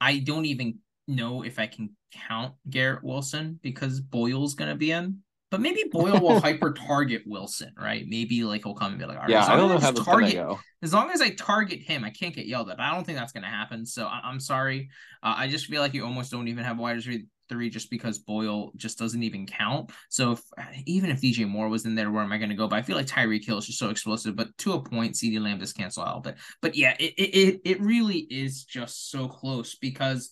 I 0.00 0.18
don't 0.18 0.46
even 0.46 0.78
know 1.06 1.42
if 1.42 1.58
I 1.58 1.66
can 1.66 1.90
count 2.28 2.54
Garrett 2.68 3.04
Wilson 3.04 3.58
because 3.62 4.00
Boyle's 4.00 4.54
gonna 4.54 4.76
be 4.76 4.92
in. 4.92 5.18
But 5.50 5.60
maybe 5.60 5.84
Boyle 5.90 6.20
will 6.20 6.40
hyper 6.42 6.72
target 6.72 7.22
Wilson, 7.26 7.72
right? 7.76 8.06
Maybe 8.06 8.44
like 8.44 8.62
he'll 8.62 8.74
come 8.74 8.92
and 8.92 9.00
be 9.00 9.04
like, 9.04 9.16
all 9.16 9.22
right, 9.22 9.30
yeah, 9.30 9.46
I 9.46 9.56
don't 9.56 9.68
know 9.68 9.78
how 9.78 9.90
target, 9.90 10.34
go. 10.34 10.60
As 10.82 10.94
long 10.94 11.10
as 11.10 11.20
I 11.20 11.30
target 11.30 11.80
him, 11.82 12.04
I 12.04 12.10
can't 12.10 12.34
get 12.34 12.46
yelled 12.46 12.70
at. 12.70 12.76
But 12.76 12.84
I 12.84 12.94
don't 12.94 13.04
think 13.04 13.18
that's 13.18 13.32
gonna 13.32 13.48
happen. 13.48 13.84
So 13.84 14.06
I- 14.06 14.30
am 14.30 14.38
sorry. 14.38 14.90
Uh, 15.22 15.34
I 15.36 15.48
just 15.48 15.66
feel 15.66 15.80
like 15.80 15.92
you 15.92 16.04
almost 16.04 16.30
don't 16.30 16.46
even 16.46 16.64
have 16.64 16.78
wide 16.78 16.96
receiver 16.96 17.24
three 17.50 17.68
just 17.68 17.90
because 17.90 18.18
Boyle 18.18 18.72
just 18.76 18.98
doesn't 18.98 19.22
even 19.22 19.44
count. 19.46 19.90
So 20.08 20.32
if, 20.32 20.42
even 20.86 21.10
if 21.10 21.20
DJ 21.20 21.46
Moore 21.46 21.68
was 21.68 21.84
in 21.84 21.94
there, 21.94 22.10
where 22.10 22.22
am 22.22 22.32
I 22.32 22.38
going 22.38 22.48
to 22.48 22.56
go? 22.56 22.68
But 22.68 22.78
I 22.78 22.82
feel 22.82 22.96
like 22.96 23.06
Tyreek 23.06 23.44
Hill 23.44 23.58
is 23.58 23.66
just 23.66 23.78
so 23.78 23.90
explosive. 23.90 24.36
But 24.36 24.56
to 24.58 24.72
a 24.72 24.82
point, 24.82 25.14
CeeDee 25.14 25.40
Lamb 25.40 25.58
just 25.58 25.76
cancel 25.76 26.04
out. 26.04 26.22
But 26.22 26.36
but 26.62 26.74
yeah, 26.74 26.94
it 26.98 27.12
it 27.18 27.60
it 27.64 27.80
really 27.82 28.18
is 28.18 28.64
just 28.64 29.10
so 29.10 29.28
close 29.28 29.74
because 29.74 30.30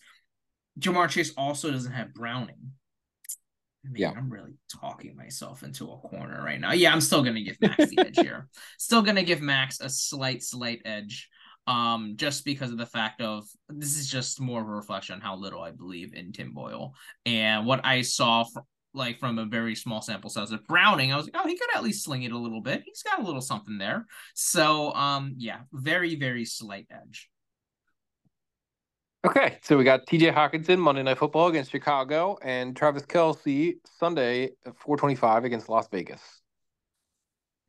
Ja'Marr 0.80 1.10
Chase 1.10 1.34
also 1.36 1.70
doesn't 1.70 1.92
have 1.92 2.14
Browning. 2.14 2.72
Man, 3.84 3.94
yeah, 3.96 4.12
I'm 4.16 4.30
really 4.30 4.54
talking 4.80 5.16
myself 5.16 5.62
into 5.62 5.90
a 5.90 5.98
corner 5.98 6.42
right 6.42 6.60
now. 6.60 6.72
Yeah, 6.72 6.92
I'm 6.92 7.00
still 7.00 7.22
gonna 7.22 7.42
give 7.42 7.60
Max 7.60 7.90
the 7.90 7.98
edge 7.98 8.18
here. 8.18 8.48
Still 8.78 9.02
gonna 9.02 9.22
give 9.22 9.40
Max 9.40 9.80
a 9.80 9.88
slight, 9.88 10.42
slight 10.42 10.82
edge 10.84 11.28
um, 11.68 12.14
just 12.16 12.44
because 12.44 12.72
of 12.72 12.78
the 12.78 12.86
fact 12.86 13.20
of 13.20 13.46
this 13.68 13.96
is 13.96 14.10
just 14.10 14.40
more 14.40 14.62
of 14.62 14.66
a 14.66 14.70
reflection 14.70 15.14
on 15.14 15.20
how 15.20 15.36
little 15.36 15.62
I 15.62 15.70
believe 15.70 16.14
in 16.14 16.32
Tim 16.32 16.52
Boyle 16.52 16.94
and 17.26 17.66
what 17.66 17.84
I 17.84 18.00
saw 18.02 18.44
from 18.44 18.64
like 18.94 19.20
from 19.20 19.38
a 19.38 19.44
very 19.44 19.74
small 19.74 20.00
sample 20.00 20.30
size 20.30 20.50
of 20.50 20.66
Browning, 20.66 21.12
I 21.12 21.16
was 21.16 21.26
like, 21.26 21.36
oh, 21.36 21.46
he 21.46 21.58
could 21.58 21.68
at 21.76 21.84
least 21.84 22.02
sling 22.02 22.22
it 22.22 22.32
a 22.32 22.38
little 22.38 22.62
bit. 22.62 22.82
He's 22.86 23.02
got 23.02 23.20
a 23.20 23.22
little 23.22 23.42
something 23.42 23.76
there. 23.76 24.06
So, 24.34 24.94
um, 24.94 25.34
yeah, 25.36 25.60
very 25.72 26.16
very 26.16 26.46
slight 26.46 26.86
edge. 26.90 27.28
Okay, 29.26 29.58
so 29.62 29.76
we 29.76 29.84
got 29.84 30.06
T.J. 30.06 30.30
Hockenson 30.30 30.78
Monday 30.78 31.02
Night 31.02 31.18
Football 31.18 31.48
against 31.48 31.70
Chicago, 31.70 32.38
and 32.40 32.74
Travis 32.74 33.02
Kelce 33.02 33.74
Sunday 33.98 34.50
at 34.64 34.74
4:25 34.78 35.44
against 35.44 35.68
Las 35.68 35.86
Vegas. 35.92 36.40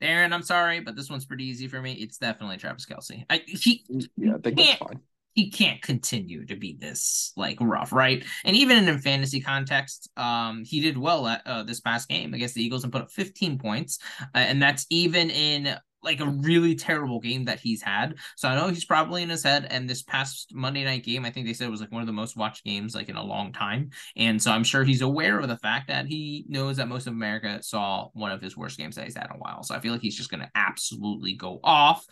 Aaron, 0.02 0.34
I'm 0.34 0.44
sorry, 0.44 0.80
but 0.80 0.96
this 0.96 1.10
one's 1.10 1.26
pretty 1.26 1.46
easy 1.46 1.68
for 1.68 1.82
me. 1.82 1.94
It's 1.94 2.18
definitely 2.18 2.58
Travis 2.58 2.86
Kelce. 2.86 3.26
I 3.30 3.42
he 3.46 3.86
yeah, 4.18 4.38
I 4.44 4.76
fine. 4.78 5.00
He 5.34 5.52
can't 5.52 5.82
continue 5.82 6.46
to 6.48 6.56
be 6.56 6.76
this 6.80 7.32
like 7.38 7.58
rough, 7.62 7.94
right? 7.94 8.26
And 8.44 8.56
even 8.56 8.78
in 8.78 8.90
a 8.90 8.98
fantasy 8.98 9.40
context, 9.40 10.10
um, 10.18 10.64
he 10.66 10.82
did 10.82 10.98
well 10.98 11.28
at 11.28 11.46
uh, 11.46 11.64
this 11.64 11.80
past 11.80 12.10
game 12.10 12.34
against 12.34 12.56
the 12.56 12.64
Eagles 12.64 12.84
and 12.84 12.92
put 12.92 13.04
up 13.04 13.12
15 13.12 13.58
points, 13.58 14.00
uh, 14.22 14.40
and 14.40 14.62
that's 14.62 14.86
even 14.90 15.30
in 15.30 15.78
like 16.04 16.20
a 16.20 16.26
really 16.26 16.76
terrible 16.76 17.20
game 17.20 17.46
that 17.46 17.60
he's 17.60 17.82
had. 17.82 18.16
So 18.38 18.48
I 18.48 18.56
know 18.56 18.68
he's 18.70 18.86
probably 18.86 19.24
in 19.24 19.30
his 19.30 19.44
head. 19.44 19.68
And 19.70 19.90
this 19.90 20.02
past 20.02 20.54
Monday 20.54 20.84
night 20.84 21.04
game, 21.04 21.26
I 21.26 21.32
think 21.32 21.46
they 21.46 21.54
said 21.54 21.68
it 21.68 21.72
was 21.72 21.82
like 21.82 21.92
one 21.92 22.02
of 22.02 22.08
the 22.08 22.14
most 22.14 22.38
watched 22.38 22.64
games 22.64 22.96
like 22.96 23.10
in 23.10 23.16
a 23.16 23.24
long 23.24 23.52
time. 23.52 23.90
And 24.16 24.42
so 24.42 24.52
I'm 24.52 24.64
sure 24.64 24.84
he's 24.84 25.02
aware 25.02 25.40
of 25.40 25.48
the 25.48 25.58
fact 25.58 25.88
that 25.88 26.06
he 26.08 26.46
knows 26.48 26.78
that 26.78 26.88
most 26.88 27.08
of 27.08 27.14
America 27.14 27.62
saw 27.62 28.10
one 28.14 28.32
of 28.32 28.42
his 28.42 28.56
worst 28.56 28.78
games 28.78 28.96
that 28.96 29.06
he's 29.06 29.16
had 29.16 29.26
in 29.26 29.36
a 29.36 29.40
while. 29.40 29.64
So 29.64 29.76
I 29.76 29.80
feel 29.80 29.92
like 29.92 30.02
he's 30.02 30.16
just 30.16 30.32
going 30.32 30.42
to 30.42 30.52
absolutely 30.56 31.34
go 31.34 31.60
off. 31.64 32.06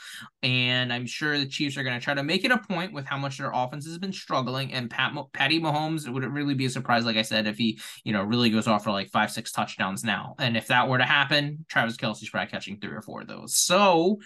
And 0.43 0.91
I'm 0.91 1.05
sure 1.05 1.37
the 1.37 1.45
Chiefs 1.45 1.77
are 1.77 1.83
going 1.83 1.97
to 1.97 2.03
try 2.03 2.13
to 2.13 2.23
make 2.23 2.43
it 2.43 2.51
a 2.51 2.57
point 2.57 2.93
with 2.93 3.05
how 3.05 3.17
much 3.17 3.37
their 3.37 3.51
offense 3.53 3.85
has 3.85 3.97
been 3.97 4.13
struggling. 4.13 4.73
And 4.73 4.89
Pat 4.89 5.13
Patty 5.33 5.59
Mahomes, 5.59 6.07
it 6.07 6.11
would 6.11 6.25
really 6.25 6.53
be 6.53 6.65
a 6.65 6.69
surprise, 6.69 7.05
like 7.05 7.17
I 7.17 7.21
said, 7.21 7.47
if 7.47 7.57
he 7.57 7.79
you 8.03 8.13
know 8.13 8.23
really 8.23 8.49
goes 8.49 8.67
off 8.67 8.83
for 8.83 8.91
like 8.91 9.09
five 9.09 9.31
six 9.31 9.51
touchdowns 9.51 10.03
now. 10.03 10.35
And 10.39 10.57
if 10.57 10.67
that 10.67 10.89
were 10.89 10.97
to 10.97 11.05
happen, 11.05 11.65
Travis 11.69 11.97
Kelce's 11.97 12.29
probably 12.29 12.51
catching 12.51 12.79
three 12.79 12.95
or 12.95 13.01
four 13.01 13.21
of 13.21 13.27
those. 13.27 13.55
So 13.55 13.76
so, 13.77 14.19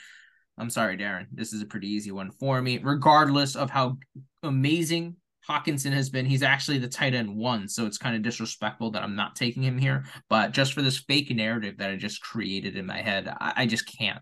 I'm 0.58 0.70
sorry, 0.70 0.97
Darren. 0.97 1.28
This 1.32 1.52
is 1.52 1.62
a 1.62 1.66
pretty 1.66 1.88
easy 1.88 2.12
one 2.12 2.32
for 2.32 2.62
me. 2.62 2.80
Regardless 2.82 3.56
of 3.56 3.70
how 3.70 3.97
amazing 4.43 5.18
Hockenson 5.47 5.91
has 5.91 6.10
been, 6.10 6.26
he's 6.26 6.43
actually 6.43 6.78
the 6.78 6.88
tight 6.88 7.14
end 7.14 7.36
one. 7.36 7.68
So 7.68 7.86
it's 7.86 7.97
kind 7.97 8.16
of 8.16 8.22
disrespectful 8.22 8.91
that 8.91 9.04
I'm 9.04 9.16
not 9.16 9.36
taking 9.36 9.64
him 9.64 9.78
here. 9.78 10.06
But 10.30 10.52
just 10.52 10.74
for 10.74 10.82
this 10.82 10.99
fake 10.99 11.36
narrative 11.36 11.78
that 11.80 11.89
I 11.89 11.97
just 11.97 12.22
created 12.22 12.78
in 12.78 12.86
my 12.86 13.02
head, 13.02 13.28
I, 13.28 13.54
I 13.58 13.66
just 13.66 13.86
can't 13.86 14.20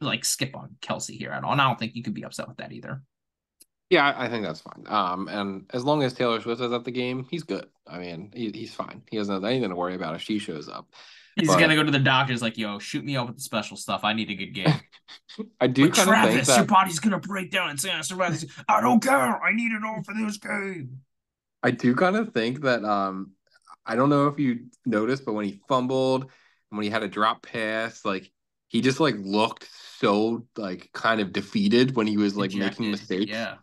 like 0.00 0.24
skip 0.24 0.56
on 0.56 0.76
Kelce 0.80 1.10
here 1.10 1.30
at 1.30 1.44
all. 1.44 1.52
And 1.52 1.60
I 1.60 1.68
don't 1.68 1.78
think 1.78 1.94
you 1.94 2.02
could 2.02 2.14
be 2.14 2.24
upset 2.24 2.48
with 2.48 2.56
that 2.56 2.72
either. 2.72 3.02
Yeah, 3.90 4.14
I 4.16 4.28
think 4.28 4.44
that's 4.44 4.62
fine. 4.62 4.84
Um, 4.86 5.28
and 5.28 5.70
as 5.72 5.84
long 5.84 6.02
as 6.02 6.14
Taylor 6.14 6.40
Swift 6.40 6.60
is 6.60 6.72
at 6.72 6.84
the 6.84 6.90
game, 6.90 7.26
he's 7.30 7.44
good. 7.44 7.66
I 7.86 7.98
mean, 7.98 8.32
he, 8.34 8.50
he's 8.50 8.74
fine. 8.74 9.02
He 9.10 9.18
doesn't 9.18 9.34
have 9.34 9.44
anything 9.44 9.70
to 9.70 9.76
worry 9.76 9.94
about 9.94 10.14
if 10.14 10.22
she 10.22 10.38
shows 10.38 10.68
up. 10.68 10.88
He's 11.36 11.48
but, 11.48 11.60
gonna 11.60 11.76
go 11.76 11.82
to 11.82 11.90
the 11.90 11.98
doctor's 11.98 12.40
like, 12.40 12.56
yo, 12.56 12.78
shoot 12.78 13.04
me 13.04 13.14
up 13.16 13.26
with 13.26 13.36
the 13.36 13.42
special 13.42 13.76
stuff. 13.76 14.04
I 14.04 14.14
need 14.14 14.30
a 14.30 14.34
good 14.34 14.54
game. 14.54 14.72
I 15.60 15.66
do 15.66 15.90
kind 15.90 16.08
Travis, 16.08 16.28
of 16.28 16.34
think 16.34 16.46
that 16.46 16.56
your 16.56 16.64
body's 16.64 16.98
gonna 16.98 17.20
break 17.20 17.50
down 17.50 17.68
and 17.68 17.78
say 17.78 17.90
I 17.90 18.00
survived 18.00 18.36
this. 18.36 18.46
I 18.68 18.80
don't 18.80 19.02
care. 19.02 19.42
I 19.42 19.54
need 19.54 19.72
it 19.72 19.84
all 19.84 20.02
for 20.02 20.14
this 20.14 20.38
game. 20.38 21.00
I 21.62 21.72
do 21.72 21.94
kind 21.94 22.16
of 22.16 22.32
think 22.32 22.62
that 22.62 22.84
um 22.84 23.32
I 23.84 23.96
don't 23.96 24.08
know 24.08 24.28
if 24.28 24.38
you 24.38 24.66
noticed, 24.86 25.26
but 25.26 25.34
when 25.34 25.44
he 25.44 25.60
fumbled 25.68 26.22
and 26.22 26.30
when 26.70 26.84
he 26.84 26.90
had 26.90 27.02
a 27.02 27.08
drop 27.08 27.42
pass, 27.42 28.02
like 28.02 28.32
he 28.68 28.80
just 28.80 28.98
like 28.98 29.16
looked 29.18 29.68
so 29.98 30.46
like 30.56 30.88
kind 30.94 31.20
of 31.20 31.34
defeated 31.34 31.96
when 31.96 32.06
he 32.06 32.16
was 32.16 32.34
like 32.34 32.50
Ejected. 32.54 32.80
making 32.80 32.90
mistakes. 32.90 33.30
Yeah. 33.30 33.56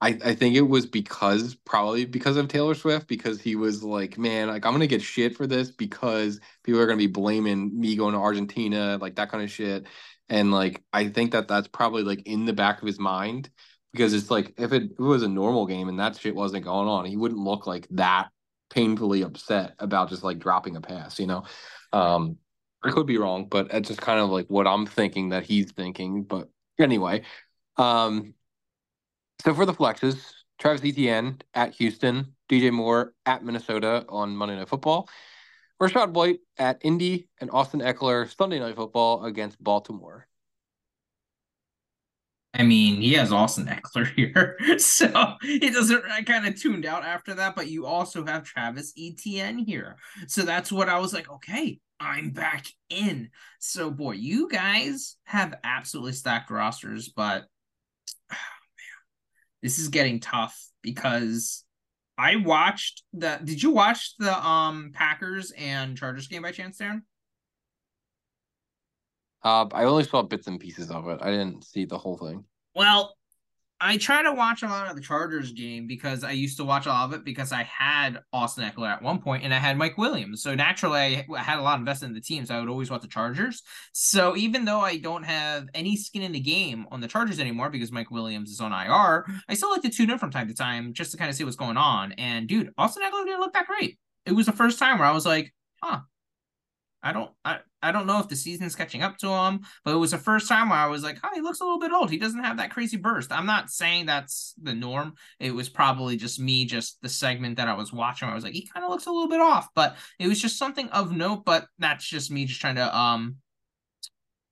I, 0.00 0.18
I 0.24 0.34
think 0.34 0.54
it 0.54 0.62
was 0.62 0.86
because 0.86 1.56
probably 1.64 2.04
because 2.04 2.36
of 2.36 2.46
Taylor 2.48 2.74
Swift 2.74 3.08
because 3.08 3.40
he 3.40 3.56
was 3.56 3.82
like, 3.82 4.16
man, 4.16 4.48
like 4.48 4.64
I'm 4.64 4.72
gonna 4.72 4.86
get 4.86 5.02
shit 5.02 5.36
for 5.36 5.46
this 5.46 5.70
because 5.70 6.40
people 6.62 6.80
are 6.80 6.86
gonna 6.86 6.96
be 6.98 7.08
blaming 7.08 7.78
me 7.78 7.96
going 7.96 8.14
to 8.14 8.20
Argentina, 8.20 8.98
like 9.00 9.16
that 9.16 9.30
kind 9.30 9.42
of 9.42 9.50
shit, 9.50 9.86
and 10.28 10.52
like 10.52 10.82
I 10.92 11.08
think 11.08 11.32
that 11.32 11.48
that's 11.48 11.68
probably 11.68 12.02
like 12.04 12.22
in 12.26 12.44
the 12.44 12.52
back 12.52 12.80
of 12.80 12.86
his 12.86 12.98
mind. 13.00 13.50
because 13.92 14.14
it's 14.14 14.30
like 14.30 14.54
if 14.58 14.72
it, 14.72 14.84
if 14.84 14.90
it 14.92 15.00
was 15.00 15.22
a 15.22 15.28
normal 15.28 15.66
game 15.66 15.88
and 15.88 15.98
that 15.98 16.16
shit 16.18 16.34
wasn't 16.34 16.64
going 16.64 16.88
on, 16.88 17.04
he 17.06 17.16
wouldn't 17.16 17.40
look 17.40 17.66
like 17.66 17.86
that 17.90 18.28
painfully 18.70 19.22
upset 19.22 19.74
about 19.78 20.10
just 20.10 20.22
like 20.24 20.38
dropping 20.38 20.76
a 20.76 20.80
pass, 20.80 21.18
you 21.18 21.26
know. 21.26 21.44
Um, 21.92 22.36
I 22.82 22.90
could 22.90 23.06
be 23.06 23.18
wrong, 23.18 23.46
but 23.48 23.68
it's 23.72 23.88
just 23.88 24.00
kind 24.00 24.20
of 24.20 24.30
like 24.30 24.46
what 24.48 24.66
I'm 24.66 24.86
thinking 24.86 25.30
that 25.30 25.44
he's 25.44 25.72
thinking. 25.72 26.22
But 26.24 26.48
anyway, 26.78 27.22
um, 27.76 28.34
so 29.44 29.54
for 29.54 29.66
the 29.66 29.72
flexes, 29.72 30.32
Travis 30.58 30.84
Etienne 30.84 31.40
at 31.54 31.74
Houston, 31.74 32.34
DJ 32.48 32.72
Moore 32.72 33.14
at 33.26 33.44
Minnesota 33.44 34.04
on 34.08 34.36
Monday 34.36 34.56
Night 34.56 34.68
Football, 34.68 35.08
Rachaad 35.80 36.12
White 36.12 36.40
at 36.56 36.78
Indy, 36.82 37.28
and 37.40 37.50
Austin 37.50 37.80
Ekeler 37.80 38.34
Sunday 38.36 38.58
Night 38.58 38.74
Football 38.74 39.24
against 39.24 39.62
Baltimore. 39.62 40.26
I 42.54 42.64
mean, 42.64 43.00
he 43.00 43.12
has 43.12 43.32
Austin 43.32 43.66
Ekeler 43.66 44.12
here, 44.16 44.56
so 44.78 45.34
it 45.42 45.72
doesn't. 45.72 46.04
I 46.10 46.22
kind 46.22 46.46
of 46.46 46.60
tuned 46.60 46.86
out 46.86 47.04
after 47.04 47.34
that, 47.34 47.54
but 47.54 47.68
you 47.68 47.86
also 47.86 48.24
have 48.26 48.42
Travis 48.42 48.92
Etienne 48.98 49.58
here, 49.58 49.96
so 50.26 50.42
that's 50.42 50.72
what 50.72 50.88
I 50.88 50.98
was 50.98 51.12
like. 51.12 51.30
Okay, 51.30 51.78
I'm 52.00 52.30
back 52.30 52.66
in. 52.90 53.30
So, 53.60 53.90
boy, 53.90 54.12
you 54.12 54.48
guys 54.48 55.16
have 55.24 55.54
absolutely 55.62 56.12
stacked 56.12 56.50
rosters, 56.50 57.08
but 57.08 57.44
this 59.62 59.78
is 59.78 59.88
getting 59.88 60.20
tough 60.20 60.58
because 60.82 61.64
I 62.16 62.36
watched 62.36 63.02
the. 63.12 63.40
Did 63.42 63.62
you 63.62 63.70
watch 63.70 64.14
the 64.18 64.36
um 64.44 64.90
Packers 64.94 65.52
and 65.56 65.96
Chargers 65.96 66.28
game 66.28 66.42
by 66.42 66.52
chance, 66.52 66.78
Darren? 66.78 67.02
Uh, 69.42 69.66
I 69.72 69.84
only 69.84 70.04
saw 70.04 70.22
bits 70.22 70.46
and 70.46 70.58
pieces 70.58 70.90
of 70.90 71.08
it. 71.08 71.20
I 71.22 71.30
didn't 71.30 71.64
see 71.64 71.84
the 71.84 71.98
whole 71.98 72.18
thing. 72.18 72.44
Well, 72.74 73.14
I 73.80 73.96
try 73.96 74.22
to 74.22 74.32
watch 74.32 74.62
a 74.62 74.66
lot 74.66 74.88
of 74.88 74.96
the 74.96 75.02
Chargers 75.02 75.52
game 75.52 75.86
because 75.86 76.24
I 76.24 76.32
used 76.32 76.56
to 76.56 76.64
watch 76.64 76.86
a 76.86 76.88
lot 76.88 77.04
of 77.04 77.12
it 77.12 77.24
because 77.24 77.52
I 77.52 77.62
had 77.62 78.18
Austin 78.32 78.64
Ekeler 78.64 78.88
at 78.88 79.02
one 79.02 79.20
point 79.20 79.44
and 79.44 79.54
I 79.54 79.58
had 79.58 79.78
Mike 79.78 79.96
Williams. 79.96 80.42
So 80.42 80.54
naturally, 80.54 81.24
I 81.32 81.42
had 81.42 81.60
a 81.60 81.62
lot 81.62 81.78
invested 81.78 82.06
in 82.06 82.14
the 82.14 82.20
team. 82.20 82.44
So 82.44 82.56
I 82.56 82.60
would 82.60 82.68
always 82.68 82.90
watch 82.90 83.02
the 83.02 83.08
Chargers. 83.08 83.62
So 83.92 84.36
even 84.36 84.64
though 84.64 84.80
I 84.80 84.96
don't 84.96 85.22
have 85.22 85.68
any 85.74 85.96
skin 85.96 86.22
in 86.22 86.32
the 86.32 86.40
game 86.40 86.86
on 86.90 87.00
the 87.00 87.06
Chargers 87.06 87.38
anymore 87.38 87.70
because 87.70 87.92
Mike 87.92 88.10
Williams 88.10 88.50
is 88.50 88.60
on 88.60 88.72
IR, 88.72 89.26
I 89.48 89.54
still 89.54 89.70
like 89.70 89.82
to 89.82 89.90
tune 89.90 90.10
in 90.10 90.18
from 90.18 90.32
time 90.32 90.48
to 90.48 90.54
time 90.54 90.92
just 90.92 91.12
to 91.12 91.16
kind 91.16 91.30
of 91.30 91.36
see 91.36 91.44
what's 91.44 91.56
going 91.56 91.76
on. 91.76 92.12
And 92.12 92.48
dude, 92.48 92.72
Austin 92.76 93.04
Ekeler 93.04 93.26
didn't 93.26 93.40
look 93.40 93.52
that 93.52 93.68
great. 93.68 93.98
It 94.26 94.32
was 94.32 94.46
the 94.46 94.52
first 94.52 94.80
time 94.80 94.98
where 94.98 95.06
I 95.08 95.12
was 95.12 95.24
like, 95.24 95.54
huh, 95.82 96.00
I 97.00 97.12
don't 97.12 97.30
I, 97.44 97.60
I 97.82 97.92
don't 97.92 98.06
know 98.06 98.18
if 98.18 98.28
the 98.28 98.36
season's 98.36 98.74
catching 98.74 99.02
up 99.02 99.18
to 99.18 99.28
him, 99.28 99.60
but 99.84 99.94
it 99.94 99.98
was 99.98 100.10
the 100.10 100.18
first 100.18 100.48
time 100.48 100.70
where 100.70 100.78
I 100.78 100.86
was 100.86 101.02
like, 101.02 101.18
oh, 101.22 101.30
he 101.34 101.40
looks 101.40 101.60
a 101.60 101.64
little 101.64 101.78
bit 101.78 101.92
old. 101.92 102.10
He 102.10 102.18
doesn't 102.18 102.42
have 102.42 102.56
that 102.56 102.70
crazy 102.70 102.96
burst. 102.96 103.30
I'm 103.30 103.46
not 103.46 103.70
saying 103.70 104.06
that's 104.06 104.54
the 104.60 104.74
norm. 104.74 105.14
It 105.38 105.54
was 105.54 105.68
probably 105.68 106.16
just 106.16 106.40
me, 106.40 106.64
just 106.64 107.00
the 107.02 107.08
segment 107.08 107.56
that 107.56 107.68
I 107.68 107.74
was 107.74 107.92
watching. 107.92 108.28
I 108.28 108.34
was 108.34 108.44
like, 108.44 108.54
he 108.54 108.66
kind 108.66 108.84
of 108.84 108.90
looks 108.90 109.06
a 109.06 109.12
little 109.12 109.28
bit 109.28 109.40
off, 109.40 109.68
but 109.74 109.96
it 110.18 110.26
was 110.26 110.40
just 110.40 110.58
something 110.58 110.88
of 110.88 111.12
note. 111.12 111.44
But 111.44 111.66
that's 111.78 112.06
just 112.06 112.30
me 112.30 112.46
just 112.46 112.60
trying 112.60 112.76
to 112.76 112.96
um 112.96 113.36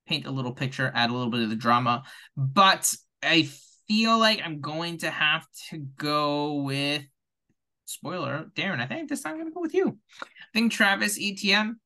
paint 0.07 0.27
a 0.27 0.31
little 0.31 0.53
picture, 0.53 0.93
add 0.95 1.11
a 1.11 1.13
little 1.13 1.31
bit 1.31 1.43
of 1.43 1.51
the 1.51 1.57
drama. 1.57 2.05
But 2.37 2.95
I 3.23 3.49
feel 3.89 4.19
like 4.19 4.41
I'm 4.45 4.61
going 4.61 4.99
to 4.99 5.11
have 5.11 5.47
to 5.71 5.79
go 5.79 6.63
with 6.63 7.03
spoiler, 7.87 8.47
Darren. 8.55 8.81
I 8.81 8.87
think 8.87 9.09
this 9.09 9.23
time 9.23 9.35
I'm 9.35 9.41
gonna 9.41 9.51
go 9.53 9.61
with 9.61 9.75
you. 9.75 9.99
I 10.23 10.27
think 10.53 10.73
Travis 10.73 11.19
Etienne 11.21 11.77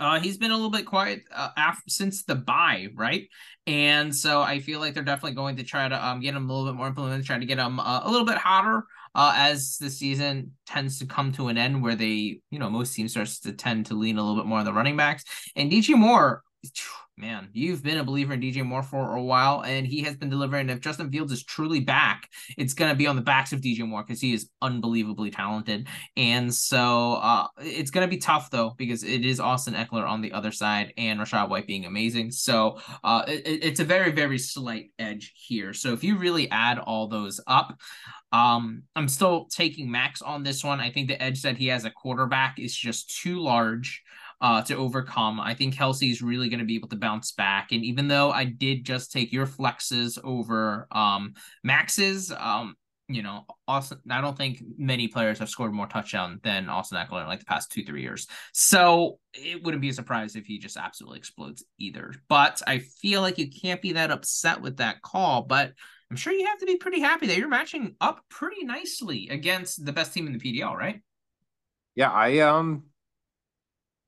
uh, 0.00 0.18
he's 0.18 0.38
been 0.38 0.50
a 0.50 0.54
little 0.54 0.70
bit 0.70 0.86
quiet 0.86 1.24
uh, 1.30 1.50
after, 1.56 1.88
since 1.88 2.24
the 2.24 2.34
bye, 2.34 2.88
right? 2.94 3.28
And 3.66 4.14
so 4.14 4.40
I 4.40 4.58
feel 4.58 4.80
like 4.80 4.94
they're 4.94 5.04
definitely 5.04 5.36
going 5.36 5.56
to 5.56 5.62
try 5.62 5.88
to 5.88 6.06
um, 6.06 6.20
get 6.20 6.34
him 6.34 6.48
a 6.48 6.52
little 6.52 6.72
bit 6.72 6.76
more 6.76 6.86
implemented, 6.86 7.26
try 7.26 7.38
to 7.38 7.44
get 7.44 7.58
him 7.58 7.78
uh, 7.78 8.00
a 8.02 8.10
little 8.10 8.26
bit 8.26 8.38
hotter 8.38 8.84
uh, 9.14 9.34
as 9.36 9.76
the 9.76 9.90
season 9.90 10.52
tends 10.66 10.98
to 11.00 11.06
come 11.06 11.32
to 11.32 11.48
an 11.48 11.58
end, 11.58 11.82
where 11.82 11.94
they, 11.94 12.40
you 12.50 12.58
know, 12.58 12.70
most 12.70 12.94
teams 12.94 13.10
starts 13.10 13.40
to 13.40 13.52
tend 13.52 13.86
to 13.86 13.94
lean 13.94 14.16
a 14.16 14.22
little 14.22 14.42
bit 14.42 14.48
more 14.48 14.60
on 14.60 14.64
the 14.64 14.72
running 14.72 14.96
backs. 14.96 15.24
And 15.54 15.70
DJ 15.70 15.96
Moore, 15.96 16.42
man, 17.20 17.48
you've 17.52 17.82
been 17.82 17.98
a 17.98 18.04
believer 18.04 18.32
in 18.32 18.40
DJ 18.40 18.64
Moore 18.64 18.82
for 18.82 19.14
a 19.14 19.22
while, 19.22 19.62
and 19.62 19.86
he 19.86 20.02
has 20.02 20.16
been 20.16 20.30
delivering. 20.30 20.70
If 20.70 20.80
Justin 20.80 21.10
Fields 21.10 21.32
is 21.32 21.44
truly 21.44 21.80
back, 21.80 22.28
it's 22.56 22.74
going 22.74 22.90
to 22.90 22.96
be 22.96 23.06
on 23.06 23.16
the 23.16 23.22
backs 23.22 23.52
of 23.52 23.60
DJ 23.60 23.86
Moore 23.86 24.02
because 24.02 24.20
he 24.20 24.32
is 24.32 24.48
unbelievably 24.62 25.30
talented. 25.30 25.88
And 26.16 26.52
so 26.52 27.14
uh, 27.14 27.46
it's 27.58 27.90
going 27.90 28.06
to 28.06 28.10
be 28.10 28.18
tough, 28.18 28.50
though, 28.50 28.74
because 28.76 29.04
it 29.04 29.24
is 29.24 29.38
Austin 29.38 29.74
Ekeler 29.74 30.08
on 30.08 30.22
the 30.22 30.32
other 30.32 30.50
side 30.50 30.94
and 30.96 31.20
Rachaad 31.20 31.50
White 31.50 31.66
being 31.66 31.84
amazing. 31.84 32.30
So 32.30 32.78
uh, 33.04 33.24
it, 33.28 33.64
it's 33.64 33.80
a 33.80 33.84
very, 33.84 34.12
very 34.12 34.38
slight 34.38 34.90
edge 34.98 35.32
here. 35.36 35.72
So 35.74 35.92
if 35.92 36.02
you 36.02 36.16
really 36.16 36.50
add 36.50 36.78
all 36.78 37.08
those 37.08 37.40
up, 37.46 37.78
um, 38.32 38.84
I'm 38.94 39.08
still 39.08 39.46
taking 39.46 39.90
Max 39.90 40.22
on 40.22 40.42
this 40.42 40.62
one. 40.62 40.80
I 40.80 40.90
think 40.90 41.08
the 41.08 41.20
edge 41.20 41.42
that 41.42 41.56
he 41.56 41.66
has 41.66 41.84
a 41.84 41.90
quarterback 41.90 42.58
is 42.58 42.74
just 42.74 43.20
too 43.20 43.40
large 43.40 44.02
uh, 44.40 44.62
to 44.62 44.76
overcome. 44.76 45.38
I 45.40 45.54
think 45.54 45.74
Kelce's 45.74 46.22
really 46.22 46.48
going 46.48 46.60
to 46.60 46.66
be 46.66 46.76
able 46.76 46.88
to 46.88 46.96
bounce 46.96 47.32
back. 47.32 47.72
And 47.72 47.84
even 47.84 48.08
though 48.08 48.30
I 48.30 48.44
did 48.44 48.84
just 48.84 49.12
take 49.12 49.32
your 49.32 49.46
flexes 49.46 50.18
over 50.24 50.86
um, 50.90 51.34
Max's, 51.62 52.32
um, 52.32 52.76
you 53.08 53.22
know, 53.22 53.44
Austin, 53.66 53.98
I 54.08 54.20
don't 54.20 54.36
think 54.36 54.62
many 54.78 55.08
players 55.08 55.40
have 55.40 55.50
scored 55.50 55.72
more 55.72 55.88
touchdown 55.88 56.40
than 56.42 56.68
Austin 56.68 56.96
Ekeler 56.96 57.22
in 57.22 57.26
like 57.26 57.40
the 57.40 57.44
past 57.44 57.72
two, 57.72 57.84
three 57.84 58.02
years. 58.02 58.28
So 58.52 59.18
it 59.34 59.62
wouldn't 59.62 59.82
be 59.82 59.88
a 59.88 59.94
surprise 59.94 60.36
if 60.36 60.46
he 60.46 60.58
just 60.58 60.76
absolutely 60.76 61.18
explodes 61.18 61.64
either. 61.78 62.14
But 62.28 62.62
I 62.66 62.78
feel 62.78 63.20
like 63.20 63.36
you 63.36 63.50
can't 63.50 63.82
be 63.82 63.92
that 63.92 64.12
upset 64.12 64.60
with 64.62 64.76
that 64.76 65.02
call. 65.02 65.42
But 65.42 65.72
I'm 66.10 66.16
sure 66.16 66.32
you 66.32 66.46
have 66.46 66.58
to 66.58 66.66
be 66.66 66.76
pretty 66.76 67.00
happy 67.00 67.26
that 67.26 67.36
you're 67.36 67.48
matching 67.48 67.96
up 68.00 68.24
pretty 68.30 68.64
nicely 68.64 69.28
against 69.28 69.84
the 69.84 69.92
best 69.92 70.14
team 70.14 70.26
in 70.26 70.32
the 70.32 70.38
PDL, 70.38 70.74
right? 70.74 71.00
Yeah, 71.96 72.10
I 72.10 72.38
um 72.38 72.84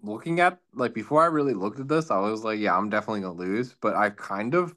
looking 0.02 0.40
at 0.40 0.58
like 0.74 0.94
before 0.94 1.22
I 1.22 1.26
really 1.26 1.54
looked 1.54 1.80
at 1.80 1.88
this, 1.88 2.10
I 2.10 2.18
was 2.18 2.44
like, 2.44 2.58
yeah, 2.58 2.76
I'm 2.76 2.90
definitely 2.90 3.20
gonna 3.20 3.34
lose, 3.34 3.74
but 3.80 3.94
I 3.94 4.10
kind 4.10 4.54
of 4.54 4.74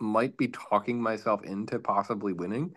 might 0.00 0.36
be 0.36 0.48
talking 0.48 1.00
myself 1.00 1.44
into 1.44 1.78
possibly 1.78 2.32
winning. 2.32 2.74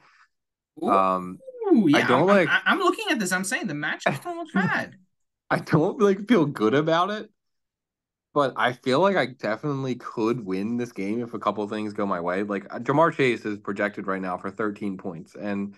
Ooh, 0.84 0.90
um 0.90 1.40
yeah, 1.72 2.00
I 2.00 2.08
don't 2.08 2.30
I'm, 2.30 2.36
like 2.36 2.50
I'm 2.66 2.80
looking 2.80 3.06
at 3.10 3.20
this, 3.20 3.32
I'm 3.32 3.44
saying 3.44 3.68
the 3.68 3.74
match 3.74 4.04
don't 4.04 4.26
look 4.38 4.54
bad. 4.54 4.96
I 5.50 5.60
don't 5.60 6.00
like 6.02 6.28
feel 6.28 6.46
good 6.46 6.74
about 6.74 7.10
it, 7.10 7.30
but 8.34 8.54
I 8.58 8.74
feel 8.74 9.00
like 9.00 9.16
I 9.16 9.28
definitely 9.28 9.96
could 9.96 10.46
win 10.46 10.78
this 10.78 10.92
game 10.92 11.22
if 11.22 11.34
a 11.34 11.40
couple 11.40 11.68
things 11.68 11.94
go 11.94 12.06
my 12.06 12.20
way. 12.20 12.44
Like 12.44 12.68
Ja'Marr 12.68 13.14
Chase 13.14 13.46
is 13.46 13.60
projected 13.60 14.08
right 14.08 14.22
now 14.22 14.38
for 14.38 14.50
13 14.50 14.98
points, 14.98 15.36
and 15.36 15.76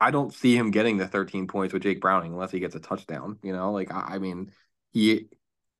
I 0.00 0.10
don't 0.10 0.32
see 0.32 0.56
him 0.56 0.70
getting 0.70 0.96
the 0.96 1.08
13 1.08 1.46
points 1.46 1.72
with 1.72 1.82
Jake 1.82 2.00
Browning 2.00 2.32
unless 2.32 2.52
he 2.52 2.60
gets 2.60 2.76
a 2.76 2.80
touchdown. 2.80 3.38
You 3.42 3.52
know, 3.52 3.72
like 3.72 3.90
I, 3.90 4.14
I 4.14 4.18
mean, 4.18 4.52
he 4.96 5.26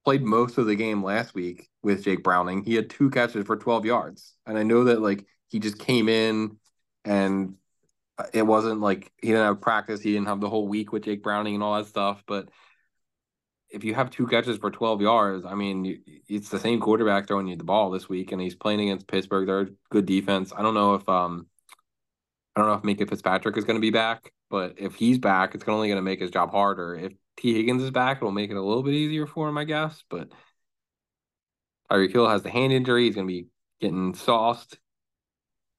played 0.04 0.22
most 0.22 0.58
of 0.58 0.66
the 0.66 0.76
game 0.76 1.02
last 1.02 1.34
week 1.34 1.70
with 1.82 2.04
Jake 2.04 2.22
Browning. 2.22 2.62
He 2.62 2.74
had 2.74 2.90
two 2.90 3.08
catches 3.08 3.46
for 3.46 3.56
12 3.56 3.86
yards. 3.86 4.34
And 4.44 4.58
I 4.58 4.62
know 4.62 4.84
that 4.84 5.00
like 5.00 5.24
he 5.48 5.58
just 5.58 5.78
came 5.78 6.10
in 6.10 6.58
and 7.02 7.54
it 8.34 8.42
wasn't 8.42 8.82
like 8.82 9.10
he 9.22 9.28
didn't 9.28 9.46
have 9.46 9.62
practice, 9.62 10.02
he 10.02 10.12
didn't 10.12 10.28
have 10.28 10.42
the 10.42 10.50
whole 10.50 10.68
week 10.68 10.92
with 10.92 11.04
Jake 11.04 11.22
Browning 11.22 11.54
and 11.54 11.64
all 11.64 11.78
that 11.78 11.86
stuff, 11.86 12.24
but 12.26 12.50
if 13.70 13.84
you 13.84 13.94
have 13.94 14.10
two 14.10 14.26
catches 14.26 14.58
for 14.58 14.70
12 14.70 15.00
yards, 15.00 15.46
I 15.46 15.54
mean, 15.54 16.02
it's 16.28 16.50
the 16.50 16.60
same 16.60 16.78
quarterback 16.78 17.26
throwing 17.26 17.46
you 17.46 17.56
the 17.56 17.64
ball 17.64 17.90
this 17.90 18.08
week, 18.08 18.32
and 18.32 18.40
he's 18.40 18.54
playing 18.54 18.80
against 18.80 19.08
Pittsburgh. 19.08 19.46
They're 19.46 19.70
good 19.90 20.06
defense. 20.06 20.52
I 20.56 20.62
don't 20.62 20.74
know 20.74 20.94
if 20.94 21.08
um, 21.08 21.46
I 22.54 22.60
don't 22.60 22.68
know 22.68 22.74
if 22.74 22.82
Minkah 22.82 23.08
Fitzpatrick 23.08 23.56
is 23.56 23.64
going 23.64 23.76
to 23.76 23.80
be 23.80 23.90
back, 23.90 24.32
but 24.50 24.74
if 24.76 24.94
he's 24.94 25.18
back, 25.18 25.54
it's 25.54 25.64
only 25.66 25.88
going 25.88 25.96
to 25.96 26.02
make 26.02 26.20
his 26.20 26.30
job 26.30 26.52
harder. 26.52 26.94
If 26.94 27.12
Tee 27.36 27.54
Higgins 27.54 27.82
is 27.82 27.90
back, 27.90 28.18
it'll 28.18 28.30
make 28.30 28.50
it 28.50 28.56
a 28.56 28.62
little 28.62 28.82
bit 28.82 28.94
easier 28.94 29.26
for 29.26 29.48
him, 29.48 29.58
I 29.58 29.64
guess. 29.64 30.02
But 30.08 30.30
Tyreek 31.90 32.12
Hill 32.12 32.28
has 32.28 32.42
the 32.42 32.50
hand 32.50 32.72
injury. 32.72 33.04
He's 33.04 33.14
going 33.14 33.26
to 33.26 33.32
be 33.32 33.46
getting 33.80 34.14
sauced. 34.14 34.78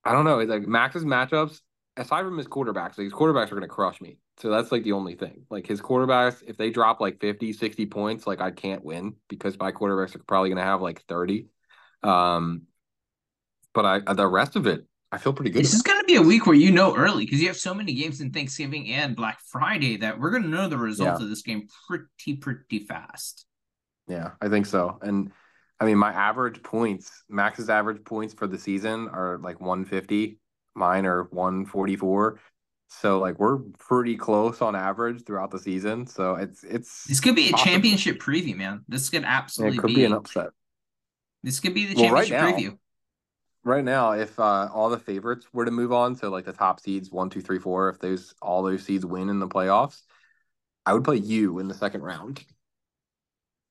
I 0.04 0.14
don't 0.14 0.26
know. 0.26 0.40
It's 0.40 0.50
like 0.50 0.68
Max's 0.68 1.04
matchups, 1.04 1.60
aside 1.98 2.24
from 2.24 2.38
his 2.38 2.48
quarterbacks, 2.48 2.98
like 2.98 3.06
his 3.06 3.14
quarterbacks 3.14 3.48
are 3.48 3.56
going 3.56 3.62
to 3.62 3.68
crush 3.68 4.00
me. 4.00 4.20
So 4.38 4.50
that's 4.50 4.72
like 4.72 4.84
the 4.84 4.94
only 4.94 5.16
thing. 5.16 5.44
Like 5.50 5.68
his 5.68 5.82
quarterbacks, 5.82 6.44
if 6.48 6.58
they 6.58 6.70
drop 6.70 7.02
like 7.02 7.20
50, 7.20 7.54
60 7.54 7.86
points, 7.88 8.28
like 8.28 8.40
I 8.40 8.52
can't 8.52 8.86
win 8.86 9.16
because 9.28 9.58
my 9.58 9.72
quarterbacks 9.72 10.16
are 10.16 10.20
probably 10.20 10.50
going 10.50 10.58
to 10.58 10.64
have 10.64 10.82
like 10.82 11.02
30. 11.04 11.48
Um, 12.04 12.64
but 13.74 13.86
I 13.86 14.14
the 14.14 14.28
rest 14.28 14.56
of 14.56 14.68
it, 14.68 14.86
I 15.12 15.18
feel 15.18 15.34
pretty 15.34 15.52
good. 15.52 15.64
This 15.64 15.74
is 15.74 15.82
going 15.82 15.97
be 16.08 16.16
a 16.16 16.22
week 16.22 16.48
where 16.48 16.56
you 16.56 16.72
know 16.72 16.96
early 16.96 17.26
because 17.26 17.42
you 17.42 17.48
have 17.48 17.58
so 17.58 17.74
many 17.74 17.94
games 17.94 18.22
in 18.22 18.32
Thanksgiving 18.32 18.92
and 18.94 19.16
Black 19.16 19.40
Friday 19.42 19.98
that 19.98 20.20
we're 20.20 20.32
going 20.32 20.44
to 20.44 20.50
know 20.50 20.68
the 20.68 20.78
results 20.78 21.20
yeah. 21.20 21.24
of 21.24 21.30
this 21.30 21.42
game 21.42 21.68
pretty, 21.88 22.36
pretty 22.38 22.80
fast. 22.80 23.46
Yeah, 24.08 24.32
I 24.42 24.48
think 24.48 24.66
so. 24.66 24.98
And 25.02 25.32
I 25.80 25.86
mean, 25.86 25.98
my 25.98 26.12
average 26.12 26.64
points, 26.64 27.24
Max's 27.30 27.70
average 27.70 28.04
points 28.04 28.34
for 28.34 28.48
the 28.48 28.58
season 28.58 29.10
are 29.10 29.38
like 29.38 29.60
150. 29.60 30.40
Mine 30.74 31.06
are 31.06 31.24
144. 31.26 32.40
So 32.90 33.20
like 33.20 33.38
we're 33.38 33.58
pretty 33.78 34.16
close 34.16 34.62
on 34.62 34.76
average 34.76 35.26
throughout 35.26 35.52
the 35.52 35.60
season. 35.60 36.08
So 36.08 36.36
it's 36.36 36.64
it's 36.64 37.04
this 37.04 37.20
could 37.20 37.36
be 37.36 37.50
a 37.50 37.54
championship 37.58 38.20
preview, 38.20 38.56
man. 38.56 38.86
This 38.88 39.10
could 39.10 39.26
absolutely 39.26 39.78
it 39.78 39.82
could 39.82 39.88
be, 39.88 39.96
be 39.96 40.06
an 40.06 40.14
upset. 40.14 40.52
This 41.44 41.60
could 41.60 41.74
be 41.74 41.86
the 41.86 41.96
championship 41.96 42.32
well, 42.32 42.42
right 42.42 42.56
now, 42.56 42.58
preview 42.58 42.78
right 43.68 43.84
now, 43.84 44.12
if 44.12 44.40
uh, 44.40 44.70
all 44.74 44.90
the 44.90 45.00
favorites 45.00 45.48
were 45.54 45.66
to 45.66 45.72
move 45.72 45.92
on, 45.92 46.16
so 46.16 46.30
like 46.30 46.46
the 46.46 46.54
top 46.54 46.80
seeds 46.80 47.12
one, 47.12 47.30
two, 47.30 47.42
three, 47.42 47.60
four, 47.60 47.90
if 47.90 48.00
those 48.00 48.34
all 48.42 48.64
those 48.64 48.84
seeds 48.84 49.06
win 49.06 49.30
in 49.30 49.40
the 49.40 49.48
playoffs, 49.48 50.02
I 50.86 50.94
would 50.94 51.04
play 51.04 51.18
you 51.18 51.60
in 51.60 51.68
the 51.68 51.74
second 51.74 52.02
round. 52.02 52.44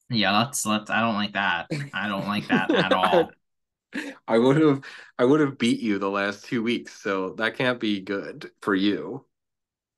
Yeah, 0.09 0.39
let's 0.39 0.65
let's. 0.65 0.91
I 0.91 1.01
don't 1.01 1.15
like 1.15 1.33
that. 1.33 1.67
I 1.93 2.09
don't 2.09 2.27
like 2.27 2.47
that 2.49 2.71
at 2.71 2.93
all. 2.93 3.31
I 4.29 4.39
would 4.39 4.57
have 4.61 4.83
I 5.19 5.25
would 5.25 5.41
have 5.41 5.59
beat 5.59 5.81
you 5.81 5.99
the 5.99 6.11
last 6.11 6.45
two 6.45 6.63
weeks, 6.63 6.93
so 6.93 7.31
that 7.35 7.57
can't 7.57 7.81
be 7.81 8.01
good 8.01 8.51
for 8.61 8.75
you. 8.75 9.25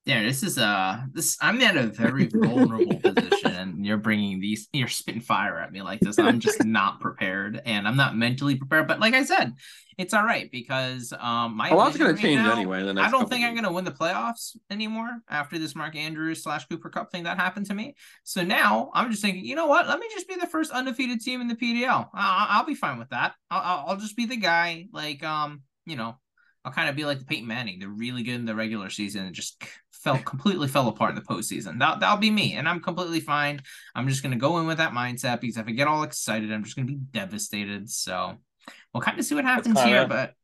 Yeah, 0.08 0.22
this 0.22 0.42
is 0.42 0.56
uh 0.56 1.02
this 1.12 1.36
I'm 1.38 1.60
at 1.60 1.76
a 1.76 1.88
very 1.88 2.28
vulnerable 2.32 2.96
position 2.96 3.52
and 3.52 3.84
you're 3.84 3.98
bringing 3.98 4.40
these 4.40 4.66
you're 4.72 4.88
spitting 4.88 5.20
fire 5.20 5.60
at 5.60 5.70
me 5.70 5.82
like 5.82 6.00
this. 6.00 6.18
I'm 6.18 6.40
just 6.40 6.64
not 6.64 6.98
prepared 6.98 7.60
and 7.66 7.86
I'm 7.86 7.96
not 7.96 8.16
mentally 8.16 8.54
prepared. 8.54 8.88
But 8.88 9.00
like 9.00 9.12
I 9.12 9.22
said, 9.22 9.52
it's 9.98 10.14
all 10.14 10.24
right 10.24 10.50
because 10.50 11.12
um 11.20 11.58
my 11.58 11.68
a 11.68 11.74
lot's 11.74 11.98
gonna 11.98 12.12
right 12.12 12.22
change 12.22 12.40
now, 12.40 12.52
anyway. 12.52 12.82
The 12.84 12.98
I 12.98 13.10
don't 13.10 13.28
think 13.28 13.44
I'm 13.44 13.54
gonna 13.54 13.70
win 13.70 13.84
the 13.84 13.90
playoffs 13.90 14.56
anymore 14.70 15.10
after 15.28 15.58
this 15.58 15.76
Mark 15.76 15.94
Andrews 15.94 16.42
slash 16.42 16.66
Cooper 16.68 16.88
Kupp 16.88 17.12
thing 17.12 17.24
that 17.24 17.36
happened 17.36 17.66
to 17.66 17.74
me. 17.74 17.94
So 18.24 18.42
now 18.42 18.90
I'm 18.94 19.10
just 19.10 19.20
thinking, 19.20 19.44
you 19.44 19.56
know 19.56 19.66
what? 19.66 19.88
Let 19.88 19.98
me 19.98 20.06
just 20.14 20.26
be 20.26 20.36
the 20.36 20.46
first 20.46 20.70
undefeated 20.70 21.20
team 21.20 21.42
in 21.42 21.48
the 21.48 21.54
PDL. 21.54 22.08
I'll, 22.14 22.46
I'll 22.48 22.66
be 22.66 22.74
fine 22.74 22.98
with 22.98 23.10
that. 23.10 23.34
I'll, 23.50 23.84
I'll 23.88 23.96
just 23.98 24.16
be 24.16 24.24
the 24.24 24.36
guy 24.38 24.86
like 24.90 25.22
um 25.22 25.64
you 25.84 25.96
know 25.96 26.16
I'll 26.68 26.74
kind 26.74 26.90
of 26.90 26.96
be 26.96 27.06
like 27.06 27.18
the 27.18 27.24
Peyton 27.24 27.46
Manning. 27.46 27.78
They're 27.78 27.88
really 27.88 28.22
good 28.22 28.34
in 28.34 28.44
the 28.44 28.54
regular 28.54 28.90
season 28.90 29.24
and 29.24 29.34
just 29.34 29.64
fell 29.90 30.18
completely 30.18 30.68
fell 30.68 30.86
apart 30.88 31.10
in 31.10 31.14
the 31.16 31.22
postseason. 31.22 31.78
That 31.78 32.00
that'll 32.00 32.18
be 32.18 32.30
me, 32.30 32.52
and 32.52 32.68
I'm 32.68 32.80
completely 32.80 33.20
fine. 33.20 33.62
I'm 33.94 34.06
just 34.06 34.22
gonna 34.22 34.36
go 34.36 34.58
in 34.58 34.66
with 34.66 34.76
that 34.76 34.92
mindset 34.92 35.40
because 35.40 35.56
if 35.56 35.66
I 35.66 35.70
get 35.70 35.88
all 35.88 36.02
excited, 36.02 36.52
I'm 36.52 36.64
just 36.64 36.76
gonna 36.76 36.86
be 36.86 36.96
devastated. 36.96 37.88
So 37.88 38.36
we'll 38.92 39.00
kind 39.00 39.18
of 39.18 39.24
see 39.24 39.34
what 39.34 39.46
happens 39.46 39.78
kinda, 39.78 39.88
here. 39.88 40.06
But 40.06 40.34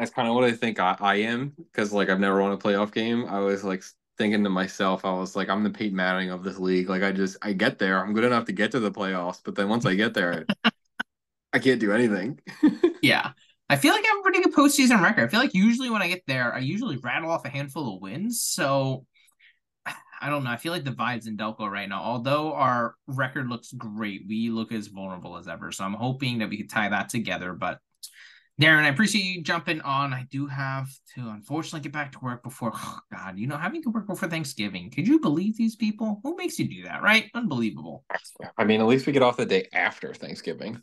that's 0.00 0.10
kind 0.10 0.26
of 0.26 0.34
what 0.34 0.42
I 0.42 0.50
think 0.50 0.80
I, 0.80 0.96
I 0.98 1.14
am 1.16 1.54
because 1.56 1.92
like 1.92 2.08
I've 2.08 2.18
never 2.18 2.42
won 2.42 2.50
a 2.50 2.58
playoff 2.58 2.92
game. 2.92 3.26
I 3.26 3.38
was 3.38 3.62
like 3.62 3.84
thinking 4.18 4.42
to 4.42 4.50
myself, 4.50 5.04
I 5.04 5.12
was 5.12 5.36
like, 5.36 5.48
I'm 5.48 5.62
the 5.62 5.70
Peyton 5.70 5.94
Manning 5.94 6.30
of 6.30 6.42
this 6.42 6.58
league. 6.58 6.88
Like 6.88 7.04
I 7.04 7.12
just 7.12 7.36
I 7.40 7.52
get 7.52 7.78
there, 7.78 8.04
I'm 8.04 8.14
good 8.14 8.24
enough 8.24 8.46
to 8.46 8.52
get 8.52 8.72
to 8.72 8.80
the 8.80 8.90
playoffs, 8.90 9.40
but 9.44 9.54
then 9.54 9.68
once 9.68 9.86
I 9.86 9.94
get 9.94 10.12
there, 10.12 10.44
I 11.52 11.60
can't 11.60 11.78
do 11.78 11.92
anything. 11.92 12.40
yeah. 13.00 13.30
I 13.70 13.76
feel 13.76 13.94
like 13.94 14.04
I 14.04 14.08
have 14.08 14.18
a 14.18 14.22
pretty 14.22 14.42
good 14.42 14.52
postseason 14.52 15.00
record. 15.00 15.22
I 15.22 15.28
feel 15.28 15.38
like 15.38 15.54
usually 15.54 15.90
when 15.90 16.02
I 16.02 16.08
get 16.08 16.24
there, 16.26 16.52
I 16.52 16.58
usually 16.58 16.96
rattle 16.96 17.30
off 17.30 17.44
a 17.44 17.48
handful 17.48 17.94
of 17.94 18.02
wins. 18.02 18.42
So 18.42 19.06
I 19.86 20.28
don't 20.28 20.42
know. 20.42 20.50
I 20.50 20.56
feel 20.56 20.72
like 20.72 20.82
the 20.82 20.90
vibes 20.90 21.28
in 21.28 21.36
Delco 21.36 21.70
right 21.70 21.88
now, 21.88 22.02
although 22.02 22.52
our 22.52 22.96
record 23.06 23.48
looks 23.48 23.72
great, 23.72 24.22
we 24.28 24.50
look 24.50 24.72
as 24.72 24.88
vulnerable 24.88 25.36
as 25.36 25.46
ever. 25.46 25.70
So 25.70 25.84
I'm 25.84 25.94
hoping 25.94 26.38
that 26.38 26.50
we 26.50 26.56
could 26.56 26.68
tie 26.68 26.88
that 26.88 27.10
together. 27.10 27.52
But 27.52 27.78
Darren, 28.60 28.82
I 28.82 28.88
appreciate 28.88 29.22
you 29.22 29.40
jumping 29.40 29.80
on. 29.82 30.12
I 30.12 30.26
do 30.32 30.48
have 30.48 30.88
to 31.14 31.28
unfortunately 31.28 31.80
get 31.80 31.92
back 31.92 32.10
to 32.12 32.18
work 32.18 32.42
before 32.42 32.72
oh 32.74 32.98
God, 33.12 33.38
you 33.38 33.46
know, 33.46 33.56
having 33.56 33.84
to 33.84 33.90
work 33.90 34.08
before 34.08 34.28
Thanksgiving. 34.28 34.90
Could 34.90 35.06
you 35.06 35.20
believe 35.20 35.56
these 35.56 35.76
people? 35.76 36.18
Who 36.24 36.36
makes 36.36 36.58
you 36.58 36.68
do 36.68 36.82
that, 36.88 37.02
right? 37.02 37.30
Unbelievable. 37.34 38.04
I 38.58 38.64
mean, 38.64 38.80
at 38.80 38.88
least 38.88 39.06
we 39.06 39.12
get 39.12 39.22
off 39.22 39.36
the 39.36 39.46
day 39.46 39.68
after 39.72 40.12
Thanksgiving. 40.12 40.82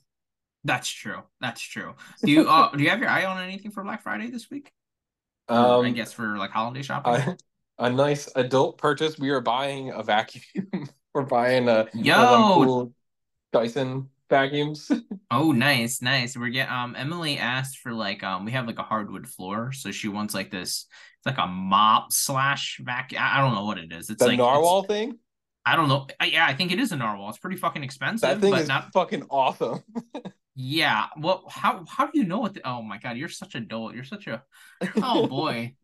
That's 0.67 0.89
true. 0.89 1.23
That's 1.39 1.61
true. 1.61 1.95
Do 2.23 2.29
you 2.29 2.49
uh, 2.49 2.69
do 2.75 2.83
you 2.83 2.89
have 2.89 2.99
your 2.99 3.09
eye 3.09 3.23
on 3.23 3.41
anything 3.41 3.71
for 3.71 3.83
Black 3.83 4.03
Friday 4.03 4.29
this 4.29 4.51
week? 4.51 4.71
Um, 5.47 5.85
I 5.85 5.91
guess 5.91 6.11
for 6.11 6.37
like 6.37 6.51
holiday 6.51 6.81
shopping. 6.81 7.13
Uh, 7.13 7.35
a 7.79 7.89
nice 7.89 8.29
adult 8.35 8.77
purchase. 8.77 9.17
We 9.17 9.29
are 9.29 9.39
buying 9.39 9.91
a 9.91 10.03
vacuum. 10.03 10.43
We're 11.13 11.23
buying 11.23 11.69
a 11.69 11.87
yo 11.93 12.53
cool 12.53 12.93
Dyson 13.53 14.09
vacuums. 14.29 14.91
oh, 15.31 15.53
nice, 15.53 16.01
nice. 16.01 16.35
We're 16.35 16.49
get 16.49 16.69
um 16.69 16.97
Emily 16.97 17.37
asked 17.37 17.77
for 17.77 17.93
like 17.93 18.21
um 18.23 18.43
we 18.43 18.51
have 18.51 18.67
like 18.67 18.77
a 18.77 18.83
hardwood 18.83 19.25
floor, 19.25 19.71
so 19.71 19.91
she 19.91 20.09
wants 20.09 20.33
like 20.33 20.51
this. 20.51 20.85
It's 21.19 21.25
like 21.25 21.37
a 21.37 21.47
mop 21.47 22.11
slash 22.11 22.81
vacuum. 22.83 23.21
I 23.23 23.39
don't 23.39 23.55
know 23.55 23.63
what 23.63 23.77
it 23.77 23.93
is. 23.93 24.09
It's 24.09 24.21
the 24.21 24.27
like 24.27 24.39
Narwal 24.39 24.85
thing. 24.85 25.17
I 25.65 25.77
don't 25.77 25.87
know. 25.87 26.07
Yeah, 26.25 26.45
I 26.45 26.53
think 26.53 26.73
it 26.73 26.79
is 26.79 26.91
a 26.91 26.97
Narwal. 26.97 27.29
It's 27.29 27.37
pretty 27.37 27.57
fucking 27.57 27.83
expensive. 27.83 28.29
That 28.29 28.41
thing 28.41 28.51
but 28.51 28.61
is 28.61 28.67
not 28.67 28.91
fucking 28.91 29.27
awesome. 29.29 29.81
Yeah. 30.59 31.05
Well, 31.17 31.45
how 31.49 31.85
how 31.87 32.07
do 32.07 32.17
you 32.17 32.25
know 32.25 32.39
what? 32.39 32.55
The, 32.55 32.67
oh 32.67 32.81
my 32.81 32.97
god, 32.97 33.15
you're 33.17 33.29
such 33.29 33.53
a 33.55 33.59
dolt. 33.59 33.93
You're 33.93 34.03
such 34.03 34.25
a. 34.27 34.43
Oh 35.01 35.23
boy, 35.27 35.75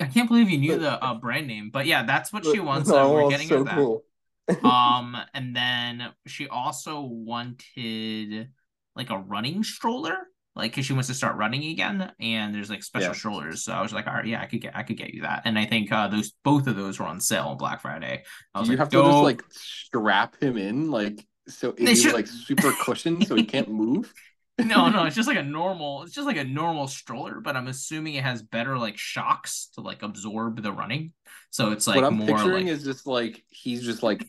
I 0.00 0.06
can't 0.06 0.28
believe 0.28 0.50
you 0.50 0.58
knew 0.58 0.78
the 0.78 1.02
uh, 1.04 1.14
brand 1.14 1.46
name. 1.48 1.70
But 1.72 1.86
yeah, 1.86 2.04
that's 2.04 2.32
what 2.32 2.46
she 2.46 2.60
wants. 2.60 2.92
No, 2.94 3.12
we're 3.12 3.24
getting 3.24 3.50
so 3.50 3.58
her 3.58 3.64
that. 3.64 3.88
cool. 3.88 4.04
um, 4.64 5.16
and 5.34 5.56
then 5.56 6.10
she 6.26 6.48
also 6.48 7.02
wanted 7.02 8.50
like 8.96 9.10
a 9.10 9.18
running 9.18 9.64
stroller, 9.64 10.16
like 10.56 10.72
because 10.72 10.86
she 10.86 10.94
wants 10.94 11.08
to 11.08 11.14
start 11.14 11.36
running 11.36 11.64
again. 11.72 12.12
And 12.20 12.54
there's 12.54 12.70
like 12.70 12.82
special 12.84 13.12
Yeah. 13.12 13.14
strollers. 13.14 13.64
So 13.64 13.72
I 13.72 13.82
was 13.82 13.92
like, 13.92 14.06
all 14.08 14.14
right, 14.14 14.26
yeah, 14.26 14.42
I 14.42 14.46
could 14.46 14.62
get 14.62 14.76
I 14.76 14.84
could 14.84 14.98
get 14.98 15.14
you 15.14 15.22
that. 15.22 15.42
And 15.46 15.58
I 15.58 15.66
think 15.66 15.92
uh 15.92 16.08
those 16.08 16.32
both 16.44 16.66
of 16.68 16.76
those 16.76 16.98
were 17.00 17.06
on 17.06 17.20
sale 17.20 17.46
on 17.48 17.58
Black 17.58 17.82
Friday. 17.82 18.24
I 18.54 18.60
was 18.60 18.68
Do 18.68 18.72
you 18.72 18.76
like, 18.76 18.78
have 18.78 18.90
to 18.90 19.02
just 19.02 19.22
like 19.22 19.42
strap 19.50 20.40
him 20.42 20.56
in, 20.58 20.90
like 20.90 21.26
so 21.50 21.72
They 21.72 21.86
he's 21.86 22.02
should- 22.02 22.14
like 22.14 22.26
super 22.26 22.72
cushioned, 22.82 23.26
so 23.26 23.34
he 23.34 23.44
can't 23.44 23.68
move. 23.68 24.12
no, 24.58 24.90
no, 24.90 25.04
it's 25.04 25.16
just 25.16 25.28
like 25.28 25.38
a 25.38 25.42
normal, 25.42 26.02
it's 26.02 26.12
just 26.12 26.26
like 26.26 26.36
a 26.36 26.44
normal 26.44 26.86
stroller, 26.86 27.40
but 27.40 27.56
I'm 27.56 27.68
assuming 27.68 28.14
it 28.14 28.24
has 28.24 28.42
better 28.42 28.76
like 28.76 28.98
shocks 28.98 29.68
to 29.74 29.80
like 29.80 30.02
absorb 30.02 30.62
the 30.62 30.72
running. 30.72 31.12
So 31.50 31.70
it's 31.72 31.86
like 31.86 31.96
what 31.96 32.04
I'm 32.04 32.16
more 32.16 32.26
picturing 32.26 32.66
like 32.66 32.74
is 32.74 32.84
just 32.84 33.06
like 33.06 33.42
he's 33.48 33.82
just 33.82 34.02
like 34.02 34.26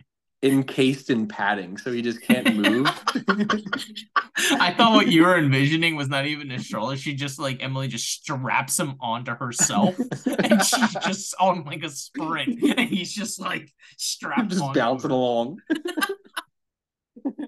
encased 0.42 1.10
in 1.10 1.28
padding, 1.28 1.78
so 1.78 1.92
he 1.92 2.02
just 2.02 2.20
can't 2.22 2.54
move. 2.56 2.86
I 4.52 4.72
thought 4.72 4.94
what 4.94 5.08
you 5.08 5.22
were 5.22 5.36
envisioning 5.38 5.96
was 5.96 6.08
not 6.08 6.26
even 6.26 6.50
a 6.50 6.58
stroller. 6.58 6.96
She 6.96 7.14
just 7.14 7.38
like 7.38 7.62
Emily 7.62 7.88
just 7.88 8.06
straps 8.08 8.78
him 8.78 8.96
onto 9.00 9.34
herself 9.34 9.96
and 10.26 10.62
she's 10.62 10.94
just 11.06 11.34
on 11.40 11.64
like 11.64 11.82
a 11.82 11.90
sprint 11.90 12.62
and 12.62 12.88
he's 12.88 13.12
just 13.12 13.40
like 13.40 13.70
strapped 13.96 14.50
just 14.50 14.74
bouncing 14.74 15.10
along. 15.10 15.58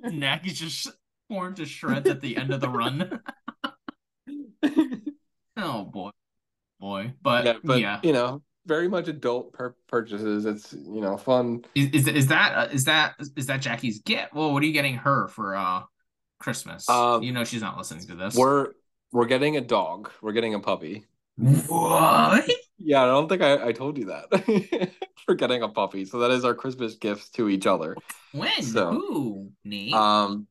Neck. 0.05 0.45
He's 0.45 0.59
just 0.59 0.91
torn 1.31 1.55
to 1.55 1.65
shreds 1.65 2.09
at 2.09 2.21
the 2.21 2.37
end 2.37 2.53
of 2.53 2.61
the 2.61 2.69
run. 2.69 3.21
oh 5.57 5.85
boy. 5.85 6.11
Boy. 6.81 7.15
But 7.23 7.45
yeah, 7.45 7.53
yeah. 7.53 7.59
but 7.65 8.05
you 8.05 8.13
know, 8.13 8.43
very 8.67 8.89
much 8.89 9.09
adult 9.09 9.53
pur- 9.53 9.77
purchases. 9.89 10.47
It's 10.47 10.73
you 10.73 11.01
know 11.01 11.17
fun. 11.17 11.65
Is, 11.75 11.91
is 11.91 12.09
is 12.09 12.27
that 12.29 12.55
uh, 12.57 12.69
is 12.73 12.85
that 12.85 13.15
is 13.37 13.47
that 13.47 13.61
Jackie's 13.61 14.01
gift? 14.01 14.35
Well, 14.35 14.53
what 14.53 14.63
are 14.63 14.67
you 14.67 14.73
getting 14.73 14.97
her 14.97 15.29
for 15.29 15.57
uh 15.57 15.83
Christmas? 16.39 16.89
Um, 16.89 17.23
you 17.23 17.33
know 17.33 17.45
she's 17.45 17.63
not 17.63 17.77
listening 17.77 18.07
to 18.09 18.15
this. 18.15 18.35
We're 18.35 18.73
we're 19.13 19.27
getting 19.27 19.57
a 19.57 19.61
dog. 19.61 20.11
We're 20.21 20.33
getting 20.33 20.55
a 20.55 20.61
puppy. 20.61 21.07
what? 21.37 22.51
Yeah, 22.85 23.03
I 23.03 23.07
don't 23.07 23.29
think 23.29 23.43
I, 23.43 23.69
I 23.69 23.73
told 23.73 23.99
you 23.99 24.07
that. 24.07 24.91
we're 25.29 25.35
getting 25.35 25.63
a 25.63 25.69
puppy, 25.69 26.05
so 26.05 26.19
that 26.21 26.31
is 26.31 26.45
our 26.45 26.55
Christmas 26.55 26.95
gifts 26.95 27.31
to 27.31 27.49
each 27.49 27.67
other. 27.67 27.97
When? 28.33 28.63
So, 28.63 28.93
Who? 28.93 29.51
Nate? 29.65 29.95
Um, 29.95 30.47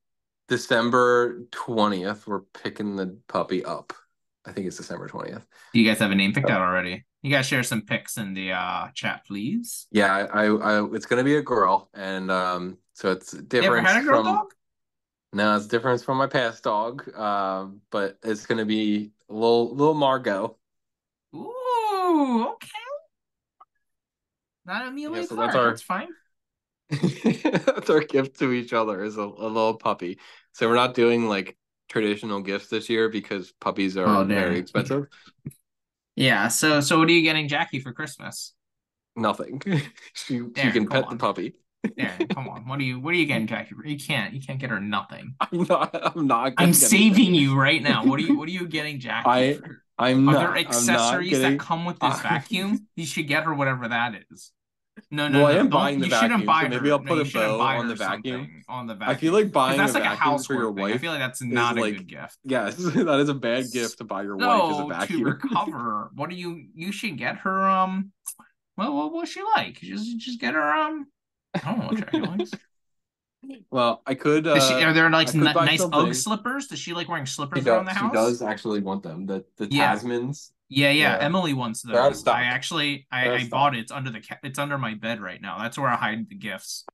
December 0.48 1.42
twentieth, 1.52 2.28
we're 2.28 2.42
picking 2.42 2.96
the 2.96 3.18
puppy 3.28 3.64
up. 3.64 3.94
I 4.46 4.52
think 4.52 4.68
it's 4.68 4.78
December 4.78 5.08
twentieth. 5.08 5.46
Do 5.74 5.80
you 5.80 5.88
guys 5.88 6.00
have 6.00 6.12
a 6.12 6.16
name 6.16 6.34
picked 6.34 6.50
out 6.50 6.62
already? 6.62 7.06
You 7.22 7.32
guys 7.32 7.46
share 7.46 7.64
some 7.64 7.84
pics 7.84 8.18
in 8.18 8.34
the 8.34 8.54
uh 8.54 8.90
chat, 8.94 9.26
please. 9.28 9.88
Yeah, 9.92 10.28
I, 10.34 10.48
I, 10.48 10.96
it's 10.96 11.06
gonna 11.06 11.24
be 11.24 11.36
a 11.36 11.42
girl, 11.42 11.90
and 11.94 12.32
um, 12.32 12.78
so 12.94 13.12
it's 13.12 13.34
You 13.34 13.40
ever 13.40 13.48
different 13.48 13.88
had 13.88 14.02
a 14.02 14.06
girl 14.06 14.24
from. 14.24 14.34
dog? 14.34 14.54
No, 15.34 15.56
it's 15.56 15.68
different 15.68 16.04
from 16.04 16.18
my 16.18 16.28
past 16.28 16.64
dog. 16.64 17.08
Um, 17.18 17.82
but 17.92 18.18
it's 18.24 18.46
gonna 18.46 18.66
be 18.66 19.12
a 19.30 19.34
little 19.34 19.74
little 19.76 19.94
Margot. 19.94 20.58
Ooh, 21.36 21.54
okay. 22.54 22.68
Not 24.66 24.88
Amelia 24.88 25.22
Yeah, 25.22 25.26
so 25.26 25.36
Clark. 25.36 25.48
that's 25.52 25.56
our- 25.58 25.68
That's 25.70 25.82
fine. 25.82 26.10
That's 27.66 27.90
our 27.90 28.02
gift 28.02 28.38
to 28.40 28.52
each 28.52 28.74
other 28.74 29.04
is 29.04 29.18
a, 29.18 29.22
a 29.22 29.48
little 29.48 29.76
puppy. 29.76 30.20
So 30.54 30.68
we're 30.68 30.76
not 30.76 30.94
doing 30.94 31.30
like 31.30 31.58
traditional 31.90 32.42
gifts 32.42 32.68
this 32.68 32.90
year 32.90 33.08
because 33.10 33.54
puppies 33.62 33.96
are 33.96 34.06
Oh, 34.06 34.24
very 34.26 34.60
expensive. 34.60 35.06
Yeah. 36.18 36.50
So 36.50 36.82
so 36.82 37.00
what 37.00 37.08
are 37.08 37.14
you 37.14 37.22
getting 37.22 37.48
Jackie 37.48 37.80
for 37.80 37.94
Christmas? 37.94 38.54
Nothing. 39.16 39.62
she 40.14 40.40
Darren, 40.40 40.74
can 40.74 40.88
pet 40.88 41.06
on. 41.06 41.12
the 41.12 41.16
puppy. 41.18 41.54
Darren, 41.88 42.30
come 42.34 42.50
on. 42.50 42.68
What 42.68 42.80
are 42.80 42.84
you 42.84 43.00
what 43.00 43.12
are 43.14 43.18
you 43.18 43.26
getting 43.26 43.48
Jackie 43.48 43.74
for? 43.74 43.86
You 43.88 43.98
can't 43.98 44.34
you 44.34 44.42
can't 44.42 44.60
get 44.60 44.70
her 44.70 44.82
nothing. 44.82 45.36
I'm 45.40 45.64
not. 45.64 46.16
I'm 46.18 46.28
not. 46.28 46.54
I'm 46.58 46.74
saving 46.74 47.04
anything. 47.28 47.36
you 47.36 47.56
right 47.58 47.82
now. 47.82 48.04
What 48.06 48.20
are 48.20 48.24
you 48.24 48.38
what 48.38 48.50
are 48.50 48.52
you 48.52 48.68
getting 48.68 49.00
Jackie 49.00 49.30
I- 49.30 49.54
for? 49.54 49.82
I'm 50.02 50.28
Are 50.30 50.34
not. 50.34 50.44
not 50.50 50.58
accessories 50.58 51.30
getting. 51.32 51.58
that 51.58 51.60
come 51.60 51.86
with 51.86 52.00
this 52.00 52.20
I- 52.20 52.24
vacuum? 52.30 52.88
You 52.96 53.06
should 53.06 53.28
get 53.28 53.44
her 53.44 53.54
whatever 53.54 53.88
that 53.88 54.16
is. 54.32 54.52
No, 55.10 55.28
no, 55.30 55.40
Well, 55.44 55.48
I 55.48 55.54
no. 55.54 55.60
am 55.60 55.66
don't- 55.70 55.80
buying 55.80 56.00
the 56.00 56.08
you 56.08 56.12
shouldn't 56.12 56.46
vacuum, 56.46 56.46
buy 56.46 56.64
so 56.64 56.70
maybe 56.70 56.92
I'll 56.92 57.00
no, 57.00 57.06
put 57.16 57.34
you 57.34 57.40
a 57.40 57.44
bow 57.44 57.60
on 57.62 57.88
the 57.88 57.96
vacuum. 57.96 58.64
On 58.68 58.88
the 58.88 58.96
vacuum. 58.96 59.10
I 59.16 59.20
feel 59.20 59.34
like 59.34 59.52
buying 59.52 59.78
that's 59.78 59.92
a 59.94 60.00
like 60.00 60.04
a 60.06 60.10
vacuum 60.10 60.32
housework 60.32 60.58
for 60.58 60.64
your 60.64 60.74
thing. 60.76 60.96
I 60.96 60.98
feel 60.98 61.12
like 61.12 61.20
that's 61.22 61.42
not 61.42 61.78
a 61.78 61.82
like- 61.82 61.98
good 61.98 62.08
gift. 62.08 62.38
Yes, 62.44 62.76
that 62.78 63.20
is 63.20 63.30
a 63.30 63.34
bad 63.34 63.66
gift 63.72 63.98
to 64.00 64.04
buy 64.04 64.24
your 64.24 64.36
wife 64.38 64.72
as 64.74 64.80
a 64.80 64.88
No, 64.88 65.06
to 65.06 65.24
recover. 65.32 66.12
What 66.14 66.30
do 66.30 66.36
you? 66.36 66.66
You 66.76 66.92
should 66.92 67.18
get 67.18 67.38
her. 67.38 67.68
Um, 67.70 68.12
well, 68.78 68.96
what 68.96 69.14
what's 69.14 69.32
she 69.32 69.42
like? 69.56 69.76
Just 69.80 70.18
just 70.20 70.40
get 70.42 70.54
her. 70.56 70.74
Um, 70.74 71.08
I 71.54 71.60
don't 71.60 71.80
know 71.80 71.86
what 71.88 71.98
Jackie 71.98 72.20
likes. 72.22 72.52
Well, 73.72 74.02
I 74.06 74.14
could. 74.14 74.46
Uh, 74.46 74.60
she, 74.60 74.74
are 74.84 74.94
there 74.94 75.10
like 75.10 75.30
I 75.30 75.38
n- 75.38 75.44
nice 75.44 75.80
something. 75.80 76.00
UGG 76.00 76.16
slippers? 76.16 76.68
Does 76.68 76.80
she 76.80 76.94
like 76.94 77.10
wearing 77.10 77.26
slippers 77.26 77.66
around 77.66 77.86
the 77.86 77.94
She 77.94 78.10
does 78.14 78.42
actually 78.42 78.82
want 78.82 79.04
them. 79.04 79.26
The 79.26 79.44
the 79.58 79.68
Yeah. 79.72 79.96
Tasmans. 79.96 80.52
Yeah, 80.70 80.92
yeah. 80.92 81.18
Yeah. 81.18 81.26
Emily 81.26 81.54
wants 81.54 81.82
They're 81.82 82.00
out 82.00 82.12
of 82.12 82.18
those. 82.24 82.28
I 82.28 82.44
actually, 82.44 83.08
I, 83.12 83.30
I 83.32 83.48
bought 83.48 83.76
it. 83.76 83.80
It's 83.80 83.92
under 83.92 84.10
the 84.10 84.22
ca- 84.22 84.38
it's 84.44 84.60
under 84.60 84.78
my 84.78 84.94
bed 84.94 85.20
right 85.22 85.42
now. 85.42 85.58
That's 85.60 85.78
where 85.78 85.90
I 85.90 85.96
hide 85.96 86.30
the 86.30 86.36
gifts. 86.36 86.86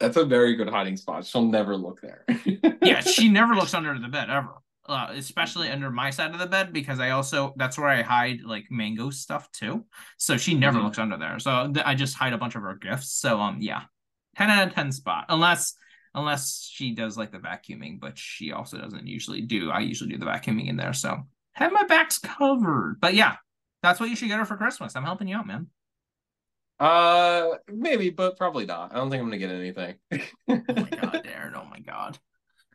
That's 0.00 0.16
a 0.18 0.24
very 0.26 0.56
good 0.56 0.68
hiding 0.68 0.96
spot. 0.98 1.24
She'll 1.24 1.46
never 1.46 1.76
look 1.76 2.00
there. 2.02 2.24
Yeah, 2.82 3.00
she 3.00 3.28
never 3.28 3.54
looks 3.56 3.74
under 3.74 3.98
the 3.98 4.06
bed 4.08 4.30
ever. 4.30 4.50
Uh, 4.88 5.08
especially 5.16 5.68
under 5.70 5.90
my 5.90 6.10
side 6.10 6.32
of 6.32 6.38
the 6.38 6.46
bed 6.46 6.72
because 6.72 7.00
I 7.00 7.10
also 7.10 7.52
that's 7.56 7.76
where 7.76 7.88
I 7.88 8.02
hide 8.02 8.42
like 8.44 8.66
mango 8.70 9.10
stuff 9.10 9.50
too. 9.50 9.84
So 10.18 10.36
she 10.36 10.54
never 10.54 10.78
Mhm. 10.78 10.84
looks 10.84 10.98
under 10.98 11.16
there. 11.16 11.38
So 11.40 11.72
th- 11.72 11.84
I 11.84 11.94
just 11.96 12.14
hide 12.14 12.32
a 12.32 12.38
bunch 12.38 12.54
of 12.54 12.62
her 12.62 12.74
gifts. 12.76 13.10
So 13.12 13.40
um 13.40 13.58
yeah, 13.60 13.82
ten 14.36 14.50
out 14.50 14.68
of 14.68 14.74
ten 14.74 14.92
spot. 14.92 15.26
Unless 15.28 15.74
unless 16.14 16.68
she 16.72 16.92
does 16.94 17.16
like 17.16 17.32
the 17.32 17.38
vacuuming, 17.38 18.00
but 18.00 18.18
she 18.18 18.52
also 18.52 18.78
doesn't 18.78 19.06
usually 19.06 19.42
do. 19.42 19.70
I 19.70 19.80
usually 19.80 20.10
do 20.10 20.18
the 20.18 20.26
vacuuming 20.26 20.68
in 20.68 20.76
there. 20.76 20.92
So 20.92 21.22
have 21.52 21.72
my 21.72 21.84
backs 21.84 22.18
covered. 22.18 22.98
But 23.00 23.14
yeah, 23.14 23.36
that's 23.82 24.00
what 24.00 24.08
you 24.10 24.16
should 24.16 24.28
get 24.28 24.38
her 24.38 24.44
for 24.44 24.56
Christmas. 24.56 24.96
I'm 24.96 25.04
helping 25.04 25.28
you 25.28 25.36
out, 25.36 25.46
man. 25.46 25.68
uh, 26.78 27.52
maybe, 27.72 28.10
but 28.10 28.36
probably 28.36 28.66
not. 28.66 28.92
I 28.92 28.96
don't 28.96 29.10
think 29.10 29.20
I'm 29.22 29.26
gonna 29.28 29.38
get 29.38 29.50
anything. 29.50 29.94
Oh 30.12 30.18
my 30.48 30.88
god, 30.90 31.22
Darren. 31.24 31.54
Oh 31.54 31.66
my 31.70 31.80
god. 31.80 32.18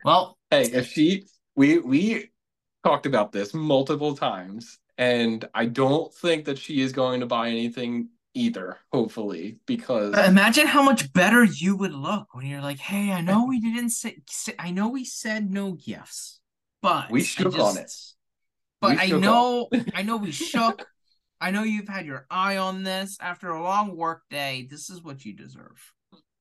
Well, 0.04 0.38
Hey, 0.50 0.64
if 0.64 0.88
she, 0.88 1.26
we 1.56 1.80
we 1.80 2.32
talked 2.84 3.06
about 3.06 3.32
this 3.32 3.54
multiple 3.54 4.16
times, 4.16 4.80
and 4.98 5.48
I 5.54 5.66
don't 5.68 6.14
think 6.14 6.46
that 6.46 6.58
she 6.58 6.82
is 6.82 6.92
going 6.92 7.20
to 7.22 7.26
buy 7.28 7.50
anything 7.50 8.10
either. 8.34 8.78
Hopefully, 8.92 9.58
because 9.66 10.18
imagine 10.18 10.68
how 10.68 10.82
much 10.82 11.12
better 11.14 11.44
you 11.44 11.76
would 11.76 11.94
look 11.94 12.34
when 12.34 12.46
you're 12.46 12.62
like, 12.62 12.80
"Hey, 12.80 13.12
I 13.12 13.22
know 13.22 13.46
we 13.46 13.60
didn't 13.60 13.90
say, 13.90 14.18
say 14.30 14.54
I 14.60 14.72
know 14.72 14.90
we 14.90 15.06
said 15.06 15.52
no 15.52 15.74
gifts, 15.74 16.40
but 16.82 17.12
We 17.12 17.24
shook 17.24 17.54
just- 17.54 17.78
on 17.78 17.78
it. 17.84 17.92
But 18.82 18.98
I 19.00 19.08
know, 19.08 19.70
I 19.94 20.02
know 20.02 20.18
we 20.18 20.32
shook. 20.32 20.88
I 21.40 21.52
know 21.52 21.64
you've 21.64 21.88
had 21.88 22.06
your 22.06 22.26
eye 22.32 22.58
on 22.58 22.84
this 22.84 23.18
after 23.22 23.50
a 23.50 23.62
long 23.62 23.96
work 23.96 24.24
day. 24.30 24.68
This 24.70 24.90
is 24.90 25.04
what 25.04 25.24
you 25.24 25.34
deserve. 25.34 25.80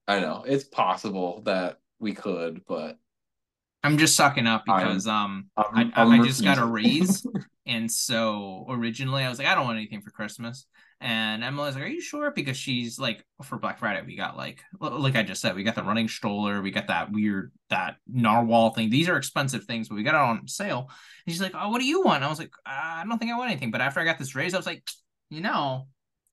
I 0.09 0.21
know 0.21 0.45
it's 0.47 0.65
possible 0.65 1.43
that 1.45 1.79
we 1.99 2.15
could, 2.15 2.62
but 2.67 2.99
I'm 3.82 3.98
just 3.98 4.16
sucking 4.16 4.47
up 4.47 4.65
I'm- 4.69 4.86
because 4.86 5.07
um 5.07 5.48
I'm, 5.57 5.93
I, 5.94 6.01
I, 6.01 6.02
I'm 6.02 6.20
I 6.20 6.27
just 6.27 6.44
got 6.44 6.59
a 6.59 6.66
raise, 6.66 7.27
and 7.66 7.90
so 7.90 8.66
originally 8.69 9.24
I 9.24 9.28
was 9.28 9.39
like, 9.39 9.48
I 9.48 9.55
don't 9.55 9.65
want 9.65 9.78
anything 9.78 10.02
for 10.02 10.11
Christmas. 10.11 10.66
And 11.02 11.43
Emily's 11.43 11.77
like, 11.77 11.85
Are 11.85 11.89
you 11.89 12.02
sure? 12.02 12.31
Because 12.31 12.59
she's 12.59 12.98
like, 12.98 13.24
for 13.43 13.59
Black 13.59 13.78
Friday, 13.78 14.02
we 14.07 14.16
got 14.16 14.36
like, 14.36 14.62
like 14.81 15.16
I 15.16 15.23
just 15.23 15.40
said, 15.40 15.57
we 15.57 15.62
got 15.62 15.74
the 15.74 15.82
running 15.82 16.09
stroller, 16.09 16.61
we 16.61 16.70
got 16.70 16.89
that 16.89 17.11
weird 17.11 17.52
that 17.70 17.97
Narwal 18.15 18.74
thing. 18.74 18.90
These 18.90 19.09
are 19.09 19.16
expensive 19.16 19.65
things, 19.65 19.89
but 19.89 19.94
we 19.94 20.02
got 20.02 20.15
it 20.15 20.20
on 20.20 20.47
sale. 20.47 20.90
And 21.27 21.32
she's 21.32 21.40
like, 21.40 21.55
Oh, 21.55 21.70
what 21.70 21.78
do 21.78 21.86
you 21.86 22.02
want? 22.02 22.23
I 22.23 22.28
was 22.28 22.39
like, 22.39 22.52
I 22.66 23.02
don't 23.09 23.19
think 23.19 23.32
I 23.32 23.39
want 23.39 23.51
anything. 23.51 23.70
But 23.70 23.81
after 23.81 24.01
I 24.01 24.05
got 24.05 24.19
this 24.19 24.35
raise, 24.35 24.52
I 24.52 24.59
was 24.59 24.66
like, 24.66 24.86
you 25.31 25.40
know, 25.40 25.86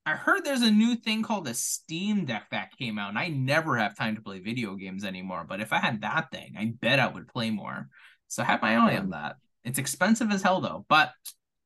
I 0.08 0.12
heard 0.12 0.46
there's 0.46 0.62
a 0.62 0.72
new 0.72 0.96
thing 0.96 1.22
called 1.22 1.50
a 1.50 1.54
Steam 1.54 2.24
Deck 2.24 2.48
that 2.52 2.72
came 2.78 2.98
out, 2.98 3.10
and 3.10 3.20
I 3.20 3.28
never 3.28 3.76
have 3.76 3.98
time 3.98 4.16
to 4.16 4.22
play 4.22 4.40
video 4.40 4.76
games 4.76 5.04
anymore. 5.04 5.46
But 5.46 5.60
if 5.60 5.74
I 5.74 5.80
had 5.80 6.00
that 6.00 6.32
thing, 6.32 6.56
I 6.58 6.72
bet 6.80 7.02
I 7.02 7.10
would 7.10 7.28
play 7.28 7.50
more. 7.50 7.90
So 8.30 8.42
have 8.42 8.62
my 8.62 8.78
eye 8.78 8.98
on 8.98 9.10
that. 9.10 9.36
It's 9.66 9.80
expensive 9.80 10.32
as 10.32 10.42
hell 10.42 10.62
though, 10.62 10.86
but 10.88 11.12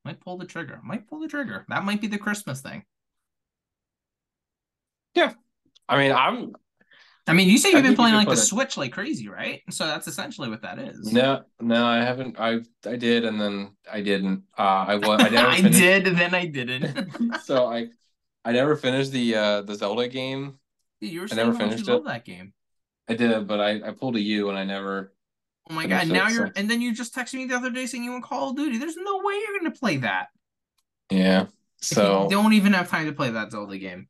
might 0.04 0.20
pull 0.20 0.38
the 0.38 0.44
trigger. 0.44 0.80
Might 0.82 1.06
pull 1.06 1.20
the 1.20 1.28
trigger. 1.28 1.64
That 1.68 1.84
might 1.84 2.00
be 2.00 2.08
the 2.08 2.18
Christmas 2.18 2.60
thing. 2.60 2.82
Yeah, 5.14 5.34
I 5.88 5.98
mean, 5.98 6.10
I'm 6.10 6.52
I 7.28 7.34
mean, 7.34 7.48
you 7.48 7.58
say 7.58 7.70
you've 7.70 7.82
been 7.82 7.92
you 7.92 7.96
playing 7.96 8.16
like 8.16 8.26
the 8.26 8.32
it- 8.32 8.38
Switch 8.38 8.76
like 8.76 8.92
crazy, 8.92 9.28
right? 9.28 9.62
So 9.70 9.86
that's 9.86 10.08
essentially 10.08 10.48
what 10.50 10.62
that 10.62 10.80
is. 10.80 11.12
no, 11.12 11.44
no, 11.60 11.86
I 11.86 11.98
haven't. 11.98 12.40
I 12.40 12.62
I 12.84 12.96
did, 12.96 13.24
and 13.24 13.40
then 13.40 13.76
I 13.90 14.00
didn't. 14.00 14.42
Uh, 14.58 14.84
I 14.88 14.96
was. 14.96 15.20
I. 15.20 15.26
I 15.52 15.60
did, 15.60 16.06
then 16.06 16.34
I 16.34 16.46
didn't. 16.46 17.36
so 17.44 17.66
I, 17.66 17.90
I 18.44 18.52
never 18.52 18.76
finished 18.76 19.12
the 19.12 19.34
uh 19.36 19.62
the 19.62 19.74
Zelda 19.74 20.08
game. 20.08 20.58
you 21.00 21.20
were 21.20 21.28
I 21.30 21.34
never 21.34 21.54
finished 21.54 21.86
you 21.86 21.94
it. 21.94 22.04
that 22.04 22.24
game. 22.24 22.52
I 23.08 23.14
did, 23.14 23.46
but 23.46 23.60
I 23.60 23.88
I 23.88 23.90
pulled 23.92 24.16
a 24.16 24.20
U, 24.20 24.48
and 24.48 24.58
I 24.58 24.64
never. 24.64 25.12
Oh 25.70 25.74
my 25.74 25.86
god! 25.86 26.08
Now 26.08 26.28
you're, 26.28 26.48
so- 26.48 26.52
and 26.56 26.68
then 26.70 26.80
you 26.80 26.92
just 26.94 27.14
texted 27.14 27.34
me 27.34 27.46
the 27.46 27.54
other 27.54 27.70
day 27.70 27.86
saying 27.86 28.02
you 28.04 28.12
want 28.12 28.24
Call 28.24 28.50
of 28.50 28.56
Duty. 28.56 28.78
There's 28.78 28.96
no 28.96 29.18
way 29.18 29.34
you're 29.34 29.58
gonna 29.58 29.70
play 29.70 29.98
that. 29.98 30.28
Yeah. 31.10 31.46
So 31.80 32.24
you 32.24 32.30
don't 32.30 32.52
even 32.52 32.72
have 32.72 32.88
time 32.88 33.06
to 33.06 33.12
play 33.12 33.30
that 33.30 33.50
Zelda 33.52 33.76
game. 33.78 34.08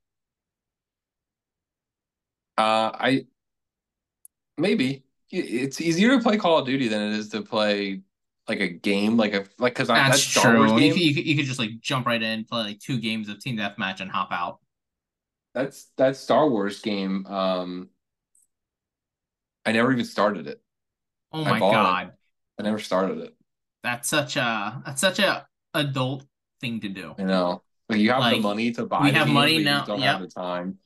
uh, 2.59 2.91
I 2.95 3.27
maybe 4.59 5.05
it's 5.31 5.81
easier 5.81 6.17
to 6.17 6.23
play 6.23 6.37
Call 6.37 6.59
of 6.59 6.67
Duty 6.67 6.89
than 6.89 7.01
it 7.03 7.19
is 7.19 7.31
to 7.31 7.43
play 7.43 8.03
like 8.49 8.61
a 8.61 8.69
game, 8.69 9.17
like 9.17 9.35
a 9.35 9.45
like 9.59 9.75
because 9.75 9.89
That's, 9.89 10.11
that's 10.11 10.23
Star 10.23 10.53
true. 10.53 10.69
Wars 10.69 10.83
You, 10.83 10.93
could- 10.93 11.01
you, 11.03 11.15
could- 11.15 11.27
you 11.27 11.37
could 11.37 11.47
just 11.47 11.59
like 11.59 11.71
jump 11.81 12.07
right 12.07 12.23
in, 12.23 12.45
play 12.45 12.63
like 12.63 12.81
two 12.81 12.99
games 13.01 13.29
of 13.29 13.39
Team 13.41 13.57
Deathmatch, 13.57 14.01
and 14.01 14.11
hop 14.11 14.31
out. 14.33 14.59
That's 15.55 15.91
that 15.99 16.17
Star 16.17 16.49
Wars 16.49 16.81
game. 16.81 17.27
Um, 17.27 17.91
I 19.65 19.73
never 19.73 19.93
even 19.93 20.05
started 20.05 20.47
it. 20.47 20.61
Oh 21.33 21.45
I 21.45 21.51
my 21.51 21.57
it. 21.57 21.61
god, 21.61 22.13
I 22.59 22.63
never 22.63 22.79
started 22.79 23.19
it. 23.19 23.35
that's 23.83 24.09
such 24.09 24.37
a 24.37 24.83
that's 24.85 25.01
such 25.01 25.19
a 25.19 25.47
adult 25.75 26.25
thing 26.61 26.81
to 26.81 26.89
do. 26.89 27.15
You 27.19 27.25
know, 27.27 27.63
like 27.89 28.01
you 28.01 28.11
have 28.11 28.21
Like, 28.21 28.37
the 28.37 28.43
money 28.43 28.73
to 28.73 28.87
buy. 28.87 29.03
we 29.05 29.13
have 29.13 29.29
money 29.29 29.57
you 29.59 29.65
now- 29.65 29.79
just 29.81 29.89
Don't 29.89 30.01
yep. 30.01 30.13
have 30.13 30.21
the 30.23 30.29
time. 30.29 30.79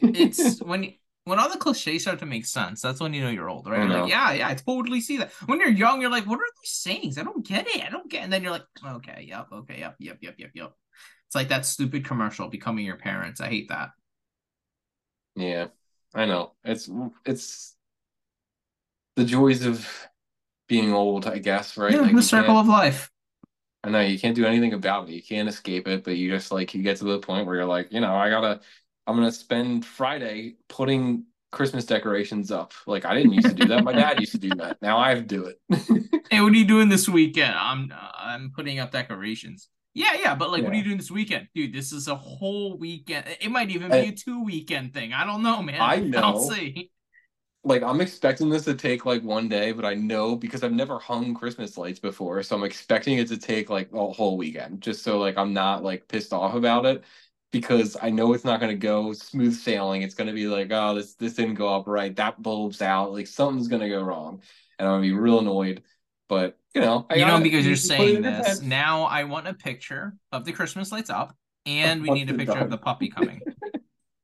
It's 0.00 0.60
when 0.62 0.94
when 1.24 1.38
all 1.38 1.48
the 1.48 1.58
cliches 1.58 2.02
start 2.02 2.18
to 2.18 2.26
make 2.26 2.46
sense. 2.46 2.80
That's 2.80 3.00
when 3.00 3.14
you 3.14 3.22
know 3.22 3.30
you're 3.30 3.48
old, 3.48 3.68
right? 3.68 3.80
You're 3.80 3.88
like, 3.88 3.98
uh-huh. 3.98 4.06
yeah, 4.06 4.32
yeah, 4.32 4.48
I 4.48 4.54
totally 4.54 5.00
see 5.00 5.18
that. 5.18 5.32
When 5.46 5.60
you're 5.60 5.68
young, 5.68 6.00
you're 6.00 6.10
like, 6.10 6.26
what 6.26 6.38
are 6.38 6.52
these 6.62 6.70
sayings? 6.70 7.18
I 7.18 7.22
don't 7.22 7.46
get 7.46 7.66
it. 7.68 7.84
I 7.84 7.90
don't 7.90 8.10
get. 8.10 8.20
It. 8.20 8.24
And 8.24 8.32
then 8.32 8.42
you're 8.42 8.52
like, 8.52 8.66
okay, 8.84 9.26
yep, 9.28 9.48
okay, 9.52 9.78
yep, 9.78 9.96
yep, 9.98 10.18
yep, 10.20 10.34
yep, 10.38 10.50
yep. 10.54 10.72
It's 11.26 11.34
like 11.34 11.48
that 11.48 11.64
stupid 11.64 12.04
commercial, 12.04 12.48
becoming 12.48 12.84
your 12.84 12.96
parents. 12.96 13.40
I 13.40 13.48
hate 13.48 13.68
that. 13.68 13.90
Yeah, 15.34 15.68
I 16.14 16.26
know. 16.26 16.52
It's 16.64 16.90
it's 17.24 17.74
the 19.16 19.24
joys 19.24 19.64
of 19.64 19.88
being 20.68 20.92
old, 20.92 21.26
I 21.26 21.38
guess, 21.38 21.76
right? 21.76 21.92
Yeah, 21.92 22.00
Like 22.00 22.14
the 22.14 22.22
circle 22.22 22.56
of 22.56 22.66
life. 22.66 23.10
I 23.84 23.90
know 23.90 24.00
you 24.00 24.18
can't 24.18 24.36
do 24.36 24.44
anything 24.44 24.74
about 24.74 25.08
it. 25.08 25.12
You 25.12 25.22
can't 25.22 25.48
escape 25.48 25.88
it, 25.88 26.04
but 26.04 26.16
you 26.16 26.30
just 26.30 26.52
like 26.52 26.74
you 26.74 26.82
get 26.82 26.98
to 26.98 27.04
the 27.04 27.18
point 27.18 27.46
where 27.46 27.56
you're 27.56 27.64
like, 27.64 27.92
you 27.92 28.00
know, 28.00 28.14
I 28.14 28.30
gotta 28.30 28.60
I'm 29.06 29.16
gonna 29.16 29.32
spend 29.32 29.84
Friday 29.84 30.56
putting 30.68 31.24
Christmas 31.50 31.84
decorations 31.84 32.50
up. 32.50 32.72
Like 32.86 33.04
I 33.04 33.14
didn't 33.14 33.32
used 33.32 33.48
to 33.48 33.54
do 33.54 33.66
that. 33.68 33.84
My 33.84 33.92
dad 33.92 34.20
used 34.20 34.32
to 34.32 34.38
do 34.38 34.54
that. 34.56 34.80
Now 34.80 34.98
I 34.98 35.10
have 35.10 35.18
to 35.18 35.24
do 35.24 35.46
it. 35.46 35.60
Hey, 36.30 36.40
what 36.40 36.52
are 36.52 36.56
you 36.56 36.64
doing 36.64 36.88
this 36.88 37.08
weekend? 37.08 37.54
I'm 37.54 37.92
uh, 37.92 38.10
I'm 38.16 38.52
putting 38.54 38.78
up 38.78 38.90
decorations. 38.90 39.68
Yeah, 39.94 40.14
yeah, 40.14 40.34
but 40.34 40.50
like, 40.50 40.64
what 40.64 40.72
are 40.72 40.76
you 40.76 40.84
doing 40.84 40.96
this 40.96 41.10
weekend, 41.10 41.48
dude? 41.54 41.74
This 41.74 41.92
is 41.92 42.08
a 42.08 42.14
whole 42.14 42.78
weekend. 42.78 43.26
It 43.42 43.50
might 43.50 43.70
even 43.70 43.90
be 43.90 43.96
I- 43.98 44.08
a 44.08 44.12
two 44.12 44.42
weekend 44.42 44.94
thing. 44.94 45.12
I 45.12 45.26
don't 45.26 45.42
know, 45.42 45.62
man. 45.62 45.80
I 45.80 45.96
I'll 46.16 46.32
know. 46.32 46.48
see. 46.48 46.90
like 47.64 47.82
I'm 47.82 48.00
expecting 48.00 48.48
this 48.50 48.64
to 48.64 48.74
take 48.74 49.04
like 49.04 49.22
one 49.22 49.48
day, 49.48 49.72
but 49.72 49.84
I 49.84 49.94
know 49.94 50.34
because 50.36 50.64
I've 50.64 50.72
never 50.72 50.98
hung 50.98 51.34
Christmas 51.34 51.76
lights 51.78 52.00
before, 52.00 52.42
so 52.42 52.56
I'm 52.56 52.64
expecting 52.64 53.18
it 53.18 53.28
to 53.28 53.36
take 53.38 53.70
like 53.70 53.92
a 53.92 54.08
whole 54.12 54.36
weekend, 54.36 54.80
just 54.82 55.02
so 55.04 55.18
like 55.18 55.36
I'm 55.36 55.52
not 55.52 55.84
like 55.84 56.08
pissed 56.08 56.32
off 56.32 56.54
about 56.54 56.86
it 56.86 57.04
because 57.52 57.96
I 58.00 58.10
know 58.10 58.32
it's 58.32 58.44
not 58.44 58.60
gonna 58.60 58.74
go 58.74 59.12
smooth 59.12 59.54
sailing. 59.54 60.02
It's 60.02 60.14
gonna 60.14 60.32
be 60.32 60.46
like, 60.48 60.68
oh, 60.70 60.94
this 60.94 61.14
this 61.14 61.34
didn't 61.34 61.54
go 61.54 61.74
up 61.74 61.86
right, 61.86 62.14
that 62.16 62.42
bulb's 62.42 62.82
out, 62.82 63.12
like 63.12 63.26
something's 63.26 63.68
gonna 63.68 63.88
go 63.88 64.02
wrong, 64.02 64.42
and 64.78 64.88
I'm 64.88 64.94
gonna 64.94 65.02
be 65.02 65.12
real 65.12 65.38
annoyed. 65.38 65.82
But 66.28 66.58
you 66.74 66.80
know, 66.80 67.06
I 67.10 67.16
you 67.16 67.26
know, 67.26 67.40
because 67.40 67.64
you're 67.66 67.76
you 67.76 67.90
put 67.96 68.08
it 68.08 68.22
saying 68.22 68.22
this, 68.22 68.62
now 68.62 69.04
I 69.04 69.24
want 69.24 69.46
a 69.46 69.54
picture 69.54 70.14
of 70.32 70.44
the 70.44 70.52
Christmas 70.52 70.90
lights 70.90 71.10
up, 71.10 71.36
and 71.66 72.02
we 72.02 72.10
need 72.10 72.30
a 72.30 72.34
picture 72.34 72.58
of 72.58 72.70
the 72.70 72.78
puppy 72.78 73.08
coming. 73.08 73.42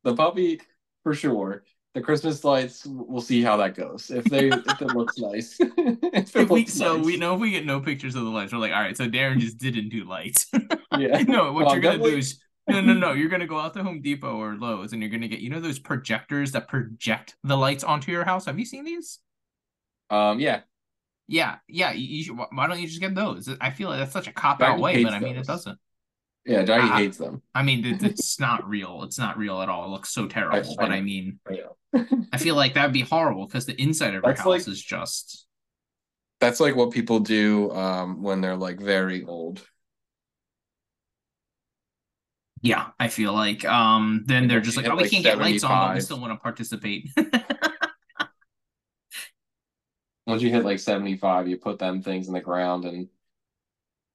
The 0.05 0.15
puppy 0.15 0.61
for 1.03 1.13
sure. 1.15 1.65
The 1.95 2.01
Christmas 2.01 2.45
lights, 2.45 2.87
we'll 2.87 3.21
see 3.21 3.43
how 3.43 3.57
that 3.57 3.75
goes. 3.75 4.11
If 4.11 4.25
they 4.25 4.49
if 4.49 4.81
it 4.81 4.87
looks 4.95 5.19
nice. 5.19 5.57
if 5.61 6.37
If 6.37 6.51
we, 6.51 6.67
so 6.67 6.99
we 6.99 7.17
know 7.17 7.35
if 7.35 7.41
we 7.41 7.51
get 7.51 7.67
no 7.67 7.81
pictures 7.81 8.15
of 8.15 8.23
the 8.25 8.31
lights, 8.31 8.53
we're 8.53 8.59
like, 8.59 8.73
all 8.73 8.81
right, 8.81 8.97
so 8.97 9.09
Darren 9.09 9.39
just 9.39 9.59
didn't 9.59 9.89
do 9.89 10.05
lights. 10.05 10.47
Yeah. 10.97 11.23
no, 11.23 11.53
what 11.53 11.67
Well, 11.67 11.75
you're 11.75 11.83
gonna 11.83 11.99
do 11.99 12.17
is 12.17 12.41
no, 12.69 12.81
no, 12.81 12.93
no. 12.95 13.13
You're 13.13 13.29
gonna 13.29 13.47
go 13.47 13.59
out 13.59 13.75
to 13.75 13.83
Home 13.83 14.01
Depot 14.03 14.37
or 14.37 14.57
Lowe's, 14.57 14.93
and 14.93 15.03
you're 15.03 15.11
gonna 15.11 15.29
get 15.29 15.41
you 15.41 15.51
know 15.51 15.61
those 15.61 15.79
projectors 15.79 16.53
that 16.53 16.69
project 16.69 17.37
the 17.45 17.57
lights 17.57 17.85
onto 17.85 18.13
your 18.13 18.25
house. 18.25 18.47
Have 18.47 18.59
you 18.59 18.65
seen 18.65 18.85
these? 18.85 19.19
Um 20.11 20.41
yeah. 20.41 20.61
Yeah, 21.31 21.57
yeah. 21.69 21.93
You, 21.93 22.07
you 22.17 22.23
should, 22.25 22.37
why 22.53 22.67
don't 22.67 22.81
you 22.81 22.87
just 22.89 23.01
get 23.01 23.15
those? 23.15 23.51
I 23.61 23.71
feel 23.71 23.91
like 23.91 23.99
that's 23.99 24.13
such 24.13 24.29
a 24.29 24.33
cop 24.33 24.63
out 24.63 24.79
way, 24.81 25.05
but 25.05 25.13
I 25.13 25.21
mean, 25.21 25.37
it 25.37 25.47
doesn't. 25.47 25.79
Yeah, 26.47 26.63
Jackie 26.63 26.89
Ah. 26.91 26.97
hates 26.97 27.19
them. 27.19 27.43
I 27.55 27.63
mean, 27.63 27.85
it, 27.85 28.03
it's 28.03 28.41
not 28.41 28.67
real. 28.67 29.03
It's 29.03 29.19
not 29.19 29.37
real 29.37 29.61
at 29.61 29.69
all. 29.69 29.85
It 29.85 29.89
looks 29.91 30.09
so 30.09 30.27
terrible. 30.27 30.75
but 30.79 30.91
I 30.91 31.01
know. 31.01 31.05
mean, 31.05 31.39
I. 31.47 32.07
I 32.33 32.39
feel 32.39 32.55
like 32.55 32.73
that 32.75 32.85
would 32.85 32.95
be 32.95 33.03
horrible 33.03 33.47
because 33.47 33.67
the 33.67 33.79
inside 33.81 34.15
of 34.15 34.23
your 34.25 34.35
house 34.35 34.47
like- 34.47 34.69
is 34.69 34.83
just. 34.83 35.47
That's 36.41 36.61
like 36.61 36.77
what 36.77 36.93
people 36.93 37.19
do 37.21 37.71
um 37.73 38.23
when 38.23 38.41
they're 38.41 38.57
like 38.57 38.81
very 38.81 39.25
old. 39.25 39.67
Yeah, 42.63 42.89
I 42.99 43.09
feel 43.09 43.33
like 43.33 43.65
um 43.65 44.25
then 44.27 44.49
they're 44.49 44.61
just 44.61 44.77
like, 44.77 44.87
oh, 44.87 44.97
we 44.97 45.03
like 45.03 45.11
can't 45.11 45.25
get 45.25 45.39
lights 45.39 45.65
on, 45.65 45.89
but 45.89 45.95
we 45.95 46.01
still 46.01 46.21
want 46.21 46.33
to 46.33 46.39
participate. 46.39 47.11
Once 50.27 50.43
you 50.43 50.51
hit 50.51 50.65
like 50.65 50.79
75, 50.79 51.49
you 51.49 51.57
put 51.57 51.79
them 51.79 52.03
things 52.03 52.29
in 52.29 52.35
the 52.35 52.41
ground 52.41 52.85
and 52.85 53.09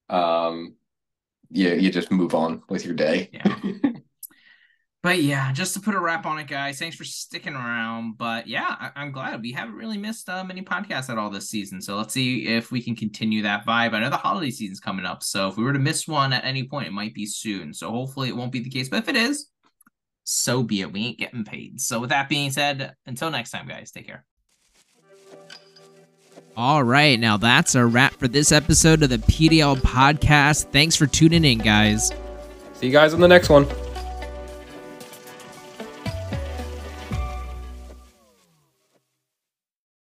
um 0.10 0.76
yeah, 1.50 1.74
you 1.74 1.92
just 1.92 2.12
move 2.12 2.36
on 2.36 2.64
with 2.70 2.86
your 2.86 2.96
day. 2.96 3.30
Yeah. 3.32 3.56
but 5.04 5.22
yeah, 5.22 5.52
just 5.52 5.74
to 5.74 5.82
put 5.82 5.96
a 5.96 6.00
wrap 6.00 6.26
on 6.26 6.40
it, 6.40 6.48
guys. 6.48 6.80
Thanks 6.80 6.96
for 6.96 7.04
sticking 7.04 7.56
around. 7.56 8.18
But 8.18 8.48
yeah, 8.48 8.90
I- 8.96 9.04
am 9.04 9.12
glad 9.12 9.42
we 9.42 9.52
haven't 9.52 9.76
really 9.76 9.98
missed 9.98 10.30
uh, 10.30 10.46
many 10.46 10.62
podcasts 10.62 11.10
at 11.10 11.18
all 11.18 11.30
this 11.30 11.50
season. 11.50 11.82
So 11.82 11.98
let's 11.98 12.14
see 12.14 12.48
if 12.48 12.72
we 12.72 12.82
can 12.82 12.96
continue 12.96 13.42
that 13.42 13.66
vibe. 13.66 13.94
I 13.94 14.00
know 14.00 14.10
the 14.10 14.16
holiday 14.16 14.50
season's 14.50 14.80
coming 14.80 15.06
up, 15.06 15.22
so 15.22 15.50
if 15.50 15.58
we 15.58 15.66
were 15.66 15.74
to 15.74 15.80
miss 15.80 16.08
one 16.08 16.32
at 16.32 16.46
any 16.46 16.64
point, 16.64 16.88
it 16.88 16.94
might 16.94 17.14
be 17.14 17.26
soon. 17.26 17.74
So 17.74 17.92
hopefully 17.92 18.30
it 18.30 18.36
won't 18.38 18.54
be 18.54 18.62
the 18.62 18.70
case. 18.70 18.88
But 18.88 19.00
if 19.00 19.10
it 19.10 19.18
is, 19.18 19.50
so 20.24 20.64
be 20.64 20.80
it. 20.80 20.94
We 20.94 21.08
ain't 21.08 21.20
getting 21.20 21.44
paid. 21.44 21.82
So 21.82 22.00
with 22.00 22.12
that 22.12 22.30
being 22.30 22.52
said, 22.52 22.96
until 23.06 23.30
next 23.30 23.52
time, 23.52 23.68
guys, 23.68 23.92
take 23.92 24.08
care. 24.08 24.24
All 26.56 26.82
right, 26.82 27.20
now 27.20 27.36
that's 27.36 27.76
a 27.76 27.86
wrap 27.86 28.14
for 28.14 28.30
this 28.30 28.54
episode 28.54 29.04
of 29.04 29.10
the 29.10 29.18
PDL 29.18 29.76
podcast. 29.78 30.72
Thanks 30.72 30.96
for 30.96 31.08
tuning 31.08 31.44
in, 31.44 31.58
guys. 31.58 32.14
See 32.76 32.86
you 32.88 32.94
guys 32.94 33.14
on 33.14 33.20
the 33.20 33.28
next 33.28 33.50
one. 33.50 33.68